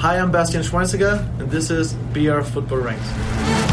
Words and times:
Hi, 0.00 0.16
I'm 0.16 0.30
Bastian 0.30 0.62
Schweinsteiger, 0.62 1.18
and 1.40 1.50
this 1.50 1.72
is 1.72 1.94
BR 2.14 2.42
Football 2.42 2.78
Ranks. 2.78 3.67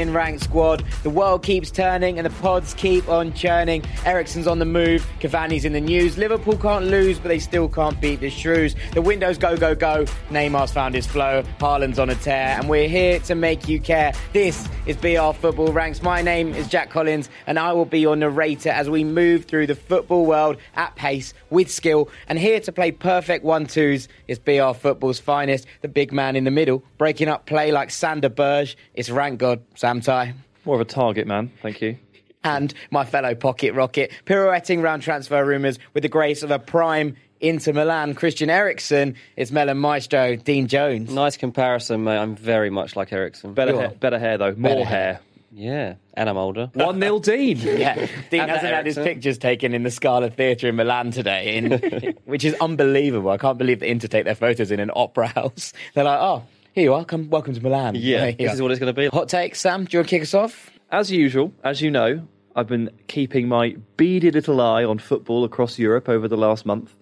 What's 0.00 0.08
happening, 0.08 0.14
Rank 0.14 0.42
Squad? 0.42 0.84
The 1.02 1.10
world 1.10 1.42
keeps 1.42 1.70
turning 1.70 2.18
and 2.18 2.24
the 2.24 2.30
pods 2.40 2.72
keep 2.72 3.06
on 3.10 3.34
churning. 3.34 3.84
Eriksen's 4.06 4.46
on 4.46 4.58
the 4.58 4.64
move, 4.64 5.06
Cavani's 5.20 5.66
in 5.66 5.74
the 5.74 5.80
news. 5.80 6.16
Liverpool 6.16 6.56
can't 6.56 6.86
lose, 6.86 7.18
but 7.18 7.28
they 7.28 7.38
still 7.38 7.68
can't 7.68 8.00
beat 8.00 8.20
the 8.20 8.30
Shrews. 8.30 8.74
The 8.94 9.02
windows 9.02 9.36
go, 9.36 9.58
go, 9.58 9.74
go. 9.74 10.06
Neymar's 10.30 10.72
found 10.72 10.94
his 10.94 11.06
flow. 11.06 11.42
Haaland's 11.58 11.98
on 11.98 12.08
a 12.08 12.14
tear, 12.14 12.56
and 12.58 12.66
we're 12.66 12.88
here 12.88 13.20
to 13.20 13.34
make 13.34 13.68
you 13.68 13.78
care. 13.78 14.14
This 14.32 14.66
is 14.86 14.96
BR 14.96 15.32
Football 15.38 15.70
Ranks. 15.70 16.00
My 16.00 16.22
name 16.22 16.54
is 16.54 16.66
Jack 16.66 16.88
Collins, 16.88 17.28
and 17.46 17.58
I 17.58 17.74
will 17.74 17.84
be 17.84 18.00
your 18.00 18.16
narrator 18.16 18.70
as 18.70 18.88
we 18.88 19.04
move 19.04 19.44
through 19.44 19.66
the 19.66 19.74
football 19.74 20.24
world 20.24 20.56
at 20.76 20.96
pace 20.96 21.34
with 21.50 21.70
skill. 21.70 22.08
And 22.26 22.38
here 22.38 22.60
to 22.60 22.72
play 22.72 22.90
perfect 22.90 23.44
one 23.44 23.66
twos 23.66 24.08
is 24.28 24.38
BR 24.38 24.72
Football's 24.72 25.18
finest, 25.18 25.66
the 25.82 25.88
big 25.88 26.10
man 26.10 26.36
in 26.36 26.44
the 26.44 26.50
middle, 26.50 26.82
breaking 26.96 27.28
up 27.28 27.44
play 27.44 27.70
like 27.70 27.90
Sander 27.90 28.30
Berge. 28.30 28.78
It's 28.94 29.10
Rank 29.10 29.38
God, 29.38 29.62
Sam 29.90 30.00
Tighe. 30.00 30.34
More 30.64 30.76
of 30.76 30.80
a 30.80 30.84
target 30.84 31.26
man, 31.26 31.50
thank 31.62 31.80
you. 31.80 31.96
And 32.44 32.72
my 32.92 33.04
fellow 33.04 33.34
pocket 33.34 33.74
rocket, 33.74 34.12
pirouetting 34.24 34.82
round 34.82 35.02
transfer 35.02 35.44
rumours 35.44 35.78
with 35.94 36.02
the 36.04 36.08
grace 36.08 36.42
of 36.44 36.50
a 36.52 36.58
prime 36.60 37.16
Inter 37.40 37.72
Milan 37.72 38.14
Christian 38.14 38.50
Eriksen. 38.50 39.16
It's 39.36 39.50
Melon 39.50 39.78
Maestro, 39.78 40.36
Dean 40.36 40.68
Jones. 40.68 41.10
Nice 41.12 41.36
comparison, 41.36 42.04
mate. 42.04 42.18
I'm 42.18 42.36
very 42.36 42.70
much 42.70 42.94
like 42.94 43.12
Eriksen. 43.12 43.52
Better, 43.54 43.72
You 43.72 43.78
hair, 43.78 43.88
better 43.90 44.18
hair 44.20 44.38
though, 44.38 44.54
more 44.54 44.70
Better 44.70 44.84
hair. 44.84 45.12
hair. 45.14 45.20
Yeah, 45.52 45.94
and 46.14 46.28
I'm 46.28 46.36
older. 46.36 46.70
One 46.74 47.00
0 47.00 47.18
Dean. 47.18 47.56
Yeah, 47.60 47.94
Dean 48.30 48.42
And 48.42 48.50
hasn't 48.50 48.72
had 48.72 48.86
his 48.86 48.94
pictures 48.94 49.38
taken 49.38 49.74
in 49.74 49.82
the 49.82 49.90
Scala 49.90 50.30
Theatre 50.30 50.68
in 50.68 50.76
Milan 50.76 51.10
today, 51.10 51.56
in, 51.56 52.14
which 52.26 52.44
is 52.44 52.54
unbelievable. 52.60 53.30
I 53.30 53.38
can't 53.38 53.58
believe 53.58 53.80
that 53.80 53.90
Inter 53.90 54.06
take 54.06 54.24
their 54.24 54.36
photos 54.36 54.70
in 54.70 54.78
an 54.78 54.92
opera 54.94 55.26
house. 55.26 55.72
They're 55.94 56.04
like, 56.04 56.20
oh, 56.20 56.44
here 56.72 56.84
you 56.84 56.94
are, 56.94 57.04
come, 57.04 57.28
welcome 57.30 57.54
to 57.54 57.60
Milan. 57.60 57.94
Yeah, 57.96 58.26
you 58.26 58.36
this 58.36 58.50
are. 58.50 58.54
is 58.54 58.62
what 58.62 58.70
it's 58.70 58.80
going 58.80 58.94
to 58.94 59.00
be. 59.00 59.08
Hot 59.08 59.28
take, 59.28 59.54
Sam. 59.54 59.84
Do 59.84 59.96
you 59.96 59.98
want 60.00 60.08
to 60.08 60.16
kick 60.16 60.22
us 60.22 60.34
off? 60.34 60.70
As 60.90 61.10
usual, 61.10 61.52
as 61.64 61.80
you 61.80 61.90
know, 61.90 62.26
I've 62.54 62.66
been 62.66 62.90
keeping 63.06 63.48
my 63.48 63.76
beady 63.96 64.30
little 64.30 64.60
eye 64.60 64.84
on 64.84 64.98
football 64.98 65.44
across 65.44 65.78
Europe 65.78 66.08
over 66.08 66.28
the 66.28 66.36
last 66.36 66.66
month, 66.66 66.96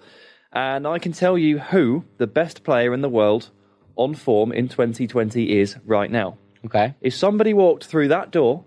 and 0.53 0.87
I 0.87 0.99
can 0.99 1.13
tell 1.13 1.37
you 1.37 1.59
who 1.59 2.05
the 2.19 2.27
best 2.27 2.65
player 2.65 2.95
in 2.95 3.01
the 3.01 3.09
world 3.09 3.51
on 3.97 4.15
form 4.15 4.53
in 4.53 4.69
2020 4.69 5.59
is 5.59 5.77
right 5.85 6.11
now. 6.11 6.39
Okay. 6.65 6.95
If 7.01 7.15
somebody 7.15 7.53
walked 7.53 7.85
through 7.85 8.09
that 8.09 8.31
door, 8.31 8.65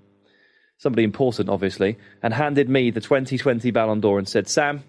somebody 0.78 1.04
important, 1.04 1.50
obviously, 1.50 1.98
and 2.22 2.34
handed 2.34 2.70
me 2.70 2.92
the 2.92 3.02
2020 3.02 3.72
Ballon 3.72 4.00
d'Or 4.00 4.18
and 4.18 4.28
said, 4.28 4.48
Sam, 4.48 4.84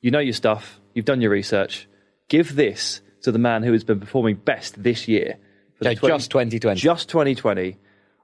you 0.00 0.10
know 0.10 0.18
your 0.18 0.32
stuff, 0.32 0.80
you've 0.94 1.04
done 1.04 1.20
your 1.20 1.30
research, 1.30 1.88
give 2.28 2.56
this 2.56 3.00
to 3.22 3.32
the 3.32 3.38
man 3.38 3.62
who 3.62 3.72
has 3.72 3.84
been 3.84 4.00
performing 4.00 4.36
best 4.36 4.82
this 4.82 5.08
year. 5.08 5.36
for 5.76 5.84
So 5.84 5.94
20 5.94 6.14
just 6.14 6.30
2020. 6.30 6.80
Just 6.80 7.08
2020. 7.08 7.76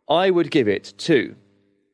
I 0.09 0.31
would 0.31 0.51
give 0.51 0.69
it 0.69 0.93
to 0.99 1.35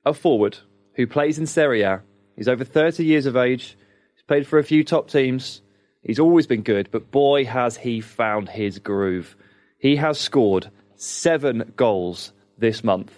a 0.05 0.12
forward 0.15 0.59
who 0.95 1.06
plays 1.06 1.39
in 1.39 1.47
Serie 1.47 1.83
A. 1.83 2.03
He's 2.37 2.48
over 2.48 2.65
30 2.65 3.05
years 3.05 3.27
of 3.27 3.37
age. 3.37 3.77
He's 4.15 4.25
played 4.27 4.47
for 4.47 4.59
a 4.59 4.65
few 4.65 4.83
top 4.84 5.09
teams. 5.09 5.62
He's 6.03 6.19
always 6.19 6.47
been 6.47 6.62
good, 6.62 6.91
but 6.91 7.11
boy, 7.11 7.45
has 7.45 7.77
he 7.77 8.01
found 8.01 8.48
his 8.48 8.78
groove. 8.78 9.37
He 9.78 9.97
has 9.97 10.19
scored 10.19 10.71
seven 10.97 11.73
goals 11.77 12.33
this 12.59 12.83
month. 12.83 13.12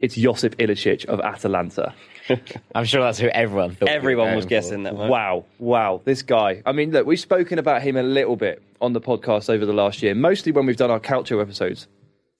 It's 0.00 0.14
Josip 0.14 0.56
Ilicic 0.56 1.04
of 1.06 1.20
Atalanta. 1.20 1.94
I'm 2.74 2.84
sure 2.84 3.02
that's 3.02 3.18
who 3.18 3.28
everyone 3.28 3.74
thought. 3.74 3.88
Everyone 3.88 4.34
was 4.34 4.46
guessing 4.46 4.84
for. 4.84 4.90
that. 4.90 4.98
Mate. 4.98 5.08
Wow, 5.10 5.44
wow, 5.58 6.00
this 6.04 6.22
guy. 6.22 6.62
I 6.66 6.72
mean, 6.72 6.90
look, 6.90 7.06
we've 7.06 7.20
spoken 7.20 7.58
about 7.58 7.82
him 7.82 7.96
a 7.96 8.02
little 8.02 8.36
bit 8.36 8.62
on 8.80 8.92
the 8.92 9.00
podcast 9.00 9.48
over 9.50 9.66
the 9.66 9.72
last 9.72 10.02
year, 10.02 10.14
mostly 10.14 10.52
when 10.52 10.66
we've 10.66 10.76
done 10.76 10.90
our 10.90 11.00
Calcio 11.00 11.40
episodes 11.40 11.86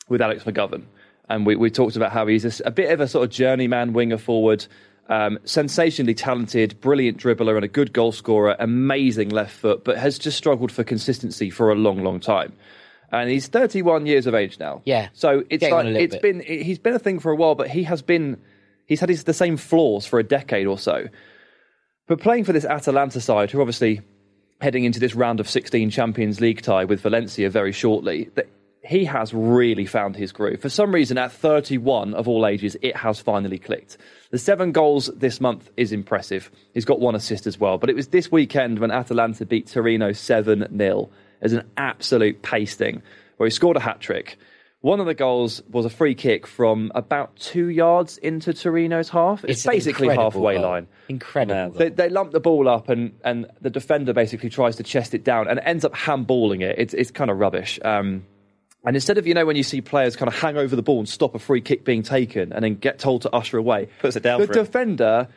with 0.09 0.21
Alex 0.21 0.45
McGovern. 0.45 0.85
And 1.29 1.47
we, 1.47 1.55
we 1.55 1.71
talked 1.71 1.95
about 1.97 2.11
how 2.13 2.27
he's 2.27 2.61
a 2.65 2.71
bit 2.71 2.91
of 2.91 3.01
a 3.01 3.07
sort 3.07 3.25
of 3.25 3.31
journeyman 3.31 3.93
winger 3.93 4.19
forward, 4.19 4.67
um, 5.09 5.39
sensationally 5.45 6.15
talented, 6.15 6.81
brilliant 6.81 7.19
dribbler, 7.19 7.55
and 7.55 7.65
a 7.65 7.69
good 7.69 7.93
goal 7.93 8.11
scorer, 8.11 8.57
amazing 8.59 9.29
left 9.29 9.53
foot, 9.57 9.85
but 9.85 9.97
has 9.99 10.19
just 10.19 10.37
struggled 10.37 10.73
for 10.73 10.83
consistency 10.83 11.49
for 11.51 11.71
a 11.71 11.75
long, 11.77 12.03
long 12.03 12.19
time. 12.19 12.53
And 13.13 13.29
he's 13.29 13.49
31 13.49 14.07
years 14.07 14.27
of 14.27 14.35
age 14.35 14.59
now. 14.59 14.83
Yeah. 14.85 15.09
So 15.13 15.45
it's 15.51 15.61
Getting 15.61 15.75
like 15.75 15.85
a 15.85 15.89
little 15.89 16.03
it's 16.03 16.15
bit. 16.17 16.23
been 16.23 16.41
he's 16.41 16.79
been 16.79 16.95
a 16.95 16.99
thing 16.99 17.19
for 17.19 17.33
a 17.33 17.37
while, 17.37 17.55
but 17.57 17.69
he 17.69 17.83
has 17.85 18.03
been 18.03 18.41
he's 18.91 19.01
had 19.01 19.09
his, 19.09 19.25
the 19.25 19.33
same 19.33 19.57
flaws 19.57 20.05
for 20.05 20.19
a 20.19 20.25
decade 20.25 20.67
or 20.67 20.77
so. 20.77 21.09
But 22.09 22.21
playing 22.21 22.45
for 22.45 22.53
this 22.53 22.65
Atalanta 22.65 23.21
side, 23.21 23.51
who 23.51 23.59
are 23.59 23.63
obviously 23.63 24.03
heading 24.61 24.85
into 24.85 24.99
this 24.99 25.15
round 25.15 25.39
of 25.39 25.49
16 25.49 25.91
Champions 25.91 26.41
League 26.41 26.61
tie 26.61 26.85
with 26.85 27.01
Valencia 27.01 27.49
very 27.49 27.73
shortly, 27.73 28.29
that 28.35 28.49
he 28.83 29.05
has 29.05 29.33
really 29.33 29.87
found 29.87 30.17
his 30.17 30.33
groove. 30.33 30.61
For 30.61 30.69
some 30.69 30.93
reason, 30.93 31.19
at 31.19 31.31
31 31.31 32.15
of 32.15 32.27
all 32.27 32.45
ages, 32.45 32.77
it 32.83 32.97
has 32.97 33.21
finally 33.21 33.59
clicked. 33.59 33.97
The 34.33 34.39
seven 34.39 34.73
goals 34.73 35.07
this 35.15 35.41
month 35.41 35.71
is 35.77 35.93
impressive. 35.93 36.51
He's 36.75 36.85
got 36.85 36.99
one 36.99 37.15
assist 37.15 37.47
as 37.47 37.61
well. 37.61 37.79
But 37.79 37.91
it 37.91 37.97
was 37.97 38.09
this 38.09 38.33
weekend 38.33 38.81
when 38.81 38.91
Atalanta 38.91 39.47
beat 39.47 39.69
Torino 39.69 40.13
7 40.13 40.77
0 40.77 41.11
as 41.43 41.53
an 41.53 41.71
absolute 41.77 42.43
pasting, 42.43 43.03
where 43.37 43.47
he 43.47 43.51
scored 43.51 43.77
a 43.77 43.81
hat 43.81 44.01
trick. 44.01 44.37
One 44.83 44.99
of 44.99 45.05
the 45.05 45.13
goals 45.15 45.63
was 45.71 45.85
a 45.85 45.91
free 45.91 46.15
kick 46.15 46.47
from 46.47 46.91
about 46.95 47.37
two 47.37 47.69
yards 47.69 48.17
into 48.17 48.55
Torino's 48.55 49.11
half. 49.11 49.45
It's, 49.45 49.59
It's 49.59 49.67
basically 49.67 50.09
halfway 50.09 50.55
goal. 50.55 50.63
line. 50.63 50.87
Incredible. 51.11 51.77
They, 51.79 51.91
they 51.91 52.09
lump 52.09 52.33
the 52.33 52.41
ball 52.41 52.67
up, 52.67 52.89
and, 52.89 53.13
and 53.23 53.47
the 53.61 53.69
defender 53.69 54.15
basically 54.15 54.49
tries 54.49 54.77
to 54.77 54.83
chest 54.83 55.13
it 55.13 55.23
down 55.23 55.49
and 55.49 55.61
ends 55.61 55.85
up 55.85 55.93
handballing 55.95 56.63
it. 56.63 56.77
It's, 56.79 56.95
it's 56.95 57.11
kind 57.11 57.31
of 57.31 57.39
rubbish. 57.39 57.79
Um, 57.85 58.25
and 58.83 58.97
instead 58.97 59.19
of, 59.19 59.27
you 59.27 59.35
know, 59.35 59.45
when 59.45 59.57
you 59.57 59.63
see 59.63 59.83
players 59.83 60.17
kind 60.17 60.29
of 60.29 60.35
hang 60.35 60.57
over 60.57 60.75
the 60.75 60.81
ball 60.83 61.01
and 61.01 61.09
stop 61.09 61.35
a 61.35 61.39
free 61.39 61.61
kick 61.61 61.85
being 61.85 62.03
taken 62.03 62.51
and 62.55 62.65
then 62.65 62.77
get 62.77 62.99
told 62.99 63.21
to 63.23 63.31
usher 63.35 63.59
away, 63.59 63.89
Puts 63.99 64.17
it 64.17 64.23
down 64.23 64.41
the 64.41 64.47
for 64.47 64.59
him. 64.59 64.65
defender, 64.65 65.29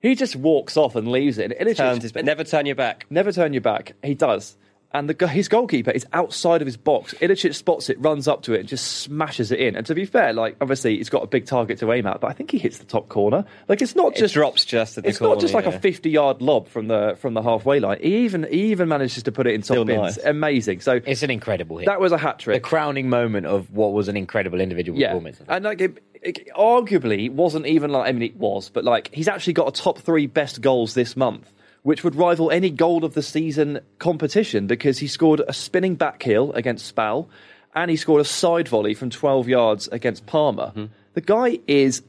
he 0.00 0.14
just 0.14 0.36
walks 0.36 0.78
off 0.78 0.96
and 0.96 1.06
leaves 1.08 1.36
it. 1.36 1.52
And 1.52 1.68
Ilicic- 1.68 1.76
Turns 1.76 2.02
his, 2.02 2.14
never 2.14 2.44
turn 2.44 2.64
your 2.64 2.76
back. 2.76 3.04
Never 3.10 3.30
turn 3.30 3.52
your 3.52 3.60
back. 3.60 3.92
He 4.02 4.14
does. 4.14 4.56
And 4.92 5.10
the, 5.10 5.28
his 5.28 5.48
goalkeeper 5.48 5.90
is 5.90 6.06
outside 6.14 6.62
of 6.62 6.66
his 6.66 6.76
box. 6.78 7.12
Ilicic 7.20 7.54
spots 7.54 7.90
it, 7.90 8.00
runs 8.00 8.26
up 8.26 8.42
to 8.44 8.54
it, 8.54 8.60
and 8.60 8.68
just 8.68 8.86
smashes 9.02 9.52
it 9.52 9.60
in. 9.60 9.76
And 9.76 9.84
to 9.86 9.94
be 9.94 10.06
fair, 10.06 10.32
like 10.32 10.56
obviously 10.60 10.96
he's 10.96 11.10
got 11.10 11.22
a 11.22 11.26
big 11.26 11.44
target 11.44 11.78
to 11.80 11.92
aim 11.92 12.06
at, 12.06 12.20
but 12.20 12.28
I 12.28 12.32
think 12.32 12.50
he 12.50 12.56
hits 12.56 12.78
the 12.78 12.86
top 12.86 13.08
corner. 13.10 13.44
Like 13.68 13.82
it's 13.82 13.94
not 13.94 14.12
It 14.16 14.20
just 14.20 14.34
drops 14.34 14.64
just 14.64 14.96
at 14.96 15.04
the 15.04 15.10
it's 15.10 15.20
not 15.20 15.38
just 15.40 15.52
like 15.52 15.64
corner, 15.64 15.76
a 15.76 15.80
50 15.80 16.08
yard 16.08 16.40
lob 16.40 16.68
from 16.68 16.88
the 16.88 17.16
from 17.18 17.34
the 17.34 17.42
halfway 17.42 17.78
line. 17.80 17.98
He 18.00 18.24
even 18.24 18.44
he 18.50 18.70
even 18.70 18.88
manages 18.88 19.22
to 19.24 19.32
put 19.32 19.46
it 19.46 19.54
in 19.54 19.60
top 19.60 19.66
Still 19.66 19.84
bins. 19.84 20.16
nice. 20.16 20.24
Amazing. 20.24 20.80
So 20.80 21.00
It's 21.04 21.22
an 21.22 21.30
incredible 21.30 21.76
hit. 21.78 21.86
that 21.86 22.00
was 22.00 22.12
a 22.12 22.18
hat 22.18 22.38
trick. 22.38 22.62
the 22.62 22.66
crowning 22.66 23.10
moment 23.10 23.44
of 23.46 23.70
what 23.72 23.92
was 23.92 24.08
an 24.08 24.16
incredible 24.16 24.60
individual 24.60 24.98
Yeah, 24.98 25.08
performance. 25.08 25.40
and 25.48 25.64
like 25.64 25.80
it, 25.82 26.02
it 26.22 26.48
arguably 26.56 27.30
wasn't 27.30 27.66
even 27.66 27.90
like 27.90 28.08
I 28.08 28.12
mean 28.12 28.22
it 28.22 28.36
was, 28.36 28.70
but 28.70 28.84
like 28.84 29.10
he's 29.12 29.28
actually 29.28 29.52
got 29.52 29.68
a 29.68 29.72
top 29.72 29.98
three 29.98 30.26
best 30.26 30.60
goals 30.62 30.94
this 30.94 31.16
month, 31.16 31.52
which 31.86 32.02
would 32.02 32.16
rival 32.16 32.50
any 32.50 32.68
goal 32.68 33.04
of 33.04 33.14
the 33.14 33.22
season 33.22 33.78
competition 34.00 34.66
because 34.66 34.98
he 34.98 35.06
scored 35.06 35.40
a 35.46 35.52
spinning 35.52 35.94
back 35.94 36.20
heel 36.20 36.50
against 36.54 36.84
Spal, 36.92 37.28
and 37.76 37.88
he 37.88 37.96
scored 37.96 38.20
a 38.20 38.24
side 38.24 38.66
volley 38.66 38.92
from 38.92 39.08
12 39.08 39.46
yards 39.46 39.86
against 39.92 40.26
Parma. 40.26 40.88
The 41.14 41.20
guy 41.20 41.60
is 41.68 42.02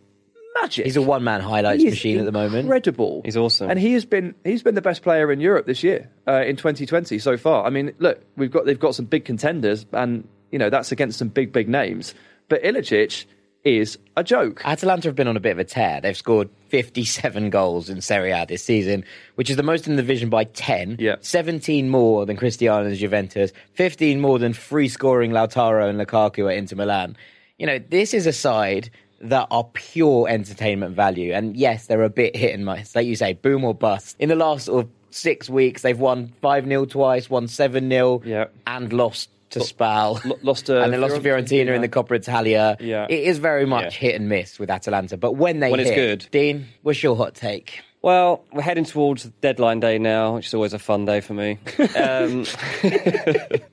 magic. 0.60 0.86
He's 0.86 0.96
a 0.98 1.02
one-man 1.04 1.42
highlights 1.42 1.84
He 1.84 1.90
is 1.90 1.92
machine 1.92 2.18
at 2.18 2.26
the 2.26 2.32
moment. 2.32 2.62
Incredible. 2.62 3.22
He's 3.24 3.38
awesome. 3.38 3.70
and 3.70 3.78
he 3.78 3.94
has 3.94 4.04
been 4.04 4.34
he's 4.44 4.64
been 4.64 4.74
the 4.74 4.82
best 4.82 5.04
player 5.04 5.32
in 5.32 5.40
Europe 5.40 5.68
this 5.68 5.84
year 5.84 6.10
uh, 6.28 6.42
in 6.42 6.56
2020 6.56 7.20
so 7.20 7.38
far. 7.38 7.64
I 7.64 7.70
mean, 7.70 7.94
look, 8.00 8.20
we've 8.36 8.50
got 8.50 8.66
they've 8.66 8.80
got 8.80 8.96
some 8.96 9.06
big 9.06 9.26
contenders, 9.26 9.86
and 9.92 10.28
you 10.50 10.58
know 10.58 10.72
that's 10.72 10.92
against 10.92 11.20
some 11.20 11.28
big 11.28 11.54
big 11.54 11.70
names. 11.70 12.16
But 12.50 12.64
Ilicic 12.64 13.26
is 13.68 13.98
a 14.16 14.24
joke. 14.24 14.62
Atalanta 14.66 15.08
have 15.08 15.16
been 15.16 15.28
on 15.28 15.38
a 15.38 15.40
bit 15.40 15.52
of 15.52 15.60
a 15.60 15.64
tear. 15.64 16.00
They've 16.02 16.18
scored 16.18 16.50
57 16.70 17.50
goals 17.50 17.90
in 17.90 18.02
Serie 18.02 18.32
A 18.32 18.46
this 18.48 18.64
season, 18.64 19.04
which 19.36 19.50
is 19.50 19.58
the 19.58 19.64
most 19.64 19.88
in 19.88 19.96
the 19.96 20.02
division 20.02 20.30
by 20.30 20.46
10. 20.46 20.98
Yeah. 21.00 21.16
17 21.22 21.90
more 21.90 22.26
than 22.26 22.38
Cristiano's 22.38 23.00
Juventus, 23.00 23.52
15 23.74 24.20
more 24.20 24.40
than 24.40 24.54
free 24.54 24.88
scoring 24.88 25.32
Lautaro 25.32 25.90
and 25.90 26.00
Lukaku 26.00 26.50
at 26.52 26.58
Inter 26.58 26.76
Milan. 26.76 27.16
You 27.58 27.66
know, 27.68 27.80
this 27.80 28.14
is 28.14 28.26
a 28.28 28.34
side 28.34 28.90
that 29.20 29.48
are 29.50 29.64
pure 29.74 30.28
entertainment 30.30 30.96
value. 30.96 31.34
And 31.34 31.56
yes, 31.58 31.88
they're 31.88 32.04
a 32.04 32.10
bit 32.10 32.36
hit 32.36 32.54
and 32.54 32.66
miss. 32.66 32.96
Like 32.96 33.08
you 33.08 33.16
say, 33.16 33.34
boom 33.34 33.64
or 33.64 33.74
bust. 33.74 34.16
In 34.20 34.30
the 34.30 34.36
last 34.36 34.66
sort 34.66 34.86
of 34.86 34.92
six 35.10 35.50
weeks, 35.50 35.82
they've 35.82 35.98
won 36.00 36.34
5 36.42 36.66
0 36.68 36.86
twice, 36.86 37.30
won 37.30 37.48
7 37.48 37.90
0, 37.90 38.22
Yeah. 38.26 38.46
and 38.68 38.94
lost 38.94 39.30
to 39.52 39.60
Spal. 39.64 40.20
Lo- 40.26 40.40
lost 40.42 40.70
and 40.70 40.92
then 40.94 41.02
lost 41.02 41.16
to 41.16 41.22
Fiorentina 41.22 41.76
in 41.76 41.82
the 41.82 41.90
Coppa 41.90 42.16
Italia. 42.16 42.78
Yeah. 42.80 43.06
It 43.10 43.20
is 43.24 43.38
very 43.38 43.66
much 43.66 43.94
Yeah. 43.96 44.00
hit 44.12 44.16
and 44.16 44.30
miss 44.30 44.60
with 44.60 44.70
Atalanta. 44.70 45.18
But 45.18 45.34
when 45.34 45.60
they 45.60 45.72
When 45.72 45.80
it's 45.80 45.92
good. 45.92 46.28
Dean, 46.32 46.68
what's 46.82 47.02
your 47.02 47.16
hot 47.16 47.36
take? 47.36 47.82
Well, 48.02 48.46
we're 48.54 48.62
heading 48.62 48.86
towards 48.86 49.24
deadline 49.42 49.80
day 49.80 49.98
now, 49.98 50.36
which 50.36 50.48
is 50.48 50.54
always 50.54 50.74
a 50.74 50.80
fun 50.80 51.06
day 51.06 51.20
for 51.20 51.34
me. 51.34 51.58
Um, 51.96 52.46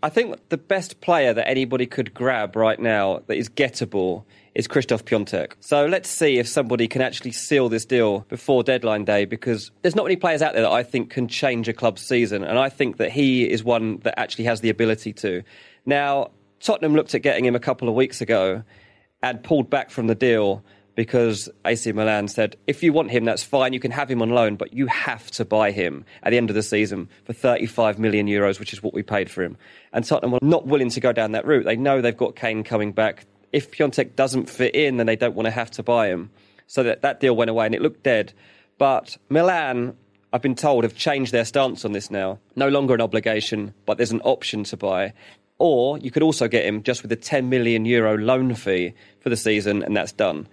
I 0.03 0.09
think 0.09 0.37
the 0.49 0.57
best 0.57 1.01
player 1.01 1.33
that 1.35 1.49
anybody 1.49 1.87
could 1.87 2.15
grab 2.15 2.57
right 2.57 2.79
now 2.81 3.21
that 3.27 3.37
is 3.37 3.49
gettable 3.49 4.25
is 4.55 4.69
Krzysztof 4.69 5.03
Piątek. 5.03 5.53
So 5.61 5.87
let's 5.87 6.09
see 6.09 6.39
if 6.39 6.47
somebody 6.47 6.87
can 6.89 7.03
actually 7.03 7.33
seal 7.33 7.69
this 7.69 7.85
deal 7.85 8.21
before 8.29 8.63
deadline 8.63 9.05
day 9.05 9.25
because 9.25 9.71
there's 9.83 9.97
not 9.97 10.05
many 10.05 10.17
players 10.17 10.43
out 10.43 10.55
there 10.55 10.63
that 10.63 10.73
I 10.73 10.83
think 10.83 11.11
can 11.11 11.29
change 11.29 11.69
a 11.69 11.73
club's 11.73 12.03
season, 12.03 12.45
and 12.45 12.59
I 12.59 12.69
think 12.69 12.99
that 12.99 13.11
he 13.11 13.49
is 13.51 13.65
one 13.65 13.99
that 14.05 14.19
actually 14.19 14.45
has 14.45 14.61
the 14.61 14.71
ability 14.71 15.13
to. 15.15 15.43
Now, 15.87 16.31
Tottenham 16.61 16.95
looked 16.95 17.15
at 17.15 17.23
getting 17.23 17.45
him 17.45 17.55
a 17.55 17.61
couple 17.61 17.89
of 17.89 17.95
weeks 17.95 18.21
ago 18.21 18.63
and 19.23 19.43
pulled 19.43 19.71
back 19.71 19.91
from 19.91 20.07
the 20.07 20.15
deal 20.15 20.65
because 20.95 21.49
AC 21.65 21.91
Milan 21.93 22.29
said, 22.29 22.57
if 22.67 22.83
you 22.83 22.93
want 22.93 23.11
him, 23.11 23.25
that's 23.25 23.43
fine. 23.43 23.73
You 23.73 23.81
can 23.81 23.91
have 23.91 24.11
him 24.11 24.23
on 24.23 24.31
loan, 24.31 24.57
but 24.57 24.73
you 24.73 24.87
have 24.87 25.31
to 25.33 25.45
buy 25.45 25.71
him 25.71 26.05
at 26.23 26.31
the 26.31 26.37
end 26.37 26.51
of 26.51 26.55
the 26.55 26.63
season 26.63 27.09
for 27.25 27.33
35 27.33 27.99
million 27.99 28.27
euros, 28.27 28.61
which 28.61 28.73
is 28.73 28.83
what 28.83 28.95
we 28.95 29.03
paid 29.03 29.31
for 29.31 29.43
him. 29.43 29.57
And 29.93 30.05
Tottenham 30.05 30.33
were 30.33 30.39
not 30.41 30.67
willing 30.67 30.91
to 30.91 31.01
go 31.01 31.13
down 31.13 31.33
that 31.33 31.47
route. 31.47 31.65
They 31.65 31.77
know 31.77 32.01
they've 32.01 32.17
got 32.17 32.37
Kane 32.37 32.63
coming 32.63 32.93
back. 32.93 33.27
If 33.55 33.71
Piątek 33.71 34.17
doesn't 34.17 34.51
fit 34.51 34.75
in, 34.75 34.97
then 34.97 35.07
they 35.07 35.17
don't 35.17 35.35
want 35.35 35.47
to 35.47 35.51
have 35.51 35.71
to 35.73 35.83
buy 35.83 36.09
him. 36.09 36.31
So 36.67 36.83
that, 36.83 37.03
that 37.03 37.21
deal 37.21 37.37
went 37.37 37.51
away 37.51 37.67
and 37.67 37.75
it 37.75 37.83
looked 37.83 38.03
dead. 38.03 38.33
But 38.79 39.17
Milan, 39.29 39.97
I've 40.33 40.43
been 40.43 40.55
told, 40.55 40.85
have 40.85 40.97
changed 40.97 41.33
their 41.33 41.45
stance 41.45 41.85
on 41.85 41.93
this 41.93 42.11
now. 42.11 42.39
No 42.57 42.69
longer 42.69 42.95
an 42.95 43.01
obligation, 43.01 43.75
but 43.87 43.97
there's 43.97 44.13
an 44.13 44.23
option 44.23 44.65
to 44.65 44.77
buy. 44.77 45.13
Or 45.59 45.99
you 45.99 46.11
could 46.11 46.23
also 46.23 46.49
get 46.49 46.67
him 46.67 46.83
just 46.83 47.03
with 47.03 47.13
a 47.13 47.17
10 47.17 47.49
million 47.49 47.85
euro 47.85 48.19
loan 48.19 48.55
fee 48.55 48.95
for 49.21 49.29
the 49.29 49.37
season, 49.37 49.83
and 49.83 49.97
that's 49.97 50.13
done 50.13 50.49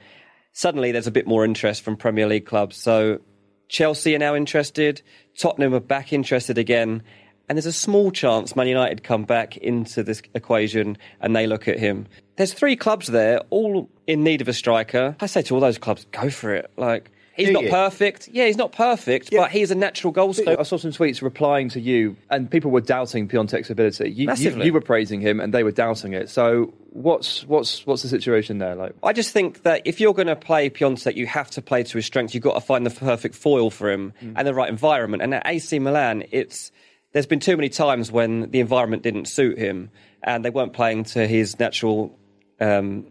suddenly 0.54 0.92
there's 0.92 1.08
a 1.08 1.12
bit 1.12 1.28
more 1.28 1.46
interest 1.46 1.82
from 1.82 1.96
Premier 1.96 2.28
League 2.28 2.46
clubs. 2.46 2.78
So 2.78 3.20
Chelsea 3.68 4.16
are 4.16 4.20
now 4.20 4.36
interested, 4.36 5.02
Tottenham 5.38 5.74
are 5.74 5.80
back 5.80 6.14
interested 6.14 6.58
again, 6.58 7.04
and 7.50 7.58
there's 7.58 7.66
a 7.66 7.74
small 7.74 8.12
chance 8.12 8.56
Man 8.56 8.68
United 8.68 9.04
come 9.04 9.24
back 9.24 9.58
into 9.58 10.04
this 10.04 10.22
equation 10.34 10.98
and 11.20 11.36
they 11.36 11.48
look 11.48 11.68
at 11.68 11.80
him. 11.80 12.08
There's 12.38 12.54
three 12.54 12.76
clubs 12.76 13.08
there, 13.08 13.42
all 13.50 13.90
in 14.08 14.24
need 14.24 14.42
of 14.42 14.48
a 14.48 14.54
striker. 14.54 15.16
I 15.20 15.26
say 15.26 15.42
to 15.44 15.56
all 15.56 15.62
those 15.62 15.78
clubs, 15.78 16.06
go 16.12 16.30
for 16.30 16.56
it. 16.56 16.72
Like 16.78 17.12
he's 17.34 17.48
Do 17.48 17.54
not 17.54 17.64
you? 17.64 17.70
perfect. 17.70 18.30
Yeah, 18.32 18.46
he's 18.46 18.58
not 18.58 18.72
perfect, 18.72 19.32
but 19.32 19.52
he's 19.52 19.72
a 19.72 19.76
natural 19.76 20.12
goal 20.12 20.34
scorer. 20.34 20.60
I 20.60 20.64
saw 20.64 20.78
some 20.78 20.92
tweets 20.92 21.22
replying 21.22 21.70
to 21.70 21.80
you, 21.80 22.16
and 22.30 22.50
people 22.50 22.72
were 22.72 22.82
doubting 22.82 23.28
Piątek's 23.28 23.70
ability. 23.70 24.10
You, 24.10 24.22
you, 24.22 24.28
Massively. 24.28 24.66
you 24.66 24.74
were 24.74 24.82
praising 24.82 25.22
him, 25.22 25.40
and 25.40 25.54
they 25.54 25.64
were 25.64 25.72
doubting 25.72 26.14
it. 26.14 26.30
So, 26.30 26.74
what's 26.92 27.44
what's 27.46 27.86
what's 27.86 28.04
the 28.04 28.10
situation 28.10 28.58
there? 28.58 28.76
Like, 28.76 28.94
I 29.04 29.14
just 29.14 29.32
think 29.32 29.64
that 29.64 29.82
if 29.86 30.00
you're 30.00 30.14
going 30.14 30.28
to 30.28 30.36
play 30.36 30.70
Piątek, 30.70 31.16
you 31.16 31.28
have 31.28 31.50
to 31.52 31.62
play 31.62 31.84
to 31.84 31.98
his 31.98 32.06
strengths. 32.06 32.34
You've 32.34 32.44
got 32.44 32.56
to 32.56 32.62
find 32.62 32.86
the 32.86 32.92
perfect 32.92 33.36
foil 33.36 33.70
for 33.70 33.90
him 33.90 34.14
hmm. 34.20 34.34
and 34.36 34.48
the 34.48 34.54
right 34.54 34.70
environment. 34.70 35.24
And 35.24 35.34
at 35.34 35.44
AC 35.46 35.80
Milan, 35.80 36.24
it's 36.32 36.72
there's 37.14 37.26
been 37.28 37.40
too 37.40 37.56
many 37.58 37.70
times 37.70 38.12
when 38.12 38.50
the 38.52 38.60
environment 38.60 39.04
didn't 39.04 39.26
suit 39.26 39.58
him 39.58 39.90
and 40.24 40.46
they 40.46 40.50
weren't 40.50 40.74
playing 40.74 41.04
to 41.06 41.28
his 41.28 41.60
natural 41.60 42.18
um, 42.60 43.08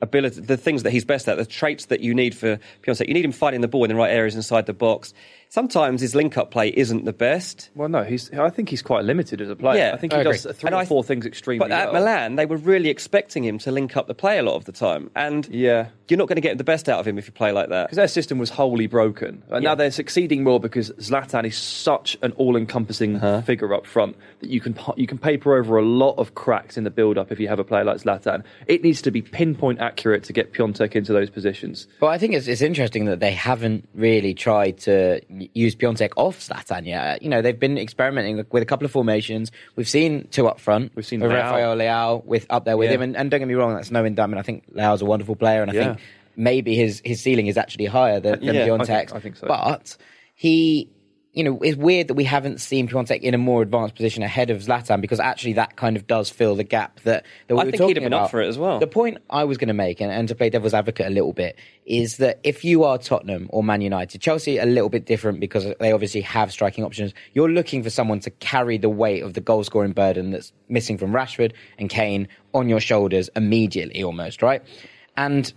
ability, 0.00 0.40
the 0.40 0.56
things 0.56 0.82
that 0.84 0.90
he's 0.92 1.04
best 1.04 1.28
at, 1.28 1.36
the 1.36 1.44
traits 1.46 1.86
that 1.86 2.00
you 2.00 2.14
need 2.14 2.34
for 2.34 2.58
Piątek. 2.82 3.08
You 3.08 3.14
need 3.14 3.24
him 3.24 3.32
finding 3.32 3.60
the 3.60 3.68
ball 3.68 3.84
in 3.84 3.88
the 3.88 3.94
right 3.96 4.10
areas 4.12 4.34
inside 4.36 4.66
the 4.66 4.72
box. 4.72 5.12
Sometimes 5.48 6.00
his 6.00 6.14
link-up 6.16 6.50
play 6.50 6.68
isn't 6.70 7.04
the 7.04 7.12
best. 7.12 7.70
well, 7.76 7.88
no, 7.88 8.02
he's. 8.02 8.32
I 8.32 8.50
think 8.50 8.68
he's 8.70 8.82
quite 8.82 9.04
limited 9.04 9.40
as 9.40 9.48
a 9.48 9.54
player. 9.56 9.78
Yeah, 9.78 9.92
I 9.94 9.96
think 9.98 10.12
I 10.12 10.16
he 10.16 10.20
agree. 10.22 10.32
does 10.32 10.42
three 10.56 10.66
And 10.68 10.74
or 10.74 10.78
I- 10.78 10.84
four 10.84 11.04
things 11.04 11.24
extremely 11.26 11.60
well. 11.60 11.68
But 11.68 11.74
at 11.88 11.92
well. 11.92 12.02
Milan, 12.02 12.34
they 12.36 12.44
were 12.46 12.56
really 12.56 12.88
expecting 12.88 13.44
him 13.44 13.58
to 13.58 13.70
link 13.70 13.96
up 13.96 14.06
the 14.08 14.14
play 14.14 14.38
a 14.38 14.42
lot 14.42 14.54
of 14.56 14.64
the 14.64 14.72
time. 14.72 15.10
And 15.14 15.46
Yeah. 15.48 15.88
You're 16.08 16.18
not 16.18 16.28
going 16.28 16.36
to 16.36 16.42
get 16.42 16.58
the 16.58 16.64
best 16.64 16.88
out 16.88 17.00
of 17.00 17.06
him 17.06 17.16
if 17.18 17.26
you 17.26 17.32
play 17.32 17.50
like 17.52 17.70
that. 17.70 17.86
because 17.86 17.96
their 17.96 18.08
system 18.08 18.38
was 18.38 18.50
wholly 18.50 18.86
broken. 18.86 19.42
And 19.50 19.62
Yeah. 19.62 19.70
now 19.70 19.74
they're 19.74 19.90
succeeding 19.90 20.42
more 20.44 20.60
because 20.60 20.90
Zlatan 20.92 21.46
is 21.46 21.56
such 21.56 22.16
an 22.22 22.32
all-encompassing 22.32 23.16
Uh-huh. 23.16 23.40
figure 23.42 23.72
up 23.74 23.86
front 23.86 24.16
that 24.40 24.50
you 24.50 24.60
can 24.60 24.76
you 24.96 25.06
can 25.06 25.18
paper 25.18 25.56
over 25.56 25.76
a 25.78 25.82
lot 25.84 26.14
of 26.18 26.34
cracks 26.34 26.76
in 26.76 26.84
the 26.84 26.90
build-up 26.90 27.32
if 27.32 27.40
you 27.40 27.48
have 27.48 27.58
a 27.58 27.64
player 27.64 27.84
like 27.84 27.98
Zlatan. 27.98 28.42
It 28.66 28.82
needs 28.82 29.00
to 29.02 29.10
be 29.10 29.22
pinpoint 29.22 29.80
accurate 29.80 30.24
to 30.24 30.32
get 30.32 30.52
Piątek 30.52 30.94
into 30.94 31.12
those 31.12 31.30
positions. 31.30 31.86
But 32.00 32.08
I 32.08 32.18
think 32.18 32.34
it's, 32.34 32.46
it's 32.48 32.60
interesting 32.62 33.06
that 33.06 33.20
they 33.20 33.32
haven't 33.32 33.88
really 33.94 34.34
tried 34.34 34.78
to 34.80 35.20
use 35.54 35.74
Piątek 35.74 36.10
off 36.16 36.38
Zlatan 36.40 36.86
yet. 36.86 37.22
You 37.22 37.28
know, 37.30 37.40
they've 37.42 37.58
been 37.58 37.78
experimenting 37.78 38.44
with 38.50 38.62
a 38.62 38.66
couple 38.66 38.84
of 38.84 38.90
formations. 38.92 39.50
We've 39.76 39.88
seen 39.88 40.28
two 40.30 40.46
up 40.48 40.60
front. 40.60 40.92
We've 40.94 41.06
seen 41.06 41.20
with 41.20 41.30
Leao. 41.30 41.34
Rafael 41.52 41.76
Leao 41.76 42.24
with 42.24 42.46
up 42.50 42.64
there 42.64 42.76
with 42.76 42.90
Yeah. 42.90 42.96
him. 42.96 43.02
And, 43.02 43.16
and 43.16 43.30
don't 43.30 43.40
get 43.40 43.48
me 43.48 43.54
wrong, 43.54 43.74
that's 43.74 43.90
no 43.90 44.04
indictment. 44.04 44.38
I 44.38 44.42
think 44.42 44.64
Leao's 44.74 45.00
a 45.02 45.06
wonderful 45.06 45.36
player, 45.36 45.62
and 45.62 45.70
I 45.70 45.74
Yeah. 45.74 45.84
think 45.84 45.93
maybe 46.36 46.74
his 46.74 47.00
his 47.04 47.20
ceiling 47.20 47.46
is 47.46 47.56
actually 47.56 47.86
higher 47.86 48.20
than, 48.20 48.44
than 48.44 48.54
Yeah, 48.54 48.64
I 48.64 48.68
Piątek's. 48.68 48.86
think- 48.88 49.14
I 49.14 49.20
think 49.20 49.36
so. 49.36 49.46
But 49.46 49.96
he. 50.34 50.90
You 51.36 51.42
know, 51.42 51.58
it's 51.62 51.76
weird 51.76 52.06
that 52.06 52.14
we 52.14 52.22
haven't 52.22 52.60
seen 52.60 52.86
Piątek 52.86 53.22
in 53.22 53.34
a 53.34 53.38
more 53.38 53.60
advanced 53.60 53.96
position 53.96 54.22
ahead 54.22 54.50
of 54.50 54.58
Zlatan 54.62 55.00
because 55.00 55.18
actually 55.18 55.54
that 55.54 55.74
kind 55.74 55.96
of 55.96 56.06
does 56.06 56.30
fill 56.30 56.54
the 56.54 56.62
gap 56.62 57.00
that, 57.00 57.26
that 57.48 57.54
we 57.56 57.60
I 57.60 57.64
were 57.64 57.70
think 57.72 57.78
talking 57.80 57.88
he'd 57.88 57.96
have 57.96 58.04
been 58.04 58.12
up 58.14 58.20
about. 58.20 58.30
for 58.30 58.40
it 58.40 58.46
as 58.46 58.56
well. 58.56 58.78
The 58.78 58.86
point 58.86 59.18
I 59.28 59.42
was 59.42 59.58
going 59.58 59.66
to 59.66 59.74
make, 59.74 60.00
and, 60.00 60.12
and 60.12 60.28
to 60.28 60.36
play 60.36 60.48
devil's 60.48 60.74
advocate 60.74 61.06
a 61.08 61.10
little 61.10 61.32
bit, 61.32 61.58
is 61.86 62.18
that 62.18 62.38
if 62.44 62.64
you 62.64 62.84
are 62.84 62.98
Tottenham 62.98 63.48
or 63.50 63.64
Man 63.64 63.80
United, 63.80 64.20
Chelsea 64.20 64.58
a 64.58 64.64
little 64.64 64.88
bit 64.88 65.06
different 65.06 65.40
because 65.40 65.66
they 65.80 65.90
obviously 65.90 66.20
have 66.20 66.52
striking 66.52 66.84
options. 66.84 67.12
You're 67.32 67.50
looking 67.50 67.82
for 67.82 67.90
someone 67.90 68.20
to 68.20 68.30
carry 68.30 68.78
the 68.78 68.88
weight 68.88 69.24
of 69.24 69.34
the 69.34 69.40
goal 69.40 69.64
scoring 69.64 69.90
burden 69.90 70.30
that's 70.30 70.52
missing 70.68 70.98
from 70.98 71.10
Rashford 71.10 71.50
and 71.78 71.90
Kane 71.90 72.28
on 72.54 72.68
your 72.68 72.78
shoulders 72.78 73.28
immediately, 73.34 74.04
almost 74.04 74.40
right. 74.40 74.62
And 75.16 75.52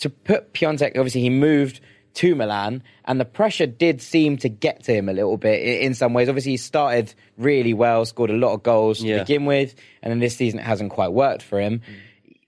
to 0.00 0.10
put 0.10 0.52
Piątek, 0.52 0.96
obviously 0.96 1.20
he 1.22 1.30
moved 1.30 1.80
to 2.14 2.34
Milan, 2.34 2.82
and 3.04 3.20
the 3.20 3.24
pressure 3.24 3.66
did 3.66 4.02
seem 4.02 4.36
to 4.38 4.48
get 4.48 4.82
to 4.84 4.92
him 4.92 5.08
a 5.08 5.12
little 5.12 5.36
bit 5.36 5.82
in 5.82 5.94
some 5.94 6.12
ways. 6.12 6.28
Obviously, 6.28 6.52
he 6.52 6.56
started 6.56 7.14
really 7.38 7.72
well, 7.72 8.04
scored 8.04 8.30
a 8.30 8.36
lot 8.36 8.52
of 8.52 8.62
goals 8.64 9.00
Yeah. 9.00 9.18
to 9.18 9.22
begin 9.22 9.46
with, 9.46 9.74
and 10.02 10.10
then 10.10 10.18
this 10.18 10.36
season 10.36 10.58
it 10.58 10.64
hasn't 10.64 10.90
quite 10.90 11.12
worked 11.12 11.42
for 11.42 11.60
him. 11.60 11.78
Mm. 11.78 11.94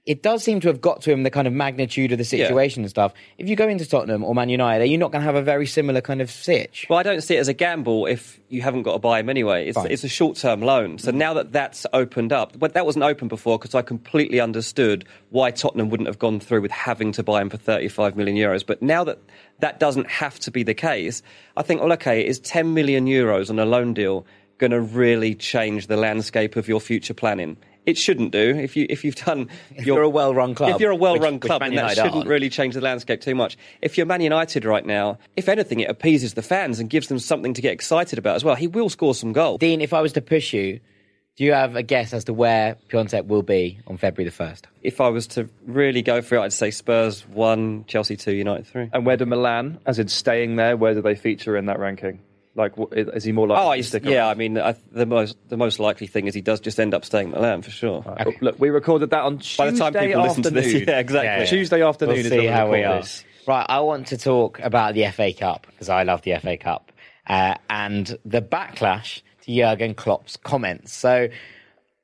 It 0.05 0.21
does 0.21 0.43
seem 0.43 0.59
to 0.61 0.69
have 0.69 0.81
got 0.81 1.03
to 1.03 1.13
him 1.13 1.23
the 1.23 1.31
kind 1.31 1.47
of 1.47 1.53
magnitude 1.53 2.11
of 2.11 2.19
the 2.19 2.25
situation 2.25 2.83
and 2.83 2.91
stuff. 2.91 3.13
If 3.39 3.49
you 3.49 3.55
go 3.55 3.69
into 3.69 3.87
Tottenham 3.87 4.25
or 4.25 4.35
Man 4.35 4.49
United, 4.49 4.83
are 4.83 4.87
you 4.87 4.99
not 4.99 5.13
going 5.13 5.21
to 5.21 5.27
have 5.27 5.37
a 5.37 5.43
very 5.43 5.65
similar 5.65 6.01
kind 6.01 6.21
of 6.21 6.29
sitch? 6.29 6.87
Well, 6.91 6.99
I 6.99 7.05
don't 7.05 7.21
see 7.21 7.37
it 7.37 7.39
as 7.39 7.47
a 7.47 7.53
gamble 7.53 8.07
if 8.07 8.41
you 8.49 8.63
haven't 8.63 8.83
got 8.83 8.95
to 8.95 8.99
buy 8.99 9.21
him 9.21 9.29
anyway. 9.29 9.69
It's, 9.69 9.79
it's 9.79 10.03
a 10.03 10.09
short 10.09 10.37
term 10.37 10.61
loan. 10.61 10.99
So 10.99 11.13
mm. 11.13 11.15
now 11.15 11.35
that 11.35 11.53
that's 11.53 11.87
opened 11.93 12.33
up, 12.33 12.59
but 12.59 12.75
that 12.75 12.85
wasn't 12.85 13.05
open 13.05 13.29
before 13.29 13.61
because 13.61 13.77
I 13.77 13.83
completely 13.83 14.41
understood 14.41 15.05
why 15.31 15.53
Tottenham 15.53 15.89
wouldn't 15.89 16.09
have 16.09 16.19
gone 16.19 16.41
through 16.41 16.63
with 16.63 16.73
having 16.73 17.13
to 17.13 17.23
buy 17.23 17.41
him 17.41 17.49
for 17.49 17.57
35 17.57 18.17
million 18.17 18.37
euros. 18.37 18.67
But 18.67 18.83
now 18.83 19.05
that 19.05 19.21
that 19.61 19.79
doesn't 19.79 20.11
have 20.11 20.41
to 20.41 20.51
be 20.51 20.65
the 20.65 20.75
case, 20.75 21.23
I 21.57 21.63
think, 21.63 21.81
well, 21.81 21.93
okay, 21.93 22.27
is 22.27 22.41
10 22.41 22.75
million 22.75 23.07
euros 23.07 23.51
on 23.51 23.61
a 23.61 23.65
loan 23.65 23.95
deal 23.95 24.27
going 24.59 24.73
to 24.73 24.81
really 24.81 25.37
change 25.37 25.87
the 25.87 25.97
landscape 25.97 26.57
of 26.57 26.67
your 26.67 26.81
future 26.81 27.15
planning? 27.15 27.57
It 27.85 27.99
shouldn't 27.99 28.31
do. 28.31 28.51
If 28.57 28.77
you 28.77 28.87
if 28.89 29.05
you've 29.05 29.17
done 29.17 29.49
If 29.75 29.87
you're 29.87 30.03
a 30.03 30.09
well-run 30.09 30.55
club, 30.55 30.71
if 30.77 30.81
you're 30.81 30.93
a 30.93 30.97
well-run 30.97 31.35
which- 31.35 31.43
which 31.43 31.49
club, 31.49 31.61
Man 31.63 31.71
then 31.71 31.77
that 31.77 31.83
United 31.83 31.97
shouldn't 31.97 32.15
aren't. 32.17 32.29
really 32.29 32.49
change 32.49 32.75
the 32.75 32.81
landscape 32.81 33.21
too 33.21 33.35
much. 33.35 33.57
If 33.81 33.97
you're 33.97 34.07
Man 34.07 34.21
United 34.21 34.65
right 34.65 34.87
now, 34.87 35.19
if 35.37 35.49
anything, 35.49 35.81
it 35.81 35.91
appeases 35.91 36.35
the 36.35 36.43
fans 36.43 36.79
and 36.79 36.89
gives 36.89 37.09
them 37.09 37.19
something 37.19 37.55
to 37.55 37.61
get 37.61 37.73
excited 37.73 38.19
about 38.19 38.37
as 38.37 38.45
well. 38.45 38.55
He 38.55 38.69
will 38.69 38.89
score 38.89 39.15
some 39.15 39.33
goals. 39.33 39.59
Dean, 39.59 39.81
if 39.81 39.93
I 39.93 40.01
was 40.01 40.13
to 40.13 40.21
push 40.21 40.53
you, 40.53 40.79
do 41.37 41.45
you 41.45 41.55
have 41.55 41.75
a 41.77 41.83
guess 41.83 42.13
as 42.13 42.25
to 42.25 42.33
where 42.35 42.77
Piątek 42.89 43.27
will 43.27 43.43
be 43.43 43.81
on 43.89 43.97
February 43.97 44.31
the 44.31 44.37
1st? 44.45 44.65
If 44.83 45.01
I 45.01 45.09
was 45.09 45.27
to 45.29 45.49
really 45.67 46.03
go 46.03 46.21
for 46.23 46.37
it, 46.37 46.41
I'd 46.43 46.53
say 46.53 46.71
Spurs 46.71 47.27
one, 47.27 47.85
Chelsea 47.89 48.17
two, 48.17 48.35
United 48.35 48.67
three. 48.67 48.91
And 48.93 49.05
where 49.07 49.17
do 49.17 49.25
Milan, 49.27 49.79
as 49.87 49.99
in 49.99 50.09
staying 50.09 50.57
there, 50.57 50.77
where 50.77 50.95
do 50.95 51.01
they 51.03 51.15
feature 51.15 51.57
in 51.57 51.67
that 51.67 51.79
ranking? 51.81 52.21
Like, 52.55 52.73
is 52.93 53.25
he 53.25 53.33
more 53.33 53.47
likely 53.49 53.65
Oh, 53.67 53.71
to 53.71 53.77
he's, 53.77 53.89
stick 53.89 54.05
yeah. 54.05 54.29
I 54.29 54.35
mean, 54.35 54.59
I, 54.59 54.75
the 54.91 55.07
most 55.07 55.37
the 55.49 55.57
most 55.57 55.79
likely 55.81 56.07
thing 56.07 56.27
is 56.27 56.35
he 56.35 56.43
does 56.43 56.61
just 56.61 56.79
end 56.79 56.93
up 56.93 57.05
staying 57.05 57.29
at 57.29 57.35
Milan 57.35 57.63
for 57.63 57.71
sure. 57.71 58.03
Right, 58.03 58.43
Look, 58.43 58.61
we 58.61 58.69
recorded 58.69 59.09
that 59.11 59.23
on 59.23 59.39
Tuesday 59.39 59.65
By 59.65 59.71
the 59.71 59.79
time 59.79 59.93
people 59.95 60.23
listen 60.23 60.43
to 60.43 60.51
this, 60.51 60.67
afternoon. 60.67 60.89
yeah, 60.89 60.99
exactly. 60.99 61.27
Yeah, 61.29 61.39
yeah. 61.41 61.45
Tuesday 61.47 61.83
afternoon 61.83 62.17
We'll 62.17 62.25
is 62.27 62.31
see 62.31 62.37
when 62.39 62.47
we 62.47 62.53
how 62.53 62.71
we 62.71 62.85
are. 62.85 62.97
this. 63.01 63.25
Right, 63.49 63.67
I 63.69 63.81
want 63.81 64.09
to 64.09 64.19
talk 64.19 64.59
about 64.61 64.95
the 64.95 65.07
FA 65.11 65.33
Cup 65.33 65.67
because 65.71 65.89
I 65.89 66.03
love 66.03 66.21
the 66.23 66.37
FA 66.41 66.59
Cup 66.59 66.93
uh, 67.27 67.55
and 67.71 68.19
the 68.27 68.43
backlash 68.43 69.23
to 69.43 69.55
Jurgen 69.57 69.95
Klopp's 69.95 70.37
comments. 70.37 70.93
So 70.93 71.29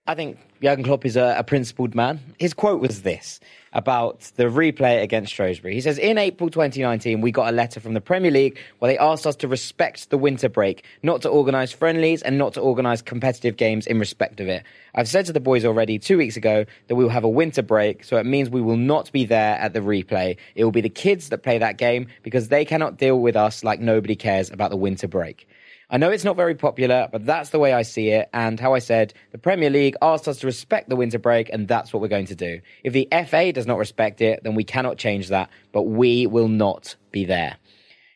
I 0.08 0.14
think 0.14 0.38
Jurgen 0.62 0.84
Klopp 0.84 1.04
is 1.04 1.16
a, 1.16 1.36
a 1.36 1.44
principled 1.44 1.94
man. 1.94 2.20
His 2.38 2.54
quote 2.54 2.80
was 2.80 3.02
this 3.02 3.40
about 3.74 4.20
the 4.36 4.44
replay 4.44 5.02
against 5.02 5.34
Shrewsbury. 5.34 5.74
He 5.74 5.82
says, 5.82 5.98
In 5.98 6.16
April 6.16 6.48
2019, 6.48 7.20
we 7.20 7.30
got 7.30 7.50
a 7.50 7.52
letter 7.54 7.78
from 7.78 7.92
the 7.92 8.00
Premier 8.00 8.30
League 8.30 8.58
where 8.78 8.90
they 8.90 8.96
asked 8.96 9.26
us 9.26 9.36
to 9.36 9.48
respect 9.48 10.08
the 10.08 10.16
winter 10.16 10.48
break, 10.48 10.82
not 11.02 11.20
to 11.22 11.28
organise 11.28 11.72
friendlies 11.72 12.22
and 12.22 12.38
not 12.38 12.54
to 12.54 12.60
organise 12.60 13.02
competitive 13.02 13.58
games 13.58 13.86
in 13.86 13.98
respect 13.98 14.40
of 14.40 14.48
it. 14.48 14.62
I've 14.94 15.08
said 15.08 15.26
to 15.26 15.34
the 15.34 15.40
boys 15.40 15.66
already 15.66 15.98
two 15.98 16.16
weeks 16.16 16.38
ago 16.38 16.64
that 16.86 16.94
we 16.94 17.04
will 17.04 17.10
have 17.10 17.24
a 17.24 17.28
winter 17.28 17.60
break, 17.60 18.02
so 18.02 18.16
it 18.16 18.24
means 18.24 18.48
we 18.48 18.62
will 18.62 18.78
not 18.78 19.12
be 19.12 19.26
there 19.26 19.56
at 19.56 19.74
the 19.74 19.80
replay. 19.80 20.38
It 20.54 20.64
will 20.64 20.72
be 20.72 20.80
the 20.80 20.88
kids 20.88 21.28
that 21.28 21.42
play 21.42 21.58
that 21.58 21.76
game 21.76 22.08
because 22.22 22.48
they 22.48 22.64
cannot 22.64 22.96
deal 22.96 23.20
with 23.20 23.36
us 23.36 23.62
like 23.62 23.78
nobody 23.78 24.16
cares 24.16 24.50
about 24.50 24.70
the 24.70 24.76
winter 24.78 25.06
break. 25.06 25.46
I 25.90 25.96
know 25.96 26.10
it's 26.10 26.24
not 26.24 26.36
very 26.36 26.54
popular, 26.54 27.08
but 27.10 27.24
that's 27.24 27.48
the 27.48 27.58
way 27.58 27.72
I 27.72 27.80
see 27.80 28.10
it. 28.10 28.28
And 28.34 28.60
how 28.60 28.74
I 28.74 28.78
said, 28.78 29.14
the 29.32 29.38
Premier 29.38 29.70
League 29.70 29.96
asked 30.02 30.28
us 30.28 30.38
to 30.40 30.46
respect 30.46 30.90
the 30.90 30.96
winter 30.96 31.18
break, 31.18 31.48
and 31.50 31.66
that's 31.66 31.92
what 31.92 32.02
we're 32.02 32.08
going 32.08 32.26
to 32.26 32.34
do. 32.34 32.60
If 32.84 32.92
the 32.92 33.08
FA 33.26 33.52
does 33.52 33.66
not 33.66 33.78
respect 33.78 34.20
it, 34.20 34.44
then 34.44 34.54
we 34.54 34.64
cannot 34.64 34.98
change 34.98 35.28
that, 35.28 35.48
but 35.72 35.84
we 35.84 36.26
will 36.26 36.48
not 36.48 36.96
be 37.10 37.24
there. 37.24 37.56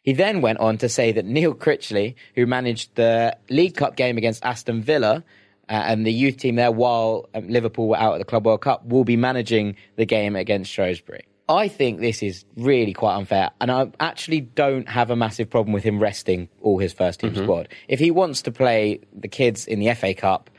He 0.03 0.13
then 0.13 0.43
went 0.43 0.59
on 0.59 0.77
to 0.79 0.89
say 0.89 1.13
that 1.13 1.25
Neil 1.25 1.55
Critchley, 1.55 2.15
who 2.35 2.45
managed 2.45 2.95
the 2.97 3.39
League 3.49 3.77
Cup 3.77 3.97
game 3.97 4.19
against 4.19 4.45
Aston 4.45 4.83
Villa 4.83 5.25
uh, 5.69 5.73
and 5.73 6.05
the 6.05 6.13
youth 6.13 6.37
team 6.37 6.57
there 6.57 6.73
while 6.73 7.31
um, 7.35 7.49
Liverpool 7.49 7.89
were 7.89 7.97
out 7.97 8.15
at 8.15 8.19
the 8.19 8.27
Club 8.27 8.45
World 8.45 8.61
Cup, 8.61 8.85
will 8.85 9.05
be 9.05 9.17
managing 9.17 9.77
the 9.97 10.05
game 10.05 10.37
against 10.37 10.71
Shrewsbury. 10.71 11.25
I 11.49 11.69
think 11.69 12.01
this 12.01 12.23
is 12.23 12.45
really 12.57 12.93
quite 12.93 13.17
unfair, 13.17 13.51
and 13.61 13.71
I 13.71 13.91
actually 14.01 14.41
don't 14.41 14.89
have 14.89 15.11
a 15.11 15.17
massive 15.17 15.51
problem 15.51 15.73
with 15.73 15.83
him 15.83 15.99
resting 16.01 16.49
all 16.61 16.79
his 16.79 16.93
first 16.93 17.21
team 17.21 17.33
mm-hmm. 17.33 17.43
squad. 17.43 17.69
If 17.89 17.99
he 17.99 18.11
wants 18.11 18.43
to 18.43 18.53
play 18.53 19.01
the 19.13 19.29
kids 19.29 19.67
in 19.67 19.81
the 19.81 19.93
FA 19.95 20.15
Cup, 20.15 20.51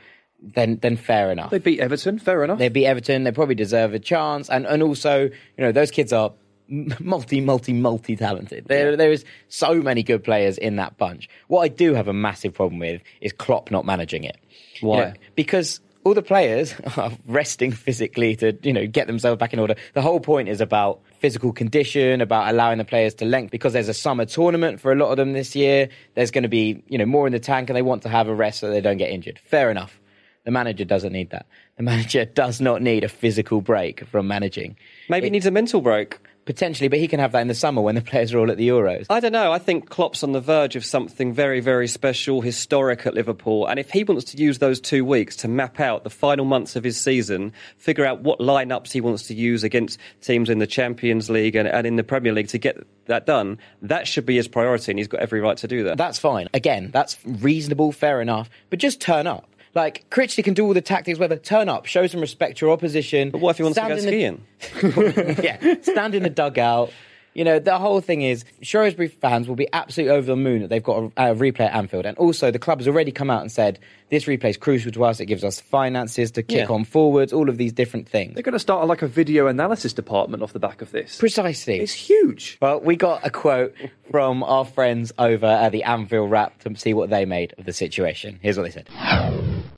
then 0.43 0.77
then 0.81 0.97
fair 0.97 1.31
enough. 1.31 1.51
They 1.51 1.59
beat 1.59 1.79
Everton, 1.79 2.19
fair 2.19 2.43
enough. 2.43 2.59
They 2.59 2.69
beat 2.69 2.85
Everton. 2.85 3.23
They 3.23 3.31
probably 3.31 3.55
deserve 3.55 3.93
a 3.93 3.99
chance. 3.99 4.49
And 4.49 4.65
and 4.65 4.83
also, 4.83 5.23
you 5.23 5.31
know, 5.57 5.71
those 5.71 5.89
kids 5.91 6.11
are 6.11 6.33
multi, 6.67 7.39
multi, 7.39 7.73
multi 7.73 8.15
talented. 8.15 8.65
There 8.67 8.97
there 8.97 9.11
is 9.11 9.23
so 9.47 9.81
many 9.81 10.03
good 10.03 10.23
players 10.23 10.57
in 10.57 10.75
that 10.77 10.97
bunch. 10.97 11.29
What 11.47 11.61
I 11.61 11.69
do 11.69 11.93
have 11.93 12.07
a 12.07 12.13
massive 12.13 12.53
problem 12.53 12.79
with 12.79 13.01
is 13.21 13.31
Klopp 13.31 13.71
not 13.71 13.85
managing 13.85 14.25
it. 14.25 14.37
You 14.81 14.89
Why? 14.89 14.99
know, 14.99 15.13
because 15.35 15.79
all 16.05 16.13
the 16.13 16.21
players 16.21 16.73
are 16.97 17.11
resting 17.27 17.71
physically 17.71 18.35
to 18.37 18.57
you 18.63 18.73
know 18.73 18.85
get 18.87 19.07
themselves 19.07 19.39
back 19.39 19.53
in 19.53 19.59
order. 19.59 19.75
The 19.93 20.01
whole 20.01 20.19
point 20.19 20.49
is 20.49 20.61
about 20.61 21.01
physical 21.19 21.51
condition, 21.53 22.21
about 22.21 22.49
allowing 22.49 22.77
the 22.77 22.85
players 22.85 23.13
to 23.15 23.25
length. 23.25 23.51
Because 23.51 23.73
there's 23.73 23.89
a 23.89 23.93
summer 23.93 24.25
tournament 24.25 24.79
for 24.81 24.91
a 24.91 24.95
lot 24.95 25.09
of 25.11 25.17
them 25.17 25.33
this 25.33 25.55
year. 25.55 25.89
There's 26.15 26.31
going 26.31 26.43
to 26.43 26.49
be 26.49 26.83
you 26.87 26.97
know 26.97 27.05
more 27.05 27.27
in 27.27 27.33
the 27.33 27.39
tank, 27.39 27.69
and 27.69 27.75
they 27.75 27.81
want 27.81 28.01
to 28.03 28.09
have 28.09 28.27
a 28.27 28.35
rest 28.35 28.59
so 28.59 28.69
they 28.69 28.81
don't 28.81 28.97
get 28.97 29.09
injured. 29.11 29.39
Fair 29.45 29.71
enough. 29.71 29.99
The 30.45 30.51
manager 30.51 30.83
doesn't 30.83 31.13
need 31.13 31.29
that. 31.29 31.45
The 31.77 31.83
manager 31.91 32.25
does 32.25 32.59
not 32.59 32.81
need 32.81 33.03
a 33.05 33.09
physical 33.09 33.61
break 33.61 34.05
from 34.07 34.27
managing. 34.27 34.75
Maybe 35.09 35.27
It- 35.27 35.29
he 35.29 35.31
needs 35.31 35.45
a 35.45 35.51
mental 35.51 35.79
break. 35.81 36.17
Potentially, 36.45 36.89
but 36.89 36.99
he 36.99 37.07
can 37.07 37.19
have 37.19 37.31
that 37.31 37.41
in 37.41 37.47
the 37.47 37.55
summer 37.55 37.81
when 37.81 37.95
the 37.95 38.01
players 38.13 38.33
are 38.33 38.39
all 38.39 38.51
at 38.51 38.57
the 38.57 38.67
Euros. 38.67 39.05
I 39.09 39.19
don't 39.19 39.31
know. 39.31 39.51
I 39.51 39.59
think 39.59 39.89
Klopp's 39.89 40.23
on 40.23 40.33
the 40.33 40.41
verge 40.41 40.75
of 40.75 40.83
something 40.83 41.33
very, 41.33 41.59
very 41.59 41.87
special, 41.87 42.41
historic 42.41 43.05
at 43.05 43.13
Liverpool. 43.13 43.65
And 43.67 43.79
if 43.79 43.91
he 43.91 44.03
wants 44.03 44.25
to 44.25 44.37
use 44.37 44.59
those 44.59 44.81
two 44.81 45.05
weeks 45.05 45.35
to 45.37 45.47
map 45.47 45.79
out 45.79 46.03
the 46.03 46.09
final 46.09 46.45
months 46.45 46.75
of 46.75 46.83
his 46.83 46.99
season, 46.99 47.53
figure 47.77 48.05
out 48.05 48.21
what 48.21 48.39
lineups 48.39 48.91
he 48.91 49.01
wants 49.01 49.27
to 49.27 49.33
use 49.33 49.63
against 49.63 49.99
teams 50.21 50.49
in 50.49 50.59
the 50.59 50.67
Champions 50.67 51.29
League 51.29 51.55
and, 51.55 51.67
and 51.67 51.87
in 51.87 51.95
the 51.95 52.03
Premier 52.03 52.33
League 52.33 52.49
to 52.49 52.57
get 52.57 52.85
that 53.05 53.25
done, 53.25 53.57
that 53.81 54.07
should 54.07 54.25
be 54.25 54.35
his 54.35 54.47
priority, 54.47 54.91
and 54.91 54.99
he's 54.99 55.07
got 55.07 55.19
every 55.19 55.41
right 55.41 55.57
to 55.57 55.67
do 55.67 55.83
that. 55.83 55.97
That's 55.97 56.19
fine. 56.19 56.47
Again, 56.53 56.89
that's 56.91 57.17
reasonable, 57.25 57.91
fair 57.91 58.21
enough. 58.21 58.49
But 58.69 58.79
just 58.79 59.01
turn 59.01 59.27
up. 59.27 59.47
Like 59.75 60.07
Critchley 60.11 60.43
can 60.43 60.53
do 60.53 60.65
all 60.65 60.73
the 60.73 60.81
tactics, 60.81 61.17
whether 61.17 61.35
turn 61.35 61.67
up, 61.69 61.85
show 61.87 62.05
some 62.07 62.21
respect 62.21 62.59
to 62.59 62.65
your 62.67 62.73
opposition. 62.73 63.31
but 63.31 63.41
what 63.41 63.51
if 63.51 63.57
he 63.57 63.63
wants 63.63 63.79
to 63.79 63.87
go 63.87 63.95
in 63.95 63.95
the- 63.95 64.01
skiing? 64.01 65.37
yeah, 65.43 65.75
stand 65.81 66.15
in 66.15 66.23
the 66.23 66.29
dugout. 66.29 66.91
You 67.35 67.43
know, 67.43 67.57
the 67.57 67.79
whole 67.79 67.99
thing 67.99 68.21
is 68.21 68.45
Shrewsbury 68.61 69.07
fans 69.07 69.47
will 69.47 69.55
be 69.55 69.67
absolutely 69.73 70.15
over 70.15 70.27
the 70.27 70.35
moon 70.35 70.61
that 70.61 70.67
they've 70.67 70.83
got 70.83 71.11
a, 71.17 71.31
a 71.31 71.35
replay 71.35 71.61
at 71.61 71.73
Anfield. 71.73 72.05
And 72.05 72.15
also, 72.19 72.51
the 72.51 72.59
club 72.59 72.77
has 72.77 72.87
already 72.87 73.11
come 73.11 73.31
out 73.31 73.41
and 73.41 73.51
said 73.51 73.79
this 74.11 74.25
replay 74.25 74.51
is 74.51 74.57
crucial 74.57 74.91
to 74.91 75.03
us. 75.03 75.19
It 75.19 75.25
gives 75.25 75.43
us 75.43 75.59
finances 75.59 76.29
to 76.33 76.43
kick 76.43 76.67
Yeah. 76.69 76.75
on 76.75 76.83
forwards, 76.83 77.33
all 77.33 77.49
of 77.49 77.57
these 77.57 77.73
different 77.73 78.07
things. 78.07 78.35
They're 78.35 78.43
going 78.43 78.53
to 78.53 78.59
start 78.59 78.85
like 78.85 79.01
a 79.01 79.07
video 79.07 79.47
analysis 79.47 79.93
department 79.93 80.43
off 80.43 80.53
the 80.53 80.59
back 80.59 80.83
of 80.83 80.91
this. 80.91 81.17
Precisely. 81.17 81.79
It's 81.79 81.91
huge. 81.93 82.59
Well, 82.61 82.79
we 82.81 82.95
got 82.95 83.25
a 83.25 83.31
quote 83.31 83.73
from 84.11 84.43
our 84.43 84.63
friends 84.63 85.11
over 85.17 85.47
at 85.47 85.71
the 85.71 85.85
Anfield 85.85 86.29
Wrap 86.29 86.59
to 86.59 86.75
see 86.75 86.93
what 86.93 87.09
they 87.09 87.25
made 87.25 87.55
of 87.57 87.65
the 87.65 87.73
situation. 87.73 88.37
Here's 88.43 88.57
what 88.59 88.65
they 88.65 88.69
said. 88.69 88.87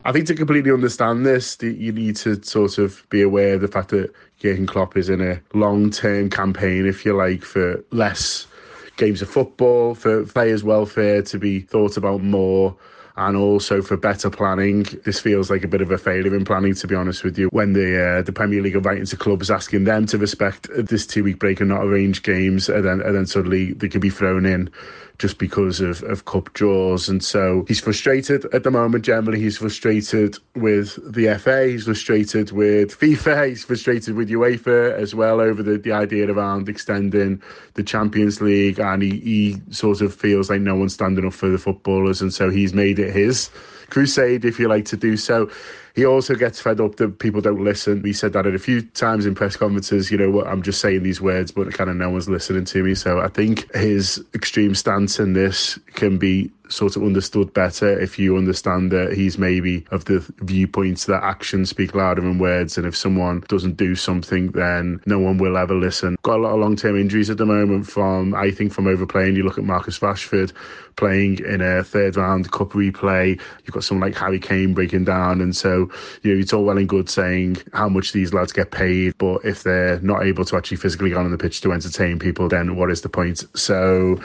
I 0.05 0.11
think 0.11 0.27
to 0.27 0.35
completely 0.35 0.71
understand 0.71 1.25
this, 1.25 1.57
you 1.61 1.91
need 1.91 2.15
to 2.17 2.41
sort 2.43 2.77
of 2.77 3.03
be 3.09 3.23
aware 3.23 3.55
of 3.55 3.61
the 3.61 3.67
fact 3.67 3.89
that 3.89 4.13
Jurgen 4.37 4.67
Klopp 4.67 4.95
is 4.95 5.09
in 5.09 5.19
a 5.19 5.41
long-term 5.55 6.29
campaign, 6.29 6.85
if 6.85 7.03
you 7.05 7.15
like, 7.15 7.43
for 7.43 7.83
less 7.89 8.45
games 8.97 9.23
of 9.23 9.29
football, 9.31 9.95
for 9.95 10.23
players' 10.25 10.63
welfare 10.63 11.23
to 11.23 11.39
be 11.39 11.61
thought 11.61 11.97
about 11.97 12.21
more, 12.21 12.77
and 13.17 13.35
also 13.35 13.81
for 13.81 13.97
better 13.97 14.29
planning. 14.29 14.83
This 15.05 15.19
feels 15.19 15.49
like 15.49 15.63
a 15.63 15.67
bit 15.67 15.81
of 15.81 15.89
a 15.89 15.97
failure 15.97 16.35
in 16.35 16.45
planning, 16.45 16.75
to 16.75 16.87
be 16.87 16.93
honest 16.93 17.23
with 17.23 17.39
you. 17.39 17.47
When 17.47 17.73
the 17.73 18.19
uh, 18.19 18.21
the 18.21 18.31
Premier 18.31 18.61
League 18.61 18.75
are 18.75 18.81
writing 18.81 19.05
to 19.05 19.17
clubs 19.17 19.49
asking 19.49 19.85
them 19.85 20.05
to 20.07 20.19
respect 20.19 20.69
this 20.71 21.07
two-week 21.07 21.39
break 21.39 21.61
and 21.61 21.69
not 21.69 21.83
arrange 21.83 22.21
games, 22.21 22.69
and 22.69 22.85
then 22.85 23.01
and 23.01 23.15
then 23.15 23.25
suddenly 23.25 23.73
they 23.73 23.89
can 23.89 24.01
be 24.01 24.11
thrown 24.11 24.45
in 24.45 24.69
just 25.17 25.37
because 25.37 25.79
of, 25.79 26.03
of 26.03 26.25
cup 26.25 26.51
draws. 26.53 27.07
And 27.07 27.23
so 27.23 27.65
he's 27.67 27.79
frustrated 27.79 28.45
at 28.53 28.63
the 28.63 28.71
moment. 28.71 29.05
Generally, 29.05 29.39
he's 29.39 29.57
frustrated 29.57 30.37
with 30.55 30.99
the 31.13 31.37
FA, 31.37 31.67
he's 31.67 31.85
frustrated 31.85 32.51
with 32.51 32.97
FIFA, 32.99 33.49
he's 33.49 33.63
frustrated 33.63 34.15
with 34.15 34.29
UEFA 34.29 34.93
as 34.93 35.15
well 35.15 35.39
over 35.39 35.63
the, 35.63 35.77
the 35.77 35.91
idea 35.91 36.31
around 36.31 36.67
extending 36.69 37.41
the 37.75 37.83
Champions 37.83 38.41
League. 38.41 38.79
And 38.79 39.01
he, 39.01 39.19
he 39.19 39.61
sort 39.69 40.01
of 40.01 40.13
feels 40.13 40.49
like 40.49 40.61
no 40.61 40.75
one's 40.75 40.93
standing 40.93 41.25
up 41.25 41.33
for 41.33 41.49
the 41.49 41.57
footballers. 41.57 42.21
And 42.21 42.33
so 42.33 42.49
he's 42.49 42.73
made 42.73 42.99
it 42.99 43.13
his 43.13 43.49
crusade, 43.89 44.45
if 44.45 44.59
you 44.59 44.67
like, 44.67 44.85
to 44.85 44.97
do 44.97 45.17
so. 45.17 45.49
He 45.95 46.05
also 46.05 46.35
gets 46.35 46.59
fed 46.59 46.81
up 46.81 46.97
that 46.97 47.19
people 47.19 47.39
don't 47.39 47.63
listen. 47.63 48.03
He 48.03 48.11
said 48.11 48.33
that 48.33 48.45
a 48.45 48.59
few 48.59 48.81
times 48.81 49.25
in 49.25 49.33
press 49.33 49.55
conferences. 49.55 50.11
You 50.11 50.17
know, 50.17 50.29
what 50.29 50.45
I'm 50.45 50.61
just 50.61 50.81
saying 50.81 51.03
these 51.03 51.21
words, 51.21 51.51
but 51.51 51.73
kind 51.73 51.89
of 51.89 51.95
no 51.95 52.09
one's 52.09 52.27
listening 52.27 52.65
to 52.65 52.83
me. 52.83 52.95
So 52.95 53.21
I 53.21 53.29
think 53.29 53.73
his 53.73 54.23
extreme 54.33 54.75
stance 54.75 55.19
in 55.19 55.33
this 55.33 55.79
can 55.93 56.17
be 56.17 56.51
sort 56.69 56.95
of 56.95 57.03
understood 57.03 57.53
better 57.53 57.99
if 57.99 58.17
you 58.17 58.37
understand 58.37 58.91
that 58.91 59.13
he's 59.13 59.37
maybe 59.37 59.85
of 59.91 60.05
the 60.05 60.25
viewpoints 60.39 61.05
that 61.05 61.23
actions 61.23 61.69
speak 61.69 61.95
louder 61.95 62.21
than 62.21 62.39
words. 62.39 62.77
And 62.77 62.85
if 62.85 62.95
someone 62.95 63.43
doesn't 63.47 63.77
do 63.77 63.95
something, 63.95 64.51
then 64.51 65.01
no 65.05 65.19
one 65.19 65.37
will 65.37 65.57
ever 65.57 65.75
listen. 65.75 66.17
Got 66.23 66.39
a 66.39 66.43
lot 66.43 66.53
of 66.53 66.59
long 66.59 66.75
term 66.75 66.99
injuries 66.99 67.29
at 67.29 67.37
the 67.37 67.45
moment 67.45 67.87
from, 67.87 68.33
I 68.35 68.51
think, 68.51 68.73
from 68.73 68.87
overplaying. 68.87 69.35
You 69.35 69.43
look 69.43 69.57
at 69.57 69.63
Marcus 69.63 69.99
Rashford 69.99 70.51
playing 70.95 71.39
in 71.39 71.61
a 71.61 71.83
third 71.83 72.15
round 72.15 72.51
cup 72.51 72.69
replay. 72.69 73.39
You've 73.63 73.73
got 73.73 73.83
someone 73.83 74.09
like 74.09 74.17
Harry 74.17 74.39
Kane 74.39 74.73
breaking 74.73 75.05
down. 75.05 75.41
And 75.41 75.55
so, 75.55 75.89
you 76.23 76.33
know, 76.33 76.39
it's 76.39 76.53
all 76.53 76.63
well 76.63 76.77
and 76.77 76.87
good 76.87 77.09
saying 77.09 77.57
how 77.73 77.89
much 77.89 78.11
these 78.11 78.33
lads 78.33 78.51
get 78.51 78.71
paid, 78.71 79.17
but 79.17 79.43
if 79.43 79.63
they're 79.63 79.99
not 80.01 80.23
able 80.23 80.45
to 80.45 80.57
actually 80.57 80.77
physically 80.77 81.09
go 81.09 81.19
on 81.19 81.31
the 81.31 81.37
pitch 81.37 81.61
to 81.61 81.71
entertain 81.71 82.19
people, 82.19 82.47
then 82.47 82.75
what 82.75 82.91
is 82.91 83.01
the 83.01 83.09
point? 83.09 83.43
So, 83.57 84.19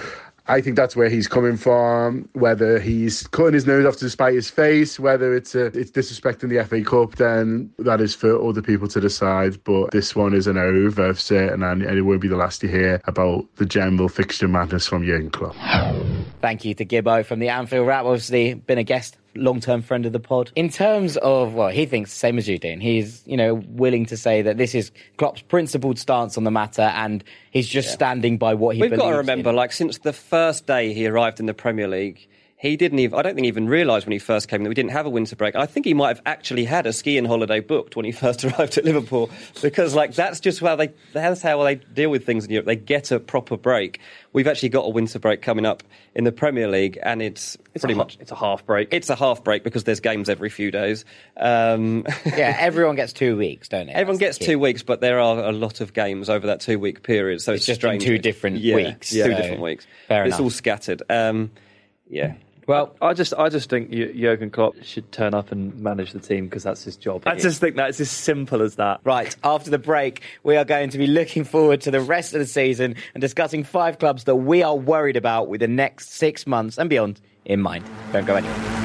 I 0.51 0.61
think 0.61 0.75
that's 0.75 0.97
where 0.97 1.09
he's 1.09 1.29
coming 1.29 1.57
from. 1.57 2.29
Whether 2.33 2.81
he's 2.81 3.25
cutting 3.29 3.55
his 3.55 3.69
nose 3.69 3.87
off 3.87 3.99
to 3.99 4.11
spite 4.11 4.35
his 4.35 4.51
face, 4.51 4.99
whether 4.99 5.33
it's 5.33 5.55
a, 5.55 5.67
it's 5.67 5.93
disrespecting 5.93 6.49
the 6.49 6.65
FA 6.65 6.83
Cup, 6.83 7.15
then 7.15 7.73
that 7.79 8.01
is 8.01 8.17
for 8.17 8.37
other 8.49 8.61
people 8.61 8.89
to 8.89 9.01
decide. 9.01 9.63
But 9.63 9.93
this 9.93 10.17
one 10.17 10.35
is 10.35 10.49
an 10.49 10.59
over 10.59 11.07
of 11.07 11.21
certain, 11.21 11.63
and, 11.63 11.83
it 11.83 12.03
won't 12.03 12.21
be 12.21 12.27
the 12.27 12.37
last 12.37 12.65
you 12.65 12.69
hear 12.69 13.01
about 13.05 13.47
the 13.57 13.65
general 13.65 14.09
fixture 14.09 14.49
madness 14.49 14.89
from 14.89 15.05
Jurgen 15.05 15.31
Klopp. 15.31 15.55
Thank 16.41 16.65
you 16.65 16.75
to 16.75 16.85
Gibbo 16.85 17.25
from 17.25 17.39
the 17.39 17.51
Anfield 17.51 17.87
Wrap. 17.87 18.05
Obviously, 18.05 18.55
been 18.55 18.79
a 18.79 18.83
guest, 18.83 19.19
long 19.35 19.61
term 19.61 19.83
friend 19.83 20.07
of 20.07 20.13
the 20.13 20.21
pod. 20.21 20.51
In 20.57 20.69
terms 20.69 21.17
of, 21.19 21.55
well, 21.55 21.69
he 21.69 21.87
thinks 21.87 22.11
the 22.11 22.19
same 22.19 22.39
as 22.39 22.49
you, 22.49 22.59
Dean. 22.59 22.81
He's, 22.81 23.23
you 23.27 23.37
know, 23.37 23.55
willing 23.69 24.07
to 24.07 24.17
say 24.17 24.43
that 24.43 24.57
this 24.57 24.75
is 24.75 24.91
Klopp's 25.17 25.43
principled 25.43 25.99
stance 25.99 26.37
on 26.37 26.45
the 26.45 26.51
matter 26.51 26.83
and 26.83 27.23
he's 27.51 27.69
just 27.69 27.93
standing 27.93 28.39
by 28.39 28.55
what 28.55 28.77
he 28.77 28.83
We've 28.83 28.91
believes 28.91 29.05
got 29.05 29.11
to 29.11 29.17
remember, 29.19 29.51
in. 29.51 29.57
like, 29.57 29.73
since 29.73 29.99
the 29.99 30.13
first 30.13 30.67
day 30.67 30.93
he 30.93 31.07
arrived 31.07 31.41
in 31.41 31.47
the 31.47 31.55
Premier 31.55 31.89
League, 31.89 32.29
he 32.63 32.77
didn't 32.77 32.99
even, 32.99 33.19
I 33.19 33.23
don't 33.23 33.35
think 33.35 33.45
he 33.47 33.49
even 33.49 33.69
realised 33.71 34.05
when 34.05 34.13
he 34.13 34.19
first 34.19 34.49
came 34.49 34.63
that 34.65 34.69
we 34.69 34.75
didn't 34.75 34.91
have 34.91 35.07
a 35.07 35.09
winter 35.11 35.35
break. 35.35 35.57
I 35.57 35.65
think 35.65 35.87
he 35.87 35.95
might 35.95 36.09
have 36.09 36.21
actually 36.27 36.67
had 36.67 36.87
a 36.87 36.93
skiing 36.93 37.25
holiday 37.25 37.61
booked 37.61 37.97
when 37.97 38.05
he 38.05 38.13
first 38.25 38.45
arrived 38.45 38.77
at 38.77 38.85
Liverpool 38.85 39.31
because, 39.63 39.95
like, 39.95 40.13
that's 40.15 40.41
just 40.41 40.61
how 40.61 40.77
they, 40.77 40.91
that's 41.15 41.41
how 41.41 41.63
they 41.65 41.77
deal 41.77 42.11
with 42.11 42.27
things 42.27 42.45
in 42.45 42.51
Europe. 42.51 42.67
They 42.67 42.77
get 42.77 43.13
a 43.13 43.19
proper 43.19 43.57
break. 43.57 43.99
We've 44.35 44.47
actually 44.47 44.69
got 44.69 44.85
a 44.85 44.91
winter 44.91 45.19
break 45.19 45.41
coming 45.41 45.65
up 45.65 45.83
in 46.15 46.25
the 46.25 46.33
Premier 46.33 46.69
League 46.69 46.99
and 47.03 47.23
it's, 47.23 47.57
It's 47.75 47.81
pretty 47.83 47.95
a, 47.95 47.97
much, 47.97 48.19
It's 48.21 48.31
a 48.31 48.35
half 48.37 48.67
break. 48.67 48.89
it's 48.93 49.09
a 49.09 49.17
half 49.17 49.43
break 49.43 49.65
because 49.65 49.85
there's 49.85 50.01
games 50.01 50.29
every 50.29 50.51
few 50.51 50.71
days. 50.71 51.07
Um, 51.39 52.05
yeah, 52.27 52.55
everyone 52.59 52.95
gets 52.95 53.15
two 53.15 53.39
weeks, 53.39 53.69
don't 53.69 53.87
they? 53.87 53.93
Everyone 53.95 54.19
That's 54.19 54.37
gets 54.37 54.39
the 54.39 54.45
two 54.53 54.59
weeks, 54.59 54.83
but 54.83 55.01
there 55.01 55.19
are 55.19 55.45
a 55.45 55.53
lot 55.53 55.81
of 55.81 55.95
games 55.95 56.29
over 56.29 56.47
that 56.49 56.61
two 56.61 56.79
week 56.79 57.03
period. 57.05 57.41
So 57.41 57.53
it's, 57.53 57.61
It's 57.61 57.67
just 57.69 57.79
in 57.85 58.01
strange. 58.01 58.05
two 58.05 58.19
different 58.19 58.59
Yeah, 58.59 58.75
weeks, 58.77 59.15
Yeah, 59.15 59.29
two 59.29 59.33
so- 59.33 59.37
different 59.41 59.63
weeks. 59.63 59.87
Fair 60.09 60.25
it's 60.25 60.29
enough. 60.35 60.41
all 60.43 60.51
scattered. 60.51 61.03
Um, 61.09 61.51
yeah. 62.07 62.35
Well, 62.71 62.95
I 63.03 63.15
just, 63.15 63.35
I 63.35 63.49
just 63.49 63.69
think 63.69 63.91
Ju- 63.91 64.15
Jurgen 64.15 64.49
Klopp 64.49 64.77
should 64.85 65.11
turn 65.11 65.35
up 65.35 65.51
and 65.51 65.77
manage 65.81 66.13
the 66.13 66.21
team 66.21 66.45
because 66.45 66.63
that's 66.63 66.85
his 66.85 66.97
job. 66.97 67.25
I 67.27 67.35
just 67.35 67.61
think 67.61 67.75
that 67.75 67.89
it's 67.89 67.99
as 67.99 68.13
simple 68.13 68.63
as 68.63 68.77
that. 68.77 69.01
Right, 69.03 69.35
after 69.43 69.71
the 69.71 69.79
break, 69.79 70.23
we 70.45 70.57
are 70.57 70.65
going 70.65 70.91
to 70.91 70.99
be 70.99 71.09
looking 71.09 71.43
forward 71.43 71.81
to 71.81 71.91
the 71.91 72.01
rest 72.01 72.33
of 72.33 72.39
the 72.39 72.47
season 72.47 72.95
and 73.13 73.21
discussing 73.21 73.65
five 73.65 73.99
clubs 73.99 74.23
that 74.23 74.37
we 74.37 74.63
are 74.63 74.77
worried 74.77 75.17
about 75.17 75.49
with 75.49 75.63
the 75.63 75.67
next 75.67 76.13
six 76.13 76.47
months 76.47 76.79
and 76.79 76.89
beyond 76.89 77.21
in 77.45 77.61
mind. 77.61 77.85
Don't 78.13 78.25
go 78.25 78.37
anywhere. 78.37 78.81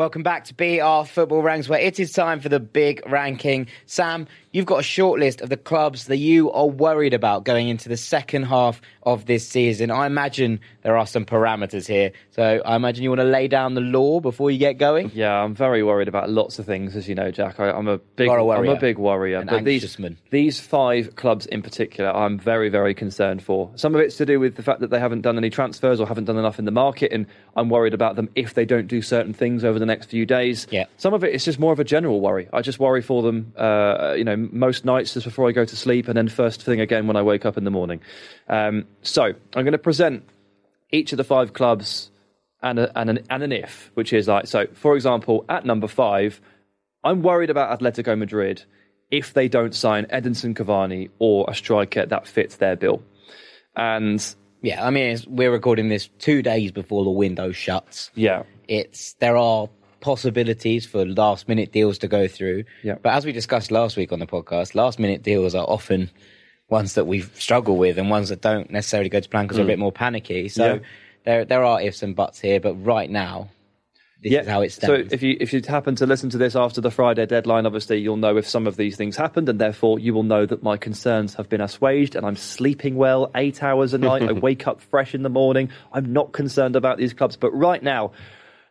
Welcome 0.00 0.22
back 0.22 0.44
to 0.44 0.54
BR 0.54 1.06
Football 1.06 1.42
Ranks, 1.42 1.68
where 1.68 1.78
it 1.78 2.00
is 2.00 2.12
time 2.12 2.40
for 2.40 2.48
the 2.48 2.58
big 2.58 3.02
ranking. 3.06 3.66
Sam, 3.84 4.26
you've 4.52 4.66
got 4.66 4.80
a 4.80 4.84
short 4.84 5.20
list 5.20 5.40
of 5.40 5.48
the 5.48 5.56
clubs 5.56 6.06
that 6.06 6.16
you 6.16 6.50
are 6.50 6.66
worried 6.66 7.14
about 7.14 7.44
going 7.44 7.68
into 7.68 7.88
the 7.88 7.96
second 7.96 8.44
half 8.44 8.80
of 9.02 9.26
this 9.26 9.46
season. 9.46 9.90
I 9.90 10.06
imagine 10.06 10.60
there 10.82 10.96
are 10.96 11.06
some 11.06 11.24
parameters 11.24 11.86
here. 11.86 12.12
So 12.30 12.60
I 12.64 12.76
imagine 12.76 13.04
you 13.04 13.10
want 13.10 13.20
to 13.20 13.26
lay 13.26 13.48
down 13.48 13.74
the 13.74 13.80
law 13.80 14.20
before 14.20 14.50
you 14.50 14.58
get 14.58 14.78
going. 14.78 15.12
Yeah, 15.14 15.32
I'm 15.32 15.54
very 15.54 15.82
worried 15.82 16.08
about 16.08 16.30
lots 16.30 16.58
of 16.58 16.66
things, 16.66 16.96
as 16.96 17.08
you 17.08 17.14
know, 17.14 17.30
Jack. 17.30 17.60
I, 17.60 17.70
I'm 17.70 17.88
a 17.88 17.98
big, 17.98 18.26
You 18.26 18.32
are 18.32 18.38
a 18.38 18.48
I'm 18.48 18.68
a 18.68 18.76
big 18.76 18.98
worrier. 18.98 19.38
An 19.38 19.46
but 19.46 19.64
these, 19.64 19.98
man. 19.98 20.18
these 20.30 20.60
five 20.60 21.16
clubs 21.16 21.46
in 21.46 21.62
particular, 21.62 22.10
I'm 22.10 22.38
very, 22.38 22.68
very 22.68 22.94
concerned 22.94 23.42
for. 23.42 23.70
Some 23.76 23.94
of 23.94 24.00
it's 24.00 24.16
to 24.16 24.26
do 24.26 24.40
with 24.40 24.56
the 24.56 24.62
fact 24.62 24.80
that 24.80 24.90
they 24.90 24.98
haven't 24.98 25.22
done 25.22 25.38
any 25.38 25.50
transfers 25.50 26.00
or 26.00 26.06
haven't 26.06 26.24
done 26.24 26.38
enough 26.38 26.58
in 26.58 26.64
the 26.64 26.70
market, 26.70 27.12
and 27.12 27.26
I'm 27.56 27.68
worried 27.68 27.94
about 27.94 28.16
them 28.16 28.28
if 28.34 28.54
they 28.54 28.64
don't 28.64 28.86
do 28.86 29.00
certain 29.00 29.32
things 29.32 29.64
over 29.64 29.78
the 29.78 29.86
next 29.86 30.06
few 30.06 30.26
days. 30.26 30.66
Yeah. 30.70 30.86
Some 30.96 31.14
of 31.14 31.24
it 31.24 31.34
is 31.34 31.44
just 31.44 31.58
more 31.58 31.72
of 31.72 31.80
a 31.80 31.84
general 31.84 32.20
worry. 32.20 32.48
I 32.52 32.62
just 32.62 32.78
worry 32.78 33.02
for 33.02 33.22
them, 33.22 33.52
uh, 33.56 34.14
you 34.16 34.24
know, 34.24 34.39
most 34.52 34.84
nights 34.84 35.14
just 35.14 35.26
before 35.26 35.48
I 35.48 35.52
go 35.52 35.64
to 35.64 35.76
sleep, 35.76 36.08
and 36.08 36.16
then 36.16 36.28
first 36.28 36.62
thing 36.62 36.80
again 36.80 37.06
when 37.06 37.16
I 37.16 37.22
wake 37.22 37.44
up 37.44 37.56
in 37.56 37.64
the 37.64 37.70
morning. 37.70 38.00
Um, 38.48 38.86
so 39.02 39.24
I'm 39.24 39.64
going 39.64 39.72
to 39.72 39.78
present 39.78 40.24
each 40.90 41.12
of 41.12 41.16
the 41.18 41.24
five 41.24 41.52
clubs 41.52 42.10
and, 42.62 42.78
a, 42.78 42.98
and, 42.98 43.10
an, 43.10 43.18
and 43.30 43.42
an 43.42 43.52
if, 43.52 43.90
which 43.94 44.12
is 44.12 44.28
like, 44.28 44.46
so 44.46 44.66
for 44.74 44.96
example, 44.96 45.44
at 45.48 45.64
number 45.64 45.86
five, 45.88 46.40
I'm 47.04 47.22
worried 47.22 47.50
about 47.50 47.78
Atletico 47.78 48.18
Madrid 48.18 48.64
if 49.10 49.32
they 49.32 49.48
don't 49.48 49.74
sign 49.74 50.04
Edinson 50.06 50.54
Cavani 50.54 51.10
or 51.18 51.46
a 51.48 51.54
striker 51.54 52.06
that 52.06 52.26
fits 52.26 52.56
their 52.56 52.76
bill. 52.76 53.02
And 53.76 54.22
Yeah, 54.62 54.84
I 54.84 54.90
mean, 54.90 55.10
it's, 55.12 55.26
we're 55.26 55.50
recording 55.50 55.88
this 55.88 56.08
two 56.18 56.42
days 56.42 56.70
before 56.72 57.04
the 57.04 57.10
window 57.10 57.50
shuts. 57.52 58.10
yeah, 58.14 58.42
It's 58.68 59.14
there 59.14 59.36
are 59.36 59.68
possibilities 60.00 60.86
for 60.86 61.06
last 61.06 61.48
minute 61.48 61.72
deals 61.72 61.98
to 61.98 62.08
go 62.08 62.26
through. 62.28 62.64
Yeah. 62.82 62.96
But 63.02 63.14
as 63.14 63.24
we 63.24 63.32
discussed 63.32 63.70
last 63.70 63.96
week 63.96 64.12
on 64.12 64.18
the 64.18 64.26
podcast, 64.26 64.74
last 64.74 64.98
minute 64.98 65.22
deals 65.22 65.54
are 65.54 65.64
often 65.64 66.10
ones 66.68 66.94
that 66.94 67.06
we 67.06 67.20
struggle 67.20 67.76
with 67.76 67.98
and 67.98 68.10
ones 68.10 68.28
that 68.28 68.40
don't 68.40 68.70
necessarily 68.70 69.08
go 69.08 69.20
to 69.20 69.28
plan 69.28 69.44
because 69.44 69.56
they're 69.56 69.64
a 69.64 69.68
bit 69.68 69.78
more 69.78 69.92
panicky. 69.92 70.48
So 70.48 70.62
Mm. 70.62 70.80
Yeah. 70.80 70.86
there 71.24 71.44
there 71.44 71.64
are 71.64 71.80
ifs 71.82 72.02
and 72.02 72.14
buts 72.16 72.40
here, 72.40 72.60
but 72.60 72.74
right 72.74 73.10
now, 73.10 73.48
this 74.22 74.32
is 74.42 74.46
how 74.46 74.60
it 74.60 74.70
So 74.70 74.94
if 75.10 75.22
you 75.22 75.36
if 75.40 75.52
you 75.52 75.62
happen 75.66 75.94
to 75.96 76.06
listen 76.06 76.28
to 76.30 76.38
this 76.38 76.54
after 76.54 76.80
the 76.80 76.90
Friday 76.90 77.26
deadline, 77.26 77.66
obviously 77.66 77.98
you'll 77.98 78.18
know 78.18 78.36
if 78.36 78.46
some 78.46 78.66
of 78.66 78.76
these 78.76 78.96
things 78.96 79.16
happened, 79.16 79.48
and 79.48 79.58
therefore 79.58 79.98
you 79.98 80.12
will 80.14 80.22
know 80.22 80.44
that 80.46 80.62
my 80.62 80.76
concerns 80.76 81.34
have 81.34 81.48
been 81.48 81.60
assuaged, 81.62 82.14
and 82.14 82.24
I'm 82.26 82.36
sleeping 82.36 82.96
well, 82.96 83.30
eight 83.34 83.62
hours 83.62 83.94
a 83.94 83.98
night. 83.98 84.22
I 84.28 84.32
wake 84.32 84.66
up 84.66 84.80
fresh 84.80 85.14
in 85.14 85.22
the 85.22 85.30
morning. 85.30 85.70
I'm 85.92 86.12
not 86.12 86.32
concerned 86.32 86.76
about 86.76 86.98
these 86.98 87.14
clubs, 87.14 87.36
but 87.36 87.50
right 87.52 87.82
now 87.82 88.12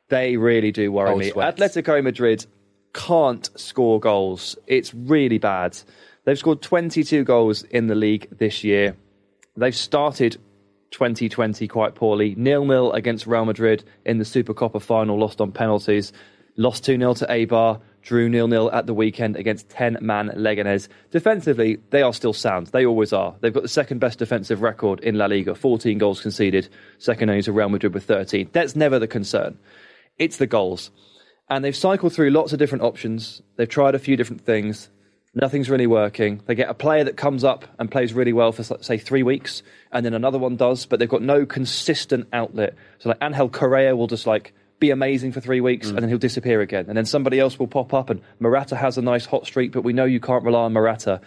they 0.10 0.38
really 0.38 0.72
do 0.72 0.92
worry 0.92 1.16
me. 1.16 1.30
sweats. 1.32 1.60
Atletico 1.60 2.04
Madrid 2.04 2.46
can't 2.94 3.50
score 3.60 4.00
goals. 4.00 4.58
It's 4.68 4.94
really 4.94 5.38
bad. 5.38 5.78
They've 6.26 6.38
scored 6.38 6.62
22 6.62 7.24
goals 7.24 7.64
in 7.64 7.88
the 7.88 7.96
league 7.96 8.28
this 8.38 8.64
year. 8.64 8.96
They've 9.56 9.76
started 9.76 10.38
2020 10.92 11.68
quite 11.68 11.96
poorly. 11.96 12.36
Nil 12.36 12.66
nil 12.66 12.92
against 12.94 13.28
Real 13.28 13.46
Madrid 13.46 13.84
in 14.06 14.18
the 14.18 14.26
Super 14.26 14.54
Copa 14.54 14.80
final, 14.80 15.18
lost 15.18 15.42
on 15.42 15.52
penalties. 15.52 16.12
Lost 16.56 16.84
2 16.84 16.98
0 16.98 17.14
to 17.14 17.26
Eibar, 17.28 17.80
drew 18.02 18.28
nil 18.28 18.48
nil 18.48 18.70
at 18.72 18.86
the 18.86 18.94
weekend 18.94 19.38
against 19.38 19.70
10 19.70 20.00
man 20.02 20.30
Leganés. 20.36 20.90
Defensively, 21.10 21.80
they 21.92 22.02
are 22.02 22.14
still 22.14 22.34
sound. 22.34 22.68
They 22.68 22.86
always 22.86 23.14
are. 23.14 23.36
They've 23.40 23.54
got 23.54 23.64
the 23.64 23.70
second 23.70 24.00
best 24.00 24.20
defensive 24.20 24.62
record 24.62 25.00
in 25.00 25.18
La 25.18 25.28
Liga 25.28 25.56
14 25.56 25.98
goals 25.98 26.22
conceded, 26.22 26.68
second 26.98 27.30
only 27.30 27.44
to 27.44 27.54
Real 27.54 27.70
Madrid 27.70 27.94
with 27.94 28.04
13. 28.04 28.50
That's 28.52 28.76
never 28.76 29.00
the 29.00 29.08
concern. 29.08 29.58
It's 30.20 30.38
the 30.38 30.48
goals. 30.48 30.92
And 31.50 31.66
they've 31.66 31.76
cycled 31.76 32.14
through 32.14 32.30
lots 32.30 32.54
of 32.54 32.60
different 32.60 32.84
options. 32.84 33.42
They've 33.56 33.68
tried 33.68 33.96
a 33.96 34.00
few 34.00 34.16
different 34.16 34.42
things. 34.42 34.90
Nothing's 35.34 35.70
really 35.70 35.88
working. 35.88 36.42
They 36.46 36.56
get 36.56 36.70
a 36.70 36.74
player 36.74 37.04
that 37.04 37.18
comes 37.18 37.44
up 37.44 37.66
and 37.80 37.90
plays 37.90 38.14
really 38.14 38.34
well 38.34 38.52
for, 38.52 38.64
say, 38.64 38.98
three 38.98 39.24
weeks, 39.24 39.64
and 39.92 40.06
then 40.06 40.14
another 40.14 40.38
one 40.40 40.56
does, 40.56 40.86
but 40.86 41.00
they've 41.00 41.10
got 41.10 41.22
no 41.22 41.46
consistent 41.46 42.28
outlet. 42.34 42.76
So, 42.98 43.10
like, 43.10 43.20
Angel 43.22 43.50
Correa 43.50 43.96
will 43.96 44.08
just, 44.08 44.28
like, 44.28 44.54
be 44.80 44.90
amazing 44.90 45.32
for 45.32 45.40
three 45.40 45.62
weeks, 45.62 45.88
mm. 45.88 45.92
and 45.92 46.00
then 46.00 46.10
he'll 46.10 46.18
disappear 46.18 46.62
again. 46.62 46.86
And 46.88 46.98
then 46.98 47.06
somebody 47.06 47.40
else 47.40 47.60
will 47.60 47.68
pop 47.68 47.94
up, 47.94 48.10
and 48.10 48.22
Morata 48.40 48.76
has 48.76 48.98
a 48.98 49.02
nice 49.02 49.26
hot 49.26 49.46
streak, 49.46 49.72
but 49.72 49.84
we 49.84 49.94
know 49.94 50.06
you 50.06 50.20
can't 50.20 50.44
rely 50.44 50.64
on 50.64 50.74
Morata. 50.74 51.22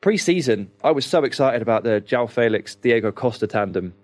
Pre 0.00 0.16
season, 0.16 0.70
I 0.82 0.92
was 0.92 1.04
so 1.04 1.24
excited 1.24 1.60
about 1.60 1.82
the 1.82 2.00
João 2.00 2.30
Felix 2.30 2.76
Diego 2.76 3.10
Costa 3.10 3.46
tandem, 3.46 3.94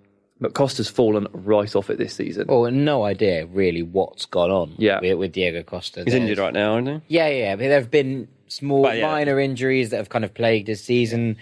but 0.41 0.55
Costa's 0.55 0.89
fallen 0.89 1.27
right 1.33 1.75
off 1.75 1.89
it 1.91 1.99
this 1.99 2.15
season. 2.15 2.47
well, 2.49 2.71
no 2.71 3.05
idea 3.05 3.47
really 3.47 3.83
what's 3.83 4.27
gone 4.27 4.51
on 4.51 4.75
Yeah. 4.79 5.01
with, 5.01 5.19
with 5.19 5.33
Diego 5.33 5.63
Costa. 5.63 6.01
He's 6.05 6.13
There's- 6.13 6.21
injured 6.23 6.39
right 6.39 6.53
now, 6.53 6.77
isn't 6.79 7.03
he? 7.09 7.15
Yeah, 7.17 7.29
yeah. 7.29 7.57
But 7.57 7.63
there 7.63 7.81
have 7.81 7.91
been 7.91 8.29
small, 8.49 8.83
But, 8.83 8.99
yeah. 8.99 9.07
minor 9.11 9.41
injuries 9.41 9.91
that 9.91 9.97
have 9.97 10.09
kind 10.11 10.25
of 10.25 10.35
plagued 10.35 10.69
his 10.69 10.83
season. 10.83 11.37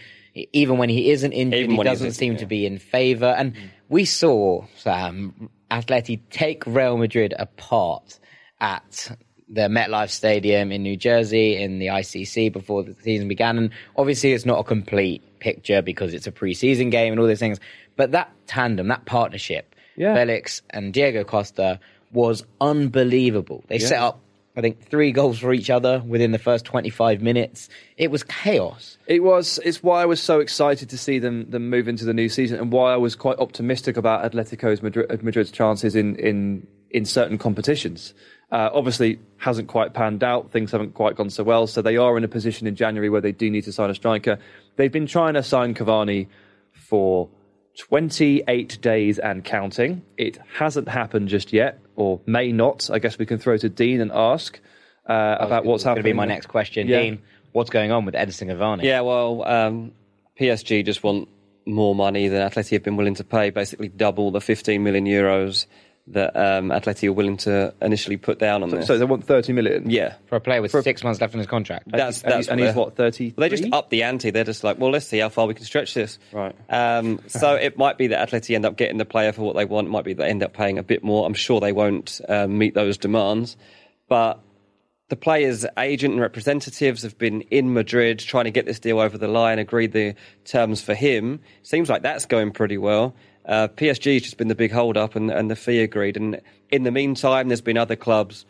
Even 0.53 0.79
when 0.79 0.89
he 0.89 1.11
isn't 1.11 1.33
injured, 1.33 1.59
Even 1.61 1.71
he 1.73 1.77
when 1.77 1.87
he 1.87 1.91
doesn't 1.93 2.07
isn't, 2.09 2.19
seem 2.19 2.33
yeah. 2.35 2.39
to 2.39 2.47
be 2.47 2.67
in 2.67 2.79
favour. 2.79 3.35
And 3.39 3.55
we 3.89 4.05
saw 4.05 4.65
Sam 4.77 5.49
Atleti 5.71 6.21
take 6.31 6.65
Real 6.67 6.97
Madrid 6.97 7.35
apart 7.39 8.19
at 8.61 9.11
the 9.49 9.63
MetLife 9.69 10.11
Stadium 10.11 10.73
in 10.73 10.83
New 10.83 10.97
Jersey 10.97 11.57
in 11.57 11.79
the 11.79 11.87
ICC 11.87 12.53
before 12.53 12.83
the 12.83 12.95
season 13.03 13.29
began. 13.29 13.59
And 13.59 13.71
obviously, 13.97 14.33
it's 14.33 14.47
not 14.47 14.59
a 14.59 14.65
complete 14.65 15.23
picture 15.39 15.83
because 15.83 16.15
it's 16.15 16.27
a 16.27 16.33
preseason 16.33 16.91
game 16.91 17.13
and 17.13 17.21
all 17.21 17.27
those 17.27 17.39
things. 17.39 17.61
But 17.97 18.13
that 18.13 18.31
tandem, 18.47 18.89
that 18.89 19.05
partnership, 19.05 19.75
Yeah. 19.97 20.15
Felix 20.15 20.63
and 20.71 20.93
Diego 20.93 21.25
Costa 21.25 21.79
was 22.13 22.45
unbelievable. 22.61 23.65
They 23.69 23.79
set 23.79 24.01
up, 24.01 24.21
I 24.57 24.61
think, 24.61 24.81
three 24.89 25.13
goals 25.13 25.39
for 25.39 25.53
each 25.53 25.71
other 25.71 26.03
within 26.07 26.33
the 26.33 26.39
first 26.39 26.65
25 26.65 27.23
minutes. 27.23 27.69
It 27.97 28.11
was 28.11 28.23
chaos. 28.23 28.99
It 29.07 29.23
was. 29.23 29.59
It's 29.65 29.83
why 29.83 30.03
I 30.03 30.07
was 30.07 30.21
so 30.21 30.41
excited 30.41 30.91
to 30.91 30.99
see 30.99 31.19
them 31.19 31.51
them 31.51 31.71
move 31.71 31.89
into 31.89 32.05
the 32.05 32.15
new 32.15 32.29
season, 32.29 32.59
and 32.61 32.73
why 32.73 32.93
I 32.93 32.97
was 32.97 33.15
quite 33.17 33.39
optimistic 33.39 33.97
about 33.97 34.31
Atletico's 34.31 34.83
Madrid, 34.83 35.23
Madrid's 35.23 35.51
chances 35.51 35.95
in 35.97 36.17
in 36.17 36.67
in 36.91 37.05
certain 37.05 37.39
competitions. 37.39 38.15
Uh, 38.53 38.71
obviously, 38.73 39.19
hasn't 39.39 39.67
quite 39.67 39.95
panned 39.95 40.23
out. 40.23 40.53
Things 40.53 40.71
haven't 40.71 40.95
quite 40.95 41.17
gone 41.17 41.31
so 41.31 41.43
well, 41.43 41.67
so 41.67 41.83
they 41.83 41.97
are 41.97 42.17
in 42.17 42.23
a 42.23 42.29
position 42.29 42.69
in 42.69 42.77
January 42.77 43.09
where 43.11 43.21
they 43.21 43.33
do 43.33 43.51
need 43.51 43.65
to 43.65 43.73
sign 43.73 43.91
a 43.91 43.95
striker. 43.95 44.39
They've 44.77 44.93
been 44.93 45.09
trying 45.09 45.35
to 45.35 45.43
sign 45.43 45.75
Cavani 45.75 46.29
for 46.73 47.29
28 47.79 48.79
days 48.81 49.19
and 49.19 49.45
counting. 49.45 50.03
It 50.17 50.39
hasn't 50.55 50.89
happened 50.89 51.29
just 51.29 51.53
yet, 51.53 51.79
or 51.97 52.21
may 52.27 52.53
not. 52.53 52.91
I 52.93 52.99
guess 52.99 53.19
we 53.19 53.27
can 53.27 53.39
throw 53.39 53.57
to 53.57 53.69
Dean 53.69 54.01
and 54.01 54.13
ask 54.13 54.61
uh, 55.09 55.37
about 55.41 55.65
what's 55.65 55.85
going 55.85 55.97
to 55.97 56.01
happening. 56.01 56.13
be 56.13 56.17
my 56.17 56.25
next 56.27 56.47
question. 56.47 56.89
Yeah. 56.89 57.01
Dean, 57.01 57.23
what's 57.53 57.71
going 57.71 57.91
on 57.91 58.05
with 58.05 58.15
Edinson 58.15 58.49
Cavani? 58.49 58.83
Yeah, 58.83 59.01
well, 59.01 59.45
um, 59.47 59.93
PSG 60.39 60.85
just 60.85 61.03
want 61.03 61.29
more 61.67 61.95
money 61.95 62.29
than 62.29 62.49
Atleti 62.49 62.73
have 62.73 62.83
been 62.83 62.97
willing 62.97 63.15
to 63.15 63.25
pay, 63.25 63.51
basically 63.51 63.89
double 63.89 64.31
the 64.31 64.41
15 64.41 64.83
million 64.83 65.07
euros 65.07 65.67
that 66.09 66.37
um, 66.37 66.69
Atleti 66.69 67.09
are 67.09 67.13
willing 67.13 67.39
to 67.39 67.73
initially 67.81 68.19
put 68.19 68.39
down 68.39 68.63
on 68.63 68.69
this. 68.69 68.87
So 68.87 68.99
they 68.99 69.05
want 69.07 69.25
30 69.25 69.55
million. 69.55 69.89
yeah, 69.89 70.15
For 70.27 70.37
a 70.37 70.41
player 70.41 70.61
with 70.61 70.71
six 70.71 71.03
months 71.03 71.21
left 71.21 71.35
on 71.35 71.39
his 71.39 71.47
contract. 71.47 71.91
that's 71.91 72.23
and, 72.23 72.33
that's 72.33 72.49
and 72.49 72.61
he's 72.61 72.75
what 72.75 72.95
30 72.97 73.35
Well, 73.37 73.49
they 73.49 73.57
just 73.57 73.73
up 73.73 73.89
the 73.89 74.03
ante. 74.03 74.31
They're 74.31 74.45
just 74.45 74.65
like, 74.65 74.79
well, 74.79 74.91
let's 74.91 75.07
see 75.07 75.19
how 75.19 75.31
far 75.31 75.47
we 75.47 75.55
can 75.55 75.65
stretch 75.65 75.95
this. 75.95 76.19
Right. 76.31 76.55
Um, 76.69 77.21
so 77.29 77.55
it 77.55 77.79
might 77.79 77.97
be 77.97 78.09
that 78.09 78.29
Atleti 78.29 78.55
end 78.55 78.67
up 78.67 78.77
getting 78.77 78.99
the 78.99 79.07
player 79.07 79.33
for 79.33 79.43
what 79.43 79.57
they 79.57 79.65
want. 79.65 79.89
It 79.89 79.91
might 79.91 80.05
be 80.05 80.13
they 80.13 80.29
end 80.29 80.43
up 80.43 80.53
paying 80.53 80.79
a 80.79 80.83
bit 80.83 81.03
more. 81.03 81.27
I'm 81.27 81.35
sure 81.35 81.61
they 81.61 81.73
won't 81.73 82.21
um, 82.29 82.59
meet 82.59 82.75
those 82.75 82.99
demands. 82.99 83.57
But 84.07 84.41
the 85.09 85.17
players' 85.17 85.65
agent 85.79 86.13
and 86.13 86.21
representatives 86.21 87.03
have 87.03 87.17
been 87.17 87.43
in 87.43 87.73
Madrid 87.73 88.19
trying 88.19 88.45
to 88.45 88.51
get 88.51 88.67
this 88.67 88.79
deal 88.79 88.99
over 89.01 89.17
the 89.17 89.29
line, 89.29 89.59
agreed 89.59 89.93
the 89.93 90.15
terms 90.45 90.83
for 90.83 90.95
him. 90.95 91.41
Seems 91.63 91.89
like 91.89 92.03
that's 92.03 92.27
going 92.27 92.53
pretty 92.53 92.79
well. 92.79 93.15
Uh, 93.47 93.69
PSG's 93.69 94.23
just 94.23 94.37
been 94.37 94.49
the 94.49 94.55
big 94.55 94.73
hold 94.73 94.97
up 94.97 95.17
and, 95.17 95.31
and 95.31 95.51
the 95.51 95.57
fee 95.57 95.81
agreed. 95.81 96.17
And 96.17 96.41
in 96.71 96.83
the 96.83 96.91
meantime, 96.91 97.49
there's 97.49 97.61
been 97.61 97.77
other 97.77 97.97
clubs 97.97 98.47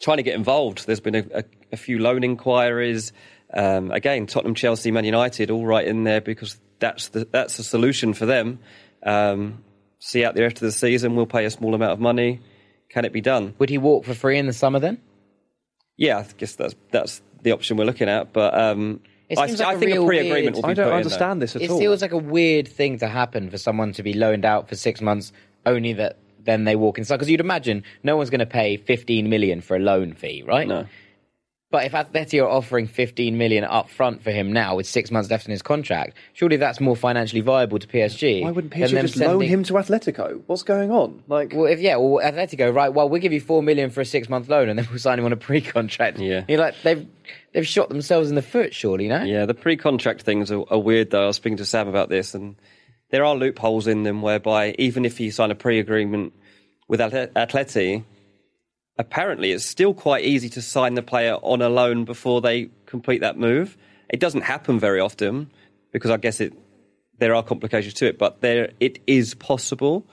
trying 0.00 0.18
to 0.18 0.22
get 0.22 0.34
involved. 0.34 0.86
There's 0.86 1.00
been 1.00 1.16
a, 1.16 1.24
a, 1.34 1.44
a 1.72 1.76
few 1.76 1.98
loan 1.98 2.22
inquiries. 2.22 3.12
Um, 3.52 3.90
again, 3.90 4.26
Tottenham, 4.26 4.54
Chelsea, 4.54 4.90
Man 4.90 5.04
United, 5.04 5.50
all 5.50 5.66
right 5.66 5.86
in 5.86 6.04
there 6.04 6.20
because 6.20 6.58
that's 6.78 7.08
the 7.08 7.24
that's 7.24 7.56
the 7.56 7.64
solution 7.64 8.14
for 8.14 8.26
them. 8.26 8.60
Um, 9.02 9.64
see 9.98 10.24
out 10.24 10.34
the 10.34 10.42
rest 10.42 10.56
of 10.56 10.60
the 10.62 10.72
season. 10.72 11.16
We'll 11.16 11.26
pay 11.26 11.44
a 11.44 11.50
small 11.50 11.74
amount 11.74 11.92
of 11.92 12.00
money. 12.00 12.40
Can 12.90 13.04
it 13.04 13.12
be 13.12 13.20
done? 13.20 13.54
Would 13.58 13.70
he 13.70 13.78
walk 13.78 14.04
for 14.04 14.14
free 14.14 14.38
in 14.38 14.46
the 14.46 14.52
summer 14.52 14.78
then? 14.78 15.00
Yeah, 15.96 16.18
I 16.18 16.26
guess 16.36 16.54
that's 16.54 16.74
that's 16.90 17.22
the 17.42 17.52
option 17.52 17.76
we're 17.76 17.84
looking 17.84 18.08
at. 18.08 18.32
But 18.32 18.58
um, 18.58 19.00
It 19.28 19.38
I, 19.38 19.46
seems 19.46 19.60
I 19.60 19.66
like 19.66 19.76
a 19.76 19.78
think 19.80 19.90
a 19.92 19.94
real 19.96 20.06
pre-agreement 20.06 20.44
weird- 20.44 20.54
will 20.56 20.62
be 20.62 20.68
I 20.70 20.74
don't 20.74 20.84
put 20.86 20.90
in 20.92 20.96
understand 20.96 21.42
this 21.42 21.54
at 21.56 21.62
It 21.62 21.70
all. 21.70 21.78
feels 21.78 22.00
like 22.02 22.12
a 22.12 22.18
weird 22.18 22.66
thing 22.68 22.98
to 22.98 23.08
happen 23.08 23.50
for 23.50 23.58
someone 23.58 23.92
to 23.92 24.02
be 24.02 24.14
loaned 24.14 24.44
out 24.44 24.68
for 24.68 24.74
six 24.74 25.00
months, 25.00 25.32
only 25.66 25.92
that 25.94 26.16
then 26.44 26.64
they 26.64 26.76
walk 26.76 26.96
inside. 26.98 27.16
Because 27.16 27.28
you'd 27.30 27.40
imagine 27.40 27.84
no 28.02 28.16
one's 28.16 28.30
going 28.30 28.38
to 28.40 28.46
pay 28.46 28.78
15 28.78 29.28
million 29.28 29.60
for 29.60 29.76
a 29.76 29.80
loan 29.80 30.14
fee, 30.14 30.42
right? 30.46 30.66
No. 30.66 30.86
But 31.70 31.84
if 31.84 31.92
Atleti 31.92 32.42
are 32.42 32.48
offering 32.48 32.86
15 32.86 33.36
million 33.36 33.62
up 33.62 33.90
front 33.90 34.22
for 34.22 34.30
him 34.30 34.54
now 34.54 34.76
with 34.76 34.86
six 34.86 35.10
months 35.10 35.30
left 35.30 35.44
in 35.44 35.50
his 35.50 35.60
contract, 35.60 36.16
surely 36.32 36.56
that's 36.56 36.80
more 36.80 36.96
financially 36.96 37.42
viable 37.42 37.78
to 37.78 37.86
PSG. 37.86 38.42
Why 38.42 38.50
wouldn't 38.52 38.72
than 38.72 38.82
PSG 38.84 38.90
them 38.92 39.06
just 39.06 39.16
loan 39.18 39.42
him 39.42 39.62
to 39.64 39.74
Atletico? 39.74 40.40
What's 40.46 40.62
going 40.62 40.90
on? 40.90 41.22
Like, 41.28 41.52
Well, 41.54 41.66
if 41.66 41.78
yeah, 41.80 41.96
well, 41.96 42.24
Atletico, 42.24 42.74
right? 42.74 42.88
Well, 42.88 43.10
we'll 43.10 43.20
give 43.20 43.34
you 43.34 43.40
four 43.40 43.62
million 43.62 43.90
for 43.90 44.00
a 44.00 44.06
six-month 44.06 44.48
loan, 44.48 44.70
and 44.70 44.78
then 44.78 44.86
we'll 44.88 44.98
sign 44.98 45.18
him 45.18 45.26
on 45.26 45.32
a 45.34 45.36
pre-contract. 45.36 46.18
Yeah. 46.18 46.44
you're 46.48 46.58
like 46.58 46.74
they've 46.84 47.06
they've 47.52 47.66
shot 47.66 47.90
themselves 47.90 48.30
in 48.30 48.34
the 48.34 48.42
foot, 48.42 48.72
surely, 48.72 49.06
no? 49.06 49.22
Yeah, 49.22 49.44
the 49.44 49.52
pre-contract 49.54 50.22
things 50.22 50.50
are, 50.50 50.64
are 50.70 50.78
weird 50.78 51.10
though. 51.10 51.24
I 51.24 51.26
was 51.26 51.36
speaking 51.36 51.58
to 51.58 51.66
Sam 51.66 51.86
about 51.86 52.08
this, 52.08 52.32
and 52.34 52.56
there 53.10 53.26
are 53.26 53.34
loopholes 53.34 53.86
in 53.86 54.04
them 54.04 54.22
whereby 54.22 54.74
even 54.78 55.04
if 55.04 55.20
you 55.20 55.30
sign 55.30 55.50
a 55.50 55.54
pre-agreement 55.54 56.32
with 56.88 57.02
Atle- 57.02 57.26
Atleti, 57.36 58.04
apparently 58.98 59.52
it's 59.52 59.64
still 59.64 59.94
quite 59.94 60.24
easy 60.24 60.48
to 60.50 60.62
sign 60.62 60.94
the 60.94 61.02
player 61.02 61.34
on 61.42 61.62
a 61.62 61.68
loan 61.68 62.04
before 62.04 62.40
they 62.40 62.68
complete 62.86 63.20
that 63.20 63.38
move. 63.38 63.76
It 64.08 64.20
doesn't 64.20 64.42
happen 64.42 64.78
very 64.78 65.00
often 65.00 65.50
because 65.92 66.10
I 66.10 66.16
guess 66.16 66.40
it 66.40 66.52
there 67.18 67.34
are 67.34 67.42
complications 67.42 67.94
to 67.94 68.06
it, 68.06 68.18
but 68.18 68.40
there 68.40 68.70
it 68.80 69.00
is 69.06 69.34
possible. 69.34 70.06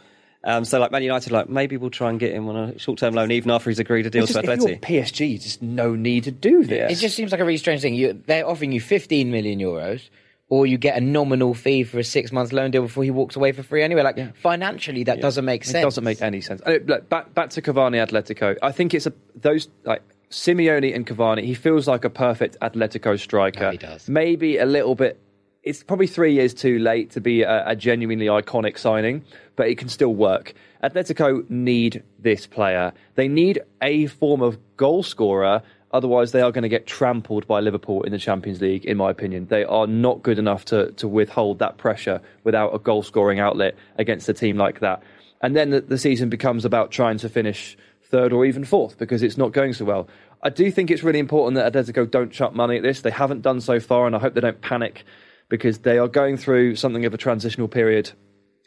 Um, 0.44 0.64
so, 0.64 0.80
like 0.80 0.92
Man 0.92 1.02
United, 1.02 1.32
like 1.32 1.50
maybe 1.50 1.76
we'll 1.76 1.90
try 1.90 2.10
and 2.10 2.20
get 2.20 2.32
him 2.32 2.48
on 2.48 2.56
a 2.56 2.80
short-term 2.80 3.16
loan 3.16 3.32
even 3.32 3.50
after 3.50 3.70
he's 3.70 3.80
agreed 3.80 4.06
a 4.06 4.12
deal 4.12 4.24
it's 4.24 4.34
to 4.34 4.42
just, 4.42 4.48
if 4.48 4.70
you're 4.70 4.78
Atleti. 4.78 4.82
PSG, 4.82 5.42
just 5.42 5.62
no 5.64 5.96
need 5.96 6.26
to 6.26 6.32
do 6.32 6.64
this. 6.64 6.92
It 6.92 7.02
just 7.02 7.16
seems 7.16 7.32
like 7.32 7.42
a 7.42 7.46
really 7.46 7.58
strange 7.58 7.82
thing. 7.82 7.96
You, 7.96 8.22
they're 8.28 8.48
offering 8.48 8.72
you 8.72 8.80
15 8.80 9.32
million 9.32 9.60
euros, 9.60 10.08
or 10.48 10.68
you 10.68 10.78
get 10.78 10.96
a 10.98 11.02
nominal 11.02 11.54
fee 11.54 11.84
for 11.84 11.98
a 12.00 12.04
six-month 12.04 12.54
loan 12.54 12.72
deal 12.72 12.84
before 12.84 13.04
he 13.04 13.12
walks 13.12 13.36
away 13.36 13.52
for 13.52 13.64
free 13.64 13.82
anyway. 13.84 14.04
Like 14.04 14.36
financially, 14.38 15.04
that 15.06 15.20
doesn't 15.22 15.46
make 15.46 15.64
sense. 15.64 15.76
It 15.78 15.82
doesn't 15.84 16.04
make 16.04 16.22
any 16.22 16.42
sense. 16.42 16.62
It- 16.66 16.86
look, 16.88 17.10
back 17.10 17.34
back 17.34 17.50
to 17.52 17.62
Cavani 17.62 18.06
Atletico. 18.06 18.56
I 18.62 18.72
think 18.72 18.94
it's 18.94 19.08
a 19.08 19.14
those 19.36 19.68
like 19.84 20.02
Simeone 20.30 20.96
and 20.96 21.06
Cavani. 21.08 21.44
He 21.44 21.54
feels 21.54 21.88
like 21.88 22.04
a 22.06 22.10
perfect 22.10 22.58
Atletico 22.62 23.20
striker. 23.20 23.66
Oh, 23.66 23.72
he 23.72 23.78
does. 23.78 24.08
Maybe 24.10 24.58
a 24.58 24.66
little 24.66 24.96
bit. 24.96 25.20
It's 25.64 25.82
probably 25.82 26.06
three 26.06 26.34
years 26.34 26.54
too 26.54 26.78
late 26.78 27.10
to 27.12 27.22
be 27.22 27.42
a, 27.42 27.68
a 27.70 27.76
genuinely 27.76 28.28
iconic 28.28 28.78
signing, 28.78 29.24
but 29.56 29.68
it 29.68 29.80
can 29.80 29.90
still 29.90 30.14
work. 30.14 30.54
Atletico 30.84 31.50
need 31.50 32.04
this 32.20 32.46
player. 32.46 32.94
They 33.16 33.28
need 33.28 33.62
a 33.82 34.06
form 34.06 34.44
of 34.44 34.60
goal 34.78 35.02
scorer. 35.02 35.64
Otherwise, 35.96 36.34
they 36.34 36.42
are 36.42 36.52
going 36.52 36.64
to 36.64 36.70
get 36.70 36.86
trampled 36.86 37.48
by 37.48 37.62
Liverpool 37.62 38.04
in 38.04 38.12
the 38.12 38.18
Champions 38.18 38.60
League, 38.60 38.84
in 38.84 38.98
my 38.98 39.10
opinion. 39.10 39.46
They 39.46 39.64
are 39.64 39.88
not 39.88 40.22
good 40.24 40.38
enough 40.38 40.66
to, 40.66 40.92
to 40.92 41.08
withhold 41.08 41.60
that 41.60 41.78
pressure 41.78 42.20
without 42.44 42.76
a 42.76 42.80
goal 42.80 43.02
scoring 43.02 43.40
outlet 43.40 43.76
against 43.98 44.28
a 44.28 44.34
team 44.34 44.58
like 44.58 44.82
that. 44.82 45.02
And 45.42 45.56
then 45.56 45.70
the, 45.70 45.80
the 45.80 45.98
season 45.98 46.28
becomes 46.28 46.66
about 46.66 46.92
trying 46.92 47.18
to 47.20 47.30
finish 47.30 47.78
third 48.12 48.34
or 48.34 48.46
even 48.46 48.66
fourth 48.66 48.98
because 48.98 49.24
it's 49.24 49.38
not 49.38 49.54
going 49.54 49.72
so 49.72 49.86
well. 49.86 50.10
I 50.44 50.50
do 50.50 50.70
think 50.70 50.92
it's 50.92 51.02
really 51.02 51.20
important 51.20 51.56
that 51.56 51.72
Atletico 51.72 52.12
don't 52.12 52.30
chuck 52.30 52.54
money 52.54 52.76
at 52.76 52.84
this. 52.84 53.00
They 53.00 53.10
haven't 53.10 53.42
done 53.42 53.62
so 53.62 53.80
far, 53.80 54.06
and 54.06 54.14
I 54.18 54.20
hope 54.20 54.34
they 54.34 54.42
don't 54.42 54.60
panic 54.60 55.06
because 55.48 55.78
they 55.78 55.98
are 55.98 56.10
going 56.10 56.36
through 56.36 56.76
something 56.76 57.06
of 57.06 57.14
a 57.14 57.18
transitional 57.18 57.70
period 57.70 58.12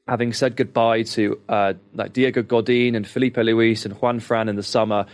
having 0.09 0.33
said 0.33 0.57
goodbye 0.57 1.03
to 1.03 1.39
uh, 1.51 1.75
like 1.93 2.15
Diego 2.15 2.43
Godin 2.43 2.95
and 2.95 3.07
Filipe 3.07 3.37
Luis 3.37 3.85
and 3.85 3.95
Juan 4.01 4.21
Fran 4.21 4.49
in 4.49 4.57
the 4.57 4.63
summer, 4.63 5.05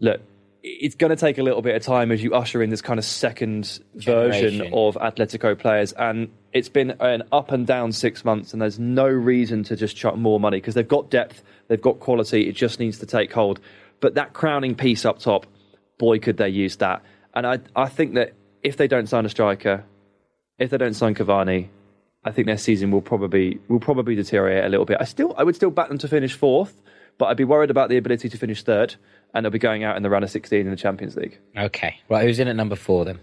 look, 0.00 0.20
it's 0.62 0.94
going 0.94 1.10
to 1.10 1.16
take 1.16 1.38
a 1.38 1.42
little 1.42 1.62
bit 1.62 1.74
of 1.74 1.82
time 1.82 2.12
as 2.12 2.22
you 2.22 2.34
usher 2.34 2.62
in 2.62 2.70
this 2.70 2.82
kind 2.82 2.98
of 2.98 3.04
second 3.04 3.80
version 3.94 4.60
of 4.72 4.96
Atletico 4.96 5.58
players. 5.58 5.92
And 5.92 6.30
it's 6.52 6.68
been 6.68 6.92
an 7.00 7.22
up 7.32 7.50
and 7.52 7.66
down 7.66 7.92
six 7.92 8.24
months, 8.24 8.52
and 8.52 8.60
there's 8.60 8.78
no 8.78 9.06
reason 9.06 9.64
to 9.64 9.76
just 9.76 9.96
chuck 9.96 10.16
more 10.16 10.38
money 10.38 10.58
because 10.58 10.74
they've 10.74 10.86
got 10.86 11.10
depth, 11.10 11.42
they've 11.68 11.80
got 11.80 12.00
quality, 12.00 12.48
it 12.48 12.52
just 12.52 12.78
needs 12.78 12.98
to 12.98 13.06
take 13.06 13.32
hold. 13.32 13.60
But 14.00 14.14
that 14.14 14.32
crowning 14.32 14.74
piece 14.74 15.04
up 15.04 15.18
top, 15.18 15.46
boy, 15.98 16.18
could 16.18 16.36
they 16.36 16.48
use 16.48 16.76
that. 16.76 17.02
And 17.34 17.46
I, 17.46 17.58
I 17.76 17.88
think 17.88 18.14
that 18.14 18.34
if 18.62 18.76
they 18.76 18.88
don't 18.88 19.08
sign 19.08 19.24
a 19.24 19.30
striker, 19.30 19.84
if 20.58 20.70
they 20.70 20.78
don't 20.78 20.94
sign 20.94 21.14
Cavani, 21.14 21.68
I 22.22 22.32
think 22.32 22.46
their 22.46 22.58
season 22.58 22.90
will 22.90 23.00
probably 23.00 23.58
will 23.68 23.80
probably 23.80 24.14
deteriorate 24.14 24.64
a 24.64 24.68
little 24.68 24.84
bit. 24.84 24.98
I 25.00 25.04
still 25.04 25.34
I 25.38 25.42
would 25.42 25.56
still 25.56 25.70
back 25.70 25.88
them 25.88 25.96
to 25.98 26.08
finish 26.08 26.34
fourth, 26.34 26.82
but 27.20 27.26
I'd 27.26 27.36
be 27.36 27.44
worried 27.44 27.70
about 27.70 27.88
the 27.88 27.96
ability 27.98 28.28
to 28.30 28.36
finish 28.36 28.64
third, 28.64 28.96
and 29.32 29.44
they'll 29.44 29.52
be 29.52 29.60
going 29.60 29.84
out 29.84 29.96
in 29.96 30.02
the 30.02 30.10
round 30.10 30.24
of 30.24 30.30
sixteen 30.30 30.62
in 30.62 30.70
the 30.70 30.76
Champions 30.76 31.14
League. 31.16 31.38
Okay, 31.56 32.00
right. 32.08 32.24
Who's 32.24 32.40
in 32.40 32.48
at 32.48 32.56
number 32.56 32.74
four 32.74 33.04
then? 33.04 33.20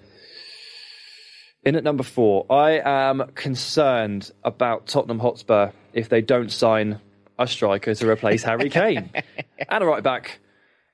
In 1.64 1.76
at 1.76 1.84
number 1.84 2.04
four, 2.04 2.46
I 2.50 2.80
am 2.84 3.30
concerned 3.36 4.32
about 4.46 4.88
Tottenham 4.88 5.20
Hotspur 5.20 5.72
if 5.92 6.08
they 6.08 6.22
don't 6.22 6.50
sign 6.52 7.02
a 7.38 7.46
striker 7.48 7.94
to 7.94 8.10
replace 8.10 8.44
Harry 8.44 8.70
Kane 8.80 9.10
and 9.68 9.84
a 9.84 9.86
right 9.86 10.02
back. 10.04 10.40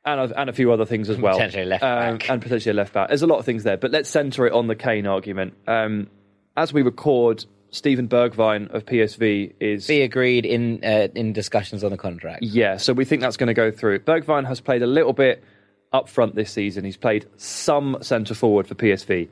And 0.05 0.19
a, 0.19 0.37
and 0.41 0.49
a 0.49 0.53
few 0.53 0.69
other 0.73 0.85
things 0.85 1.09
as 1.09 1.17
well. 1.17 1.35
Potentially 1.35 1.63
left 1.63 1.81
Um, 1.81 2.17
back. 2.17 2.29
and 2.29 2.41
potentially 2.41 2.71
a 2.71 2.73
left 2.73 2.91
back. 2.91 3.07
There's 3.07 3.21
a 3.21 3.27
lot 3.27 3.39
of 3.39 3.45
things 3.45 3.63
there, 3.63 3.77
but 3.77 3.91
let's 3.91 4.09
centre 4.09 4.45
it 4.45 4.51
on 4.51 4.67
the 4.67 4.75
Kane 4.75 5.07
argument. 5.07 5.53
Um, 5.65 6.09
as 6.57 6.73
we 6.73 6.81
record, 6.81 7.45
Steven 7.73 8.07
Bergwijn 8.07 8.71
of 8.71 8.86
PSV 8.86 9.55
is 9.59 9.88
Be 9.88 10.03
agreed 10.03 10.45
in 10.45 10.79
uh, 10.83 11.07
in 11.15 11.33
discussions 11.33 11.83
on 11.83 11.89
the 11.89 11.97
contract. 11.97 12.43
Yeah, 12.43 12.77
so 12.77 12.93
we 12.93 13.03
think 13.03 13.21
that's 13.21 13.36
going 13.36 13.47
to 13.47 13.55
go 13.55 13.71
through. 13.71 13.99
Bergwijn 13.99 14.45
has 14.47 14.62
played 14.62 14.83
a 14.83 14.88
little 14.88 15.12
bit 15.12 15.43
up 15.91 16.07
front 16.07 16.36
this 16.36 16.51
season. 16.51 16.86
He's 16.86 16.97
played 16.97 17.25
some 17.38 17.97
centre 18.01 18.36
forward 18.36 18.67
for 18.67 18.75
PSV. 18.75 19.27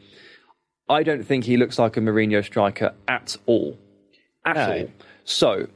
I 0.90 1.04
don't 1.04 1.24
think 1.24 1.44
he 1.44 1.56
looks 1.56 1.78
like 1.78 1.98
a 1.98 2.00
Mourinho 2.00 2.44
striker 2.44 2.94
at 3.08 3.38
all. 3.46 3.78
At 4.44 4.56
No. 4.56 4.72
all. 4.72 4.88
So, 5.24 5.68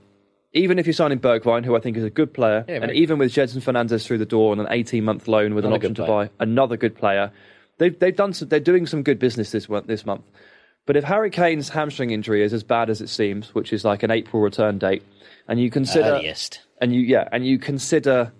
even 0.53 0.79
if 0.79 0.87
you're 0.87 0.93
signing 0.93 1.19
Bergwijn, 1.19 1.65
who 1.65 1.75
I 1.75 1.79
think 1.79 1.97
is 1.97 2.03
a 2.03 2.09
good 2.09 2.33
player, 2.33 2.65
Yeah, 2.67 2.79
and 2.81 2.91
even 2.91 3.19
with 3.19 3.31
Gedson 3.31 3.61
Fernandes 3.61 4.05
through 4.07 4.17
the 4.17 4.25
door 4.25 4.51
on 4.51 4.59
an 4.59 4.67
18 4.71 5.03
month 5.03 5.27
loan 5.27 5.53
with 5.53 5.65
an 5.65 5.71
option 5.73 5.93
to 5.95 6.05
buy 6.05 6.29
another 6.39 6.77
good 6.77 6.95
player, 6.95 7.31
they've, 7.77 7.97
they've 7.99 8.15
done 8.15 8.33
some, 8.33 8.47
they're 8.49 8.59
doing 8.59 8.87
some 8.87 9.03
good 9.03 9.19
business 9.19 9.51
this, 9.51 9.67
this 9.85 10.05
month. 10.05 10.23
But 10.85 10.95
if 10.95 11.03
Harry 11.03 11.31
Kane's 11.31 11.69
hamstring 11.69 12.11
injury 12.11 12.43
is 12.43 12.53
as 12.53 12.63
bad 12.63 12.89
as 12.89 13.01
it 13.01 13.09
seems, 13.09 13.55
which 13.55 13.73
is 13.73 13.83
like 13.83 14.03
an 14.03 14.11
April 14.11 14.41
return 14.41 14.77
date, 14.77 15.03
and 15.47 15.59
you 15.59 15.71
consider 15.71 16.09
Earliest. 16.09 16.61
and 16.79 16.93
you 16.93 17.01
yeah, 17.01 17.27
and 17.31 17.45
you 17.45 17.57
consider 17.57 18.31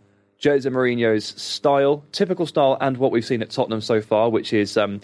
Jose 0.43 0.69
Mourinho's 0.69 1.25
style, 1.41 2.03
typical 2.11 2.45
style, 2.45 2.77
and 2.81 2.97
what 2.97 3.11
we've 3.11 3.25
seen 3.25 3.41
at 3.41 3.49
Tottenham 3.49 3.81
so 3.81 4.01
far, 4.01 4.29
which 4.29 4.53
is 4.53 4.77
um, 4.77 5.01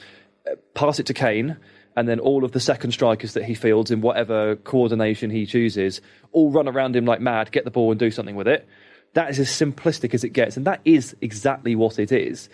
pass 0.75 0.99
it 0.99 1.07
to 1.07 1.13
Kane, 1.13 1.57
and 1.95 2.07
then 2.07 2.19
all 2.19 2.43
of 2.43 2.51
the 2.51 2.59
second 2.59 2.91
strikers 2.91 3.33
that 3.33 3.43
he 3.43 3.55
fields 3.55 3.89
in 3.89 4.01
whatever 4.01 4.55
coordination 4.57 5.31
he 5.31 5.45
chooses, 5.45 6.01
all 6.31 6.51
run 6.51 6.67
around 6.67 6.95
him 6.95 7.05
like 7.05 7.21
mad, 7.21 7.51
get 7.51 7.65
the 7.65 7.71
ball 7.71 7.91
and 7.91 7.99
do 7.99 8.11
something 8.11 8.35
with 8.35 8.47
it. 8.47 8.67
That 9.13 9.29
is 9.29 9.39
as 9.39 9.49
simplistic 9.49 10.13
as 10.13 10.23
it 10.23 10.29
gets, 10.29 10.57
and 10.57 10.67
that 10.67 10.81
is 10.85 11.15
exactly 11.21 11.75
what 11.75 11.97
it 11.97 12.11
is. 12.11 12.49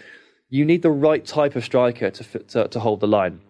You 0.49 0.63
need 0.63 0.81
the 0.81 0.91
right 0.91 1.25
type 1.25 1.57
of 1.57 1.65
striker 1.65 2.09
to 2.09 2.39
to, 2.39 2.67
to 2.69 2.79
hold 2.79 3.01
the 3.01 3.07
line. 3.07 3.41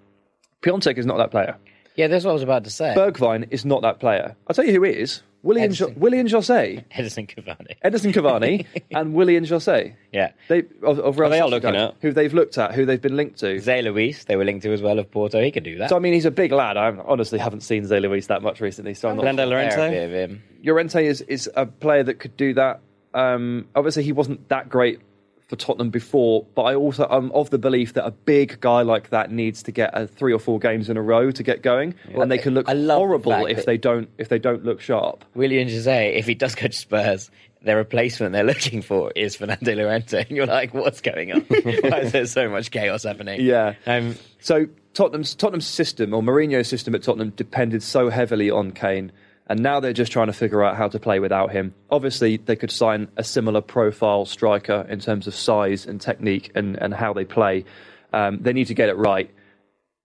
Piątek 0.62 0.98
is 0.98 1.06
not 1.06 1.18
that 1.18 1.32
player. 1.32 1.56
Yeah, 1.96 2.08
that's 2.08 2.26
what 2.26 2.32
I 2.32 2.34
was 2.34 2.44
about 2.44 2.64
to 2.66 2.70
say. 2.70 2.94
Bergwijn 2.96 3.48
is 3.52 3.66
not 3.66 3.82
that 3.82 4.00
player. 4.00 4.36
I'll 4.48 4.54
tell 4.54 4.66
you 4.66 4.74
who 4.74 4.84
is. 4.84 5.24
William, 5.44 5.72
jo- 5.72 5.88
Edinson. 5.88 5.98
Willian 5.98 6.28
Jose. 6.28 6.86
Edinson 6.96 7.28
Cavani. 7.28 7.76
Edinson 7.86 8.14
Cavani 8.14 8.66
and 8.92 9.14
Willian 9.14 9.46
Jose. 9.46 9.96
Yeah. 10.12 10.32
They 10.48 10.64
of, 10.84 11.00
of 11.00 11.18
Real 11.18 11.30
they 11.30 11.40
are 11.40 11.48
looking 11.50 11.76
at. 11.76 11.96
who 12.02 12.12
they've 12.12 12.34
looked 12.34 12.58
at, 12.58 12.74
who 12.74 12.86
they've 12.86 13.02
been 13.02 13.16
linked 13.16 13.40
to. 13.40 13.56
Zé 13.56 13.84
Luis, 13.84 14.26
they 14.26 14.36
were 14.36 14.44
linked 14.46 14.64
to 14.64 14.74
as 14.74 14.82
well 14.82 15.00
of 15.00 15.10
Porto. 15.10 15.42
He 15.42 15.52
could 15.52 15.64
do 15.64 15.78
that. 15.78 15.90
So 15.90 15.96
I 15.96 16.00
mean, 16.00 16.14
he's 16.14 16.26
a 16.26 16.32
big 16.32 16.52
lad. 16.52 16.76
I 16.76 16.90
honestly 17.06 17.40
haven't 17.40 17.62
seen 17.62 17.84
Zé 17.84 18.02
Luis 18.02 18.28
that 18.28 18.42
much 18.42 18.62
recently, 18.62 18.94
so 18.94 19.10
I'm 19.10 19.16
not. 19.16 19.22
Fernando 19.22 19.50
Fair 19.50 19.70
Llorente? 19.70 20.04
of 20.04 20.12
him. 20.12 20.44
Llorente 20.64 21.06
is 21.06 21.22
is 21.22 21.50
a 21.56 21.66
player 21.66 22.04
that 22.04 22.16
could 22.16 22.36
do 22.36 22.54
that. 22.56 22.82
Um, 23.14 23.68
obviously, 23.76 24.04
he 24.04 24.12
wasn't 24.12 24.50
that 24.50 24.70
great 24.70 25.00
for 25.48 25.56
Tottenham 25.56 25.90
before, 25.90 26.46
but 26.56 26.64
I 26.64 26.76
also 26.76 27.08
am 27.10 27.32
of 27.32 27.50
the 27.50 27.58
belief 27.58 27.94
that 27.94 28.06
a 28.06 28.12
big 28.12 28.60
guy 28.60 28.82
like 28.82 29.10
that 29.12 29.32
needs 29.32 29.64
to 29.64 29.72
get 29.72 29.96
uh, 29.96 30.06
three 30.06 30.34
or 30.34 30.40
four 30.40 30.60
games 30.60 30.90
in 30.90 30.98
a 30.98 31.02
row 31.02 31.32
to 31.32 31.44
get 31.44 31.62
going, 31.62 31.96
and 32.14 32.30
they 32.30 32.38
can 32.38 32.54
look 32.54 32.68
love 32.68 32.78
the 32.78 32.94
horrible 32.96 33.46
if 33.46 33.66
they 33.66 33.78
don't 33.78 34.10
if 34.18 34.28
they 34.30 34.40
don't 34.40 34.66
look 34.66 34.82
sharp. 34.82 35.24
Willian 35.36 35.70
Jose, 35.70 36.16
if 36.16 36.26
he 36.28 36.36
does 36.36 36.54
go 36.54 36.68
to 36.68 36.74
Spurs, 36.74 37.32
their 37.62 37.78
replacement 37.78 38.34
they're 38.34 38.44
looking 38.44 38.82
for 38.82 39.12
is 39.16 39.36
Fernando 39.36 39.74
Llorente. 39.76 40.20
And 40.28 40.32
you're 40.38 40.46
like, 40.46 40.74
what's 40.74 41.02
going 41.02 41.32
on? 41.32 41.42
Why 41.50 42.00
is 42.00 42.12
there 42.12 42.26
so 42.26 42.50
much 42.50 42.72
chaos 42.72 43.04
happening? 43.04 43.42
Yeah. 43.42 43.76
Um, 43.86 44.16
So 44.42 44.68
Tottenham's 44.94 45.34
Tottenham's 45.36 45.68
system 45.68 46.14
or 46.14 46.22
Mourinho's 46.22 46.68
system 46.68 46.94
at 46.96 47.04
Tottenham 47.04 47.30
depended 47.32 47.84
so 47.84 48.10
heavily 48.10 48.50
on 48.50 48.72
Kane, 48.72 49.12
and 49.50 49.62
now 49.62 49.80
they're 49.80 49.94
just 49.94 50.12
trying 50.12 50.28
to 50.28 50.34
figure 50.34 50.64
out 50.64 50.76
how 50.76 50.88
to 50.88 51.00
play 51.00 51.20
without 51.20 51.52
him. 51.52 51.74
Obviously, 51.90 52.38
they 52.38 52.56
could 52.56 52.72
sign 52.72 53.08
a 53.18 53.24
similar 53.24 53.62
profile 53.62 54.26
striker 54.26 54.86
in 54.90 55.00
terms 55.00 55.28
of 55.28 55.34
size 55.34 55.86
and 55.86 56.00
technique 56.00 56.52
and, 56.54 56.76
and 56.76 56.94
how 56.94 57.14
they 57.14 57.26
play. 57.26 57.66
Um, 58.14 58.40
they 58.42 58.54
need 58.54 58.68
to 58.68 58.74
get 58.74 58.90
it 58.90 58.98
right. 58.98 59.32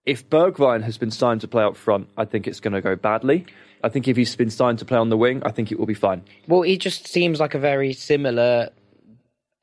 If 0.05 0.29
Bergwijn 0.29 0.83
has 0.83 0.97
been 0.97 1.11
signed 1.11 1.41
to 1.41 1.47
play 1.47 1.63
up 1.63 1.77
front, 1.77 2.09
I 2.17 2.25
think 2.25 2.47
it's 2.47 2.59
going 2.59 2.73
to 2.73 2.81
go 2.81 2.95
badly. 2.95 3.45
I 3.83 3.89
think 3.89 4.07
if 4.07 4.15
he's 4.15 4.35
been 4.35 4.49
signed 4.49 4.79
to 4.79 4.85
play 4.85 4.97
on 4.97 5.09
the 5.09 5.17
wing, 5.17 5.41
I 5.45 5.51
think 5.51 5.71
it 5.71 5.79
will 5.79 5.85
be 5.85 5.93
fine. 5.93 6.23
well, 6.47 6.61
he 6.61 6.77
just 6.77 7.07
seems 7.07 7.39
like 7.39 7.53
a 7.53 7.59
very 7.59 7.93
similar 7.93 8.69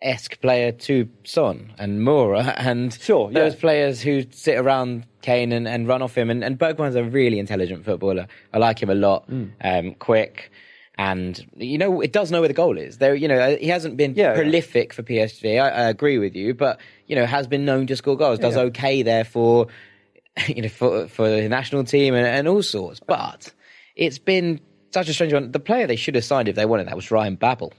esque 0.02 0.40
player 0.40 0.72
to 0.72 1.08
Son 1.24 1.72
and 1.78 2.00
Moura 2.00 2.54
and 2.56 2.92
Sure, 2.94 3.30
yeah. 3.30 3.40
those 3.40 3.54
players 3.54 4.00
who 4.00 4.24
sit 4.30 4.56
around 4.56 5.06
Kane 5.22 5.52
and, 5.52 5.68
and 5.68 5.86
run 5.86 6.00
off 6.02 6.16
him. 6.16 6.30
And, 6.30 6.42
and 6.42 6.58
Bergwijn's 6.58 6.96
a 6.96 7.04
really 7.04 7.38
intelligent 7.38 7.84
footballer. 7.84 8.26
I 8.54 8.58
like 8.58 8.82
him 8.82 8.88
a 8.90 8.94
lot. 8.94 9.28
Mm. 9.30 9.50
Um, 9.62 9.94
quick. 9.94 10.50
And 10.96 11.46
you 11.56 11.78
know, 11.78 12.00
it 12.02 12.12
does 12.12 12.30
know 12.30 12.40
where 12.40 12.48
the 12.48 12.54
goal 12.54 12.76
is. 12.76 12.98
There, 12.98 13.14
you 13.14 13.26
know, 13.28 13.56
he 13.56 13.68
hasn't 13.68 13.96
been 13.96 14.14
Yeah, 14.14 14.30
yeah. 14.30 14.34
prolific 14.34 14.92
for 14.92 15.02
PSG. 15.02 15.60
I, 15.60 15.68
I 15.68 15.88
agree 15.88 16.18
with 16.18 16.34
you, 16.34 16.52
but 16.54 16.78
you 17.06 17.16
know, 17.16 17.24
has 17.26 17.46
been 17.46 17.64
known 17.64 17.86
to 17.86 17.96
score 17.96 18.16
goals. 18.16 18.38
Does 18.38 18.54
Yeah. 18.56 18.62
okay 18.62 19.02
there 19.02 19.24
for 19.24 19.68
you 20.46 20.62
know 20.62 20.68
for 20.68 21.08
for 21.08 21.28
the 21.28 21.48
national 21.48 21.84
team 21.84 22.14
and, 22.14 22.26
and 22.26 22.48
all 22.48 22.62
sorts. 22.62 23.00
But 23.00 23.52
it's 23.96 24.18
been 24.18 24.60
such 24.92 25.08
a 25.08 25.14
strange 25.14 25.32
one. 25.32 25.52
The 25.52 25.60
player 25.60 25.86
they 25.86 25.96
should 25.96 26.14
have 26.16 26.24
signed 26.24 26.48
if 26.48 26.56
they 26.56 26.66
wanted 26.66 26.86
that 26.88 26.96
was 26.96 27.10
Ryan 27.10 27.34
Babel. 27.36 27.72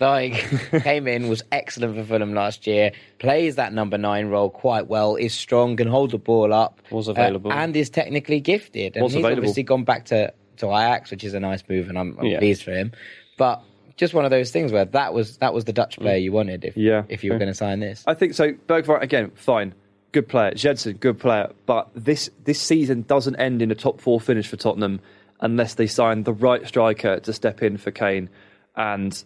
Like 0.00 0.32
came 0.82 1.06
in, 1.06 1.28
was 1.28 1.42
excellent 1.52 1.96
for 1.96 2.04
Fulham 2.04 2.32
last 2.34 2.66
year. 2.66 2.92
Plays 3.18 3.56
that 3.56 3.72
number 3.72 3.98
nine 3.98 4.28
role 4.28 4.48
quite 4.50 4.86
well. 4.88 5.16
Is 5.16 5.34
strong, 5.34 5.76
can 5.76 5.88
hold 5.88 6.10
the 6.12 6.18
ball 6.18 6.52
up. 6.54 6.80
Was 6.90 7.08
uh, 7.08 7.12
available. 7.12 7.52
and 7.52 7.76
is 7.76 7.90
technically 7.90 8.40
gifted. 8.40 8.96
And 8.96 9.02
Was 9.02 9.12
he's 9.12 9.20
available. 9.20 9.40
obviously 9.42 9.62
gone 9.62 9.84
back 9.84 10.06
to 10.06 10.32
to 10.56 10.66
Ajax, 10.66 11.10
which 11.10 11.24
is 11.24 11.34
a 11.34 11.40
nice 11.40 11.62
move, 11.68 11.88
and 11.88 11.98
I'm, 11.98 12.16
I'm 12.18 12.26
Yeah. 12.26 12.38
pleased 12.38 12.62
for 12.62 12.72
him. 12.72 12.92
But 13.36 13.62
just 13.96 14.14
one 14.14 14.24
of 14.24 14.30
those 14.30 14.50
things 14.50 14.72
where 14.72 14.86
that 14.86 15.12
was 15.12 15.36
that 15.38 15.52
was 15.52 15.64
the 15.66 15.72
Dutch 15.74 15.98
player 15.98 16.16
you 16.16 16.32
wanted. 16.32 16.64
If 16.64 16.76
Yeah. 16.76 17.02
if 17.10 17.22
you 17.22 17.32
were 17.32 17.38
going 17.38 17.48
to 17.50 17.54
sign 17.54 17.80
this, 17.80 18.02
I 18.06 18.14
think 18.14 18.32
so. 18.34 18.52
Bergwijn 18.52 19.02
again, 19.02 19.30
fine, 19.34 19.74
good 20.12 20.28
player. 20.28 20.52
Gedson, 20.52 20.98
good 20.98 21.18
player. 21.18 21.50
But 21.66 21.90
this 21.94 22.30
this 22.44 22.58
season 22.60 23.02
doesn't 23.02 23.36
end 23.36 23.60
in 23.60 23.70
a 23.70 23.74
top 23.74 24.00
four 24.00 24.18
finish 24.20 24.46
for 24.48 24.56
Tottenham 24.56 25.00
unless 25.42 25.74
they 25.74 25.86
sign 25.86 26.22
the 26.22 26.32
right 26.32 26.66
striker 26.66 27.20
to 27.20 27.32
step 27.34 27.62
in 27.62 27.76
for 27.76 27.90
Kane. 27.90 28.28
And 28.76 29.22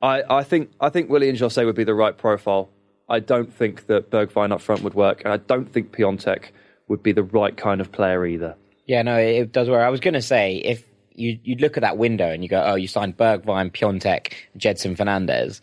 I, 0.00 0.22
I 0.28 0.42
think 0.44 0.70
I 0.80 0.90
think 0.90 1.10
Willian 1.10 1.36
Jose 1.36 1.64
would 1.64 1.74
be 1.74 1.84
the 1.84 1.94
right 1.94 2.16
profile. 2.16 2.70
I 3.08 3.20
don't 3.20 3.52
think 3.52 3.86
that 3.86 4.10
Bergwijn 4.10 4.52
up 4.52 4.60
front 4.60 4.82
would 4.82 4.94
work, 4.94 5.22
and 5.24 5.32
I 5.32 5.38
don't 5.38 5.70
think 5.70 5.92
Piątek 5.92 6.50
would 6.88 7.02
be 7.02 7.12
the 7.12 7.22
right 7.22 7.56
kind 7.56 7.80
of 7.80 7.90
player 7.90 8.26
either. 8.26 8.54
Yeah, 8.86 9.02
no, 9.02 9.16
it, 9.16 9.52
does 9.52 9.68
work. 9.68 9.82
I 9.82 9.90
was 9.90 10.00
going 10.00 10.14
to 10.14 10.22
say 10.22 10.56
if 10.56 10.84
you 11.14 11.38
you 11.42 11.56
look 11.56 11.76
at 11.76 11.82
that 11.82 11.98
window 11.98 12.30
and 12.30 12.42
you 12.42 12.48
go, 12.48 12.62
oh, 12.64 12.74
you 12.74 12.88
signed 12.88 13.16
Bergwijn, 13.16 13.72
Piątek, 13.72 14.32
Gedson 14.56 14.96
Fernandes. 14.96 15.60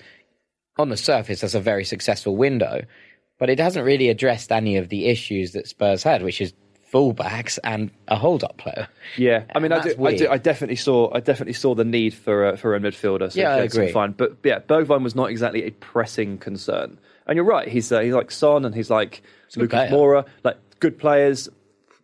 On 0.77 0.89
the 0.89 0.97
surface, 0.97 1.39
that's 1.39 1.53
a 1.53 1.61
very 1.61 1.85
successful 1.85 2.35
window, 2.35 2.81
but 3.39 3.49
it 3.49 3.59
hasn't 3.59 3.85
really 3.85 4.09
addressed 4.09 4.51
any 4.51 4.75
of 4.75 4.89
the 4.89 5.05
issues 5.05 5.53
that 5.53 5.67
Spurs 5.67 6.03
had, 6.03 6.21
which 6.21 6.41
is 6.41 6.53
fullbacks 6.91 7.59
and 7.63 7.91
a 8.07 8.15
hold-up 8.15 8.57
player. 8.57 8.87
Yeah, 9.17 9.43
I 9.53 9.59
mean, 9.59 9.71
I 9.71 9.81
do, 9.81 10.05
I 10.05 10.15
do. 10.15 10.29
I 10.29 10.37
definitely 10.37 10.75
saw. 10.75 11.13
I 11.13 11.19
definitely 11.19 11.53
saw 11.53 11.75
the 11.75 11.85
need 11.85 12.13
for 12.13 12.49
a, 12.49 12.57
for 12.57 12.75
a 12.75 12.79
midfielder. 12.79 13.31
So 13.31 13.39
Yeah, 13.39 13.55
I 13.55 13.59
agree. 13.59 13.91
Fine, 13.91 14.13
but 14.13 14.37
yeah, 14.43 14.59
Bergwijn 14.59 15.03
was 15.03 15.15
not 15.15 15.29
exactly 15.29 15.63
a 15.63 15.71
pressing 15.71 16.37
concern. 16.37 16.97
And 17.27 17.35
you're 17.35 17.45
right. 17.45 17.67
He's 17.67 17.91
uh, 17.91 17.99
he's 17.99 18.13
like 18.13 18.31
Son, 18.31 18.65
and 18.65 18.75
he's 18.75 18.89
like 18.89 19.23
Lucas 19.55 19.89
player. 19.89 19.89
Moura, 19.91 20.25
like 20.43 20.57
good 20.79 20.97
players, 20.99 21.49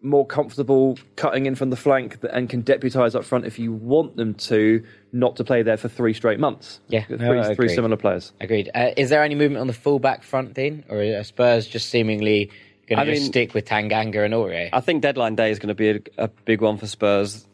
more 0.01 0.25
comfortable 0.25 0.97
cutting 1.15 1.45
in 1.45 1.55
from 1.55 1.69
the 1.69 1.75
flank, 1.75 2.17
and 2.31 2.49
can 2.49 2.63
deputise 2.63 3.15
up 3.15 3.23
front 3.23 3.45
if 3.45 3.59
you 3.59 3.71
want 3.71 4.15
them 4.15 4.33
to, 4.33 4.83
not 5.11 5.35
to 5.35 5.43
play 5.43 5.61
there 5.61 5.77
for 5.77 5.87
three 5.89 6.13
straight 6.13 6.39
months. 6.39 6.79
Yeah, 6.87 7.05
three, 7.05 7.17
no, 7.17 7.53
three 7.55 7.69
similar 7.69 7.97
players. 7.97 8.33
Agreed. 8.41 8.71
Uh, 8.73 8.91
is 8.97 9.09
there 9.09 9.23
any 9.23 9.35
movement 9.35 9.61
on 9.61 9.67
the 9.67 9.73
fullback 9.73 10.23
front, 10.23 10.53
Dean, 10.55 10.83
or 10.89 11.01
are 11.01 11.23
Spurs 11.23 11.67
just 11.67 11.89
seemingly 11.89 12.49
going 12.87 12.99
I 12.99 13.05
to 13.05 13.11
just 13.11 13.23
mean- 13.23 13.31
stick 13.31 13.53
with 13.53 13.65
Tanganga 13.65 14.25
and 14.25 14.33
Aurier? 14.33 14.69
I 14.73 14.79
think 14.81 15.01
deadline 15.01 15.35
day 15.35 15.51
is 15.51 15.59
going 15.59 15.69
to 15.69 15.75
be 15.75 15.89
a, 15.89 15.99
a 16.17 16.27
big 16.27 16.61
one 16.61 16.77
for 16.77 16.87
Spurs. 16.87 17.45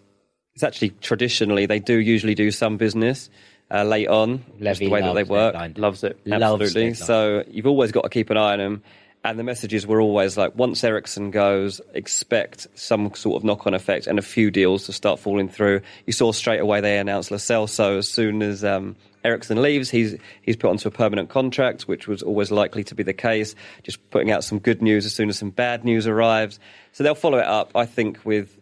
It's 0.56 0.64
actually 0.64 0.90
traditionally 1.02 1.66
they 1.68 1.80
do 1.80 1.98
usually 2.00 2.34
do 2.36 2.50
some 2.52 2.78
business 2.78 3.30
uh, 3.70 3.84
late 3.84 4.08
on, 4.08 4.40
just 4.40 4.60
Levy 4.62 4.86
the 4.86 4.92
way 4.92 5.02
that 5.02 5.14
they 5.14 5.24
work. 5.24 5.54
Loves 5.78 6.04
it. 6.04 6.20
Loves 6.26 6.44
Absolutely. 6.44 6.92
deadline. 6.92 6.96
So 6.96 7.44
you've 7.50 7.68
always 7.68 7.92
got 7.92 8.02
to 8.04 8.10
keep 8.10 8.30
an 8.30 8.38
eye 8.38 8.54
on 8.54 8.60
them. 8.60 8.84
And 9.28 9.38
the 9.38 9.44
messages 9.44 9.86
were 9.86 10.00
always 10.00 10.38
like, 10.38 10.56
once 10.56 10.82
Eriksen 10.86 11.32
goes, 11.32 11.82
expect 11.94 12.66
some 12.76 13.14
sort 13.14 13.36
of 13.36 13.44
knock-on 13.44 13.74
effect 13.74 14.08
and 14.08 14.18
a 14.18 14.22
few 14.22 14.50
deals 14.50 14.86
to 14.86 14.94
start 14.94 15.20
falling 15.20 15.50
through. 15.50 15.82
You 16.06 16.14
saw 16.14 16.32
straight 16.32 16.62
away 16.62 16.80
they 16.80 16.98
announced 16.98 17.30
Lo 17.30 17.38
Celso 17.38 17.98
as 17.98 18.08
soon 18.08 18.42
as 18.42 18.64
um, 18.64 18.96
Eriksen 19.26 19.62
leaves, 19.62 19.90
he's 19.90 20.16
he's 20.44 20.56
put 20.56 20.70
onto 20.70 20.88
a 20.88 20.92
permanent 20.92 21.28
contract, 21.28 21.90
which 21.90 22.08
was 22.08 22.24
always 22.24 22.52
likely 22.52 22.86
to 22.86 22.96
be 22.96 23.04
the 23.04 23.14
case. 23.14 23.54
Just 23.84 24.10
putting 24.12 24.32
out 24.32 24.46
some 24.46 24.60
good 24.60 24.82
news 24.82 25.06
as 25.06 25.14
soon 25.14 25.28
as 25.28 25.38
some 25.38 25.50
bad 25.50 25.84
news 25.84 26.08
arrives. 26.08 26.58
So 26.94 27.04
they'll 27.04 27.14
follow 27.14 27.40
it 27.40 27.48
up, 27.48 27.72
I 27.76 27.86
think, 27.86 28.24
with 28.24 28.58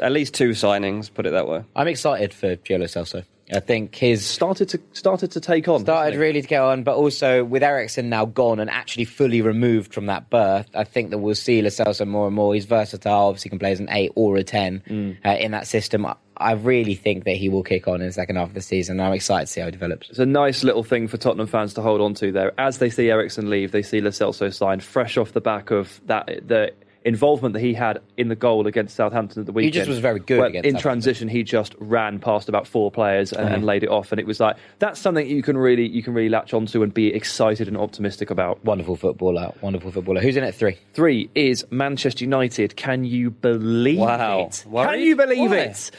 at 0.00 0.10
least 0.10 0.34
two 0.34 0.50
signings. 0.50 1.14
Put 1.14 1.26
it 1.26 1.30
that 1.30 1.46
way. 1.46 1.62
I'm 1.76 1.86
excited 1.86 2.34
for 2.34 2.56
Gio 2.56 2.80
Lo 2.80 2.86
Celso. 2.86 3.24
I 3.54 3.60
think 3.60 3.94
his 3.94 4.24
Started 4.24 4.68
to 4.70 4.80
started 4.92 5.30
to 5.32 5.40
take 5.40 5.68
on. 5.68 5.80
started 5.80 6.18
really 6.18 6.42
to 6.42 6.48
get 6.48 6.60
on, 6.62 6.82
but 6.82 6.96
also 6.96 7.44
with 7.44 7.62
Eriksen 7.62 8.08
now 8.08 8.24
gone 8.24 8.58
and 8.60 8.70
actually 8.70 9.04
fully 9.04 9.42
removed 9.42 9.92
from 9.92 10.06
that 10.06 10.30
berth, 10.30 10.68
I 10.74 10.84
think 10.84 11.10
that 11.10 11.18
we'll 11.18 11.34
see 11.34 11.60
Celso 11.62 12.06
more 12.06 12.26
and 12.26 12.34
more. 12.34 12.54
He's 12.54 12.64
versatile, 12.64 13.28
obviously 13.28 13.50
can 13.50 13.58
play 13.58 13.72
as 13.72 13.80
an 13.80 13.88
eight 13.90 14.12
or 14.14 14.36
a 14.36 14.44
ten 14.44 14.82
Mm. 14.88 15.16
uh, 15.24 15.36
in 15.38 15.50
that 15.52 15.66
system. 15.66 16.06
I, 16.36 16.52
really 16.52 16.94
think 16.94 17.24
that 17.24 17.36
he 17.36 17.48
will 17.48 17.62
kick 17.62 17.86
on 17.86 18.00
in 18.00 18.06
the 18.08 18.12
second 18.12 18.36
half 18.36 18.48
of 18.48 18.54
the 18.54 18.60
season. 18.62 19.00
I'm 19.00 19.12
excited 19.12 19.46
to 19.46 19.52
see 19.52 19.60
how 19.60 19.66
he 19.66 19.72
develops. 19.72 20.10
It's 20.10 20.18
a 20.18 20.26
nice 20.26 20.64
little 20.64 20.82
thing 20.82 21.06
for 21.06 21.16
Tottenham 21.16 21.46
fans 21.46 21.74
to 21.74 21.82
hold 21.82 22.00
on 22.00 22.14
to 22.14 22.32
there. 22.32 22.52
As 22.58 22.78
they 22.78 22.90
see 22.90 23.10
Eriksen 23.10 23.48
leave, 23.48 23.70
they 23.70 23.82
see 23.82 24.00
Lo 24.00 24.10
Celso 24.10 24.52
sign 24.52 24.80
fresh 24.80 25.16
off 25.16 25.32
the 25.32 25.40
back 25.40 25.70
of 25.70 26.00
that 26.06 26.26
the 26.46 26.72
involvement 27.04 27.52
that 27.54 27.60
he 27.60 27.74
had 27.74 28.00
in 28.16 28.28
the 28.28 28.34
goal 28.36 28.66
against 28.66 28.96
Southampton 28.96 29.40
at 29.40 29.46
the 29.46 29.52
weekend. 29.52 29.74
He 29.74 29.80
just 29.80 29.88
was 29.88 29.98
very 29.98 30.20
good 30.20 30.44
against 30.44 30.66
in 30.68 30.76
transition, 30.76 31.28
he 31.28 31.42
just 31.42 31.74
ran 31.78 32.18
past 32.18 32.48
about 32.48 32.66
four 32.66 32.90
players 32.90 33.32
and, 33.32 33.48
and 33.48 33.64
laid 33.64 33.82
it 33.82 33.88
off, 33.88 34.12
and 34.12 34.20
it 34.20 34.26
was 34.26 34.40
like 34.40 34.56
that's 34.78 35.00
something 35.00 35.26
you 35.26 35.42
can 35.42 35.56
really 35.56 35.86
you 35.86 36.02
can 36.02 36.14
really 36.14 36.28
latch 36.28 36.54
onto 36.54 36.82
and 36.82 36.92
be 36.94 37.12
excited 37.12 37.68
and 37.68 37.76
optimistic 37.76 38.30
about. 38.30 38.64
Wonderful 38.64 38.96
footballer, 38.96 39.52
wonderful 39.60 39.90
footballer. 39.90 40.20
Who's 40.20 40.36
in 40.36 40.44
at 40.44 40.54
three? 40.54 40.78
Three 40.94 41.30
is 41.34 41.66
Manchester 41.70 42.24
United. 42.24 42.76
Can 42.76 43.04
you 43.04 43.30
believe 43.30 43.98
Wow. 43.98 44.40
it? 44.46 44.64
Worried? 44.68 44.90
Can 44.90 45.00
you 45.00 45.16
believe 45.16 45.50
Why? 45.50 45.56
it? 45.58 45.90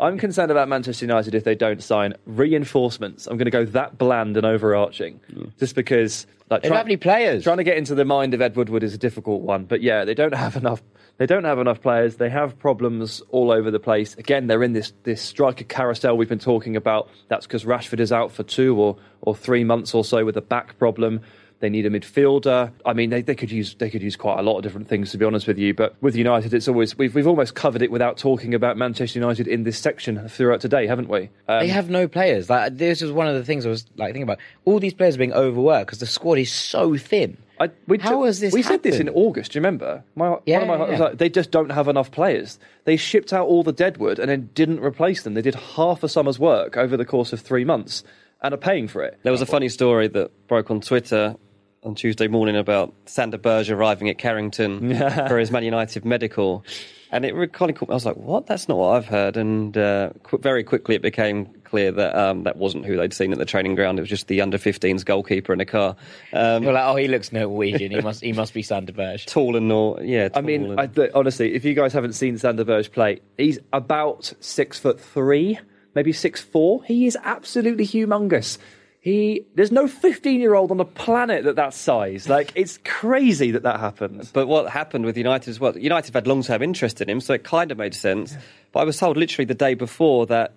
I'm 0.00 0.18
concerned 0.18 0.50
about 0.50 0.68
Manchester 0.68 1.04
United 1.04 1.34
if 1.34 1.44
they 1.44 1.54
don't 1.54 1.82
sign 1.82 2.14
reinforcements. 2.26 3.26
I'm 3.26 3.36
going 3.36 3.46
to 3.46 3.50
go 3.50 3.64
that 3.64 3.98
bland 3.98 4.36
and 4.36 4.46
overarching, 4.46 5.20
mm. 5.32 5.50
just 5.58 5.74
because 5.74 6.26
like 6.50 6.62
They 6.62 6.68
try- 6.68 6.76
don't 6.76 6.78
have 6.78 6.86
any 6.86 6.96
players. 6.96 7.44
Trying 7.44 7.58
to 7.58 7.64
get 7.64 7.76
into 7.76 7.94
the 7.94 8.04
mind 8.04 8.34
of 8.34 8.40
Ed 8.40 8.56
Woodward 8.56 8.82
is 8.82 8.94
a 8.94 8.98
difficult 8.98 9.42
one, 9.42 9.64
but 9.64 9.82
yeah, 9.82 10.04
they 10.04 10.14
don't 10.14 10.34
have 10.34 10.56
enough. 10.56 10.82
They 11.18 11.26
don't 11.26 11.44
have 11.44 11.58
enough 11.58 11.82
players. 11.82 12.16
They 12.16 12.30
have 12.30 12.58
problems 12.58 13.22
all 13.30 13.50
over 13.50 13.72
the 13.72 13.80
place. 13.80 14.14
Again, 14.14 14.46
they're 14.46 14.62
in 14.62 14.72
this 14.72 14.92
this 15.02 15.20
striker 15.20 15.64
carousel 15.64 16.16
we've 16.16 16.28
been 16.28 16.38
talking 16.38 16.76
about. 16.76 17.10
That's 17.28 17.46
because 17.46 17.64
Rashford 17.64 18.00
is 18.00 18.12
out 18.12 18.30
for 18.30 18.44
two 18.44 18.76
or 18.80 18.96
or 19.20 19.34
three 19.34 19.64
months 19.64 19.94
or 19.94 20.04
so 20.04 20.24
with 20.24 20.36
a 20.36 20.42
back 20.42 20.78
problem. 20.78 21.20
They 21.60 21.68
need 21.68 21.86
a 21.86 21.90
midfielder. 21.90 22.70
I 22.86 22.92
mean, 22.92 23.10
they, 23.10 23.22
they 23.22 23.34
could 23.34 23.50
use 23.50 23.74
they 23.74 23.90
could 23.90 24.02
use 24.02 24.16
quite 24.16 24.38
a 24.38 24.42
lot 24.42 24.58
of 24.58 24.62
different 24.62 24.88
things 24.88 25.10
to 25.10 25.18
be 25.18 25.24
honest 25.24 25.46
with 25.46 25.58
you. 25.58 25.74
But 25.74 25.96
with 26.00 26.14
United, 26.14 26.54
it's 26.54 26.68
always 26.68 26.96
we've 26.96 27.14
we've 27.14 27.26
almost 27.26 27.54
covered 27.54 27.82
it 27.82 27.90
without 27.90 28.16
talking 28.16 28.54
about 28.54 28.76
Manchester 28.76 29.18
United 29.18 29.48
in 29.48 29.64
this 29.64 29.78
section 29.78 30.28
throughout 30.28 30.60
today, 30.60 30.86
haven't 30.86 31.08
we? 31.08 31.30
Um, 31.48 31.60
They 31.60 31.68
have 31.68 31.90
no 31.90 32.06
players. 32.06 32.48
Like 32.48 32.76
this 32.76 33.02
is 33.02 33.10
one 33.10 33.26
of 33.26 33.34
the 33.34 33.44
things 33.44 33.66
I 33.66 33.70
was 33.70 33.86
like 33.96 34.08
thinking 34.08 34.22
about. 34.22 34.38
All 34.64 34.78
these 34.78 34.94
players 34.94 35.16
are 35.16 35.18
being 35.18 35.32
overworked 35.32 35.86
because 35.86 35.98
the 35.98 36.06
squad 36.06 36.38
is 36.38 36.52
so 36.52 36.96
thin. 36.96 37.36
I, 37.60 37.70
we 37.88 37.98
How 37.98 38.22
has 38.22 38.38
this 38.38 38.54
We 38.54 38.62
said 38.62 38.84
this 38.84 39.00
in? 39.00 39.08
August. 39.08 39.50
Do 39.50 39.56
you 39.56 39.60
remember? 39.60 40.04
My, 40.14 40.38
Yeah, 40.46 40.60
one 40.60 40.62
of 40.62 40.68
my, 40.68 40.74
yeah, 40.76 40.90
was 40.92 41.00
yeah. 41.00 41.04
like, 41.06 41.18
they 41.18 41.28
just 41.28 41.50
don't 41.50 41.70
have 41.70 41.88
enough 41.88 42.12
players. 42.12 42.56
They 42.84 42.96
shipped 42.96 43.32
out 43.32 43.48
all 43.48 43.64
the 43.64 43.72
deadwood 43.72 44.20
and 44.20 44.30
then 44.30 44.50
didn't 44.54 44.78
replace 44.78 45.22
them. 45.24 45.34
They 45.34 45.42
did 45.42 45.56
half 45.56 46.04
a 46.04 46.08
summer's 46.08 46.38
work 46.38 46.76
over 46.76 46.96
the 46.96 47.04
course 47.04 47.32
of 47.32 47.40
three 47.40 47.64
months 47.64 48.04
and 48.40 48.54
are 48.54 48.58
paying 48.58 48.86
for 48.86 49.02
it. 49.02 49.18
There 49.24 49.32
was 49.32 49.42
a 49.42 49.46
funny 49.46 49.68
story 49.68 50.06
that 50.06 50.30
broke 50.46 50.70
on 50.70 50.80
Twitter 50.80 51.34
on 51.82 51.94
Tuesday 51.94 52.28
morning 52.28 52.56
about 52.56 52.92
Sander 53.06 53.38
Berge 53.38 53.70
arriving 53.70 54.08
at 54.08 54.18
Carrington 54.18 54.96
for 55.28 55.38
his 55.38 55.50
Man 55.50 55.64
United 55.64 56.04
medical. 56.04 56.64
And 57.10 57.24
it 57.24 57.34
really 57.34 57.46
kind 57.48 57.70
of 57.70 57.76
caught 57.78 57.88
me. 57.88 57.92
I 57.92 57.96
was 57.96 58.04
like, 58.04 58.16
what? 58.16 58.46
That's 58.46 58.68
not 58.68 58.76
what 58.76 58.88
I've 58.96 59.06
heard. 59.06 59.38
And 59.38 59.74
uh, 59.78 60.10
qu- 60.24 60.38
very 60.38 60.62
quickly 60.62 60.94
it 60.94 61.00
became 61.00 61.46
clear 61.64 61.90
that 61.90 62.14
um, 62.14 62.42
that 62.42 62.56
wasn't 62.56 62.84
who 62.84 62.96
they'd 62.98 63.14
seen 63.14 63.32
at 63.32 63.38
the 63.38 63.46
training 63.46 63.76
ground. 63.76 63.98
It 63.98 64.02
was 64.02 64.10
just 64.10 64.26
the 64.26 64.42
under 64.42 64.58
15s 64.58 65.06
goalkeeper 65.06 65.54
in 65.54 65.60
a 65.60 65.64
car. 65.64 65.96
Um, 66.34 66.64
You're 66.64 66.74
like, 66.74 66.84
oh, 66.84 66.96
he 66.96 67.08
looks 67.08 67.32
Norwegian. 67.32 67.92
He 67.92 68.00
must, 68.02 68.22
he 68.22 68.34
must 68.34 68.52
be 68.52 68.60
Sander 68.62 68.92
Berge. 68.92 69.24
tall 69.26 69.56
and 69.56 69.72
all, 69.72 69.98
yeah. 70.02 70.28
I 70.34 70.42
mean, 70.42 70.72
and- 70.72 70.80
I, 70.80 70.86
th- 70.86 71.12
honestly, 71.14 71.54
if 71.54 71.64
you 71.64 71.72
guys 71.72 71.94
haven't 71.94 72.12
seen 72.12 72.36
Sander 72.36 72.64
Berge 72.64 72.92
play, 72.92 73.20
he's 73.38 73.58
about 73.72 74.30
six 74.40 74.78
foot 74.78 75.00
three, 75.00 75.58
maybe 75.94 76.12
six 76.12 76.42
four. 76.42 76.82
He 76.84 77.06
is 77.06 77.16
absolutely 77.24 77.86
humongous. 77.86 78.58
He 79.00 79.46
there's 79.54 79.70
no 79.70 79.86
15 79.86 80.40
year 80.40 80.54
old 80.54 80.70
on 80.70 80.76
the 80.76 80.84
planet 80.84 81.44
that 81.44 81.56
that 81.56 81.72
size. 81.72 82.28
Like 82.28 82.52
it's 82.54 82.78
crazy 82.84 83.52
that 83.52 83.62
that 83.62 83.78
happens. 83.80 84.30
But 84.32 84.48
what 84.48 84.70
happened 84.70 85.04
with 85.04 85.16
United 85.16 85.48
as 85.48 85.60
well? 85.60 85.76
United 85.78 86.14
had 86.14 86.26
long 86.26 86.42
term 86.42 86.62
interest 86.62 87.00
in 87.00 87.08
him, 87.08 87.20
so 87.20 87.34
it 87.34 87.44
kind 87.44 87.70
of 87.70 87.78
made 87.78 87.94
sense. 87.94 88.36
But 88.72 88.80
I 88.80 88.84
was 88.84 88.98
told 88.98 89.16
literally 89.16 89.46
the 89.46 89.54
day 89.54 89.74
before 89.74 90.26
that 90.26 90.52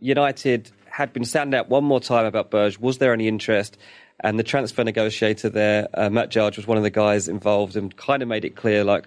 United 0.00 0.70
had 0.90 1.12
been 1.12 1.24
sounding 1.24 1.58
out 1.58 1.68
one 1.68 1.84
more 1.84 2.00
time 2.00 2.26
about 2.26 2.50
Berge. 2.50 2.78
Was 2.78 2.98
there 2.98 3.12
any 3.12 3.28
interest? 3.28 3.76
And 4.20 4.38
the 4.38 4.44
transfer 4.44 4.84
negotiator 4.84 5.48
there, 5.48 5.88
uh, 5.94 6.08
Matt 6.08 6.30
Judge, 6.30 6.56
was 6.56 6.66
one 6.66 6.76
of 6.76 6.84
the 6.84 6.90
guys 6.90 7.28
involved 7.28 7.76
and 7.76 7.94
kind 7.96 8.22
of 8.22 8.28
made 8.28 8.44
it 8.44 8.54
clear, 8.54 8.84
like, 8.84 9.06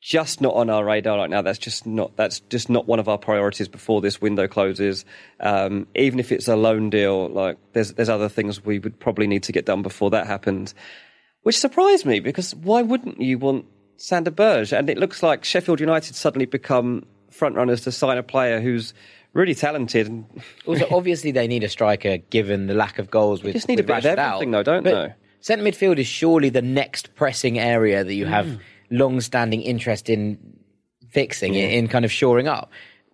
just 0.00 0.40
not 0.40 0.54
on 0.54 0.70
our 0.70 0.84
radar 0.84 1.18
right 1.18 1.30
now. 1.30 1.42
That's 1.42 1.58
just 1.58 1.86
not. 1.86 2.16
That's 2.16 2.40
just 2.40 2.70
not 2.70 2.86
one 2.86 2.98
of 2.98 3.08
our 3.08 3.18
priorities 3.18 3.68
before 3.68 4.00
this 4.00 4.20
window 4.20 4.48
closes. 4.48 5.04
Um, 5.40 5.86
even 5.94 6.18
if 6.18 6.32
it's 6.32 6.48
a 6.48 6.56
loan 6.56 6.90
deal, 6.90 7.28
like 7.28 7.58
there's 7.72 7.92
there's 7.92 8.08
other 8.08 8.28
things 8.28 8.64
we 8.64 8.78
would 8.78 8.98
probably 8.98 9.26
need 9.26 9.42
to 9.44 9.52
get 9.52 9.66
done 9.66 9.82
before 9.82 10.10
that 10.10 10.26
happens 10.26 10.74
which 11.42 11.58
surprised 11.58 12.04
me 12.04 12.20
because 12.20 12.54
why 12.54 12.82
wouldn't 12.82 13.18
you 13.18 13.38
want 13.38 13.64
Sander 13.96 14.30
Berge? 14.30 14.72
And 14.74 14.90
it 14.90 14.98
looks 14.98 15.22
like 15.22 15.42
Sheffield 15.42 15.80
United 15.80 16.14
suddenly 16.14 16.44
become 16.44 17.06
front 17.30 17.54
runners 17.56 17.80
to 17.82 17.92
sign 17.92 18.18
a 18.18 18.22
player 18.22 18.60
who's 18.60 18.92
really 19.32 19.54
talented. 19.54 20.06
And 20.06 20.26
Also, 20.66 20.86
obviously, 20.90 21.30
they 21.30 21.46
need 21.48 21.64
a 21.64 21.68
striker 21.70 22.18
given 22.18 22.66
the 22.66 22.74
lack 22.74 22.98
of 22.98 23.10
goals. 23.10 23.42
With 23.42 23.54
just 23.54 23.68
need 23.68 23.78
a 23.78 23.82
with 23.82 23.86
bit 23.86 23.96
of 23.96 24.04
Rashford 24.04 24.18
everything 24.18 24.54
out. 24.54 24.64
though, 24.66 24.72
don't 24.72 24.84
But 24.84 25.08
they? 25.08 25.14
Centre 25.40 25.64
midfield 25.64 25.96
is 25.96 26.06
surely 26.06 26.50
the 26.50 26.60
next 26.60 27.14
pressing 27.14 27.58
area 27.58 28.04
that 28.04 28.12
you 28.14 28.26
have 28.26 28.44
Mm. 28.44 28.60
Long-standing 28.90 29.62
interest 29.62 30.10
in 30.10 30.38
fixing, 31.08 31.54
it, 31.54 31.72
in 31.72 31.88
kind 31.88 32.04
of 32.04 32.12
shoring 32.12 32.48
up. 32.48 32.70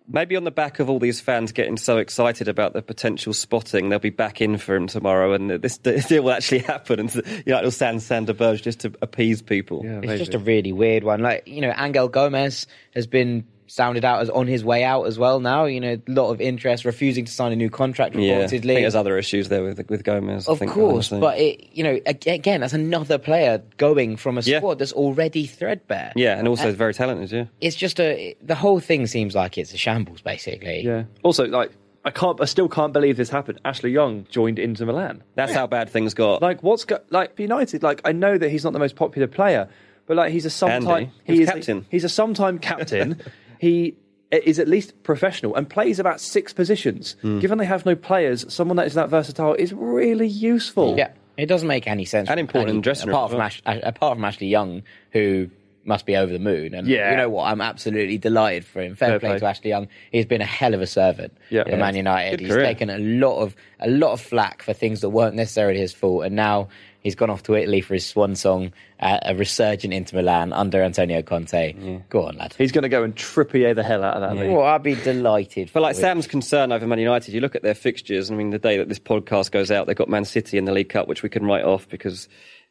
Maybe 0.09 0.37
on 0.37 0.45
the 0.45 0.51
back 0.51 0.79
of 0.79 0.89
all 0.89 0.99
these 0.99 1.19
fans 1.19 1.51
getting 1.51 1.75
so 1.75 1.97
excited 1.97 2.47
about 2.47 2.71
the 2.71 2.81
potential 2.81 3.33
spotting, 3.33 3.89
they'll 3.89 3.99
be 3.99 4.09
back 4.09 4.39
in 4.39 4.57
for 4.57 4.75
him 4.75 4.87
tomorrow, 4.87 5.33
and 5.33 5.49
this 5.49 5.77
deal 5.77 6.23
will 6.23 6.31
actually 6.31 6.59
happen. 6.59 7.01
And 7.01 7.15
you 7.15 7.43
know, 7.47 7.57
it'll 7.57 7.71
stand 7.71 8.01
Sander 8.01 8.33
Berge 8.33 8.61
just 8.61 8.79
to 8.81 8.93
appease 9.01 9.41
people. 9.41 9.81
It's 9.83 10.19
just 10.19 10.33
a 10.33 10.39
really 10.39 10.71
weird 10.71 11.03
one. 11.03 11.21
Like 11.21 11.45
you 11.45 11.59
know, 11.59 11.73
Angel 11.77 12.07
Gomes 12.07 12.67
has 12.95 13.05
been 13.05 13.45
sounded 13.67 14.03
out 14.05 14.21
as 14.21 14.29
on 14.29 14.47
his 14.47 14.63
way 14.63 14.83
out 14.83 15.03
as 15.03 15.19
well. 15.19 15.39
Now 15.39 15.65
you 15.65 15.79
know, 15.79 15.93
a 16.07 16.11
lot 16.11 16.31
of 16.31 16.41
interest, 16.41 16.85
refusing 16.85 17.25
to 17.25 17.31
sign 17.31 17.51
a 17.51 17.55
new 17.55 17.69
contract. 17.69 18.15
Yeah, 18.15 18.39
I 18.39 18.47
think 18.47 18.63
Reportedly, 18.63 18.81
there's 18.81 18.95
other 18.95 19.17
issues 19.17 19.49
there 19.49 19.63
with 19.63 19.89
with 19.89 20.03
Gomes. 20.03 20.47
I 20.47 20.51
Of 20.53 20.59
think, 20.59 20.71
course, 20.71 21.11
honestly. 21.11 21.19
but 21.19 21.37
it, 21.37 21.67
you 21.73 21.83
know, 21.83 21.99
again, 22.05 22.61
that's 22.61 22.73
another 22.73 23.17
player 23.17 23.61
going 23.77 24.17
from 24.17 24.37
a 24.37 24.41
Yeah. 24.41 24.57
squad 24.59 24.79
that's 24.79 24.93
already 24.93 25.45
threadbare. 25.45 26.13
yeah, 26.15 26.37
and 26.39 26.47
also 26.47 26.69
uh, 26.69 26.71
very 26.73 26.93
talented. 26.93 27.31
Yeah, 27.31 27.45
it's 27.61 27.75
just 27.75 27.99
a 27.99 28.35
the 28.41 28.55
whole 28.55 28.79
thing 28.79 29.05
seems 29.07 29.35
like 29.35 29.57
it's 29.57 29.73
a 29.73 29.77
shambles, 29.77 30.21
basically. 30.21 30.83
Yeah. 30.85 31.03
Also, 31.23 31.45
like, 31.47 31.71
I 32.05 32.11
can't, 32.11 32.39
I 32.39 32.45
still 32.45 32.69
can't 32.69 32.93
believe 32.93 33.17
this 33.17 33.29
happened. 33.29 33.59
Ashley 33.65 33.91
Young 33.91 34.25
joined 34.29 34.59
Inter 34.59 34.85
Milan. 34.85 35.23
that's 35.35 35.51
how 35.53 35.67
bad 35.67 35.89
things 35.89 36.13
got. 36.13 36.41
Like, 36.41 36.63
what's 36.63 36.85
go- 36.85 37.01
like 37.09 37.37
United? 37.37 37.83
Like, 37.83 37.99
I 38.05 38.13
know 38.13 38.37
that 38.37 38.49
he's 38.49 38.63
not 38.63 38.71
the 38.71 38.79
most 38.79 38.95
popular 38.95 39.27
player, 39.27 39.67
but 40.05 40.15
like, 40.15 40.31
he's 40.31 40.45
a 40.45 40.49
sometime 40.49 40.87
Andy, 40.87 41.11
he 41.25 41.31
was 41.33 41.39
is 41.41 41.49
captain. 41.49 41.85
he's 41.89 42.03
a 42.05 42.09
sometime 42.09 42.59
captain. 42.59 43.19
he 43.59 43.95
is 44.31 44.59
at 44.59 44.67
least 44.67 45.01
professional 45.03 45.55
and 45.55 45.69
plays 45.69 45.99
about 45.99 46.19
six 46.19 46.51
positions. 46.53 47.15
Hmm. 47.21 47.39
Given 47.39 47.57
they 47.59 47.65
have 47.65 47.85
no 47.85 47.95
players, 47.95 48.51
someone 48.53 48.75
that 48.77 48.87
is 48.87 48.93
that 48.95 49.09
versatile 49.09 49.53
is 49.53 49.71
really 49.73 50.27
useful. 50.27 50.95
Yeah, 50.97 51.11
it 51.37 51.45
doesn't 51.45 51.67
make 51.67 51.87
any 51.87 52.03
sense. 52.05 52.29
And 52.29 52.39
important 52.39 52.69
in 52.71 52.75
any- 52.77 52.81
dressing 52.81 53.09
apart 53.09 53.29
as 53.29 53.31
from 53.31 53.41
Ash, 53.41 53.61
Ash- 53.65 53.79
apart 53.83 54.17
from 54.17 54.25
Ashley 54.25 54.47
Young, 54.47 54.83
who 55.11 55.49
must 55.85 56.05
be 56.05 56.17
over 56.17 56.33
the 56.33 56.39
moon. 56.39 56.73
And 56.73 56.85
Yeah. 56.85 57.11
you 57.11 57.15
know 57.15 57.29
what? 57.29 57.45
I'm 57.45 57.61
absolutely 57.61 58.17
delighted 58.17 58.65
for 58.65 58.81
him. 58.81 58.95
Fair, 58.95 59.11
Fair 59.11 59.19
play, 59.21 59.29
play. 59.29 59.39
to 59.39 59.45
Ashley 59.45 59.69
Young. 59.69 59.87
He's 60.11 60.25
been 60.25 60.41
a 60.41 60.45
hell 60.45 60.73
of 60.73 60.81
a 60.81 60.87
servant 60.87 61.31
Yeah. 61.49 61.63
for 61.63 61.77
Man 61.77 61.95
United. 61.95 62.31
Good 62.31 62.39
He's 62.41 62.49
career. 62.53 62.65
taken 62.65 62.89
a 62.89 62.97
lot 62.97 63.39
of 63.39 63.55
a 63.79 63.89
lot 63.89 64.11
of 64.11 64.19
flack 64.19 64.61
for 64.61 64.73
things 64.73 64.99
that 64.99 65.09
weren't 65.09 65.35
necessarily 65.35 65.79
his 65.79 65.93
fault, 65.93 66.25
and 66.25 66.35
now. 66.35 66.67
He's 67.07 67.15
gone 67.15 67.29
off 67.29 67.43
to 67.43 67.55
Italy 67.55 67.79
for 67.79 67.93
his 67.93 68.05
swan 68.05 68.35
song, 68.35 68.73
uh, 68.99 69.19
a 69.21 69.33
resurgent 69.33 69.93
Inter 69.93 70.17
Milan 70.17 70.51
under 70.51 70.81
Antonio 70.81 71.21
Conte. 71.21 72.01
Go 72.09 72.25
on, 72.25 72.35
lad. 72.35 72.53
He's 72.57 72.73
going 72.73 72.81
to 72.83 72.89
go 72.89 73.01
and 73.01 73.15
Trippier 73.15 73.73
the 73.73 73.81
hell 73.81 74.03
out 74.03 74.15
of 74.15 74.21
that. 74.23 74.35
league. 74.35 74.51
Well, 74.51 74.65
I'd 74.65 74.83
be 74.83 74.95
delighted. 74.95 75.71
But 75.71 75.83
like. 75.83 75.95
Sam's 75.95 76.27
concern 76.27 76.73
over 76.73 76.85
Man 76.85 76.99
United, 76.99 77.33
you 77.33 77.39
look 77.39 77.55
at 77.55 77.61
their 77.61 77.75
fixtures. 77.75 78.29
I 78.29 78.35
mean, 78.35 78.49
the 78.49 78.59
day 78.59 78.75
that 78.75 78.89
this 78.89 78.99
podcast 78.99 79.51
goes 79.51 79.71
out, 79.71 79.87
they've 79.87 79.95
got 79.95 80.09
Man 80.09 80.25
City 80.25 80.57
in 80.57 80.65
the 80.65 80.73
League 80.73 80.89
Cup, 80.89 81.07
which 81.07 81.23
we 81.23 81.29
can 81.29 81.45
write 81.45 81.63
off 81.63 81.87
because 81.87 82.27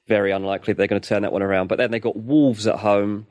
very 0.06 0.32
unlikely 0.32 0.74
they're 0.74 0.86
going 0.86 1.00
to 1.00 1.08
turn 1.08 1.22
that 1.22 1.32
one 1.32 1.42
around. 1.42 1.68
But 1.68 1.78
then 1.78 1.90
they've 1.90 2.02
got 2.02 2.16
Wolves 2.16 2.66
at 2.66 2.76
home, 2.76 3.26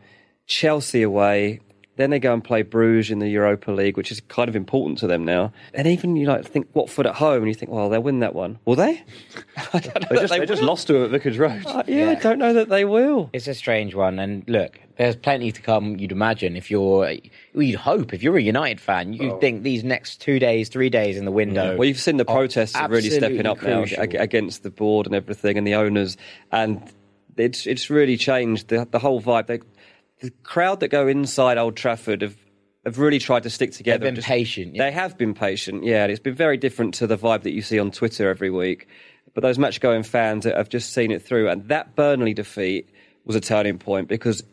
Chelsea 0.48 1.04
away. 1.04 1.60
Then 1.98 2.10
they 2.10 2.20
go 2.20 2.34
and 2.34 2.44
play 2.44 2.62
Bruges 2.62 3.10
in 3.12 3.20
the 3.20 3.30
Europa 3.30 3.72
League, 3.72 3.96
which 3.96 4.12
is 4.12 4.20
kind 4.28 4.50
of 4.50 4.56
important 4.56 4.98
to 5.00 5.08
them 5.08 5.24
now. 5.24 5.54
And 5.74 5.88
even 5.88 6.16
you 6.18 6.28
like 6.28 6.46
think 6.46 6.68
Watford 6.74 7.06
at 7.08 7.16
home, 7.16 7.38
and 7.44 7.48
you 7.48 7.54
think, 7.54 7.72
well, 7.72 7.88
they'll 7.90 8.04
win 8.04 8.20
that 8.20 8.36
one. 8.36 8.60
Will 8.66 8.76
they? 8.76 9.02
I 9.74 9.80
don't 9.80 10.02
know 10.02 10.08
They 10.10 10.16
that 10.16 10.22
just, 10.22 10.34
they 10.34 10.46
just 10.46 10.62
will. 10.62 10.68
lost 10.68 10.88
to 10.88 10.96
him 10.98 11.04
at 11.06 11.10
Vicarage 11.12 11.38
Road. 11.38 11.64
Uh, 11.66 11.84
yeah, 11.88 12.10
I 12.12 12.16
don't 12.16 12.38
know 12.40 12.54
that 12.54 12.68
they 12.70 12.84
will. 12.84 13.30
It's 13.32 13.48
a 13.48 13.54
strange 13.54 13.96
one, 13.96 14.20
and 14.20 14.44
look, 14.50 14.80
there's 14.98 15.16
plenty 15.16 15.52
to 15.54 15.62
come. 15.62 15.98
You'd 15.98 16.12
imagine 16.12 16.56
if 16.58 16.70
you're, 16.70 17.00
well, 17.54 17.64
you'd 17.64 17.80
hope 17.80 18.14
if 18.14 18.22
you're 18.22 18.38
a 18.38 18.42
United 18.42 18.82
fan, 18.82 19.14
you'd 19.14 19.40
think 19.40 19.64
these 19.64 19.84
next 19.84 20.20
two 20.22 20.38
days, 20.40 20.68
three 20.70 20.90
days 20.90 21.18
in 21.18 21.24
the 21.26 21.32
window. 21.32 21.78
Well, 21.78 21.88
you've 21.88 22.00
seen 22.00 22.18
the 22.18 22.26
protests 22.26 22.76
are 22.76 22.90
really 22.90 23.10
stepping 23.10 23.46
up 23.46 23.64
absolutely 23.64 24.18
now 24.18 24.22
against 24.24 24.64
the 24.64 24.70
board 24.70 25.06
and 25.06 25.16
everything 25.16 25.58
and 25.58 25.66
the 25.66 25.76
owners, 25.76 26.18
and 26.52 26.82
it's 27.38 27.66
it's 27.68 27.90
really 27.90 28.18
changed 28.18 28.68
the 28.70 28.88
the 28.90 29.00
whole 29.00 29.22
vibe. 29.22 29.48
They, 29.48 29.60
the 30.22 30.32
crowd 30.44 30.80
that 30.80 30.90
go 30.90 31.08
inside 31.08 31.58
Old 31.58 31.76
Trafford 31.76 32.22
have 32.22 32.36
have 32.86 33.00
really 33.00 33.18
tried 33.18 33.44
to 33.44 33.50
stick 33.50 33.72
together. 33.72 34.06
been 34.06 34.16
Just- 34.16 34.28
patient, 34.28 34.76
yeah. 34.76 34.84
They 34.84 34.92
have 34.92 35.18
been 35.18 35.34
patient, 35.34 35.84
yeah. 35.84 36.04
And 36.04 36.12
it's 36.12 36.20
been 36.22 36.36
very 36.36 36.56
different 36.58 36.94
to 36.96 37.08
the 37.08 37.18
vibe 37.18 37.42
that 37.42 37.52
you 37.52 37.64
see 37.64 37.80
on 37.80 37.90
Twitter 37.90 38.30
every 38.30 38.52
week. 38.52 38.88
But 39.34 39.42
those 39.42 39.58
match 39.58 39.82
going 39.82 40.04
fans 40.04 40.46
have 40.46 40.70
just 40.70 40.94
seen 40.94 41.12
it 41.12 41.22
through, 41.24 41.50
and 41.50 41.68
that 41.70 41.96
Burnley 41.96 42.34
defeat 42.34 42.88
was 43.26 43.36
a 43.36 43.42
turning 43.42 43.80
point 43.80 44.08
because 44.08 44.44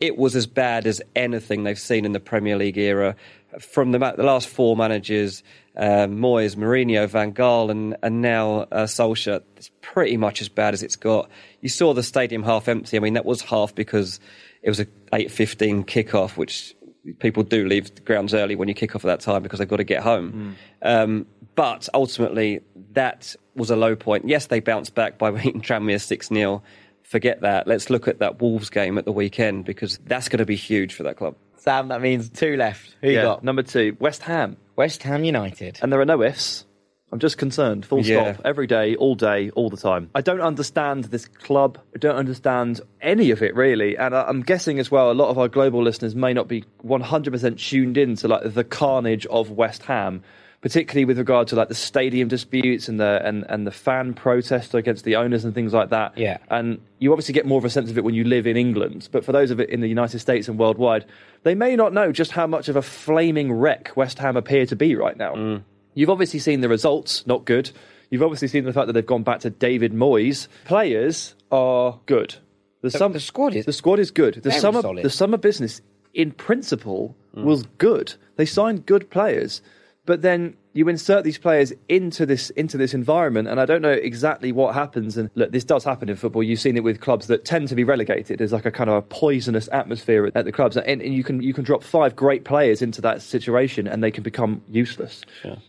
it 0.00 0.16
was 0.16 0.34
as 0.34 0.46
bad 0.46 0.86
as 0.86 1.00
anything 1.14 1.62
they've 1.62 1.78
seen 1.78 2.04
in 2.04 2.12
the 2.12 2.20
Premier 2.20 2.56
League 2.56 2.78
era. 2.78 3.14
From 3.60 3.92
the, 3.92 3.98
the 3.98 4.22
last 4.22 4.48
four 4.48 4.74
managers, 4.74 5.42
um, 5.76 6.16
Moyes, 6.16 6.56
Mourinho, 6.56 7.06
Van 7.06 7.32
Gaal, 7.34 7.70
and, 7.70 7.96
and 8.02 8.22
now 8.22 8.60
uh, 8.72 8.86
Solskjaer, 8.86 9.42
it's 9.58 9.70
pretty 9.82 10.16
much 10.16 10.40
as 10.40 10.48
bad 10.48 10.72
as 10.72 10.82
it's 10.82 10.96
got. 10.96 11.30
You 11.60 11.68
saw 11.68 11.92
the 11.92 12.02
stadium 12.02 12.42
half 12.42 12.66
empty. 12.66 12.96
I 12.96 13.00
mean, 13.00 13.12
that 13.14 13.26
was 13.26 13.42
half 13.42 13.74
because 13.74 14.18
it 14.62 14.68
was 14.70 14.80
a 14.80 14.86
8.15 15.12 15.84
kickoff, 15.86 16.36
which 16.36 16.74
people 17.18 17.42
do 17.42 17.66
leave 17.66 17.94
the 17.94 18.00
grounds 18.00 18.32
early 18.32 18.54
when 18.54 18.68
you 18.68 18.74
kick 18.74 18.94
off 18.94 19.04
at 19.04 19.08
that 19.08 19.20
time 19.20 19.42
because 19.42 19.58
they've 19.58 19.68
got 19.68 19.76
to 19.78 19.84
get 19.84 20.02
home. 20.02 20.56
Um, 20.82 21.26
but 21.54 21.88
ultimately, 21.94 22.60
that 22.92 23.34
was 23.56 23.70
a 23.70 23.76
low 23.76 23.96
point. 23.96 24.28
Yes, 24.28 24.46
they 24.46 24.60
bounced 24.60 24.94
back 24.94 25.18
by 25.18 25.30
beating 25.32 25.60
Tranmere 25.62 26.00
6 26.00 26.28
0. 26.28 26.62
Forget 27.02 27.40
that. 27.42 27.66
Let's 27.66 27.90
look 27.90 28.08
at 28.08 28.20
that 28.20 28.40
Wolves 28.40 28.70
game 28.70 28.96
at 28.98 29.04
the 29.04 29.12
weekend 29.12 29.64
because 29.64 29.98
that's 30.06 30.28
going 30.28 30.38
to 30.38 30.46
be 30.46 30.56
huge 30.56 30.94
for 30.94 31.02
that 31.02 31.16
club. 31.16 31.34
Sam, 31.56 31.88
that 31.88 32.00
means 32.00 32.30
two 32.30 32.56
left. 32.56 32.96
Who 33.02 33.08
you 33.08 33.14
Yeah. 33.16 33.22
got? 33.22 33.44
Number 33.44 33.62
two, 33.62 33.96
West 34.00 34.22
Ham. 34.22 34.56
West 34.76 35.02
Ham 35.02 35.22
United. 35.24 35.78
And 35.82 35.92
there 35.92 36.00
are 36.00 36.04
no 36.06 36.22
ifs. 36.22 36.64
I'm 37.12 37.18
just 37.18 37.36
concerned. 37.36 37.84
Full 37.84 38.00
Yeah. 38.00 38.32
stop. 38.34 38.46
Every 38.46 38.66
day, 38.66 38.96
all 38.96 39.14
day, 39.14 39.50
all 39.50 39.68
the 39.68 39.76
time. 39.76 40.08
I 40.14 40.22
don't 40.22 40.40
understand 40.40 41.04
this 41.04 41.26
club. 41.26 41.78
I 41.94 41.98
don't 41.98 42.16
understand 42.16 42.80
any 43.02 43.30
of 43.30 43.42
it 43.42 43.54
really. 43.54 43.96
And 43.98 44.14
I'm 44.14 44.40
guessing 44.40 44.78
as 44.78 44.90
well, 44.90 45.10
a 45.10 45.12
lot 45.12 45.28
of 45.28 45.38
our 45.38 45.48
global 45.48 45.82
listeners 45.82 46.14
may 46.16 46.32
not 46.32 46.48
be 46.48 46.64
100% 46.84 47.58
tuned 47.58 47.98
in 47.98 48.16
to 48.16 48.28
like 48.28 48.54
the 48.54 48.64
carnage 48.64 49.26
of 49.26 49.50
West 49.50 49.82
Ham, 49.84 50.22
particularly 50.62 51.04
with 51.04 51.18
regard 51.18 51.48
to 51.48 51.56
like 51.56 51.68
the 51.68 51.74
stadium 51.74 52.28
disputes 52.28 52.88
and 52.88 52.98
the 52.98 53.20
and, 53.26 53.44
and 53.48 53.66
the 53.66 53.70
fan 53.72 54.14
protest 54.14 54.74
against 54.74 55.04
the 55.04 55.16
owners 55.16 55.44
and 55.44 55.54
things 55.54 55.74
like 55.74 55.90
that. 55.90 56.16
Yeah. 56.16 56.38
And 56.48 56.80
you 56.98 57.12
obviously 57.12 57.34
get 57.34 57.44
more 57.44 57.58
of 57.58 57.64
a 57.64 57.70
sense 57.70 57.90
of 57.90 57.98
it 57.98 58.04
when 58.04 58.14
you 58.14 58.24
live 58.24 58.46
in 58.46 58.56
England. 58.56 59.08
But 59.12 59.24
for 59.24 59.32
those 59.32 59.50
of 59.50 59.60
it 59.60 59.68
in 59.70 59.80
the 59.80 59.88
United 59.88 60.20
States 60.20 60.48
and 60.48 60.58
worldwide, 60.58 61.04
they 61.42 61.54
may 61.54 61.76
not 61.76 61.92
know 61.92 62.10
just 62.12 62.30
how 62.30 62.46
much 62.46 62.68
of 62.68 62.76
a 62.76 62.82
flaming 62.82 63.52
wreck 63.52 63.92
West 63.96 64.18
Ham 64.20 64.36
appear 64.36 64.64
to 64.66 64.76
be 64.76 64.94
right 64.94 65.16
now. 65.18 65.34
Mm. 65.34 65.62
You've 65.94 66.10
obviously 66.10 66.38
seen 66.38 66.60
the 66.60 66.68
results, 66.68 67.26
not 67.26 67.44
good. 67.44 67.70
You've 68.10 68.22
obviously 68.22 68.48
seen 68.48 68.64
the 68.64 68.72
fact 68.72 68.86
that 68.88 68.92
they've 68.92 69.06
gone 69.06 69.22
back 69.22 69.40
to 69.40 69.50
David 69.50 69.92
Moyes. 69.92 70.48
Players 70.64 71.34
are 71.50 71.98
good. 72.06 72.36
The, 72.82 72.88
the 72.90 73.20
squad 73.20 73.54
is 73.54 73.64
the 73.64 73.72
squad 73.72 74.00
is 74.00 74.10
good. 74.10 74.42
The 74.42 74.50
summer 74.50 74.82
solid. 74.82 75.04
the 75.04 75.10
summer 75.10 75.36
business 75.36 75.80
in 76.14 76.32
principle 76.32 77.16
hmm. 77.32 77.44
was 77.44 77.62
good. 77.78 78.14
They 78.36 78.44
signed 78.44 78.86
good 78.86 79.08
players, 79.08 79.62
but 80.04 80.22
then 80.22 80.56
you 80.74 80.88
insert 80.88 81.22
these 81.22 81.38
players 81.38 81.72
into 81.88 82.24
this 82.24 82.50
into 82.50 82.78
this 82.78 82.94
environment, 82.94 83.48
and 83.48 83.60
I 83.60 83.66
don't 83.66 83.82
know 83.82 83.92
exactly 83.92 84.52
what 84.52 84.74
happens. 84.74 85.16
And 85.16 85.30
look, 85.34 85.52
this 85.52 85.64
does 85.64 85.84
happen 85.84 86.08
in 86.08 86.16
football. 86.16 86.42
You've 86.42 86.60
seen 86.60 86.76
it 86.76 86.82
with 86.82 87.00
clubs 87.00 87.26
that 87.26 87.44
tend 87.44 87.68
to 87.68 87.74
be 87.74 87.84
relegated. 87.84 88.38
There's 88.38 88.52
like 88.52 88.64
a 88.64 88.70
kind 88.70 88.88
of 88.88 88.96
a 88.96 89.02
poisonous 89.02 89.68
atmosphere 89.70 90.26
at, 90.26 90.36
at 90.36 90.44
the 90.46 90.52
clubs, 90.52 90.76
and, 90.76 91.02
and 91.02 91.14
you 91.14 91.22
can 91.22 91.42
you 91.42 91.52
can 91.52 91.64
drop 91.64 91.82
five 91.82 92.16
great 92.16 92.44
players 92.44 92.80
into 92.80 93.00
that 93.02 93.20
situation, 93.20 93.86
and 93.86 94.02
they 94.02 94.10
can 94.10 94.22
become 94.22 94.62
useless. 94.70 95.22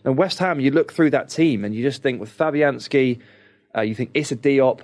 And 0.04 0.16
West 0.16 0.38
Ham, 0.38 0.58
you 0.58 0.70
look 0.70 0.92
through 0.92 1.10
that 1.10 1.28
team, 1.28 1.64
and 1.64 1.74
you 1.74 1.82
just 1.82 2.02
think 2.02 2.20
with 2.20 2.36
Fabianski, 2.36 3.20
uh, 3.76 3.82
you 3.82 3.94
think 3.94 4.10
Issa 4.14 4.36
Diop, 4.36 4.80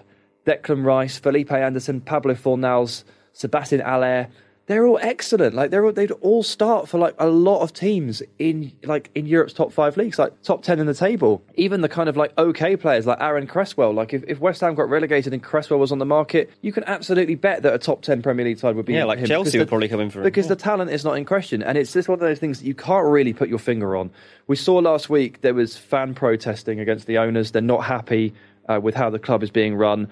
Declan 0.47 0.85
Rice, 0.85 1.19
Felipe 1.19 1.53
Anderson, 1.53 2.01
Pablo 2.01 2.35
Fornals, 2.35 3.05
Sebastien 3.33 3.81
Haller. 3.81 4.29
They're 4.71 4.87
all 4.87 5.01
excellent. 5.03 5.57
Like 5.57 5.73
they're 5.73 5.85
all, 5.85 5.91
they'd 5.93 6.13
all 6.13 6.45
start 6.45 6.89
for 6.89 6.97
like 6.97 7.17
a 7.19 7.27
lot 7.27 7.63
of 7.63 7.73
teams 7.73 8.23
in 8.39 8.71
like 8.85 9.11
in 9.17 9.27
Europe's 9.27 9.53
top 9.53 9.73
five 9.73 9.97
leagues, 9.97 10.17
like 10.17 10.41
top 10.43 10.63
ten 10.63 10.79
in 10.79 10.87
the 10.87 10.95
table. 10.95 11.43
Even 11.57 11.81
the 11.81 11.89
kind 11.89 12.09
of 12.09 12.17
like 12.17 12.33
okay 12.39 12.77
players 12.77 13.05
like 13.05 13.21
Aaron 13.21 13.49
Cresswell. 13.49 13.93
Like 13.93 14.15
if, 14.15 14.23
if 14.29 14.39
West 14.39 14.61
Ham 14.61 14.77
got 14.77 14.89
relegated 14.89 15.33
and 15.33 15.43
Cresswell 15.43 15.81
was 15.81 15.91
on 15.91 15.99
the 15.99 16.07
market, 16.07 16.51
you 16.63 16.71
can 16.71 16.85
absolutely 16.85 17.35
bet 17.35 17.65
that 17.65 17.75
a 17.75 17.79
top 17.79 18.03
ten 18.03 18.23
Premier 18.23 18.45
League 18.45 18.61
side 18.61 18.77
would 18.77 18.87
be 18.87 18.93
Yeah, 18.95 19.07
like 19.07 19.19
him 19.19 19.27
Chelsea 19.27 19.59
would 19.59 19.67
the- 19.67 19.69
probably 19.69 19.89
come 19.89 19.99
in 19.99 20.09
for 20.09 20.21
him. 20.21 20.23
because 20.23 20.47
the 20.47 20.55
talent 20.55 20.93
is 20.93 21.05
not 21.05 21.15
in 21.19 21.25
question, 21.25 21.65
and 21.65 21.77
it's 21.77 21.93
just 21.93 22.09
one 22.09 22.21
of 22.21 22.21
those 22.21 22.39
things 22.39 22.61
that 22.61 22.67
you 22.67 22.75
can't 22.77 23.07
really 23.09 23.33
put 23.33 23.49
your 23.49 23.59
finger 23.59 23.97
on. 23.97 24.09
We 24.47 24.55
saw 24.55 24.77
last 24.77 25.11
week 25.11 25.41
there 25.41 25.53
was 25.53 25.77
fan 25.77 26.15
protesting 26.15 26.79
against 26.79 27.09
the 27.09 27.19
owners. 27.19 27.51
They're 27.51 27.61
not 27.61 27.83
happy 27.87 28.35
uh, 28.69 28.79
with 28.81 28.95
how 28.95 29.11
the 29.11 29.19
club 29.19 29.43
is 29.43 29.51
being 29.51 29.75
run. 29.75 30.09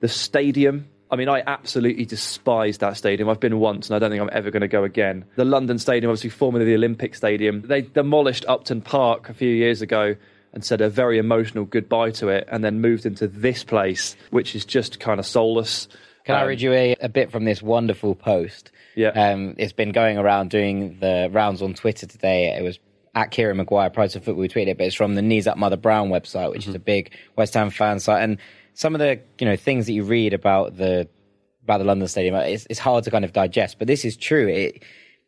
The 0.00 0.08
stadium. 0.08 0.88
I 1.10 1.16
mean, 1.16 1.28
I 1.28 1.42
absolutely 1.46 2.04
despise 2.04 2.78
that 2.78 2.96
stadium. 2.96 3.28
I've 3.28 3.40
been 3.40 3.58
once, 3.58 3.88
and 3.88 3.96
I 3.96 3.98
don't 3.98 4.10
think 4.10 4.22
I'm 4.22 4.30
ever 4.32 4.50
going 4.50 4.60
to 4.62 4.68
go 4.68 4.84
again. 4.84 5.24
The 5.36 5.44
London 5.44 5.78
Stadium, 5.78 6.10
obviously 6.10 6.30
formerly 6.30 6.64
the 6.64 6.74
Olympic 6.74 7.14
Stadium, 7.14 7.62
they 7.62 7.82
demolished 7.82 8.44
Upton 8.46 8.80
Park 8.80 9.28
a 9.28 9.34
few 9.34 9.48
years 9.48 9.82
ago 9.82 10.14
and 10.52 10.64
said 10.64 10.80
a 10.80 10.88
very 10.88 11.18
emotional 11.18 11.64
goodbye 11.64 12.10
to 12.12 12.28
it, 12.28 12.48
and 12.50 12.62
then 12.64 12.80
moved 12.80 13.06
into 13.06 13.26
this 13.28 13.64
place, 13.64 14.16
which 14.30 14.54
is 14.54 14.64
just 14.64 15.00
kind 15.00 15.18
of 15.20 15.26
soulless. 15.26 15.88
Can 16.24 16.34
I 16.36 16.42
Um, 16.42 16.48
read 16.48 16.60
you 16.60 16.72
a, 16.72 16.96
a 17.00 17.08
bit 17.08 17.30
from 17.30 17.44
this 17.44 17.62
wonderful 17.62 18.14
post? 18.14 18.70
Yeah. 18.94 19.08
Um, 19.08 19.54
it's 19.58 19.72
been 19.72 19.92
going 19.92 20.18
around 20.18 20.50
doing 20.50 20.98
the 21.00 21.28
rounds 21.32 21.62
on 21.62 21.74
Twitter 21.74 22.06
today. 22.06 22.56
It 22.56 22.62
was 22.62 22.78
at 23.14 23.30
Kieran 23.30 23.56
Maguire, 23.56 23.90
Price 23.90 24.14
of 24.14 24.24
Football, 24.24 24.42
we 24.42 24.48
tweeted 24.48 24.68
it, 24.68 24.78
but 24.78 24.86
it's 24.86 24.94
from 24.94 25.14
the 25.16 25.22
Knees 25.22 25.46
Up 25.48 25.56
Mother 25.56 25.76
Brown 25.76 26.10
website, 26.10 26.50
which 26.50 26.68
is 26.68 26.74
a 26.74 26.78
big 26.80 27.12
West 27.36 27.54
Ham 27.54 27.70
fan 27.70 27.98
site. 27.98 28.22
And 28.22 28.38
some 28.80 28.94
of 28.94 28.98
the 28.98 29.20
you 29.38 29.44
know 29.44 29.56
things 29.56 29.84
that 29.84 29.92
you 29.92 30.04
read 30.04 30.32
about 30.32 30.78
the 30.78 31.06
about 31.64 31.78
the 31.78 31.84
London 31.84 32.08
Stadium, 32.08 32.34
uh, 32.34 32.40
it's, 32.40 32.66
it's 32.70 32.78
hard 32.78 33.04
to 33.04 33.10
kind 33.10 33.26
of 33.26 33.34
digest. 33.34 33.78
But 33.78 33.86
this 33.86 34.06
is 34.06 34.16
true. 34.16 34.48
It, 34.48 34.82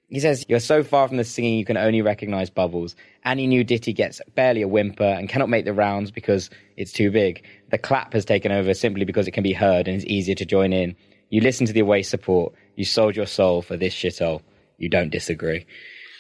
he 0.09 0.21
says, 0.21 0.47
You're 0.49 0.59
so 0.59 0.83
far 0.83 1.07
from 1.07 1.19
the 1.19 1.25
singing 1.25 1.59
you 1.59 1.65
can 1.67 1.77
only 1.77 2.01
recognise 2.01 2.49
bubbles. 2.49 2.97
Any 3.27 3.47
new 3.47 3.63
ditty 3.63 3.93
gets 3.93 4.23
barely 4.35 4.63
a 4.63 4.69
whimper 4.69 5.05
and 5.05 5.29
cannot 5.29 5.51
make 5.51 5.67
the 5.67 5.75
rounds 5.75 6.11
because 6.11 6.49
it's 6.79 6.93
too 6.93 7.11
big. 7.11 7.45
The 7.71 7.77
clap 7.77 8.15
has 8.15 8.25
taken 8.25 8.53
over 8.53 8.73
simply 8.73 9.05
because 9.05 9.29
it 9.29 9.33
can 9.33 9.43
be 9.43 9.53
heard 9.53 9.87
and 9.87 9.99
is 9.99 10.07
easier 10.07 10.35
to 10.37 10.47
join 10.47 10.73
in. 10.73 10.97
You 11.29 11.43
listen 11.43 11.67
to 11.67 11.75
the 11.75 11.81
away 11.81 12.03
support. 12.05 12.55
You 12.77 12.87
sold 12.87 13.17
your 13.17 13.27
soul 13.27 13.61
for 13.61 13.77
this 13.77 13.95
shithole. 13.95 14.41
You 14.79 14.89
don't 14.89 15.11
disagree. 15.11 15.67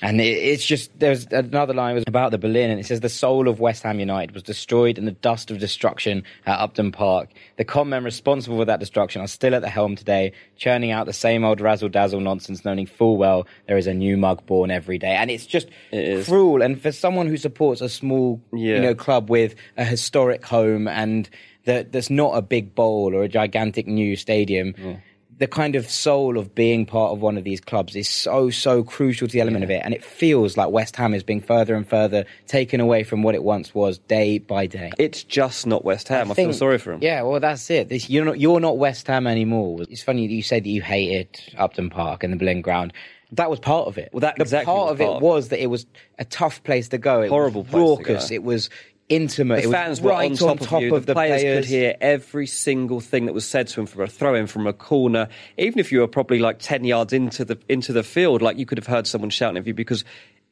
And 0.02 0.20
it, 0.20 0.24
it's 0.24 0.66
just, 0.66 0.98
there's 0.98 1.26
another 1.26 1.72
line 1.72 1.94
was 1.94 2.04
about 2.08 2.32
the 2.32 2.38
Boleyn, 2.38 2.70
and 2.70 2.80
it 2.80 2.86
says, 2.86 3.00
The 3.00 3.08
soul 3.08 3.48
of 3.48 3.60
West 3.60 3.84
Ham 3.84 4.00
United 4.00 4.34
was 4.34 4.42
destroyed 4.42 4.98
in 4.98 5.04
the 5.04 5.12
dust 5.12 5.50
of 5.52 5.58
destruction 5.58 6.24
at 6.44 6.58
Upton 6.58 6.90
Park. 6.90 7.30
The 7.56 7.64
con 7.64 7.88
men 7.88 8.02
responsible 8.02 8.58
for 8.58 8.64
that 8.64 8.80
destruction 8.80 9.22
are 9.22 9.28
still 9.28 9.54
at 9.54 9.62
the 9.62 9.68
helm 9.68 9.94
today, 9.94 10.32
churning 10.56 10.90
out 10.90 11.06
the 11.06 11.12
same 11.12 11.44
old 11.44 11.60
razzle 11.60 11.88
dazzle 11.88 12.20
nonsense, 12.20 12.64
knowing 12.64 12.86
full 12.86 13.16
well 13.16 13.46
there 13.68 13.78
is 13.78 13.86
a 13.86 13.94
new 13.94 14.16
mug 14.16 14.44
born 14.44 14.72
every 14.72 14.98
day. 14.98 15.14
And 15.14 15.30
it's 15.30 15.46
just 15.46 15.68
is. 15.92 16.26
cruel. 16.26 16.62
And 16.62 16.82
for 16.82 16.90
someone 16.90 17.28
who 17.28 17.36
supports 17.36 17.80
a 17.80 17.88
small, 17.88 18.40
Yeah. 18.52 18.74
you 18.74 18.80
know, 18.82 18.94
club 18.96 19.30
with 19.30 19.54
a 19.76 19.84
historic 19.84 20.44
home 20.44 20.88
and 20.88 21.30
that 21.64 21.92
that's 21.92 22.10
not 22.10 22.36
a 22.36 22.42
big 22.42 22.74
bowl 22.74 23.14
or 23.14 23.22
a 23.22 23.28
gigantic 23.28 23.86
new 23.86 24.16
stadium. 24.16 24.72
Mm. 24.72 25.00
The 25.42 25.48
kind 25.48 25.74
of 25.74 25.90
soul 25.90 26.38
of 26.38 26.54
being 26.54 26.86
part 26.86 27.10
of 27.10 27.20
one 27.20 27.36
of 27.36 27.42
these 27.42 27.60
clubs 27.60 27.96
is 27.96 28.08
so 28.08 28.50
so 28.50 28.84
crucial 28.84 29.26
to 29.26 29.32
the 29.32 29.40
element 29.40 29.64
of 29.64 29.70
it, 29.70 29.82
and 29.84 29.92
it 29.92 30.04
feels 30.04 30.56
like 30.56 30.70
West 30.70 30.94
Ham 30.94 31.14
is 31.14 31.24
being 31.24 31.40
further 31.40 31.74
and 31.74 31.84
further 31.84 32.26
taken 32.46 32.78
away 32.78 33.02
from 33.02 33.24
what 33.24 33.34
it 33.34 33.42
once 33.42 33.74
was, 33.74 33.98
day 33.98 34.38
by 34.38 34.66
day. 34.68 34.92
It's 35.00 35.24
just 35.24 35.66
not 35.66 35.84
West 35.84 36.06
Ham. 36.06 36.30
I, 36.30 36.34
feel 36.34 36.46
think- 36.46 36.54
sorry 36.54 36.78
for 36.78 36.92
him. 36.92 37.00
Yeah, 37.02 37.22
well, 37.22 37.40
that's 37.40 37.68
it. 37.70 37.88
This, 37.88 38.08
you're 38.08 38.24
not 38.24 38.38
you're 38.38 38.60
not 38.60 38.78
West 38.78 39.08
Ham 39.08 39.26
anymore. 39.26 39.80
It's 39.90 40.04
funny 40.04 40.28
that 40.28 40.32
you 40.32 40.44
said 40.44 40.62
that 40.62 40.68
you 40.70 40.80
hated 40.80 41.40
Upton 41.58 41.90
Park 41.90 42.22
and 42.22 42.32
the 42.32 42.36
Boleyn 42.36 42.60
Ground. 42.62 42.92
That 43.32 43.50
was 43.50 43.58
part 43.58 43.88
of 43.88 43.98
it. 43.98 44.10
Well, 44.12 44.20
that 44.20 44.36
the 44.36 44.42
exactly 44.42 44.66
part 44.66 44.82
was 44.82 44.92
of 44.92 44.98
part 44.98 45.10
it 45.10 45.16
of 45.16 45.22
it. 45.22 45.26
was 45.26 45.48
that 45.48 45.60
it 45.60 45.66
was 45.66 45.86
a 46.20 46.24
tough 46.24 46.62
place 46.62 46.86
to 46.90 46.98
go. 46.98 47.22
It 47.22 47.30
Horrible 47.30 47.62
was 47.62 47.70
place 47.70 47.80
to 47.82 47.88
raucous. 48.12 48.28
go. 48.28 48.34
It 48.36 48.42
was 48.44 48.70
intimate. 49.14 49.62
The 49.62 49.68
it 49.68 49.72
fans 49.72 50.00
were 50.00 50.10
right 50.10 50.30
on 50.30 50.36
top, 50.36 50.60
of 50.60 50.82
you. 50.82 50.94
of 50.94 51.02
the, 51.06 51.06
the 51.06 51.14
players, 51.14 51.42
players. 51.42 51.64
could 51.66 51.70
hear 51.70 51.94
every 52.00 52.46
single 52.46 53.00
thing 53.00 53.26
that 53.26 53.32
was 53.32 53.46
said 53.46 53.68
to 53.68 53.80
him 53.80 53.86
from 53.86 54.02
a 54.02 54.06
throw 54.06 54.34
in 54.34 54.46
from 54.46 54.66
a 54.66 54.72
corner. 54.72 55.28
Even 55.58 55.78
if 55.78 55.92
you 55.92 56.00
were 56.00 56.08
probably 56.08 56.38
like 56.38 56.58
ten 56.58 56.84
yards 56.84 57.12
into 57.12 57.44
the 57.44 57.58
into 57.68 57.92
the 57.92 58.02
field, 58.02 58.42
like 58.42 58.58
you 58.58 58.66
could 58.66 58.78
have 58.78 58.86
heard 58.86 59.06
someone 59.06 59.30
shouting 59.30 59.58
at 59.58 59.66
you 59.66 59.74
because 59.74 60.04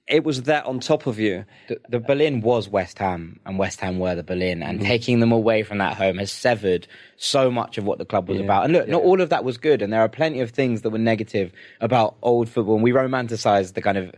it 0.06 0.24
was 0.24 0.42
that 0.44 0.66
on 0.66 0.80
top 0.80 1.06
of 1.06 1.20
you. 1.20 1.44
the, 1.68 1.80
the 1.88 2.00
Boleyn 2.00 2.40
was 2.40 2.68
West 2.68 2.98
Ham, 2.98 3.38
and 3.46 3.58
West 3.58 3.80
Ham 3.80 4.00
were 4.00 4.16
the 4.16 4.24
Boleyn, 4.24 4.58
Mm-hmm. 4.58 4.68
and 4.68 4.80
taking 4.80 5.20
them 5.20 5.30
away 5.30 5.62
from 5.62 5.78
that 5.78 5.96
home 5.96 6.18
has 6.18 6.32
severed 6.32 6.88
so 7.16 7.48
much 7.48 7.78
of 7.78 7.84
what 7.84 7.98
the 7.98 8.04
club 8.04 8.28
was 8.28 8.40
about. 8.40 8.64
And 8.64 8.72
look, 8.72 8.88
not 8.88 9.02
all 9.02 9.20
of 9.20 9.28
that 9.28 9.44
was 9.44 9.56
good, 9.56 9.82
and 9.82 9.92
there 9.92 10.00
are 10.00 10.08
plenty 10.08 10.40
of 10.40 10.50
things 10.50 10.82
that 10.82 10.90
were 10.90 10.98
negative 10.98 11.52
about 11.80 12.16
old 12.22 12.48
football, 12.48 12.74
and 12.74 12.82
we 12.82 12.90
romanticize 12.90 13.74
the 13.74 13.82
kind 13.82 13.98
of 13.98 14.12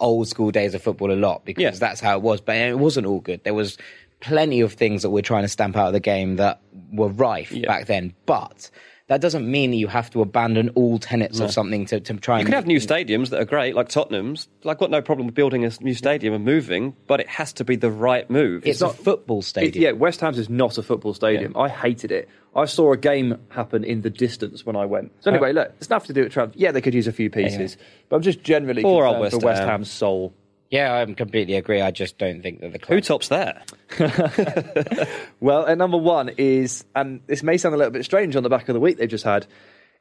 old 0.00 0.26
school 0.28 0.50
days 0.50 0.74
of 0.74 0.82
football 0.82 1.12
a 1.12 1.14
lot 1.14 1.44
because 1.44 1.62
Yeah. 1.62 1.70
that's 1.70 2.00
how 2.00 2.16
it 2.16 2.22
was, 2.22 2.40
but 2.40 2.56
it 2.56 2.78
wasn't 2.78 3.06
all 3.06 3.20
good. 3.20 3.42
There 3.44 3.54
was 3.54 3.78
plenty 4.20 4.60
of 4.60 4.72
things 4.72 5.02
that 5.02 5.10
we're 5.10 5.22
trying 5.22 5.42
to 5.44 5.48
stamp 5.48 5.76
out 5.76 5.88
of 5.88 5.92
the 5.92 6.00
game 6.00 6.36
that 6.36 6.60
were 6.92 7.08
rife 7.08 7.54
back 7.66 7.86
then, 7.86 8.14
but. 8.26 8.70
That 9.10 9.20
doesn't 9.20 9.50
mean 9.50 9.72
that 9.72 9.76
you 9.76 9.88
have 9.88 10.08
to 10.10 10.22
abandon 10.22 10.68
all 10.76 11.00
tenets 11.00 11.40
of 11.40 11.50
something 11.50 11.84
to, 11.86 11.98
to 11.98 12.14
try 12.14 12.38
and 12.38 12.42
You 12.42 12.46
can 12.46 12.54
have 12.54 12.68
new 12.68 12.78
stadiums 12.78 13.30
that 13.30 13.40
are 13.40 13.44
great, 13.44 13.74
like 13.74 13.88
Tottenham's. 13.88 14.46
I've 14.64 14.78
got 14.78 14.88
no 14.88 15.02
problem 15.02 15.26
with 15.26 15.34
building 15.34 15.64
a 15.64 15.70
new 15.80 15.94
stadium 15.94 16.32
and 16.32 16.44
moving, 16.44 16.94
but 17.08 17.18
it 17.18 17.26
has 17.26 17.52
to 17.54 17.64
be 17.64 17.74
the 17.74 17.90
right 17.90 18.30
move. 18.30 18.64
It's, 18.64 18.82
a 18.82 18.88
football 18.88 19.40
It, 19.40 19.46
stadium. 19.46 19.82
yeah, 19.82 19.90
West 19.90 20.20
Ham's 20.20 20.38
is 20.38 20.48
not 20.48 20.78
a 20.78 20.84
football 20.84 21.12
stadium. 21.12 21.56
I 21.56 21.68
hated 21.68 22.12
it. 22.12 22.28
I 22.54 22.66
saw 22.66 22.92
a 22.92 22.96
game 22.96 23.36
happen 23.48 23.82
in 23.82 24.02
the 24.02 24.10
distance 24.10 24.64
when 24.64 24.76
I 24.76 24.84
went. 24.84 25.10
So 25.22 25.32
anyway, 25.32 25.54
look, 25.54 25.72
it's 25.78 25.90
nothing 25.90 26.06
to 26.06 26.12
do 26.12 26.22
with 26.22 26.32
Trav. 26.32 26.52
Yeah, 26.54 26.70
they 26.70 26.80
could 26.80 26.94
use 26.94 27.08
a 27.08 27.12
few 27.12 27.30
pieces, 27.30 27.76
but 28.08 28.14
I'm 28.14 28.22
just 28.22 28.44
generally 28.44 28.82
concerned 28.82 29.20
West 29.20 29.40
for 29.40 29.44
West 29.44 29.58
Ham. 29.58 29.68
Ham's 29.68 29.90
soul. 29.90 30.34
Yeah, 30.70 30.94
I 30.94 31.12
completely 31.12 31.54
agree. 31.56 31.80
I 31.80 31.90
just 31.90 32.16
don't 32.16 32.42
think 32.42 32.60
that 32.60 32.72
the 32.72 32.78
club 32.78 32.94
Who 32.96 33.00
tops 33.00 33.28
that? 33.28 33.70
Well, 35.40 35.66
at 35.66 35.76
number 35.78 35.96
one 35.96 36.30
is, 36.36 36.84
and 36.94 37.20
this 37.26 37.42
may 37.42 37.56
sound 37.56 37.74
a 37.74 37.78
little 37.78 37.90
bit 37.92 38.04
strange 38.04 38.36
on 38.36 38.42
the 38.42 38.48
back 38.48 38.68
of 38.68 38.74
the 38.74 38.80
week 38.80 38.98
they've 38.98 39.08
just 39.08 39.24
had, 39.24 39.46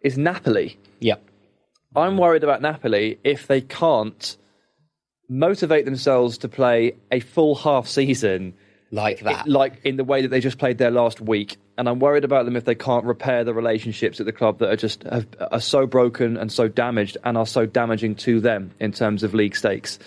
is 0.01 0.17
Napoli. 0.17 0.77
Yeah, 0.99 1.15
I'm 1.95 2.17
worried 2.17 2.43
about 2.43 2.61
Napoli 2.61 3.17
if 3.23 3.47
they 3.47 3.61
can't 3.61 4.37
motivate 5.27 5.85
themselves 5.85 6.37
to 6.39 6.47
play 6.49 6.95
a 7.11 7.19
full 7.19 7.55
half 7.55 7.87
season 7.87 8.53
Like 8.91 9.19
that. 9.21 9.47
like 9.47 9.81
in 9.85 9.95
the 9.95 10.03
way 10.03 10.21
that 10.23 10.29
they 10.29 10.39
just 10.39 10.57
played 10.57 10.77
their 10.77 10.91
last 10.91 11.21
week. 11.21 11.57
And 11.77 11.87
I'm 11.87 11.99
worried 11.99 12.25
about 12.25 12.45
them 12.45 12.55
if 12.57 12.65
they 12.65 12.75
can't 12.75 13.05
repair 13.05 13.43
the 13.43 13.53
relationships 13.53 14.19
at 14.19 14.25
the 14.25 14.31
club 14.33 14.59
that 14.59 14.69
are 14.69 14.75
just 14.75 15.03
have, 15.03 15.27
are 15.51 15.61
so 15.61 15.85
broken 15.87 16.35
and 16.35 16.51
so 16.51 16.67
damaged 16.67 17.17
and 17.23 17.37
are 17.37 17.45
so 17.45 17.65
damaging 17.65 18.15
to 18.15 18.39
them 18.41 18.71
in 18.79 18.91
terms 18.91 19.23
of 19.23 19.33
league 19.33 19.55
stakes. 19.55 19.99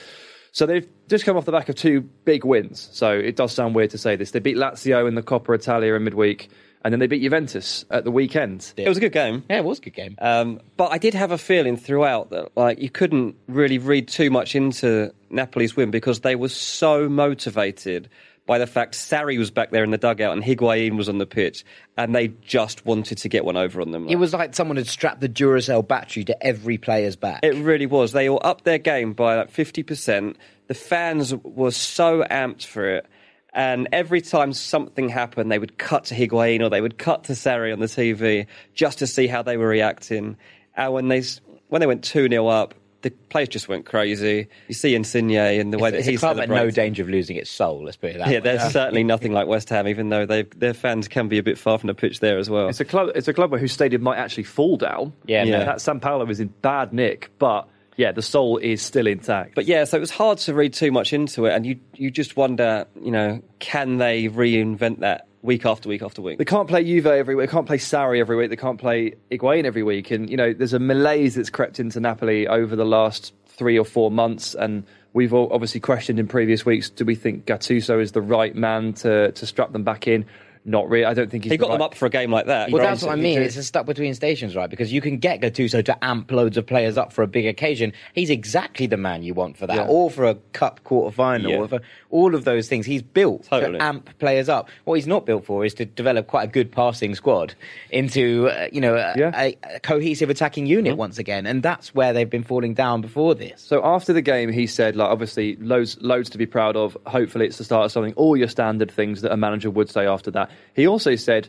So 0.53 0.67
they've 0.67 0.87
just 1.09 1.25
come 1.25 1.37
off 1.37 1.47
the 1.47 1.53
back 1.53 1.69
of 1.69 1.75
two 1.77 2.03
big 2.25 2.45
wins. 2.45 2.89
So 2.93 3.11
it 3.11 3.37
does 3.37 3.53
sound 3.53 3.75
weird 3.75 3.91
to 3.91 3.99
say 3.99 4.17
this. 4.17 4.31
They 4.33 4.39
beat 4.39 4.57
Lazio 4.57 5.09
in 5.09 5.15
the 5.15 5.23
Coppa 5.23 5.55
Italia 5.55 5.95
in 5.95 6.05
midweek, 6.05 6.51
and 6.85 6.93
then 6.93 7.01
they 7.01 7.07
beat 7.07 7.23
Juventus 7.23 7.87
at 7.91 8.05
the 8.05 8.11
weekend. 8.11 8.73
It 8.77 8.89
was 8.89 8.99
a 8.99 9.01
good 9.01 9.13
game. 9.13 9.45
yeah, 9.49 9.59
it 9.59 9.65
was 9.65 9.79
a 9.79 9.83
good 9.83 9.95
game. 9.95 10.15
Um, 10.21 10.61
but 10.77 10.93
I 10.93 10.99
did 10.99 11.15
have 11.15 11.31
a 11.31 11.39
feeling 11.39 11.77
throughout 11.77 12.31
that 12.31 12.55
like 12.57 12.81
you 12.81 12.91
couldn't 12.91 13.37
really 13.49 13.79
read 13.79 14.09
too 14.09 14.31
much 14.31 14.55
into 14.55 15.13
Napoli's 15.31 15.75
win 15.75 15.91
because 15.91 16.21
they 16.21 16.37
were 16.37 16.51
so 16.51 17.09
motivated 17.09 18.11
by 18.47 18.59
the 18.59 18.67
fact 18.67 18.95
Sarri 18.95 19.39
was 19.39 19.51
back 19.51 19.71
there 19.71 19.85
in 19.85 19.91
the 19.91 19.99
dugout 19.99 20.33
and 20.33 20.43
Higuain 20.43 20.97
was 20.97 21.09
on 21.09 21.19
the 21.19 21.27
pitch, 21.27 21.65
and 21.97 22.15
they 22.15 22.29
just 22.29 22.85
wanted 22.85 23.19
to 23.19 23.29
get 23.29 23.45
one 23.45 23.57
over 23.57 23.81
on 23.81 23.93
them. 23.93 24.09
it 24.09 24.17
was 24.17 24.33
like 24.33 24.55
someone 24.55 24.77
had 24.77 24.89
strapped 24.89 25.21
the 25.21 25.29
Duracell 25.29 25.87
battery 25.87 26.25
to 26.25 26.47
every 26.47 26.79
player's 26.79 27.17
back. 27.17 27.41
It 27.43 27.55
really 27.55 27.87
was. 27.87 28.13
They 28.13 28.29
all 28.29 28.41
upped 28.43 28.65
their 28.65 28.79
game 28.79 29.13
by 29.13 29.37
like 29.37 29.51
fifty 29.51 29.83
percent. 29.83 30.37
The 30.69 30.75
fans 30.75 31.35
were 31.35 31.71
so 31.71 32.25
amped 32.25 32.65
for 32.65 32.89
it, 32.89 33.07
and 33.53 33.89
every 33.93 34.21
time 34.21 34.53
something 34.53 35.09
happened, 35.09 35.53
they 35.53 35.59
would 35.59 35.79
cut 35.79 36.05
to 36.07 36.15
Higuain 36.15 36.63
or 36.63 36.71
they 36.71 36.81
would 36.81 36.99
cut 36.99 37.25
to 37.25 37.33
Sarri 37.33 37.73
on 37.73 37.81
the 37.81 37.87
TV 37.87 38.47
just 38.75 38.99
to 38.99 39.07
see 39.07 39.27
how 39.27 39.43
they 39.43 39.57
were 39.57 39.69
reacting. 39.69 40.37
And 40.75 40.93
when 40.93 41.09
they 41.09 41.23
when 41.69 41.81
they 41.81 41.87
went 41.87 42.03
two 42.03 42.29
0 42.29 42.47
up, 42.49 42.75
the 43.03 43.11
players 43.11 43.49
just 43.49 43.69
went 43.69 43.85
crazy. 43.87 44.49
You 44.69 44.75
see 44.75 44.95
Insigne 44.95 45.37
and 45.61 45.73
the 45.73 45.79
way 45.79 45.91
that 45.91 45.99
it's 45.99 46.07
he 46.09 46.15
a 46.15 46.19
club 46.19 46.39
at 46.39 46.49
no 46.49 46.71
danger 46.71 47.03
of 47.03 47.09
losing 47.09 47.37
its 47.37 47.51
soul. 47.51 47.85
Let's 47.85 47.97
put 47.97 48.11
it 48.11 48.19
that 48.19 48.29
Yeah, 48.29 48.35
way. 48.35 48.41
there's 48.41 48.73
certainly 48.73 49.05
nothing 49.05 49.33
like 49.33 49.47
West 49.47 49.69
Ham, 49.69 49.87
even 49.89 50.09
though 50.09 50.25
they 50.27 50.43
their 50.43 50.75
fans 50.75 51.09
can 51.09 51.29
be 51.29 51.39
a 51.39 51.43
bit 51.43 51.59
far 51.59 51.79
from 51.79 51.89
the 51.89 51.95
pitch 51.95 52.21
there 52.21 52.39
as 52.39 52.49
well. 52.49 52.69
It's 52.69 52.81
a 52.81 52.85
club. 52.85 53.11
It's 53.15 53.29
a 53.29 53.33
club 53.33 53.51
where 53.51 53.61
whose 53.61 53.73
stadium 53.73 54.03
might 54.03 54.19
actually 54.19 54.45
fall 54.45 54.77
down. 54.77 55.13
Yeah, 55.27 55.45
Yeah. 55.45 55.65
that 55.65 55.81
San 55.81 56.01
Paolo 56.01 56.27
is 56.29 56.41
in 56.41 56.49
bad 56.63 56.93
nick, 56.93 57.31
but 57.39 57.69
yeah, 57.97 58.11
the 58.13 58.23
soul 58.23 58.57
is 58.57 58.81
still 58.81 59.07
intact. 59.07 59.55
But 59.55 59.67
yeah, 59.67 59.85
so 59.85 59.99
it 59.99 60.01
was 60.01 60.11
hard 60.11 60.39
to 60.39 60.55
read 60.55 60.73
too 60.73 60.91
much 60.91 61.13
into 61.13 61.45
it, 61.47 61.53
and 61.55 61.67
you 61.67 61.79
you 61.95 62.11
just 62.11 62.37
wonder, 62.37 62.87
you 63.01 63.11
know, 63.11 63.43
can 63.59 63.99
they 63.99 64.29
reinvent 64.29 65.01
that 65.01 65.27
week 65.43 65.67
after 65.67 65.89
week 65.89 66.03
after 66.03 66.23
week? 66.23 66.39
They 66.39 66.45
can't 66.45 66.69
play 66.69 66.85
Juve 66.85 67.07
every 67.07 67.35
week. 67.35 67.49
They 67.49 67.53
can't 67.53 67.67
play 67.67 67.79
Sarri 67.79 68.21
every 68.21 68.37
week. 68.37 68.51
They 68.51 68.57
can't 68.57 68.79
play 68.79 69.15
Higuain 69.31 69.65
every 69.65 69.83
week. 69.83 70.11
And 70.11 70.31
you 70.31 70.37
know, 70.37 70.53
there's 70.53 70.73
a 70.73 70.79
malaise 70.79 71.35
that's 71.35 71.51
crept 71.51 71.79
into 71.79 72.01
Napoli 72.01 72.47
over 72.47 72.75
the 72.77 72.85
last 72.85 73.35
three 73.47 73.79
or 73.79 73.85
four 73.85 74.11
months. 74.11 74.55
And 74.55 74.85
we've 75.13 75.35
obviously 75.35 75.81
questioned 75.81 76.19
in 76.19 76.27
previous 76.27 76.65
weeks: 76.65 76.89
Do 76.89 77.05
we 77.05 77.15
think 77.15 77.45
Gattuso 77.45 78.01
is 78.01 78.13
the 78.13 78.23
right 78.23 78.55
man 78.55 78.95
to 78.95 79.33
to 79.33 79.47
strap 79.47 79.73
them 79.73 79.85
back 79.85 80.09
in? 80.09 80.25
Not 80.65 80.89
really. 80.89 81.05
I 81.05 81.13
don't 81.15 81.29
think 81.29 81.43
he's. 81.43 81.51
He 81.51 81.57
the 81.57 81.65
got 81.65 81.73
them 81.73 81.83
up 81.83 81.95
for 81.97 82.07
a 82.07 82.11
game 82.11 82.31
like 82.31 82.47
that. 82.47 82.71
Well, 82.71 82.81
that's 82.83 83.03
what 83.03 83.11
I 83.13 83.17
mean. 83.17 83.43
It's 83.43 83.57
a 83.57 83.65
stuck 83.65 83.85
between 83.85 84.15
stations, 84.15 84.55
right? 84.55 84.71
Because 84.71 84.93
you 84.93 85.01
can 85.01 85.19
get 85.19 85.41
Gattuso 85.41 85.85
to 85.87 86.05
amp 86.05 86.31
loads 86.31 86.57
of 86.57 86.67
players 86.67 86.97
up 86.97 87.13
for 87.13 87.23
a 87.23 87.27
big 87.27 87.47
occasion. 87.47 87.93
He's 88.15 88.31
exactly 88.31 88.87
the 88.87 88.97
man 88.97 89.25
you 89.25 89.35
want 89.35 89.57
for 89.57 89.67
that, 89.67 89.75
Yeah. 89.75 89.87
or 89.89 90.09
for 90.09 90.25
a 90.25 90.37
cup 90.53 90.85
quarter 90.85 91.13
final, 91.13 91.51
Yeah. 91.51 91.57
or 91.59 91.67
for 91.69 91.81
all 92.11 92.37
of 92.37 92.45
those 92.45 92.69
things. 92.69 92.87
He's 92.87 93.03
built 93.03 93.45
Totally. 93.51 93.79
to 93.79 93.85
amp 93.85 94.17
players 94.21 94.49
up. 94.49 94.69
What 94.85 94.95
he's 94.95 95.07
not 95.09 95.27
built 95.27 95.45
for 95.45 95.65
is 95.65 95.75
to 95.75 95.85
develop 95.85 96.29
quite 96.29 96.45
a 96.45 96.53
good 96.53 96.71
passing 96.71 97.17
squad 97.17 97.55
into, 97.91 98.49
uh, 98.49 98.69
you 98.73 98.81
know, 98.81 98.95
a, 98.95 99.15
Yeah. 99.17 99.33
a, 99.35 99.57
a 99.75 99.81
cohesive 99.81 100.31
attacking 100.31 100.67
unit 100.67 100.97
once 100.97 101.19
again, 101.19 101.45
and 101.45 101.63
that's 101.63 101.93
where 101.93 102.13
they've 102.13 102.31
been 102.31 102.45
falling 102.45 102.75
down 102.75 103.01
before 103.01 103.35
this. 103.35 103.61
So 103.61 103.85
after 103.85 104.13
the 104.13 104.23
game, 104.23 104.53
he 104.53 104.69
said, 104.69 104.95
like, 104.95 105.09
obviously, 105.09 105.57
loads, 105.57 105.99
loads 106.01 106.31
to 106.31 106.39
be 106.39 106.47
proud 106.47 106.77
of. 106.77 106.97
Hopefully, 107.07 107.47
it's 107.47 107.59
the 107.59 107.65
start 107.65 107.87
of 107.87 107.91
something. 107.93 108.13
All 108.15 108.37
your 108.37 108.47
standard 108.49 108.93
things 108.93 109.23
that 109.23 109.33
a 109.33 109.37
manager 109.37 109.69
would 109.71 109.91
say 109.91 110.07
after 110.07 110.31
that. 110.31 110.51
He 110.75 110.87
also 110.87 111.17
said, 111.17 111.49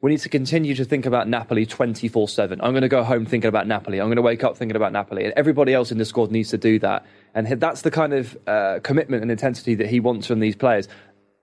we 0.00 0.12
need 0.12 0.20
to 0.20 0.28
continue 0.28 0.74
to 0.76 0.84
think 0.84 1.06
about 1.06 1.28
Napoli 1.28 1.66
24 1.66 2.28
7. 2.28 2.60
I'm 2.60 2.72
going 2.72 2.82
to 2.82 2.88
go 2.88 3.02
home 3.02 3.26
thinking 3.26 3.48
about 3.48 3.66
Napoli. 3.66 4.00
I'm 4.00 4.06
going 4.06 4.16
to 4.16 4.22
wake 4.22 4.44
up 4.44 4.56
thinking 4.56 4.76
about 4.76 4.92
Napoli. 4.92 5.24
And 5.24 5.34
everybody 5.36 5.74
else 5.74 5.90
in 5.90 5.98
the 5.98 6.04
squad 6.04 6.30
needs 6.30 6.50
to 6.50 6.58
do 6.58 6.78
that. 6.80 7.04
And 7.34 7.48
that's 7.60 7.82
the 7.82 7.90
kind 7.90 8.12
of 8.12 8.36
uh, 8.46 8.78
commitment 8.82 9.22
and 9.22 9.30
intensity 9.30 9.74
that 9.76 9.88
he 9.88 9.98
wants 9.98 10.26
from 10.26 10.38
these 10.38 10.54
players. 10.54 10.88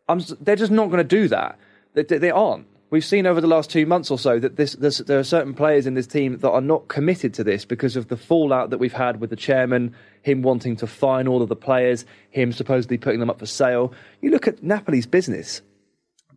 I'm, 0.08 0.22
they're 0.40 0.56
just 0.56 0.72
not 0.72 0.86
going 0.86 1.00
to 1.00 1.04
do 1.04 1.28
that. 1.30 1.60
They, 1.94 2.04
they- 2.04 2.32
aren't. 2.32 2.68
We've 2.92 3.04
seen 3.04 3.26
over 3.26 3.42
the 3.42 3.48
last 3.48 3.72
two 3.72 3.86
months 3.88 4.12
or 4.12 4.20
so 4.20 4.40
that 4.40 4.58
this, 4.58 4.74
there's, 4.74 5.00
there 5.00 5.18
are 5.20 5.24
certain 5.24 5.54
players 5.56 5.88
in 5.88 5.96
this 5.96 6.06
team 6.06 6.38
that 6.38 6.50
are 6.50 6.62
not 6.62 6.88
committed 6.88 7.34
to 7.34 7.44
this 7.44 7.66
because 7.66 7.96
of 7.96 8.08
the 8.08 8.16
fallout 8.16 8.70
that 8.70 8.78
we've 8.78 8.94
had 8.94 9.20
with 9.20 9.32
the 9.32 9.36
chairman, 9.36 9.96
him 10.22 10.44
wanting 10.44 10.78
to 10.78 10.88
fine 10.88 11.28
all 11.28 11.42
of 11.42 11.50
the 11.50 11.56
players, 11.56 12.06
him 12.30 12.54
supposedly 12.54 12.98
putting 12.98 13.20
them 13.20 13.30
up 13.30 13.40
for 13.40 13.48
sale. 13.48 13.92
You 14.22 14.30
look 14.30 14.48
at 14.48 14.64
Napoli's 14.64 15.08
business; 15.08 15.62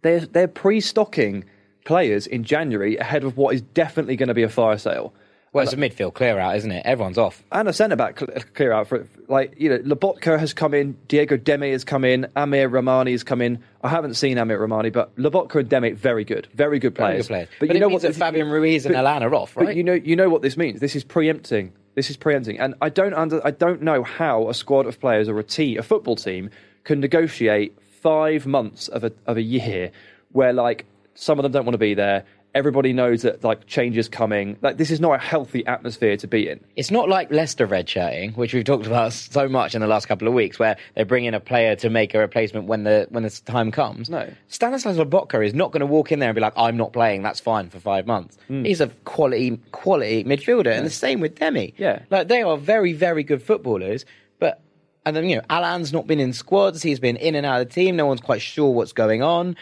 they're 0.03 0.21
they're 0.21 0.49
pre-stocking 0.49 1.45
players 1.85 2.27
in 2.27 2.45
January 2.45 2.97
ahead 2.97 3.25
of 3.25 3.37
what 3.37 3.55
is 3.55 3.63
definitely 3.63 4.17
going 4.17 4.29
to 4.29 4.35
be 4.35 4.43
a 4.43 4.49
fire 4.49 4.79
sale. 4.79 5.15
Well, 5.55 5.65
it's 5.65 5.73
a 5.73 5.77
midfield 5.79 6.13
clear 6.13 6.39
out, 6.39 6.57
isn't 6.57 6.71
it? 6.71 6.83
Everyone's 6.85 7.17
off. 7.17 7.43
and 7.51 7.67
a 7.69 7.73
centre 7.73 7.97
back 7.97 8.17
clear 8.55 8.71
out 8.71 8.87
for 8.87 9.09
like 9.29 9.55
you 9.59 9.71
know 9.71 9.79
Lobotka 9.79 10.39
has 10.39 10.53
come 10.53 10.75
in, 10.75 10.97
Diego 11.09 11.39
Demme 11.39 11.63
has 11.73 11.85
come 11.85 12.05
in, 12.05 12.27
Amir 12.37 12.69
Romani 12.69 13.13
has 13.13 13.25
come 13.25 13.41
in. 13.41 13.59
I 13.83 13.89
haven't 13.89 14.15
seen 14.15 14.37
Amir 14.37 14.59
Romani, 14.61 14.91
but 14.91 15.17
Lobotka 15.17 15.61
and 15.61 15.69
Demme 15.69 15.97
very 15.97 16.25
good, 16.25 16.49
very 16.55 16.79
good 16.79 16.95
Very 16.95 17.13
players. 17.13 17.29
good 17.29 17.33
players. 17.33 17.49
But, 17.59 17.69
But 17.69 17.75
you 17.75 17.81
know 17.81 17.89
what? 17.89 18.03
that 18.03 18.15
Fabian 18.15 18.51
Ruiz 18.51 18.85
and 18.85 18.95
Allan 18.95 19.23
are 19.23 19.35
off, 19.35 19.57
right? 19.57 19.75
You 19.75 19.83
know, 19.83 19.95
you 19.95 20.17
know 20.17 20.29
what 20.29 20.43
this 20.43 20.59
means. 20.59 20.81
This 20.81 20.95
is 20.95 21.03
preempting. 21.03 21.73
This 21.95 22.11
is 22.11 22.17
preempting, 22.19 22.61
and 22.61 22.75
I 22.83 22.91
don't 22.91 23.15
under, 23.15 23.45
I 23.45 23.51
don't 23.51 23.81
know 23.83 24.03
how 24.05 24.49
a 24.51 24.55
squad 24.55 24.87
of 24.87 25.01
players 25.01 25.29
or 25.29 25.39
a 25.41 25.43
team, 25.43 25.79
a 25.79 25.83
football 25.83 26.15
team, 26.15 26.51
can 26.85 27.01
negotiate 27.01 27.77
five 28.03 28.47
months 28.47 28.89
of 28.89 29.05
a 29.05 29.13
of 29.27 29.37
a 29.37 29.43
year 29.43 29.91
where 30.33 30.53
like 30.53 30.87
some 31.15 31.39
of 31.39 31.43
them 31.43 31.53
don't 31.53 31.65
want 31.65 31.75
to 31.75 31.79
be 31.79 31.95
there. 31.95 32.25
Everybody 32.55 32.93
knows 32.95 33.23
that 33.23 33.45
like 33.45 33.67
change 33.67 33.99
is 33.99 34.09
coming. 34.09 34.57
Like 34.63 34.79
this 34.79 34.91
is 34.91 35.01
not 35.01 35.13
a 35.13 35.19
healthy 35.19 35.67
atmosphere 35.67 36.17
to 36.17 36.27
be 36.27 36.49
in. 36.49 36.61
It's 36.77 36.91
not 36.91 37.09
like 37.09 37.31
Leicester 37.31 37.69
redshirting, 37.69 38.37
which 38.37 38.55
we've 38.55 38.65
talked 38.65 38.87
about 38.87 39.13
so 39.13 39.49
much 39.49 39.75
in 39.75 39.81
the 39.83 39.87
last 39.87 40.07
couple 40.07 40.27
of 40.27 40.35
weeks, 40.35 40.59
where 40.59 40.77
they 40.95 41.05
bring 41.05 41.27
in 41.27 41.35
a 41.35 41.41
player 41.41 41.77
to 41.77 41.91
make 41.91 42.15
a 42.15 42.19
replacement 42.19 42.67
when 42.67 42.85
the 42.85 43.07
when 43.11 43.23
the 43.23 43.31
time 43.45 43.71
comes. 43.71 44.09
No. 44.09 44.33
Stanislav 44.49 44.97
Lobotka 44.97 45.45
is 45.45 45.53
not 45.55 45.73
going 45.73 45.81
to 45.81 45.87
walk 45.87 46.11
in 46.11 46.21
there 46.21 46.31
and 46.31 46.35
be 46.35 46.41
like, 46.41 46.55
"I'm 46.57 46.77
not 46.77 46.93
playing. 46.93 47.23
That's 47.23 47.39
fine 47.39 47.69
for 47.69 47.81
five 47.81 48.07
months." 48.07 48.39
Mm. 48.49 48.67
He's 48.67 48.81
a 48.81 48.89
quality 49.05 49.61
quality 49.71 50.25
midfielder, 50.25 50.75
and 50.75 50.87
the 50.87 50.91
same 50.91 51.21
with 51.21 51.39
Demme. 51.39 51.73
Yeah. 51.77 52.01
like 52.11 52.29
they 52.29 52.43
are 52.43 52.57
very 52.57 52.95
very 52.95 53.25
good 53.25 53.43
footballers. 53.43 54.07
And 55.09 55.17
then, 55.17 55.27
you 55.27 55.37
know, 55.37 55.43
Allan's 55.49 55.91
not 55.91 56.07
been 56.07 56.21
in 56.21 56.35
squads. 56.35 56.83
He's 56.83 57.01
been 57.01 57.17
in 57.17 57.35
and 57.35 57.47
out 57.47 57.63
of 57.63 57.69
the 57.69 57.73
team. 57.73 57.97
No 57.97 58.05
one's 58.05 58.21
quite 58.21 58.43
sure 58.43 58.71
what's 58.71 58.93
going 58.93 59.23
on. 59.23 59.57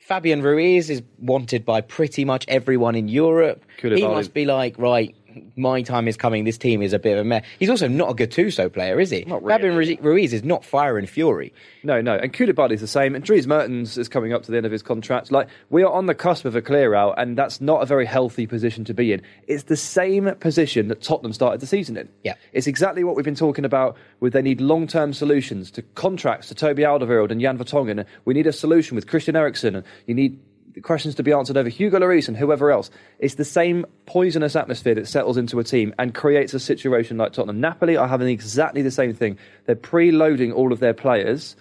Fabian 0.00 0.42
Ruiz 0.42 0.90
is 0.90 1.02
wanted 1.20 1.64
by 1.64 1.82
pretty 1.82 2.24
much 2.24 2.44
everyone 2.48 2.96
in 2.96 3.06
Europe. 3.06 3.64
He 4.00 4.02
must 4.16 4.34
be 4.34 4.44
like, 4.44 4.76
right, 4.78 5.14
my 5.56 5.82
time 5.82 6.08
is 6.08 6.16
coming. 6.16 6.44
This 6.44 6.58
team 6.58 6.82
is 6.82 6.92
a 6.92 6.98
bit 6.98 7.12
of 7.12 7.20
a 7.20 7.24
mess. 7.24 7.44
He's 7.58 7.70
also 7.70 7.88
not 7.88 8.10
a 8.10 8.14
Gattuso 8.14 8.72
player, 8.72 9.00
is 9.00 9.10
he? 9.10 9.24
Not 9.24 9.42
really. 9.42 9.78
Fabian 9.78 10.02
Ruiz 10.02 10.32
is 10.32 10.44
not 10.44 10.64
fire 10.64 10.98
and 10.98 11.08
fury. 11.08 11.52
No, 11.82 12.00
no. 12.00 12.16
And 12.16 12.32
Koulibaly's 12.32 12.80
the 12.80 12.86
same. 12.86 13.14
And 13.14 13.24
Dries 13.24 13.46
Mertens 13.46 13.98
is 13.98 14.08
coming 14.08 14.32
up 14.32 14.42
to 14.44 14.50
the 14.50 14.56
end 14.56 14.66
of 14.66 14.72
his 14.72 14.82
contract. 14.82 15.30
Like, 15.32 15.48
we 15.70 15.82
are 15.82 15.92
on 15.92 16.06
the 16.06 16.14
cusp 16.14 16.44
of 16.44 16.56
a 16.56 16.62
clear 16.62 16.94
out, 16.94 17.14
and 17.18 17.36
that's 17.36 17.60
not 17.60 17.82
a 17.82 17.86
very 17.86 18.06
healthy 18.06 18.46
position 18.46 18.84
to 18.84 18.94
be 18.94 19.12
in. 19.12 19.22
It's 19.46 19.64
the 19.64 19.76
same 19.76 20.34
position 20.36 20.88
that 20.88 21.02
Tottenham 21.02 21.32
started 21.32 21.60
the 21.60 21.66
season 21.66 21.96
in. 21.96 22.08
Yeah. 22.24 22.34
It's 22.52 22.66
exactly 22.66 23.04
what 23.04 23.16
we've 23.16 23.24
been 23.24 23.34
talking 23.34 23.64
about 23.64 23.96
with 24.20 24.32
they 24.32 24.42
need 24.42 24.60
long 24.60 24.86
term 24.86 25.12
solutions 25.12 25.70
to 25.72 25.82
contracts 25.82 26.48
to 26.48 26.54
Toby 26.54 26.82
Alderweireld 26.82 27.30
and 27.30 27.40
Jan 27.40 27.58
Vertonghen. 27.58 28.04
We 28.24 28.34
need 28.34 28.46
a 28.46 28.52
solution 28.52 28.94
with 28.94 29.06
Christian 29.06 29.36
Eriksen. 29.36 29.76
And 29.76 29.84
you 30.06 30.14
need 30.14 30.38
questions 30.82 31.14
to 31.16 31.22
be 31.22 31.32
answered 31.32 31.56
over 31.56 31.68
Hugo 31.68 31.98
Lloris 31.98 32.28
and 32.28 32.36
whoever 32.36 32.70
else. 32.70 32.90
It's 33.18 33.34
the 33.34 33.44
same 33.44 33.84
poisonous 34.06 34.56
atmosphere 34.56 34.94
that 34.94 35.08
settles 35.08 35.36
into 35.36 35.58
a 35.58 35.64
team 35.64 35.94
and 35.98 36.14
creates 36.14 36.54
a 36.54 36.60
situation 36.60 37.16
like 37.16 37.32
Tottenham. 37.32 37.60
Napoli 37.60 37.96
are 37.96 38.08
having 38.08 38.28
exactly 38.28 38.82
the 38.82 38.90
same 38.90 39.14
thing. 39.14 39.38
They're 39.66 39.76
preloading 39.76 40.54
all 40.54 40.72
of 40.72 40.80
their 40.80 40.94
players 40.94 41.56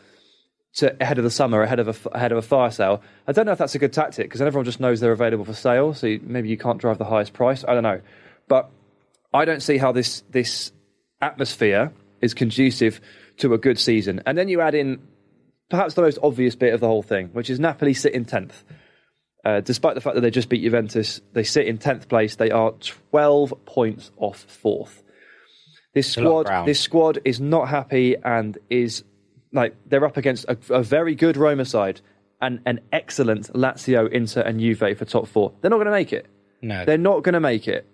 to 0.73 0.95
ahead 1.01 1.17
of 1.17 1.23
the 1.23 1.31
summer, 1.31 1.61
ahead 1.61 1.79
of 1.79 1.87
a 1.87 2.09
ahead 2.09 2.31
of 2.31 2.37
a 2.37 2.41
fire 2.41 2.71
sale. 2.71 3.01
I 3.27 3.33
don't 3.33 3.45
know 3.45 3.51
if 3.51 3.57
that's 3.57 3.75
a 3.75 3.79
good 3.79 3.93
tactic 3.93 4.27
because 4.27 4.39
then 4.39 4.47
everyone 4.47 4.65
just 4.65 4.79
knows 4.79 4.99
they're 4.99 5.11
available 5.11 5.45
for 5.45 5.53
sale. 5.53 5.93
So 5.93 6.07
you, 6.07 6.21
maybe 6.23 6.49
you 6.49 6.57
can't 6.57 6.79
drive 6.79 6.97
the 6.97 7.05
highest 7.05 7.33
price. 7.33 7.65
I 7.67 7.73
don't 7.73 7.83
know, 7.83 8.01
but 8.47 8.69
I 9.33 9.45
don't 9.45 9.61
see 9.61 9.77
how 9.77 9.91
this 9.91 10.23
this 10.29 10.71
atmosphere 11.21 11.91
is 12.21 12.33
conducive 12.33 13.01
to 13.37 13.53
a 13.53 13.57
good 13.57 13.79
season. 13.79 14.21
And 14.25 14.37
then 14.37 14.47
you 14.47 14.61
add 14.61 14.75
in 14.75 15.01
perhaps 15.69 15.95
the 15.95 16.01
most 16.01 16.19
obvious 16.21 16.55
bit 16.55 16.73
of 16.73 16.79
the 16.79 16.87
whole 16.87 17.03
thing, 17.03 17.29
which 17.29 17.49
is 17.49 17.59
Napoli 17.59 17.93
sit 17.93 18.13
in 18.13 18.25
tenth. 18.25 18.63
Uh, 19.43 19.59
despite 19.61 19.95
the 19.95 20.01
fact 20.01 20.15
that 20.15 20.21
they 20.21 20.29
just 20.29 20.49
beat 20.49 20.61
Juventus, 20.61 21.19
they 21.33 21.43
sit 21.43 21.65
in 21.67 21.77
tenth 21.77 22.07
place. 22.07 22.35
They 22.35 22.51
are 22.51 22.71
twelve 22.79 23.53
points 23.65 24.11
off 24.17 24.39
fourth. 24.41 25.03
This 25.93 26.15
a 26.15 26.21
lot 26.21 26.41
of 26.41 26.45
squad, 26.47 26.65
this 26.65 26.79
squad 26.79 27.19
is 27.25 27.39
not 27.41 27.67
happy 27.67 28.15
and 28.23 28.57
is 28.69 29.03
like 29.51 29.75
they're 29.87 30.05
up 30.05 30.17
against 30.17 30.45
a, 30.47 30.57
a 30.69 30.83
very 30.83 31.15
good 31.15 31.37
Roma 31.37 31.65
side 31.65 32.01
and 32.39 32.61
an 32.65 32.79
excellent 32.91 33.51
Lazio, 33.53 34.09
Inter, 34.09 34.41
and 34.41 34.59
Juve 34.59 34.97
for 34.97 35.05
top 35.05 35.27
four. 35.27 35.53
They're 35.61 35.69
not 35.69 35.77
going 35.77 35.85
to 35.85 35.91
make 35.91 36.13
it. 36.13 36.27
No. 36.61 36.85
they're 36.85 36.97
not 36.97 37.23
going 37.23 37.33
to 37.33 37.39
make 37.39 37.67
it, 37.67 37.87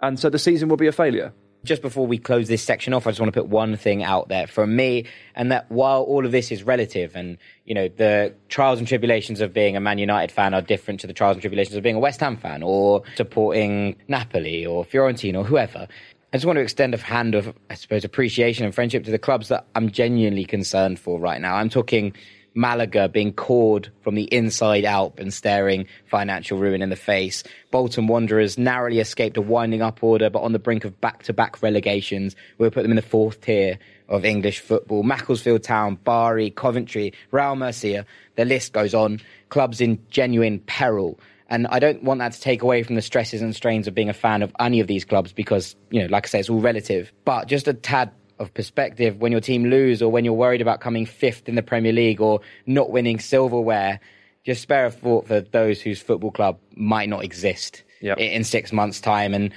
and 0.00 0.18
so 0.18 0.30
the 0.30 0.38
season 0.38 0.68
will 0.68 0.76
be 0.76 0.86
a 0.86 0.92
failure. 0.92 1.32
Just 1.64 1.82
before 1.82 2.06
we 2.06 2.18
close 2.18 2.48
this 2.48 2.62
section 2.62 2.92
off, 2.92 3.06
I 3.06 3.10
just 3.10 3.20
want 3.20 3.32
to 3.32 3.40
put 3.40 3.48
one 3.48 3.76
thing 3.76 4.02
out 4.02 4.28
there 4.28 4.46
from 4.46 4.74
me, 4.74 5.06
and 5.34 5.52
that 5.52 5.70
while 5.70 6.02
all 6.02 6.26
of 6.26 6.32
this 6.32 6.50
is 6.50 6.64
relative, 6.64 7.14
and 7.14 7.38
you 7.64 7.74
know 7.74 7.88
the 7.88 8.34
trials 8.48 8.78
and 8.78 8.88
tribulations 8.88 9.40
of 9.40 9.52
being 9.52 9.76
a 9.76 9.80
Man 9.80 9.98
United 9.98 10.32
fan 10.32 10.54
are 10.54 10.62
different 10.62 11.00
to 11.00 11.06
the 11.06 11.12
trials 11.12 11.36
and 11.36 11.42
tribulations 11.42 11.76
of 11.76 11.82
being 11.82 11.96
a 11.96 12.00
West 12.00 12.20
Ham 12.20 12.36
fan 12.36 12.62
or 12.62 13.02
supporting 13.14 13.96
Napoli 14.08 14.66
or 14.66 14.84
Fiorentina 14.84 15.38
or 15.38 15.44
whoever. 15.44 15.86
I 16.32 16.36
just 16.38 16.46
want 16.46 16.56
to 16.56 16.62
extend 16.62 16.94
a 16.94 16.96
hand 16.96 17.34
of, 17.34 17.54
I 17.68 17.74
suppose, 17.74 18.04
appreciation 18.04 18.64
and 18.64 18.74
friendship 18.74 19.04
to 19.04 19.10
the 19.10 19.18
clubs 19.18 19.48
that 19.48 19.66
I'm 19.74 19.90
genuinely 19.90 20.46
concerned 20.46 20.98
for 20.98 21.20
right 21.20 21.40
now. 21.40 21.56
I'm 21.56 21.68
talking 21.68 22.14
Malaga 22.54 23.08
being 23.08 23.32
cawed 23.32 23.90
from 24.02 24.14
the 24.14 24.24
inside 24.24 24.84
out 24.84 25.14
and 25.18 25.32
staring 25.32 25.86
financial 26.06 26.58
ruin 26.58 26.82
in 26.82 26.90
the 26.90 26.96
face. 26.96 27.42
Bolton 27.70 28.06
Wanderers 28.06 28.58
narrowly 28.58 29.00
escaped 29.00 29.36
a 29.36 29.42
winding 29.42 29.82
up 29.82 30.02
order, 30.02 30.30
but 30.30 30.42
on 30.42 30.52
the 30.52 30.58
brink 30.58 30.84
of 30.84 31.00
back-to-back 31.00 31.62
relegations. 31.62 32.36
We'll 32.58 32.70
put 32.70 32.82
them 32.82 32.92
in 32.92 32.96
the 32.96 33.02
fourth 33.02 33.40
tier 33.40 33.78
of 34.08 34.24
English 34.24 34.60
football. 34.60 35.02
Macclesfield 35.02 35.62
Town, 35.62 35.98
Bari, 36.04 36.50
Coventry, 36.50 37.12
Real 37.30 37.56
Murcia. 37.56 38.04
The 38.36 38.44
list 38.44 38.72
goes 38.72 38.94
on. 38.94 39.20
Clubs 39.48 39.80
in 39.80 39.98
genuine 40.10 40.58
peril. 40.60 41.18
And 41.48 41.66
I 41.66 41.80
don't 41.80 42.02
want 42.02 42.20
that 42.20 42.32
to 42.32 42.40
take 42.40 42.62
away 42.62 42.82
from 42.82 42.94
the 42.94 43.02
stresses 43.02 43.42
and 43.42 43.54
strains 43.54 43.86
of 43.86 43.94
being 43.94 44.08
a 44.08 44.14
fan 44.14 44.40
of 44.40 44.54
any 44.58 44.80
of 44.80 44.86
these 44.86 45.04
clubs 45.04 45.32
because, 45.32 45.76
you 45.90 46.00
know, 46.00 46.06
like 46.06 46.26
I 46.26 46.28
say, 46.28 46.40
it's 46.40 46.48
all 46.48 46.60
relative. 46.60 47.12
But 47.26 47.46
just 47.46 47.68
a 47.68 47.74
tad 47.74 48.10
of 48.42 48.52
perspective 48.52 49.18
when 49.20 49.32
your 49.32 49.40
team 49.40 49.64
lose 49.66 50.02
or 50.02 50.10
when 50.10 50.24
you're 50.24 50.34
worried 50.34 50.60
about 50.60 50.80
coming 50.80 51.06
fifth 51.06 51.48
in 51.48 51.54
the 51.54 51.62
Premier 51.62 51.92
League 51.92 52.20
or 52.20 52.40
not 52.66 52.90
winning 52.90 53.18
silverware, 53.18 54.00
just 54.44 54.60
spare 54.60 54.86
a 54.86 54.90
thought 54.90 55.26
for 55.26 55.40
those 55.40 55.80
whose 55.80 56.00
football 56.00 56.30
club 56.32 56.58
might 56.76 57.08
not 57.08 57.24
exist 57.24 57.82
Yep. 58.00 58.18
in 58.18 58.42
six 58.44 58.72
months' 58.72 59.00
time. 59.00 59.32
And 59.32 59.52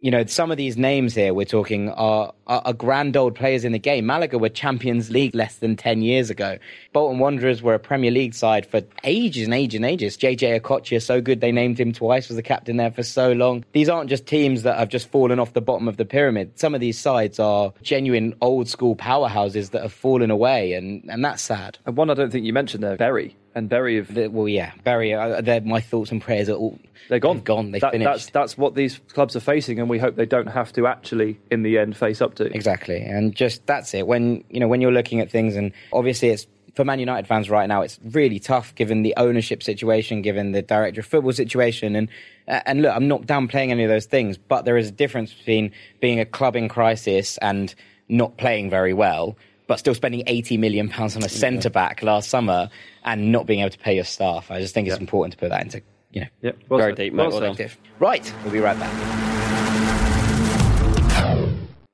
you 0.00 0.10
know, 0.10 0.24
some 0.26 0.50
of 0.50 0.56
these 0.56 0.76
names 0.76 1.14
here 1.14 1.32
we're 1.34 1.44
talking 1.46 1.90
are, 1.90 2.32
are, 2.48 2.62
are 2.64 2.72
grand 2.72 3.16
old 3.16 3.34
players 3.34 3.64
in 3.64 3.72
the 3.72 3.78
game. 3.78 4.06
Malaga 4.06 4.38
were 4.38 4.48
Champions 4.48 5.10
League 5.10 5.34
less 5.34 5.56
than 5.56 5.76
10 5.76 6.02
years 6.02 6.30
ago. 6.30 6.58
Bolton 6.92 7.18
Wanderers 7.18 7.62
were 7.62 7.74
a 7.74 7.78
Premier 7.78 8.10
League 8.10 8.34
side 8.34 8.66
for 8.66 8.82
ages 9.04 9.44
and 9.44 9.54
ages 9.54 9.76
and 9.76 9.84
ages. 9.84 10.16
JJ 10.16 10.60
Okocha, 10.60 11.00
so 11.02 11.20
good 11.20 11.40
they 11.40 11.52
named 11.52 11.78
him 11.78 11.92
twice, 11.92 12.28
was 12.28 12.36
the 12.36 12.42
captain 12.42 12.76
there 12.76 12.90
for 12.90 13.02
so 13.02 13.32
long. 13.32 13.64
These 13.72 13.88
aren't 13.88 14.10
just 14.10 14.26
teams 14.26 14.62
that 14.62 14.78
have 14.78 14.88
just 14.88 15.10
fallen 15.10 15.38
off 15.38 15.52
the 15.52 15.60
bottom 15.60 15.88
of 15.88 15.96
the 15.96 16.04
pyramid. 16.04 16.58
Some 16.58 16.74
of 16.74 16.80
these 16.80 16.98
sides 16.98 17.38
are 17.38 17.72
genuine 17.82 18.34
old 18.40 18.68
school 18.68 18.96
powerhouses 18.96 19.70
that 19.70 19.82
have 19.82 19.92
fallen 19.92 20.30
away, 20.30 20.72
and, 20.72 21.02
and 21.10 21.24
that's 21.24 21.42
sad. 21.42 21.78
And 21.86 21.96
one 21.96 22.10
I 22.10 22.14
don't 22.14 22.30
think 22.30 22.44
you 22.46 22.52
mentioned 22.52 22.82
there, 22.82 22.96
Bury. 22.96 23.36
And 23.54 23.68
Bury 23.68 23.96
have 23.96 24.14
The- 24.14 24.28
well, 24.28 24.46
yeah, 24.48 24.70
Barry, 24.84 25.12
uh, 25.14 25.40
they're- 25.40 25.60
my 25.62 25.80
thoughts 25.80 26.12
and 26.12 26.22
prayers 26.22 26.48
are 26.48 26.54
all 26.54 26.78
they're 27.08 27.18
gone. 27.18 27.36
they've 27.36 27.44
gone. 27.44 27.70
They 27.72 27.78
That- 27.80 27.92
finished. 27.92 28.08
That's 28.08 28.30
that's 28.30 28.58
what 28.58 28.74
these 28.76 29.00
clubs 29.12 29.34
are 29.34 29.40
facing, 29.40 29.80
and 29.80 29.88
we 29.88 29.98
hope 29.98 30.14
they 30.16 30.26
don't 30.26 30.46
have 30.48 30.72
to 30.74 30.86
actually, 30.86 31.38
in 31.50 31.62
the 31.62 31.78
end, 31.78 31.96
face 31.96 32.20
up 32.20 32.34
to. 32.38 32.54
Exactly, 32.54 33.00
and 33.02 33.34
just 33.34 33.66
that's 33.66 33.94
it. 33.94 34.06
When 34.06 34.44
you 34.50 34.60
know 34.60 34.68
when 34.68 34.80
you're 34.80 34.92
looking 34.92 35.20
at 35.20 35.30
things, 35.30 35.54
and 35.56 35.72
obviously 35.92 36.30
it's 36.30 36.46
for 36.74 36.84
Man 36.84 36.98
United 37.00 37.26
fans 37.26 37.50
right 37.50 37.66
now, 37.66 37.82
it's 37.82 37.98
really 38.04 38.38
tough 38.38 38.74
given 38.74 39.02
the 39.02 39.14
ownership 39.16 39.62
situation, 39.62 40.22
given 40.22 40.52
the 40.52 40.62
director 40.62 41.00
of 41.00 41.06
football 41.06 41.32
situation, 41.32 41.96
and 41.96 42.08
and 42.46 42.82
look, 42.82 42.94
I'm 42.94 43.08
not 43.08 43.22
downplaying 43.22 43.70
any 43.70 43.84
of 43.84 43.90
those 43.90 44.06
things, 44.06 44.38
but 44.38 44.64
there 44.64 44.76
is 44.76 44.88
a 44.88 44.92
difference 44.92 45.32
between 45.34 45.72
being 46.00 46.20
a 46.20 46.24
club 46.24 46.56
in 46.56 46.68
crisis 46.68 47.36
and 47.38 47.74
not 48.08 48.38
playing 48.38 48.70
very 48.70 48.94
well, 48.94 49.36
but 49.66 49.78
still 49.78 49.94
spending 49.94 50.22
80 50.26 50.56
million 50.56 50.88
pounds 50.88 51.14
on 51.14 51.22
a 51.22 51.28
centre 51.28 51.68
back 51.68 52.02
last 52.02 52.30
summer 52.30 52.70
and 53.04 53.30
not 53.32 53.46
being 53.46 53.60
able 53.60 53.70
to 53.70 53.78
pay 53.78 53.94
your 53.94 54.04
staff. 54.04 54.50
I 54.50 54.60
just 54.60 54.72
think 54.72 54.88
it's 54.88 54.98
important 54.98 55.32
to 55.32 55.38
put 55.38 55.50
that 55.50 55.62
into 55.62 55.82
you 56.12 56.22
know 56.22 56.26
Yep. 56.42 56.58
Well 56.68 56.80
Very 56.80 56.94
deep, 56.94 57.12
Well 57.12 57.26
mate. 57.26 57.32
Said. 57.32 57.40
done. 57.40 57.56
perspective. 57.56 57.78
Right, 57.98 58.32
we'll 58.44 58.52
be 58.52 58.60
right 58.60 58.78
back. 58.78 59.37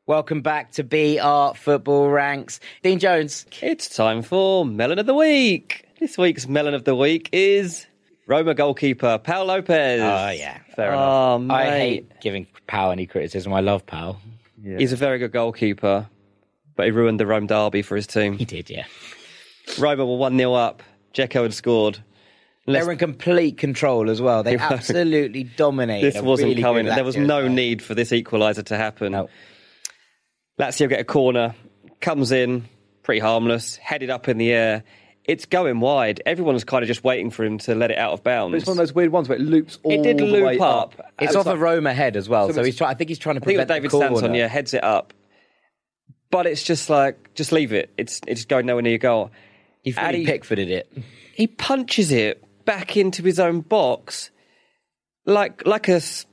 Welcome 0.07 0.42
back 0.42 0.72
to 0.72 0.84
BR 0.84 1.57
Football 1.57 2.11
Ranks. 2.11 2.61
Dean 2.82 2.98
Jones. 2.98 3.46
It's 3.62 3.88
time 3.88 4.20
for 4.20 4.66
Melon 4.66 4.98
of 4.98 5.07
the 5.07 5.14
Week. 5.14 5.88
This 5.98 6.18
week's 6.18 6.46
Melon 6.46 6.74
of 6.74 6.84
the 6.84 6.94
Week 6.94 7.30
is 7.32 7.86
Roma 8.26 8.52
goalkeeper 8.52 9.16
Pau 9.16 9.44
Lopez. 9.44 10.02
Oh, 10.02 10.28
yeah. 10.28 10.59
Fair 10.76 10.92
oh, 10.92 10.92
enough. 10.92 11.09
Oh, 11.09 11.38
mate. 11.38 11.55
I 11.55 11.78
hate 11.78 12.20
giving 12.20 12.46
Pau 12.66 12.90
any 12.90 13.07
criticism. 13.07 13.55
I 13.55 13.61
love 13.61 13.86
Pau. 13.86 14.18
He's 14.62 14.92
a 14.92 14.96
very 14.96 15.18
good 15.18 15.32
goalkeeper, 15.32 16.07
but 16.76 16.84
he 16.84 16.92
ruined 16.92 17.18
the 17.18 17.26
Rome 17.26 17.46
derby 17.46 17.80
for 17.80 17.96
his 17.96 18.07
team. 18.07 18.36
He 18.36 18.44
did, 18.44 18.68
yeah. 18.68 18.84
Roma 19.78 20.05
were 20.05 20.18
1 20.18 20.36
0 20.36 20.52
up. 20.52 20.82
Dzeko 21.14 21.44
had 21.44 21.55
scored. 21.55 22.00
They 22.66 22.82
were 22.82 22.92
in 22.92 22.98
complete 22.98 23.57
control 23.57 24.11
as 24.11 24.20
well. 24.20 24.42
They 24.42 24.57
absolutely 24.59 25.44
dominated. 25.44 26.12
This 26.12 26.22
wasn't 26.22 26.50
really 26.50 26.62
coming. 26.62 26.84
There 26.84 27.05
was 27.05 27.16
Lazio 27.16 27.26
no 27.26 27.42
side. 27.44 27.52
need 27.52 27.82
for 27.82 27.94
this 27.94 28.11
equaliser 28.11 28.66
to 28.66 28.76
happen. 28.76 29.12
No. 29.12 29.30
Lazio 30.59 30.88
get 30.88 31.00
a 31.00 31.05
corner, 31.05 31.55
comes 32.00 32.32
in, 32.32 32.68
pretty 33.02 33.20
harmless, 33.20 33.76
headed 33.76 34.11
up 34.11 34.28
in 34.28 34.38
the 34.38 34.52
air. 34.52 34.84
It's 35.24 35.46
going 35.46 35.80
wide. 35.80 36.20
Everyone's 36.26 36.64
kind 36.64 36.82
of 36.82 36.86
just 36.86 37.02
waiting 37.02 37.30
for 37.30 37.44
him 37.44 37.57
to 37.61 37.74
let 37.74 37.90
it 37.90 37.96
out 37.98 38.12
of 38.12 38.22
bounds. 38.22 38.52
But 38.52 38.57
it's 38.59 38.66
one 38.66 38.74
of 38.74 38.78
those 38.78 38.92
weird 38.94 39.11
ones 39.11 39.28
where 39.28 39.38
it 39.38 39.40
loops 39.40 39.78
all 39.82 39.90
the 39.90 39.96
time. 39.96 40.05
It 40.07 40.16
did 40.16 40.18
the 40.18 40.30
loop 40.30 40.61
up. 40.61 40.94
up. 40.98 41.12
It's 41.18 41.30
And 41.32 41.36
off 41.40 41.46
like- 41.46 41.57
a 41.57 41.59
Roma 41.59 41.94
head 41.94 42.16
as 42.16 42.28
well. 42.28 42.48
So 42.48 42.55
So, 42.57 42.64
he's 42.64 42.76
trying. 42.76 42.90
I 42.90 42.94
think 42.94 43.09
he's 43.09 43.18
trying 43.18 43.36
to 43.36 43.40
I 43.42 43.44
think 43.46 43.59
it 43.59 43.66
prevent 43.66 43.68
was 43.70 43.76
David 43.76 43.90
the 43.90 44.07
corner. 44.09 44.16
Sanson, 44.26 44.34
yeah, 44.34 44.48
heads 44.48 44.74
it 44.74 44.84
up. 44.84 45.14
But 46.30 46.46
it's 46.46 46.62
just 46.62 46.90
like, 46.90 47.32
just 47.34 47.52
leave 47.52 47.72
it. 47.72 47.90
It's 47.96 48.20
it's 48.26 48.44
going 48.44 48.66
nowhere 48.66 48.82
near 48.82 48.92
your 48.92 48.98
goal. 48.98 49.30
He 49.82 49.92
fully 49.92 50.07
And 50.07 50.16
he- 50.16 50.26
Pickforded 50.26 50.68
it. 50.68 50.92
He 51.34 51.46
punches 51.46 52.11
it 52.11 52.42
back 52.66 52.96
into 52.96 53.22
his 53.22 53.40
own 53.40 53.61
box, 53.61 54.30
like 55.26 55.66
like 55.66 55.88
a 55.88 55.94
s- 55.96 56.26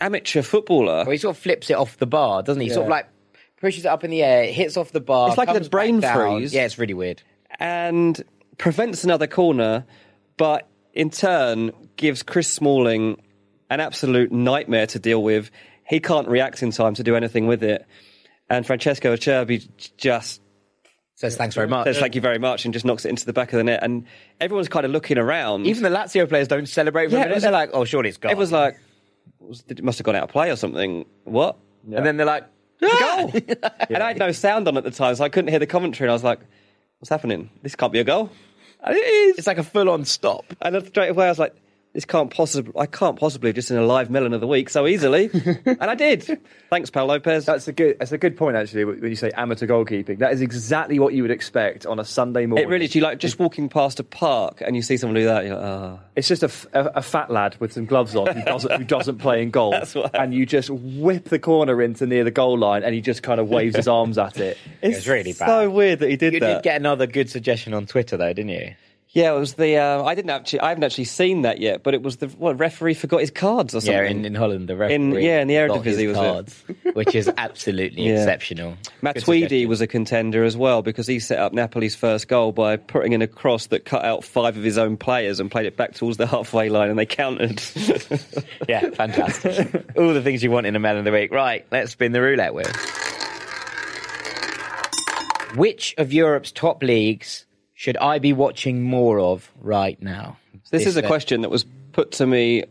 amateur 0.00 0.40
footballer. 0.42 1.04
Well, 1.04 1.10
he 1.10 1.18
sort 1.18 1.36
of 1.36 1.42
flips 1.42 1.68
it 1.70 1.74
off 1.74 1.98
the 1.98 2.06
bar, 2.06 2.42
doesn't 2.42 2.60
he? 2.62 2.68
Sort 2.70 2.84
of 2.86 2.90
like 2.90 3.08
pushes 3.60 3.84
it 3.84 3.88
up 3.88 4.04
in 4.04 4.10
the 4.10 4.22
air, 4.22 4.44
it 4.44 4.52
hits 4.54 4.76
off 4.76 4.92
the 4.92 5.00
bar. 5.00 5.28
It's 5.28 5.38
like 5.38 5.48
a 5.48 5.60
brain 5.68 6.00
back 6.00 6.16
freeze. 6.16 6.52
Yeah, 6.54 6.64
it's 6.64 6.78
really 6.78 6.94
weird. 6.94 7.22
and 7.58 8.22
prevents 8.58 9.04
another 9.04 9.26
corner, 9.26 9.84
but 10.36 10.68
in 10.92 11.10
turn 11.10 11.70
gives 11.96 12.22
Chris 12.22 12.52
Smalling 12.52 13.20
an 13.70 13.80
absolute 13.80 14.32
nightmare 14.32 14.86
to 14.88 14.98
deal 14.98 15.22
with. 15.22 15.50
He 15.86 16.00
can't 16.00 16.26
react 16.28 16.62
in 16.62 16.70
time 16.70 16.94
to 16.94 17.02
do 17.02 17.14
anything 17.16 17.46
with 17.46 17.62
it. 17.62 17.86
And 18.50 18.66
Francesco 18.66 19.14
Acerbi 19.14 19.68
just 19.96 20.40
Says 21.14 21.36
thanks 21.36 21.54
very 21.54 21.66
much. 21.66 21.84
says 21.84 21.98
thank 21.98 22.14
you 22.14 22.20
very 22.20 22.38
much 22.38 22.64
and 22.64 22.72
just 22.72 22.84
knocks 22.84 23.04
it 23.04 23.08
into 23.10 23.26
the 23.26 23.32
back 23.32 23.52
of 23.52 23.56
the 23.58 23.64
net. 23.64 23.80
And 23.82 24.04
everyone's 24.40 24.68
kind 24.68 24.86
of 24.86 24.92
looking 24.92 25.18
around. 25.18 25.66
Even 25.66 25.82
the 25.82 25.88
Lazio 25.90 26.28
players 26.28 26.46
don't 26.48 26.66
celebrate 26.68 27.08
for 27.08 27.14
Yeah, 27.16 27.18
a 27.18 27.20
it 27.20 27.24
minute. 27.24 27.34
was- 27.34 27.42
They're 27.42 27.52
like, 27.52 27.70
oh, 27.72 27.84
surely 27.84 28.08
it's 28.08 28.18
gone. 28.18 28.30
it 28.32 28.38
was 28.38 28.52
like, 28.52 28.78
it 29.68 29.82
must 29.82 29.98
have 29.98 30.04
gone 30.04 30.14
out 30.16 30.24
of 30.24 30.30
play 30.30 30.50
or 30.50 30.56
something. 30.56 31.04
What? 31.24 31.56
and 31.92 32.04
then 32.06 32.16
they're 32.16 32.26
like, 32.26 32.44
goal. 32.80 33.32
And 33.90 34.02
I 34.02 34.08
had 34.08 34.18
no 34.18 34.32
sound 34.32 34.68
on 34.68 34.76
at 34.76 34.84
the 34.84 34.90
time, 34.90 35.14
so 35.14 35.24
I 35.24 35.28
couldn't 35.28 35.48
hear 35.50 35.58
the 35.58 35.66
commentary. 35.66 36.06
And 36.06 36.12
I 36.12 36.14
was 36.14 36.24
like, 36.24 36.40
what's 36.98 37.08
happening? 37.08 37.50
This 37.62 37.74
can't 37.74 37.92
be 37.92 38.00
a 38.00 38.04
goal. 38.04 38.30
And 38.82 38.96
it 38.96 39.00
is. 39.00 39.38
it's 39.38 39.46
like 39.46 39.58
a 39.58 39.64
full-on 39.64 40.04
stop. 40.04 40.44
And 40.60 40.74
then 40.74 40.86
straight 40.86 41.08
away, 41.08 41.26
I 41.26 41.28
was 41.30 41.38
like, 41.38 41.54
"This 41.98 42.04
can't 42.04 42.30
possibly. 42.30 42.72
I 42.78 42.86
can't 42.86 43.18
possibly 43.18 43.52
just 43.52 43.72
in 43.72 43.76
a 43.76 43.84
live 43.84 44.08
melon 44.08 44.32
of 44.32 44.40
the 44.40 44.46
week 44.46 44.70
so 44.70 44.86
easily." 44.86 45.28
and 45.66 45.82
I 45.82 45.96
did. 45.96 46.38
Thanks, 46.70 46.90
Pau 46.90 47.04
Lopez. 47.04 47.44
That's 47.44 47.66
a 47.66 47.72
good. 47.72 47.98
That's 47.98 48.12
a 48.12 48.18
good 48.18 48.36
point 48.36 48.56
actually. 48.56 48.84
When 48.84 49.02
you 49.10 49.16
say 49.16 49.32
amateur 49.32 49.66
goalkeeping, 49.66 50.18
that 50.18 50.32
is 50.32 50.40
exactly 50.40 51.00
what 51.00 51.12
you 51.12 51.22
would 51.22 51.32
expect 51.32 51.86
on 51.86 51.98
a 51.98 52.04
Sunday 52.04 52.46
morning. 52.46 52.68
it 52.68 52.70
really 52.70 52.84
is. 52.84 52.94
You 52.94 53.02
like 53.02 53.18
just 53.18 53.40
walking 53.40 53.68
past 53.68 53.98
a 53.98 54.04
park 54.04 54.62
and 54.64 54.76
you 54.76 54.82
see 54.82 54.96
someone 54.96 55.16
do 55.16 55.24
that. 55.24 55.44
You're 55.44 55.56
like, 55.56 55.64
oh. 55.64 56.00
It's 56.14 56.28
just 56.28 56.44
a 56.44 56.50
a 56.72 57.02
fat 57.02 57.30
lad 57.30 57.56
with 57.58 57.72
some 57.72 57.84
gloves 57.86 58.14
on 58.14 58.28
who 58.34 58.44
doesn't, 58.44 58.72
who 58.72 58.84
doesn't 58.84 59.18
play 59.18 59.42
in 59.42 59.50
goal, 59.50 59.70
That's 59.72 59.94
what 59.94 60.14
and 60.14 60.32
you 60.32 60.46
just 60.46 60.70
whip 60.70 61.24
the 61.24 61.38
corner 61.40 61.82
into 61.82 62.06
near 62.06 62.22
the 62.22 62.30
goal 62.30 62.56
line, 62.58 62.84
and 62.84 62.94
he 62.94 63.00
just 63.00 63.22
kind 63.24 63.40
of 63.40 63.48
waves 63.48 63.74
his 63.74 63.88
arms 63.88 64.18
at 64.18 64.38
it. 64.38 64.56
It's 64.82 65.06
really 65.06 65.32
bad. 65.32 65.46
So 65.46 65.70
weird 65.70 65.98
that 65.98 66.10
he 66.10 66.16
did 66.16 66.34
You 66.34 66.40
that. 66.40 66.54
did 66.54 66.62
get 66.62 66.76
another 66.76 67.06
good 67.06 67.28
suggestion 67.28 67.74
on 67.74 67.86
Twitter, 67.86 68.16
though, 68.16 68.32
didn't 68.32 68.50
you? 68.50 68.74
Yeah, 69.10 69.32
it 69.34 69.38
was 69.38 69.54
the. 69.54 69.76
Uh, 69.76 70.02
I 70.04 70.14
didn't 70.14 70.30
actually. 70.30 70.60
I 70.60 70.68
haven't 70.68 70.84
actually 70.84 71.04
seen 71.04 71.42
that 71.42 71.58
yet, 71.60 71.82
but 71.82 71.94
it 71.94 72.02
was 72.02 72.18
the 72.18 72.28
what 72.28 72.58
referee 72.58 72.94
forgot 72.94 73.20
his 73.20 73.30
cards 73.30 73.74
or 73.74 73.80
something. 73.80 73.94
Yeah, 73.94 74.08
in, 74.10 74.24
in 74.24 74.34
Holland, 74.34 74.68
the 74.68 74.76
referee. 74.76 75.24
yeah, 75.24 75.40
in 75.40 75.48
the 75.48 75.54
Eredivisie, 75.54 75.84
was 75.86 75.98
it? 75.98 76.14
cards, 76.14 76.64
which 76.94 77.14
is 77.14 77.30
absolutely 77.38 78.02
Yeah. 78.08 78.16
exceptional. 78.16 78.76
Matt 79.00 79.14
Good 79.14 79.24
Tweedy 79.24 79.44
suggestion. 79.46 79.68
was 79.68 79.80
a 79.80 79.86
contender 79.86 80.44
as 80.44 80.56
well 80.56 80.82
because 80.82 81.06
he 81.06 81.20
set 81.20 81.38
up 81.38 81.52
Napoli's 81.52 81.94
first 81.94 82.28
goal 82.28 82.52
by 82.52 82.76
putting 82.76 83.12
in 83.12 83.22
a 83.22 83.26
cross 83.26 83.66
that 83.68 83.84
cut 83.84 84.04
out 84.04 84.24
five 84.24 84.56
of 84.56 84.62
his 84.62 84.76
own 84.78 84.96
players 84.96 85.40
and 85.40 85.50
played 85.50 85.66
it 85.66 85.76
back 85.76 85.94
towards 85.94 86.16
the 86.18 86.26
halfway 86.26 86.68
line, 86.68 86.90
and 86.90 86.98
they 86.98 87.06
countered. 87.06 87.60
Yeah, 88.68 88.90
fantastic. 88.90 89.86
All 89.96 90.12
the 90.12 90.20
things 90.22 90.42
you 90.42 90.50
want 90.50 90.66
in 90.66 90.76
a 90.76 90.78
man 90.78 90.96
of 90.98 91.04
the 91.04 91.12
week. 91.12 91.32
Right, 91.32 91.64
let's 91.70 91.92
spin 91.92 92.12
the 92.12 92.20
roulette 92.20 92.52
wheel. 92.54 92.66
Which 95.56 95.94
of 95.96 96.12
Europe's 96.12 96.52
top 96.52 96.82
leagues 96.82 97.46
should 97.78 97.96
I 97.96 98.18
be 98.18 98.32
watching 98.32 98.82
more 98.82 99.20
of 99.20 99.48
right 99.60 100.02
now? 100.02 100.36
This 100.72 100.84
is 100.84 100.96
a 100.96 101.04
uh, 101.04 101.06
question 101.06 101.42
that 101.42 101.48
was 101.48 101.64
put 101.92 102.10
to 102.12 102.26
me 102.26 102.64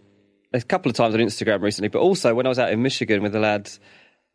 a 0.51 0.61
couple 0.61 0.89
of 0.89 0.97
times 0.97 1.15
on 1.15 1.21
Instagram 1.21 1.61
recently, 1.61 1.87
but 1.87 1.99
also 1.99 2.35
when 2.35 2.45
I 2.45 2.49
was 2.49 2.59
out 2.59 2.73
in 2.73 2.81
Michigan 2.81 3.23
with 3.23 3.31
the 3.31 3.39
lads. 3.39 3.79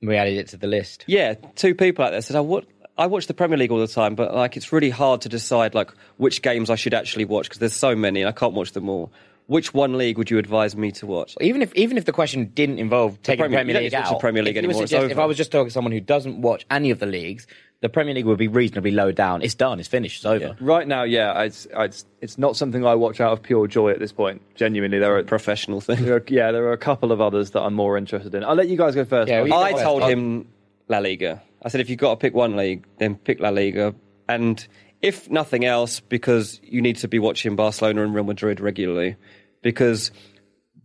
We 0.01 0.17
added 0.17 0.39
it 0.39 0.49
to 0.49 0.57
the 0.57 0.67
list. 0.67 1.05
Yeah, 1.07 1.35
two 1.57 1.75
people 1.75 2.07
out 2.07 2.13
there 2.13 2.23
said, 2.23 2.37
"I 2.37 2.41
what 2.41 2.65
I 2.97 3.07
watch 3.07 3.27
the 3.27 3.35
Premier 3.35 3.59
League 3.59 3.71
all 3.71 3.81
the 3.81 3.87
time, 3.87 4.15
but 4.15 4.35
like 4.35 4.57
it's 4.57 4.73
really 4.73 4.89
hard 4.89 5.21
to 5.21 5.29
decide 5.29 5.75
like 5.75 5.91
which 6.17 6.41
games 6.41 6.71
I 6.71 6.77
should 6.77 6.95
actually 6.95 7.27
watch 7.27 7.51
because 7.51 7.59
there's 7.59 7.77
so 7.77 7.95
many 7.95 8.23
and 8.23 8.29
I 8.31 8.33
can't 8.33 8.55
watch 8.55 8.73
them 8.73 8.89
all. 8.89 9.13
Which 9.49 9.75
one 9.75 9.99
league 9.99 10.17
would 10.17 10.31
you 10.31 10.39
advise 10.39 10.75
me 10.75 10.91
to 10.93 11.07
watch?" 11.07 11.37
Even 11.43 11.61
if 11.61 11.75
even 11.75 11.99
if 11.99 12.07
the 12.07 12.13
question 12.13 12.47
didn't 12.55 12.79
involve 12.79 13.21
taking 13.21 13.41
Premier- 13.41 13.59
the 13.59 13.61
Premier 13.61 13.75
don't 13.75 13.83
League 13.83 13.95
out, 13.95 14.09
the 14.09 14.17
Premier 14.17 14.43
League 14.43 14.57
if, 14.57 14.65
anymore, 14.65 14.85
it's 14.85 14.91
suggest- 14.91 15.13
if. 15.13 15.19
I 15.19 15.27
was 15.27 15.37
just 15.37 15.53
talking 15.53 15.67
to 15.67 15.71
someone 15.71 15.93
who 15.93 16.01
doesn't 16.01 16.41
watch 16.41 16.65
any 16.71 16.91
of 16.91 16.99
the 16.99 17.07
leagues, 17.07 17.47
the 17.83 17.89
Premier 17.91 18.15
League 18.15 18.25
would 18.25 18.39
be 18.39 18.49
reasonably 18.49 18.93
low 18.93 19.13
down. 19.13 19.43
It's 19.43 19.55
done. 19.55 19.79
It's 19.79 19.89
finished. 19.89 20.19
It's 20.19 20.25
over. 20.25 20.57
Right 20.61 20.89
now, 20.89 21.03
yeah, 21.03 21.43
it's, 21.43 21.67
it's 21.73 22.07
it's 22.23 22.39
not 22.39 22.57
something 22.57 22.87
I 22.87 22.95
watch 22.95 23.21
out 23.21 23.33
of 23.33 23.43
pure 23.43 23.67
joy 23.67 23.91
at 23.91 23.99
this 23.99 24.13
point. 24.13 24.41
Genuinely, 24.55 24.99
there 24.99 25.17
are, 25.19 25.23
Professional 25.25 25.81
thing. 25.83 26.05
there 26.05 26.17
are 26.17 26.25
yeah, 26.29 26.53
there 26.53 26.65
are 26.65 26.73
a 26.73 26.79
couple 26.79 27.13
of 27.13 27.21
others 27.21 27.51
that 27.51 27.61
I'm 27.61 27.75
more 27.75 27.99
interested 27.99 28.35
in. 28.35 28.43
I'll 28.45 28.55
let 28.55 28.69
you 28.69 28.77
guys 28.79 28.95
go 28.95 29.05
first. 29.05 29.29
Yeah, 29.29 29.43
I'll- 29.43 29.53
I 29.55 29.73
told 29.75 30.03
I'll- 30.05 30.09
him 30.09 30.49
La 30.89 30.99
Liga. 30.99 31.43
I 31.65 31.69
said, 31.69 31.81
if 31.81 31.91
you've 31.91 31.99
got 31.99 32.11
to 32.11 32.17
pick 32.17 32.35
one 32.35 32.57
league, 32.57 32.87
then 32.99 33.15
pick 33.17 33.39
La 33.39 33.51
Liga. 33.51 33.95
And 34.29 34.67
if 35.01 35.31
nothing 35.31 35.65
else, 35.65 36.01
because 36.01 36.61
you 36.65 36.81
need 36.83 36.97
to 36.97 37.09
be 37.09 37.19
watching 37.21 37.55
Barcelona 37.57 38.03
and 38.03 38.15
Real 38.15 38.25
Madrid 38.25 38.59
regularly. 38.61 39.17
Because 39.63 40.11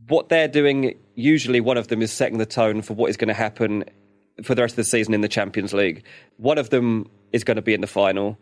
what 0.08 0.30
they're 0.30 0.48
doing, 0.48 0.96
usually 1.16 1.62
one 1.62 1.78
of 1.78 1.88
them 1.88 2.02
is 2.02 2.12
setting 2.12 2.38
the 2.38 2.46
tone 2.46 2.82
for 2.84 2.94
what 2.94 3.10
is 3.10 3.18
going 3.18 3.28
to 3.30 3.34
happen 3.34 3.86
for 4.44 4.56
the 4.56 4.62
rest 4.62 4.74
of 4.74 4.78
the 4.78 4.84
season 4.84 5.14
in 5.14 5.22
the 5.22 5.28
Champions 5.28 5.74
League. 5.74 6.04
One 6.38 6.58
of 6.58 6.70
them 6.70 7.10
is 7.32 7.44
going 7.44 7.56
to 7.56 7.62
be 7.62 7.74
in 7.74 7.82
the 7.82 7.88
final. 7.88 8.38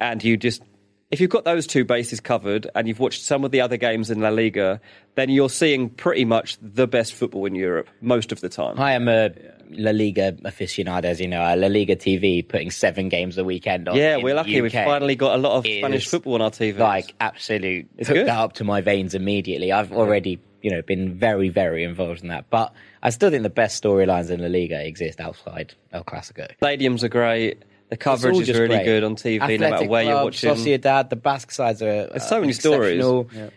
And 0.00 0.22
you 0.22 0.36
just, 0.36 0.62
if 1.10 1.20
you've 1.20 1.30
got 1.30 1.44
those 1.44 1.66
two 1.66 1.84
bases 1.84 2.20
covered 2.20 2.68
and 2.74 2.86
you've 2.86 3.00
watched 3.00 3.22
some 3.22 3.44
of 3.44 3.50
the 3.50 3.60
other 3.60 3.76
games 3.76 4.10
in 4.10 4.20
La 4.20 4.28
Liga, 4.28 4.80
then 5.14 5.30
you're 5.30 5.48
seeing 5.50 5.88
pretty 5.90 6.24
much 6.24 6.58
the 6.60 6.86
best 6.86 7.14
football 7.14 7.46
in 7.46 7.54
Europe 7.54 7.88
most 8.00 8.30
of 8.30 8.40
the 8.40 8.48
time. 8.48 8.78
I 8.78 8.92
am 8.92 9.08
a 9.08 9.30
La 9.70 9.90
Liga 9.90 10.32
aficionado, 10.44 11.04
as 11.04 11.20
you 11.20 11.28
know. 11.28 11.42
A 11.42 11.56
La 11.56 11.66
Liga 11.66 11.96
TV 11.96 12.46
putting 12.46 12.70
seven 12.70 13.08
games 13.08 13.36
a 13.38 13.44
weekend 13.44 13.88
on. 13.88 13.96
Yeah, 13.96 14.16
we're 14.18 14.34
lucky. 14.34 14.60
We've 14.60 14.72
finally 14.72 15.16
got 15.16 15.34
a 15.34 15.38
lot 15.38 15.52
of 15.58 15.64
Spanish 15.66 16.06
football 16.08 16.34
on 16.34 16.42
our 16.42 16.50
TV. 16.50 16.78
Like 16.78 17.14
absolute, 17.20 17.88
It's 17.98 18.08
hooked 18.08 18.18
good. 18.20 18.26
that 18.28 18.38
up 18.38 18.52
to 18.54 18.64
my 18.64 18.80
veins 18.80 19.14
immediately. 19.14 19.72
I've 19.72 19.92
already, 19.92 20.38
you 20.62 20.70
know, 20.70 20.82
been 20.82 21.14
very, 21.14 21.48
very 21.48 21.84
involved 21.84 22.22
in 22.22 22.28
that. 22.28 22.50
But 22.50 22.72
I 23.02 23.10
still 23.10 23.30
think 23.30 23.42
the 23.42 23.50
best 23.50 23.82
storylines 23.82 24.30
in 24.30 24.40
La 24.40 24.48
Liga 24.48 24.84
exist 24.84 25.20
outside 25.20 25.74
El 25.92 26.04
Clasico. 26.04 26.48
stadiums 26.60 27.02
are 27.02 27.08
great. 27.08 27.62
The 27.90 27.94
It's 27.94 28.06
all 28.06 28.16
coverage 28.18 28.48
is 28.50 28.58
really 28.58 28.76
great. 28.76 28.84
good 28.84 29.02
on 29.04 29.16
TV, 29.16 29.38
no 29.40 29.46
matter 29.46 29.64
Athletic 29.64 29.90
where 29.90 30.02
you're 30.02 30.24
watching. 30.24 30.50
Sociedad, 30.54 31.08
the 31.08 31.16
Basque 31.16 31.50
sides 31.50 31.80
are. 31.80 32.06
There's 32.08 32.22
uh, 32.22 32.26
so 32.26 32.40
many 32.40 32.52
stories. 32.52 33.02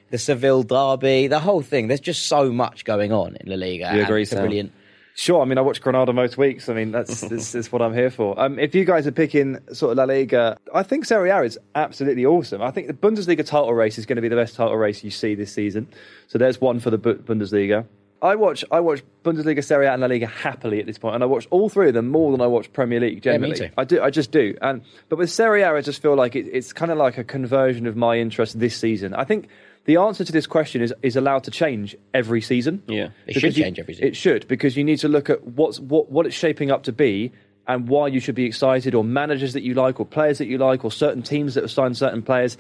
The 0.10 0.18
Seville 0.18 0.64
derby, 0.64 1.28
the 1.28 1.40
whole 1.40 1.62
thing. 1.62 1.88
There's 1.90 2.00
just 2.00 2.28
so 2.28 2.50
much 2.50 2.86
going 2.86 3.12
on 3.12 3.36
in 3.36 3.50
La 3.50 3.58
Liga. 3.58 3.92
You 3.94 4.04
agree, 4.04 4.24
Sam? 4.24 4.40
brilliant. 4.40 4.72
Sure, 5.16 5.42
I 5.42 5.46
mean 5.46 5.58
I 5.58 5.62
watch 5.62 5.82
Granada 5.82 6.14
most 6.14 6.38
weeks. 6.38 6.70
I 6.70 6.74
mean 6.74 6.92
that's 6.92 7.22
this 7.30 7.54
is 7.56 7.72
what 7.72 7.82
I'm 7.82 7.94
here 7.94 8.10
for. 8.10 8.40
Um, 8.40 8.58
if 8.60 8.74
you 8.74 8.86
guys 8.86 9.06
are 9.08 9.12
picking 9.12 9.60
sort 9.74 9.92
of 9.92 9.98
La 9.98 10.06
Liga, 10.06 10.58
I 10.74 10.84
think 10.84 11.06
Serie 11.06 11.30
A 11.30 11.42
is 11.42 11.58
absolutely 11.76 12.26
awesome. 12.26 12.62
I 12.62 12.72
think 12.72 12.88
the 12.88 12.94
Bundesliga 12.94 13.46
title 13.46 13.74
race 13.74 13.98
is 13.98 14.06
going 14.06 14.16
to 14.18 14.22
be 14.22 14.30
the 14.30 14.36
best 14.36 14.56
title 14.56 14.76
race 14.78 15.04
you 15.04 15.12
see 15.12 15.36
this 15.36 15.52
season. 15.54 15.88
So 16.28 16.38
there's 16.38 16.62
one 16.62 16.80
for 16.80 16.90
the 16.90 16.98
Bundesliga. 16.98 17.86
I 18.22 18.36
watch 18.36 18.64
I 18.72 18.80
watch 18.80 19.02
Bundesliga, 19.24 19.64
Serie 19.64 19.88
A, 19.88 19.94
and 19.94 20.02
La 20.02 20.08
Liga 20.08 20.28
happily 20.28 20.80
at 20.80 20.86
this 20.86 21.00
point, 21.00 21.16
and 21.16 21.24
I 21.24 21.28
watch 21.28 21.48
all 21.50 21.70
three 21.70 21.88
of 21.88 21.96
them 21.96 22.10
more 22.10 22.32
than 22.32 22.40
I 22.40 22.48
watch 22.48 22.72
Premier 22.72 23.00
League 23.00 23.22
generally. 23.22 23.56
too. 23.56 23.70
I 23.78 23.84
do, 23.84 24.02
I 24.02 24.12
just 24.12 24.32
do. 24.32 24.56
And 24.62 24.84
but 25.10 25.18
with 25.18 25.32
Serie 25.32 25.64
A, 25.64 25.74
I 25.74 25.82
just 25.82 26.02
feel 26.02 26.16
like 26.16 26.36
it, 26.36 26.46
it's 26.52 26.72
kind 26.72 26.92
of 26.92 27.00
like 27.00 27.18
a 27.18 27.24
conversion 27.24 27.88
of 27.88 27.96
my 27.96 28.18
interest 28.20 28.60
this 28.60 28.78
season. 28.78 29.16
I 29.16 29.24
think 29.24 29.48
the 29.86 29.98
answer 29.98 30.24
to 30.24 30.32
this 30.32 30.48
question 30.48 30.82
is 30.82 30.94
is 31.02 31.16
allowed 31.16 31.44
to 31.46 31.52
change 31.52 31.96
every 32.14 32.42
season. 32.42 32.84
Yeah. 32.88 33.10
It 33.28 33.34
should 33.34 33.58
you- 33.58 33.64
change 33.64 33.80
every 33.80 33.94
season. 33.96 34.08
It 34.08 34.16
should 34.16 34.48
because 34.48 34.78
you 34.78 34.84
need 34.84 35.00
to 35.00 35.08
look 35.08 35.30
at 35.30 35.46
what's 35.46 35.80
what 35.80 36.12
what 36.12 36.26
it's 36.26 36.36
shaping 36.36 36.72
up 36.72 36.84
to 36.84 36.92
be 36.92 37.32
and 37.68 37.88
why 37.88 38.08
you 38.08 38.20
should 38.20 38.36
be 38.36 38.46
excited, 38.46 38.96
or 38.96 39.04
managers 39.04 39.54
that 39.54 39.62
you 39.62 39.74
like, 39.76 40.00
or 40.00 40.06
players 40.06 40.40
that 40.40 40.48
you 40.48 40.58
like, 40.58 40.84
or 40.84 40.92
certain 40.92 41.22
teams 41.22 41.54
that 41.54 41.64
have 41.64 41.72
signed 41.72 41.96
certain 41.96 42.22
players. 42.22 42.58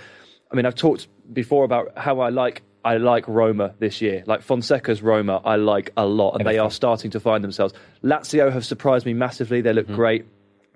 I 0.51 0.55
mean, 0.55 0.65
I've 0.65 0.75
talked 0.75 1.07
before 1.33 1.63
about 1.63 1.97
how 1.97 2.19
I 2.19 2.29
like 2.29 2.61
I 2.83 2.97
like 2.97 3.27
Roma 3.27 3.73
this 3.79 4.01
year. 4.01 4.23
Like 4.25 4.41
Fonseca's 4.41 5.01
Roma, 5.01 5.41
I 5.43 5.55
like 5.55 5.91
a 5.97 6.05
lot, 6.05 6.35
and 6.37 6.47
they 6.47 6.57
are 6.57 6.71
starting 6.71 7.11
to 7.11 7.19
find 7.19 7.43
themselves. 7.43 7.73
Lazio 8.03 8.51
have 8.51 8.65
surprised 8.65 9.05
me 9.05 9.13
massively. 9.13 9.61
They 9.61 9.73
look 9.73 9.85
mm-hmm. 9.85 9.95
great. 9.95 10.25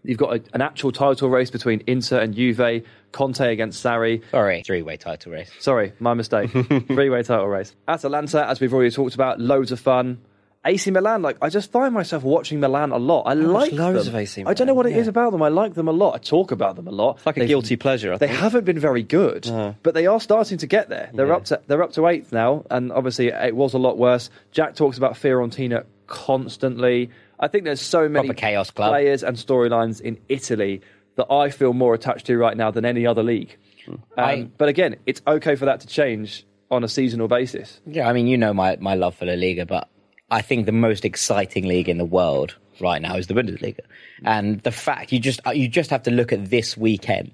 You've 0.04 0.20
got 0.20 0.36
a, 0.36 0.44
an 0.54 0.62
actual 0.62 0.92
title 0.92 1.30
race 1.30 1.50
between 1.50 1.82
Inter 1.88 2.20
and 2.20 2.36
Juve, 2.36 2.84
Conte 3.16 3.40
against 3.52 3.84
Sarri. 3.84 4.22
Sorry, 4.30 4.62
three-way 4.62 4.98
title 4.98 5.32
race. 5.32 5.50
Sorry, 5.60 5.94
my 6.00 6.14
mistake. 6.14 6.52
Three 6.88 7.10
way 7.10 7.24
title 7.24 7.48
race. 7.48 7.74
Atalanta, 7.88 8.46
as 8.48 8.60
we've 8.60 8.74
already 8.74 8.92
talked 8.92 9.16
about, 9.16 9.40
loads 9.40 9.72
of 9.72 9.80
fun. 9.80 10.20
AC 10.66 10.90
Milan, 10.92 11.22
like 11.22 11.38
I 11.44 11.50
just 11.50 11.72
find 11.72 11.94
myself 11.94 12.24
watching 12.24 12.60
Milan 12.60 12.92
a 12.92 12.98
lot. 12.98 13.22
I 13.28 13.36
watch 13.36 13.72
like 13.72 13.72
loads 13.74 14.06
them. 14.06 14.16
of 14.16 14.20
AC 14.20 14.42
Milan, 14.42 14.52
I 14.52 14.54
don't 14.56 14.66
know 14.68 14.74
what 14.74 14.88
it 14.88 14.98
is 14.98 15.06
yeah. 15.06 15.12
about 15.12 15.32
them. 15.32 15.42
I 15.44 15.48
like 15.50 15.76
them 15.76 15.88
a 15.88 15.92
lot. 15.92 16.16
I 16.16 16.18
talk 16.18 16.52
about 16.52 16.76
them 16.76 16.88
a 16.88 16.92
lot. 16.92 17.18
It's 17.18 17.26
like 17.28 17.38
a 17.38 17.46
guilty 17.46 17.76
pleasure, 17.76 18.14
I 18.14 18.18
they 18.18 18.28
think. 18.28 18.40
haven't 18.40 18.66
been 18.66 18.80
very 18.80 19.04
good, 19.04 19.44
but 19.84 19.94
they 19.94 20.08
are 20.08 20.20
starting 20.20 20.58
to 20.58 20.68
get 20.68 20.90
there. 20.90 21.12
They're 21.14 21.28
Yeah. 21.28 21.36
up 21.36 21.46
to 21.46 21.62
they're 21.68 21.84
up 21.84 21.94
to 21.94 22.08
eighth 22.08 22.34
now, 22.34 22.66
and 22.72 22.92
obviously 22.92 23.28
it 23.28 23.56
was 23.56 23.76
a 23.76 23.78
lot 23.78 23.98
worse. 24.00 24.30
Jack 24.52 24.76
talks 24.76 24.98
about 24.98 25.14
Fiorentina 25.14 25.86
constantly. 26.08 27.12
I 27.40 27.48
think 27.48 27.64
there's 27.66 27.82
so 27.82 28.10
many 28.10 28.30
Proper 28.30 28.40
chaos 28.40 28.72
club. 28.72 28.90
players 28.92 29.24
and 29.24 29.38
storylines 29.38 30.02
in 30.02 30.18
Italy 30.30 30.82
that 31.16 31.32
I 31.32 31.50
feel 31.50 31.74
more 31.74 31.94
attached 31.94 32.26
to 32.28 32.38
right 32.38 32.56
now 32.58 32.72
than 32.72 32.86
any 32.86 33.06
other 33.06 33.24
league. 33.24 33.56
Um, 33.88 34.00
I- 34.18 34.50
but 34.58 34.68
again, 34.70 34.96
it's 35.06 35.22
okay 35.28 35.56
for 35.56 35.66
that 35.66 35.80
to 35.82 35.88
change 35.88 36.46
on 36.72 36.84
a 36.84 36.88
seasonal 36.88 37.28
basis. 37.28 37.80
Yeah, 37.86 38.10
I 38.10 38.14
mean, 38.14 38.28
you 38.28 38.38
know 38.38 38.54
my, 38.54 38.78
my 38.80 38.96
love 38.96 39.16
for 39.16 39.26
La 39.26 39.34
Liga, 39.34 39.66
but 39.66 39.88
I 40.32 40.42
think 40.42 40.66
the 40.66 40.72
most 40.72 41.06
exciting 41.06 41.66
league 41.68 41.88
in 41.88 41.98
the 41.98 42.06
world 42.06 42.56
right 42.82 43.02
now 43.02 43.16
is 43.16 43.28
the 43.28 43.34
Bundesliga. 43.36 43.80
And 44.24 44.60
the 44.62 44.72
fact 44.72 45.12
you 45.12 45.20
just 45.20 45.40
you 45.54 45.68
just 45.68 45.90
have 45.92 46.04
to 46.04 46.12
look 46.12 46.34
at 46.34 46.50
this 46.50 46.76
weekend 46.76 47.32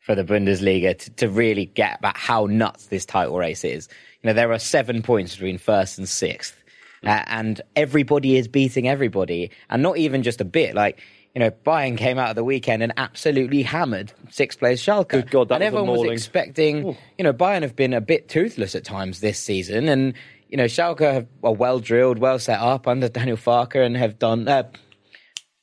for 0.00 0.16
the 0.16 0.24
Bundesliga 0.24 0.98
to, 0.98 1.10
to 1.10 1.28
really 1.28 1.66
get 1.66 2.00
about 2.00 2.16
how 2.16 2.46
nuts 2.46 2.86
this 2.86 3.06
title 3.06 3.38
race 3.38 3.64
is. 3.64 3.88
You 4.22 4.28
know, 4.28 4.34
there 4.34 4.52
are 4.52 4.58
seven 4.58 5.00
points 5.02 5.34
between 5.36 5.56
first 5.58 5.96
and 5.98 6.08
sixth, 6.08 6.56
uh, 7.04 7.22
and 7.28 7.60
everybody 7.76 8.36
is 8.36 8.48
beating 8.48 8.88
everybody, 8.88 9.52
and 9.70 9.80
not 9.82 9.96
even 9.98 10.24
just 10.24 10.40
a 10.40 10.44
bit. 10.44 10.74
Like 10.74 10.98
you 11.34 11.40
know, 11.40 11.50
Bayern 11.50 11.96
came 11.96 12.18
out 12.18 12.30
of 12.30 12.36
the 12.36 12.44
weekend 12.44 12.82
and 12.82 12.92
absolutely 12.96 13.62
hammered 13.62 14.12
sixth 14.30 14.58
place 14.58 14.82
Schalke. 14.82 15.08
Good 15.08 15.30
God, 15.30 15.48
that 15.48 15.62
and 15.62 15.62
was 15.62 15.64
a 15.64 15.66
everyone 15.66 15.88
was 15.90 15.98
mauling. 15.98 16.12
expecting. 16.12 16.96
You 17.18 17.24
know, 17.24 17.32
Bayern 17.32 17.62
have 17.62 17.74
been 17.74 17.94
a 17.94 18.00
bit 18.00 18.28
toothless 18.28 18.74
at 18.74 18.84
times 18.84 19.20
this 19.20 19.38
season, 19.38 19.88
and 19.88 20.14
you 20.48 20.56
know, 20.56 20.66
Schalke 20.66 21.00
have, 21.00 21.26
are 21.42 21.54
well 21.54 21.78
drilled, 21.78 22.18
well 22.18 22.38
set 22.38 22.60
up 22.60 22.86
under 22.86 23.08
Daniel 23.08 23.38
Farke, 23.38 23.84
and 23.84 23.96
have 23.96 24.18
done 24.18 24.46
uh, 24.46 24.62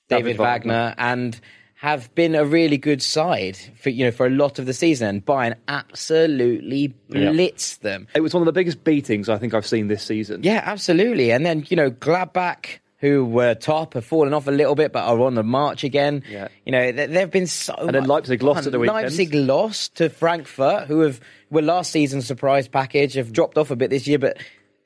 David, 0.10 0.24
David 0.24 0.38
Wagner. 0.38 0.74
Wagner, 0.74 0.96
and 0.98 1.40
have 1.76 2.14
been 2.14 2.36
a 2.36 2.44
really 2.44 2.78
good 2.78 3.02
side 3.02 3.58
for 3.80 3.90
you 3.90 4.04
know 4.04 4.12
for 4.12 4.26
a 4.26 4.30
lot 4.30 4.60
of 4.60 4.66
the 4.66 4.74
season. 4.74 5.08
And 5.08 5.26
Bayern 5.26 5.56
absolutely 5.68 6.94
blitzed 7.10 7.80
them. 7.80 8.08
It 8.14 8.22
was 8.22 8.34
one 8.34 8.42
of 8.42 8.46
the 8.48 8.52
biggest 8.52 8.84
beatings 8.84 9.30
I 9.30 9.38
think 9.38 9.54
I've 9.54 9.68
seen 9.68 9.88
this 9.88 10.04
season. 10.04 10.44
Yeah, 10.44 10.62
absolutely. 10.66 11.32
And 11.32 11.46
then, 11.46 11.66
you 11.70 11.78
know, 11.78 11.90
Gladbach, 11.90 12.80
who 13.00 13.24
were 13.26 13.56
top, 13.56 13.94
have 13.94 14.04
fallen 14.06 14.34
off 14.34 14.48
a 14.48 14.52
little 14.52 14.76
bit, 14.76 14.92
but 14.92 15.04
are 15.06 15.20
on 15.22 15.36
the 15.36 15.44
march 15.44 15.84
again. 15.84 16.24
Yeah. 16.30 16.50
You 16.66 16.72
know, 16.74 16.92
there 16.92 17.08
have 17.22 17.32
been 17.32 17.48
so 17.48 17.74
And 17.76 17.92
then 17.96 18.06
Leipzig 18.06 18.44
lost 18.44 18.66
at 18.66 18.72
the 18.74 18.80
weekend. 18.80 19.04
Leipzig 19.04 19.34
lost 19.34 19.96
to 19.96 20.10
Frankfurt, 20.10 20.88
who 20.88 21.00
have 21.02 21.20
were 21.50 21.62
last 21.62 21.92
season's 21.92 22.26
surprise 22.28 22.68
package, 22.68 23.14
have 23.16 23.32
dropped 23.34 23.58
off 23.58 23.72
a 23.72 23.76
bit 23.76 23.90
this 23.90 24.08
year, 24.08 24.20
but 24.20 24.38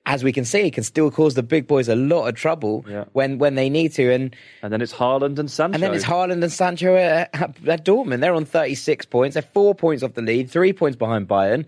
as 0.05 0.21
we 0.23 0.33
can 0.33 0.43
see, 0.45 0.69
can 0.69 0.83
still 0.83 1.09
cause 1.09 1.33
the 1.33 1.43
big 1.43 1.65
boys 1.65 1.87
a 1.87 1.95
lot 1.95 2.27
of 2.27 2.35
trouble 2.35 2.85
Yeah. 2.89 3.05
when, 3.13 3.37
when 3.37 3.55
they 3.55 3.69
need 3.69 3.93
to. 3.93 4.11
And 4.11 4.35
And 4.61 4.73
then 4.73 4.81
it's 4.81 4.93
Haaland 4.93 5.39
and 5.39 5.49
Sancho. 5.49 5.73
and 5.75 5.81
then 5.81 5.93
it's 5.93 6.03
Haaland 6.03 6.43
and 6.43 6.51
Sancho 6.51 6.95
at, 6.97 7.29
at, 7.33 7.67
at 7.67 7.85
Dortmund. 7.85 8.19
They're 8.19 8.33
on 8.35 8.43
36 8.45 9.05
points. 9.05 9.35
They're 9.35 9.43
four 9.43 9.73
points 9.75 10.03
off 10.03 10.13
the 10.13 10.21
lead, 10.21 10.49
three 10.51 10.73
points 10.73 10.97
behind 10.97 11.27
Bayern. 11.29 11.65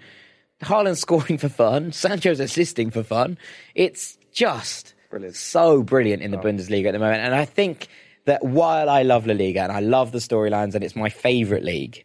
Haaland 0.62 0.98
scoring 1.06 1.38
for 1.38 1.48
fun. 1.50 1.91
Sancho's 1.93 2.39
assisting 2.41 2.91
for 2.91 3.04
fun. 3.04 3.38
It's 3.74 4.18
just 4.34 4.95
Brilliant. 5.16 5.36
so 5.38 5.82
brilliant 5.82 6.22
in 6.22 6.32
the 6.32 6.38
Bundesliga 6.38 6.88
at 6.88 6.91
the 6.91 6.99
moment. 6.99 7.22
And 7.22 7.34
I 7.34 7.45
think 7.45 7.88
that 8.26 8.43
while 8.43 8.89
I 8.89 9.03
love 9.03 9.26
La 9.26 9.34
Liga 9.34 9.61
and 9.61 9.72
I 9.72 9.80
love 9.80 10.11
the 10.11 10.20
storylines 10.20 10.76
and 10.76 10.84
it's 10.84 10.95
my 10.95 11.07
favourite 11.07 11.63
league, 11.63 12.03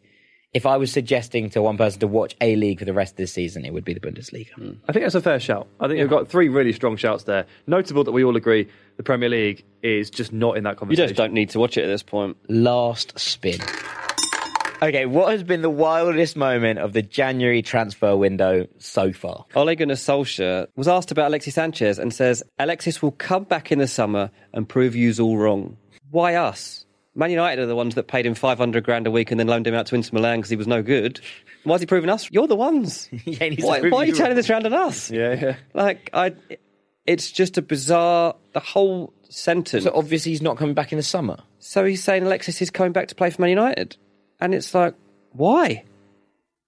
if 0.52 0.64
I 0.64 0.76
was 0.76 0.92
suggesting 0.92 1.50
to 1.50 1.62
one 1.62 1.76
person 1.76 1.98
to 2.00 2.06
watch 2.06 2.36
a 2.40 2.54
league 2.54 2.78
for 2.78 2.84
the 2.84 2.92
rest 2.92 3.14
of 3.14 3.16
this 3.16 3.32
season, 3.32 3.64
it 3.64 3.72
would 3.72 3.84
be 3.84 3.94
the 3.94 4.00
Bundesliga. 4.00 4.52
Hmm. 4.52 4.72
I 4.88 4.92
think 4.92 5.04
that's 5.04 5.16
a 5.16 5.20
fair 5.20 5.40
shout. 5.40 5.66
I 5.80 5.88
think 5.88 5.98
you've 5.98 6.10
got 6.10 6.28
three 6.28 6.48
really 6.48 6.72
strong 6.72 6.96
shouts 6.96 7.24
there. 7.24 7.46
Notable 7.66 8.04
that 8.04 8.12
we 8.12 8.22
all 8.22 8.36
agree 8.36 8.68
the 8.96 9.02
Premier 9.02 9.28
League 9.28 9.64
is 9.82 10.08
just 10.08 10.32
not 10.32 10.56
in 10.56 10.64
that 10.64 10.76
conversation. 10.76 11.02
You 11.02 11.08
just 11.08 11.16
don't 11.16 11.32
need 11.32 11.50
to 11.50 11.58
watch 11.58 11.76
it 11.76 11.82
at 11.82 11.88
this 11.88 12.02
point. 12.02 12.36
last 12.48 13.18
spin. 13.18 13.58
Okay, 14.82 15.04
what 15.04 15.30
has 15.30 15.42
been 15.42 15.60
the 15.60 15.68
wildest 15.68 16.36
moment 16.36 16.78
of 16.78 16.94
the 16.94 17.02
January 17.02 17.60
transfer 17.60 18.16
window 18.16 18.66
so 18.78 19.12
far? 19.12 19.44
Ole 19.54 19.74
Gunnar 19.74 19.94
Solskjaer 19.94 20.68
was 20.74 20.88
asked 20.88 21.10
about 21.10 21.28
Alexis 21.28 21.54
Sanchez 21.54 21.98
and 21.98 22.14
says, 22.14 22.42
Alexis 22.58 23.02
will 23.02 23.10
come 23.10 23.44
back 23.44 23.70
in 23.70 23.78
the 23.78 23.86
summer 23.86 24.30
and 24.54 24.66
prove 24.66 24.96
yous 24.96 25.20
all 25.20 25.36
wrong. 25.36 25.76
Why 26.10 26.34
us? 26.34 26.86
Man 27.14 27.30
United 27.30 27.60
are 27.60 27.66
the 27.66 27.76
ones 27.76 27.94
that 27.96 28.08
paid 28.08 28.24
him 28.24 28.34
500 28.34 28.82
grand 28.82 29.06
a 29.06 29.10
week 29.10 29.30
and 29.30 29.38
then 29.38 29.48
loaned 29.48 29.66
him 29.66 29.74
out 29.74 29.84
to 29.86 29.96
Inter 29.96 30.10
Milan 30.14 30.38
because 30.38 30.50
he 30.50 30.56
was 30.56 30.66
no 30.66 30.82
good. 30.82 31.20
Why 31.64 31.74
is 31.74 31.82
he 31.82 31.86
proving 31.86 32.08
us? 32.08 32.30
You're 32.30 32.46
the 32.46 32.56
ones. 32.56 33.10
Yeah, 33.26 33.50
why, 33.58 33.82
why 33.82 33.98
are 33.98 34.06
you 34.06 34.14
turning 34.14 34.36
this 34.36 34.48
around 34.48 34.64
on 34.64 34.72
us? 34.72 35.10
Yeah, 35.10 35.34
yeah. 35.34 35.56
Like, 35.74 36.08
I, 36.14 36.34
it's 37.06 37.30
just 37.30 37.58
a 37.58 37.62
bizarre, 37.62 38.34
the 38.54 38.60
whole 38.60 39.12
sentence. 39.28 39.84
So 39.84 39.92
obviously 39.94 40.32
he's 40.32 40.40
not 40.40 40.56
coming 40.56 40.74
back 40.74 40.92
in 40.92 40.96
the 40.96 41.02
summer. 41.02 41.36
So 41.58 41.84
he's 41.84 42.02
saying 42.02 42.22
Alexis 42.22 42.62
is 42.62 42.70
coming 42.70 42.92
back 42.92 43.08
to 43.08 43.14
play 43.14 43.28
for 43.28 43.42
Man 43.42 43.50
United. 43.50 43.96
And 44.40 44.54
it's 44.54 44.74
like, 44.74 44.94
why? 45.32 45.84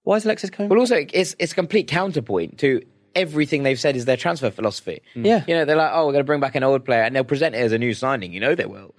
Why 0.05 0.17
is 0.17 0.25
Alexis 0.25 0.51
coming 0.51 0.69
Well, 0.69 0.81
also 0.81 0.97
it's 1.13 1.35
it's 1.39 1.53
a 1.53 1.55
complete 1.55 1.89
counterpoint 1.89 2.59
to 2.59 2.83
everything 3.15 3.63
they've 3.63 3.79
said 3.79 3.95
is 3.95 4.05
their 4.05 4.17
transfer 4.17 4.51
philosophy. 4.51 5.03
Mm. 5.15 5.27
Yeah. 5.27 5.45
you 5.47 5.55
know 5.55 5.65
they're 5.65 5.77
like, 5.77 5.93
oh, 5.93 6.07
we're 6.07 6.13
going 6.13 6.25
to 6.25 6.27
bring 6.27 6.41
back 6.41 6.55
an 6.55 6.65
old 6.65 6.85
player, 6.85 7.03
and 7.03 7.15
they'll 7.15 7.25
present 7.25 7.55
it 7.55 7.59
as 7.59 7.73
a 7.73 7.79
new 7.79 7.95
signing. 7.95 8.33
You 8.33 8.41
know 8.41 8.55
they 8.55 8.67
will, 8.67 8.95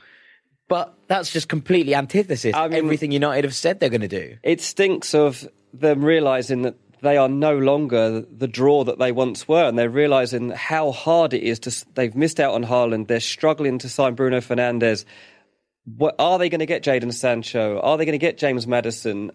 but 0.67 0.93
that's 1.07 1.31
just 1.31 1.49
completely 1.49 1.95
antithesis. 1.95 2.53
I 2.55 2.63
to 2.63 2.69
mean- 2.69 2.85
everything 2.85 3.11
United 3.11 3.43
have 3.43 3.55
said 3.55 3.79
they're 3.79 3.89
going 3.89 4.01
to 4.01 4.07
do. 4.07 4.37
it 4.43 4.61
stinks 4.61 5.13
of 5.13 5.47
them 5.73 6.05
realizing 6.05 6.61
that 6.61 6.75
they 7.01 7.17
are 7.17 7.27
no 7.27 7.57
longer 7.57 8.21
the 8.21 8.47
draw 8.47 8.85
that 8.85 8.97
they 8.97 9.11
once 9.11 9.45
were, 9.45 9.67
and 9.67 9.77
they're 9.77 9.89
realizing 9.89 10.51
how 10.51 10.91
hard 10.91 11.33
it 11.33 11.43
is 11.43 11.59
to. 11.59 11.85
They've 11.95 12.15
missed 12.15 12.39
out 12.39 12.53
on 12.53 12.63
Haaland. 12.63 13.07
They're 13.07 13.19
struggling 13.19 13.77
to 13.79 13.89
sign 13.89 14.13
Bruno 14.15 14.39
Fernandes. 14.39 15.03
What 15.85 16.15
are 16.19 16.39
they 16.39 16.49
going 16.49 16.59
to 16.59 16.65
get? 16.65 16.83
Jadon 16.83 17.13
Sancho? 17.13 17.79
Are 17.79 17.97
they 17.97 18.05
going 18.05 18.13
to 18.13 18.17
get 18.17 18.37
James 18.37 18.65
Maddison? 18.65 19.31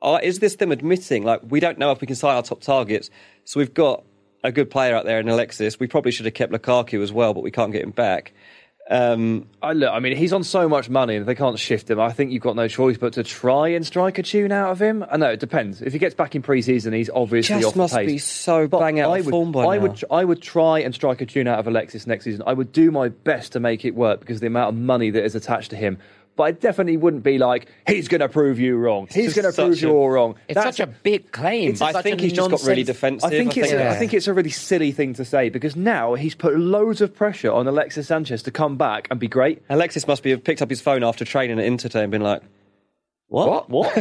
Are, 0.00 0.20
is 0.20 0.38
this 0.38 0.56
them 0.56 0.72
admitting 0.72 1.22
like 1.22 1.40
we 1.48 1.60
don't 1.60 1.78
know 1.78 1.90
if 1.90 2.00
we 2.00 2.06
can 2.06 2.16
sign 2.16 2.36
our 2.36 2.42
top 2.42 2.60
targets? 2.60 3.10
So 3.44 3.60
we've 3.60 3.74
got 3.74 4.04
a 4.42 4.50
good 4.50 4.70
player 4.70 4.94
out 4.94 5.04
there 5.04 5.20
in 5.20 5.28
Alexis. 5.28 5.78
We 5.78 5.86
probably 5.86 6.10
should 6.10 6.26
have 6.26 6.34
kept 6.34 6.52
Lukaku 6.52 7.02
as 7.02 7.12
well, 7.12 7.34
but 7.34 7.42
we 7.42 7.50
can't 7.50 7.72
get 7.72 7.82
him 7.82 7.90
back. 7.90 8.32
Um, 8.92 9.46
I 9.62 9.72
look, 9.72 9.90
I 9.90 10.00
mean, 10.00 10.16
he's 10.18 10.34
on 10.34 10.44
so 10.44 10.68
much 10.68 10.90
money 10.90 11.16
and 11.16 11.24
they 11.24 11.34
can't 11.34 11.58
shift 11.58 11.88
him. 11.90 11.98
I 11.98 12.12
think 12.12 12.30
you've 12.30 12.42
got 12.42 12.56
no 12.56 12.68
choice 12.68 12.98
but 12.98 13.14
to 13.14 13.22
try 13.24 13.68
and 13.68 13.86
strike 13.86 14.18
a 14.18 14.22
tune 14.22 14.52
out 14.52 14.70
of 14.70 14.82
him. 14.82 15.02
I 15.10 15.16
know 15.16 15.30
it 15.30 15.40
depends. 15.40 15.80
If 15.80 15.94
he 15.94 15.98
gets 15.98 16.14
back 16.14 16.34
in 16.34 16.42
pre-season, 16.42 16.92
he's 16.92 17.08
obviously 17.08 17.56
Just 17.56 17.68
off 17.68 17.76
must 17.76 17.94
the 17.94 18.00
pace. 18.00 18.06
be 18.12 18.18
so 18.18 18.68
But 18.68 18.80
bang 18.80 19.00
out 19.00 19.10
I 19.10 19.18
of 19.20 19.24
would, 19.26 19.30
form 19.32 19.50
by 19.50 19.64
I 19.64 19.76
now. 19.78 19.82
would, 19.84 20.04
I 20.10 20.24
would 20.24 20.42
try 20.42 20.80
and 20.80 20.94
strike 20.94 21.22
a 21.22 21.26
tune 21.26 21.48
out 21.48 21.58
of 21.58 21.66
Alexis 21.66 22.06
next 22.06 22.24
season. 22.24 22.42
I 22.46 22.52
would 22.52 22.70
do 22.70 22.90
my 22.90 23.08
best 23.08 23.52
to 23.52 23.60
make 23.60 23.86
it 23.86 23.94
work 23.94 24.20
because 24.20 24.40
the 24.40 24.46
amount 24.48 24.76
of 24.76 24.82
money 24.82 25.08
that 25.08 25.24
is 25.24 25.34
attached 25.34 25.70
to 25.70 25.76
him. 25.76 25.96
But 26.34 26.42
I 26.44 26.50
definitely 26.52 26.96
wouldn't 26.96 27.22
be 27.22 27.36
like, 27.36 27.68
he's 27.86 28.08
going 28.08 28.22
to 28.22 28.28
prove 28.28 28.58
you 28.58 28.76
wrong. 28.78 29.06
He's 29.10 29.34
going 29.34 29.44
to 29.44 29.52
prove 29.54 29.74
a- 29.76 29.80
you 29.80 29.90
all 29.90 30.08
wrong. 30.08 30.36
It's 30.48 30.54
That's- 30.54 30.76
such 30.76 30.88
a 30.88 30.90
big 30.90 31.30
claim. 31.30 31.72
It's- 31.72 31.82
I 31.82 32.00
think 32.00 32.20
a 32.20 32.22
he's 32.24 32.32
just 32.32 32.50
got 32.50 32.62
really 32.64 32.84
defensive. 32.84 33.26
I 33.26 33.30
think, 33.30 33.54
it's 33.56 33.70
a, 33.70 33.76
I 33.76 33.80
Yeah. 33.80 33.98
think 33.98 34.14
it's 34.14 34.26
a 34.26 34.32
really 34.32 34.48
silly 34.50 34.92
thing 34.92 35.12
to 35.14 35.26
say 35.26 35.50
because 35.50 35.76
now 35.76 36.14
he's 36.14 36.34
put 36.34 36.58
loads 36.58 37.02
of 37.02 37.14
pressure 37.14 37.52
on 37.52 37.66
Alexis 37.68 38.08
Sanchez 38.08 38.42
to 38.44 38.50
come 38.50 38.76
back 38.78 39.08
and 39.10 39.20
be 39.20 39.28
great. 39.28 39.60
Alexis 39.68 40.06
must 40.06 40.22
be 40.22 40.30
have 40.30 40.42
picked 40.42 40.62
up 40.62 40.70
his 40.70 40.80
phone 40.80 41.04
after 41.04 41.24
training 41.26 41.58
at 41.58 41.66
Inter 41.66 41.88
today 41.90 42.02
and 42.04 42.10
been 42.10 42.22
like, 42.22 42.40
"What? 43.28 43.68
What? 43.68 43.92